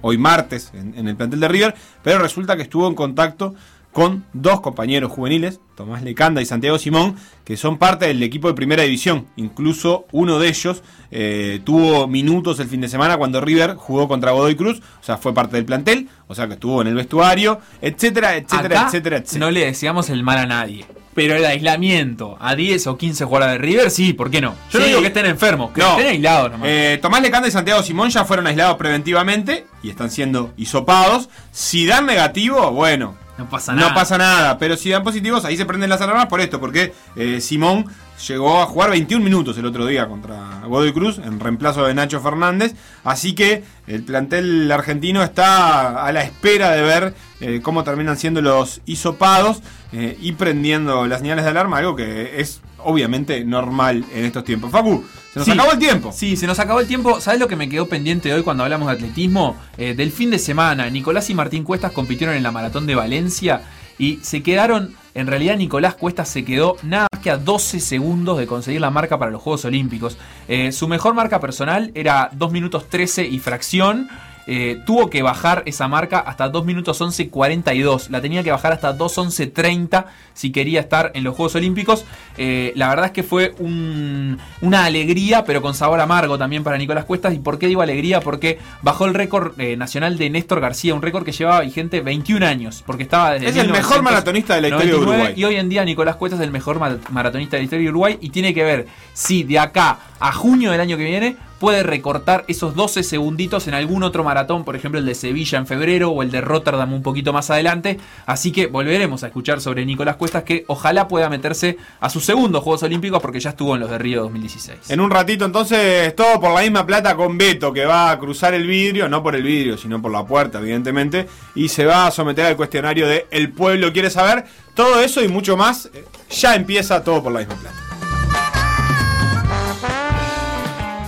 hoy 0.00 0.16
martes, 0.16 0.70
en, 0.72 0.94
en 0.96 1.08
el 1.08 1.16
plantel 1.16 1.40
de 1.40 1.48
River, 1.48 1.74
pero 2.02 2.20
resulta 2.20 2.56
que 2.56 2.62
estuvo 2.62 2.88
en 2.88 2.94
contacto 2.94 3.54
con 3.94 4.26
dos 4.32 4.60
compañeros 4.60 5.10
juveniles, 5.12 5.60
Tomás 5.76 6.02
Lecanda 6.02 6.42
y 6.42 6.46
Santiago 6.46 6.78
Simón, 6.78 7.14
que 7.44 7.56
son 7.56 7.78
parte 7.78 8.06
del 8.06 8.22
equipo 8.24 8.48
de 8.48 8.54
primera 8.54 8.82
división. 8.82 9.26
Incluso 9.36 10.04
uno 10.10 10.38
de 10.40 10.48
ellos 10.48 10.82
eh, 11.12 11.60
tuvo 11.64 12.08
minutos 12.08 12.58
el 12.58 12.66
fin 12.68 12.80
de 12.80 12.88
semana 12.88 13.16
cuando 13.16 13.40
River 13.40 13.76
jugó 13.76 14.08
contra 14.08 14.32
Godoy 14.32 14.56
Cruz, 14.56 14.80
o 15.00 15.04
sea, 15.04 15.16
fue 15.16 15.32
parte 15.32 15.56
del 15.56 15.64
plantel, 15.64 16.08
o 16.26 16.34
sea, 16.34 16.48
que 16.48 16.54
estuvo 16.54 16.82
en 16.82 16.88
el 16.88 16.94
vestuario, 16.94 17.60
etcétera, 17.80 18.36
etcétera, 18.36 18.80
Acá 18.80 18.86
etcétera, 18.88 19.16
etcétera. 19.18 19.46
No 19.46 19.50
le 19.52 19.64
deseamos 19.64 20.10
el 20.10 20.24
mal 20.24 20.38
a 20.38 20.46
nadie. 20.46 20.84
Pero 21.14 21.36
el 21.36 21.44
aislamiento 21.44 22.36
a 22.40 22.56
10 22.56 22.88
o 22.88 22.98
15 22.98 23.24
jugadores 23.26 23.52
de 23.52 23.58
River, 23.64 23.90
sí, 23.92 24.12
¿por 24.12 24.32
qué 24.32 24.40
no? 24.40 24.56
Yo 24.72 24.80
no 24.80 24.86
digo 24.86 25.00
que 25.00 25.06
estén 25.06 25.26
enfermos, 25.26 25.70
que 25.70 25.80
No. 25.80 25.90
estén 25.92 26.08
aislados 26.08 26.50
nomás. 26.50 26.68
Eh, 26.68 26.98
Tomás 27.00 27.22
Lecanda 27.22 27.46
y 27.46 27.52
Santiago 27.52 27.80
Simón 27.84 28.10
ya 28.10 28.24
fueron 28.24 28.48
aislados 28.48 28.76
preventivamente 28.76 29.66
y 29.84 29.90
están 29.90 30.10
siendo 30.10 30.52
hisopados. 30.56 31.28
Si 31.52 31.86
dan 31.86 32.06
negativo, 32.06 32.72
bueno. 32.72 33.14
No 33.36 33.48
pasa 33.50 33.72
No 33.72 33.80
nada. 33.80 33.94
pasa 33.94 34.16
nada, 34.18 34.58
pero 34.58 34.76
si 34.76 34.90
dan 34.90 35.02
positivos, 35.02 35.44
ahí 35.44 35.56
se 35.56 35.66
prenden 35.66 35.90
las 35.90 36.00
alarmas 36.00 36.26
por 36.26 36.40
esto, 36.40 36.60
porque 36.60 36.92
eh, 37.16 37.40
Simón 37.40 37.86
llegó 38.28 38.62
a 38.62 38.66
jugar 38.66 38.90
21 38.90 39.24
minutos 39.24 39.58
el 39.58 39.66
otro 39.66 39.86
día 39.86 40.06
contra 40.06 40.60
Godoy 40.66 40.92
Cruz 40.92 41.18
en 41.18 41.40
reemplazo 41.40 41.84
de 41.84 41.94
Nacho 41.94 42.20
Fernández, 42.20 42.74
así 43.02 43.34
que 43.34 43.64
el 43.88 44.04
plantel 44.04 44.70
argentino 44.70 45.22
está 45.24 46.04
a 46.06 46.12
la 46.12 46.22
espera 46.22 46.70
de 46.70 46.82
ver 46.82 47.14
eh, 47.40 47.60
cómo 47.60 47.82
terminan 47.82 48.16
siendo 48.16 48.40
los 48.40 48.80
hisopados 48.86 49.62
eh, 49.92 50.16
y 50.20 50.32
prendiendo 50.32 51.06
las 51.06 51.18
señales 51.20 51.44
de 51.44 51.50
alarma, 51.50 51.78
algo 51.78 51.96
que 51.96 52.40
es 52.40 52.60
obviamente 52.84 53.44
normal 53.44 54.04
en 54.14 54.24
estos 54.24 54.44
tiempos. 54.44 54.70
Facu, 54.70 55.04
se 55.32 55.38
nos 55.40 55.46
Sí. 55.46 55.50
acabó 55.52 55.72
el 55.72 55.78
tiempo. 55.78 56.12
Sí, 56.12 56.36
se 56.36 56.46
nos 56.46 56.58
acabó 56.58 56.80
el 56.80 56.86
tiempo. 56.86 57.20
¿Sabes 57.20 57.40
lo 57.40 57.48
que 57.48 57.56
me 57.56 57.68
quedó 57.68 57.86
pendiente 57.88 58.32
hoy 58.32 58.42
cuando 58.42 58.62
hablamos 58.64 58.88
de 58.88 58.94
atletismo? 58.94 59.56
Eh, 59.76 59.94
del 59.94 60.12
fin 60.12 60.30
de 60.30 60.38
semana, 60.38 60.88
Nicolás 60.90 61.28
y 61.30 61.34
Martín 61.34 61.64
Cuestas 61.64 61.92
compitieron 61.92 62.36
en 62.36 62.42
la 62.42 62.50
maratón 62.52 62.86
de 62.86 62.94
Valencia 62.94 63.62
y 63.98 64.18
se 64.22 64.42
quedaron, 64.42 64.94
en 65.14 65.26
realidad 65.26 65.56
Nicolás 65.56 65.94
Cuestas 65.94 66.28
se 66.28 66.44
quedó 66.44 66.76
nada 66.82 67.06
más 67.12 67.20
que 67.22 67.30
a 67.30 67.36
12 67.36 67.78
segundos 67.80 68.38
de 68.38 68.46
conseguir 68.46 68.80
la 68.80 68.90
marca 68.90 69.18
para 69.18 69.30
los 69.30 69.40
Juegos 69.42 69.64
Olímpicos. 69.64 70.18
Eh, 70.48 70.72
su 70.72 70.88
mejor 70.88 71.14
marca 71.14 71.40
personal 71.40 71.90
era 71.94 72.28
2 72.32 72.52
minutos 72.52 72.88
13 72.88 73.26
y 73.26 73.38
fracción. 73.38 74.08
Eh, 74.46 74.80
tuvo 74.84 75.08
que 75.08 75.22
bajar 75.22 75.62
esa 75.66 75.88
marca 75.88 76.18
hasta 76.18 76.48
2 76.48 76.64
minutos 76.66 77.00
11 77.00 77.28
42. 77.30 78.10
La 78.10 78.20
tenía 78.20 78.42
que 78.42 78.50
bajar 78.50 78.72
hasta 78.72 78.92
2 78.92 79.16
11 79.18 79.46
30 79.46 80.06
si 80.34 80.52
quería 80.52 80.80
estar 80.80 81.12
en 81.14 81.24
los 81.24 81.34
Juegos 81.34 81.54
Olímpicos. 81.54 82.04
Eh, 82.36 82.72
la 82.76 82.88
verdad 82.88 83.06
es 83.06 83.12
que 83.12 83.22
fue 83.22 83.54
un- 83.58 84.38
una 84.60 84.84
alegría, 84.84 85.44
pero 85.44 85.62
con 85.62 85.74
sabor 85.74 86.00
amargo 86.00 86.36
también 86.36 86.62
para 86.64 86.76
Nicolás 86.76 87.04
Cuestas. 87.04 87.32
¿Y 87.34 87.38
por 87.38 87.58
qué 87.58 87.66
digo 87.68 87.80
alegría? 87.82 88.20
Porque 88.20 88.58
bajó 88.82 89.06
el 89.06 89.14
récord 89.14 89.58
eh, 89.58 89.76
nacional 89.76 90.18
de 90.18 90.28
Néstor 90.30 90.60
García, 90.60 90.94
un 90.94 91.02
récord 91.02 91.24
que 91.24 91.32
llevaba 91.32 91.60
vigente 91.60 92.00
21 92.02 92.42
años. 92.46 92.82
Porque 92.84 93.04
estaba 93.04 93.32
desde 93.32 93.48
Es 93.48 93.56
el 93.56 93.70
mejor 93.70 94.02
maratonista 94.02 94.54
de 94.56 94.60
la 94.62 94.68
historia 94.68 94.92
de 94.92 94.98
99, 94.98 95.16
Uruguay. 95.22 95.40
Y 95.40 95.44
hoy 95.44 95.56
en 95.56 95.68
día 95.68 95.84
Nicolás 95.84 96.16
Cuestas 96.16 96.40
es 96.40 96.44
el 96.46 96.52
mejor 96.52 96.78
ma- 96.78 96.98
maratonista 97.10 97.56
de 97.56 97.62
la 97.62 97.64
historia 97.64 97.84
de 97.84 97.90
Uruguay 97.90 98.18
y 98.20 98.30
tiene 98.30 98.52
que 98.52 98.62
ver 98.64 98.86
si 99.14 99.42
de 99.44 99.58
acá 99.58 99.98
a 100.20 100.32
junio 100.32 100.70
del 100.70 100.80
año 100.80 100.96
que 100.96 101.04
viene 101.04 101.36
puede 101.58 101.82
recortar 101.82 102.44
esos 102.48 102.74
12 102.74 103.02
segunditos 103.02 103.66
en 103.68 103.74
algún 103.74 104.02
otro 104.02 104.24
maratón, 104.24 104.64
por 104.64 104.76
ejemplo 104.76 104.98
el 104.98 105.06
de 105.06 105.14
Sevilla 105.14 105.58
en 105.58 105.66
febrero 105.66 106.10
o 106.10 106.22
el 106.22 106.30
de 106.30 106.40
Rotterdam 106.40 106.92
un 106.92 107.02
poquito 107.02 107.32
más 107.32 107.50
adelante. 107.50 107.98
Así 108.26 108.52
que 108.52 108.66
volveremos 108.66 109.24
a 109.24 109.28
escuchar 109.28 109.60
sobre 109.60 109.84
Nicolás 109.86 110.16
Cuestas 110.16 110.44
que 110.44 110.64
ojalá 110.68 111.08
pueda 111.08 111.28
meterse 111.28 111.76
a 112.00 112.10
sus 112.10 112.24
segundos 112.24 112.62
Juegos 112.62 112.82
Olímpicos 112.82 113.20
porque 113.20 113.40
ya 113.40 113.50
estuvo 113.50 113.74
en 113.74 113.80
los 113.80 113.90
de 113.90 113.98
Río 113.98 114.22
2016. 114.22 114.90
En 114.90 115.00
un 115.00 115.10
ratito 115.10 115.44
entonces 115.44 116.14
todo 116.16 116.40
por 116.40 116.54
la 116.54 116.62
misma 116.62 116.86
plata 116.86 117.14
con 117.16 117.38
Beto 117.38 117.72
que 117.72 117.84
va 117.84 118.10
a 118.10 118.18
cruzar 118.18 118.54
el 118.54 118.66
vidrio, 118.66 119.08
no 119.08 119.22
por 119.22 119.34
el 119.34 119.42
vidrio, 119.42 119.78
sino 119.78 120.00
por 120.00 120.12
la 120.12 120.24
puerta 120.24 120.58
evidentemente, 120.58 121.28
y 121.54 121.68
se 121.68 121.84
va 121.84 122.06
a 122.06 122.10
someter 122.10 122.46
al 122.46 122.56
cuestionario 122.56 123.06
de 123.06 123.26
El 123.30 123.52
pueblo 123.52 123.92
quiere 123.92 124.10
saber. 124.10 124.44
Todo 124.74 125.00
eso 125.00 125.22
y 125.22 125.28
mucho 125.28 125.56
más 125.56 125.86
eh, 125.94 126.04
ya 126.30 126.56
empieza 126.56 127.02
todo 127.04 127.22
por 127.22 127.32
la 127.32 127.40
misma 127.40 127.54
plata. 127.54 127.83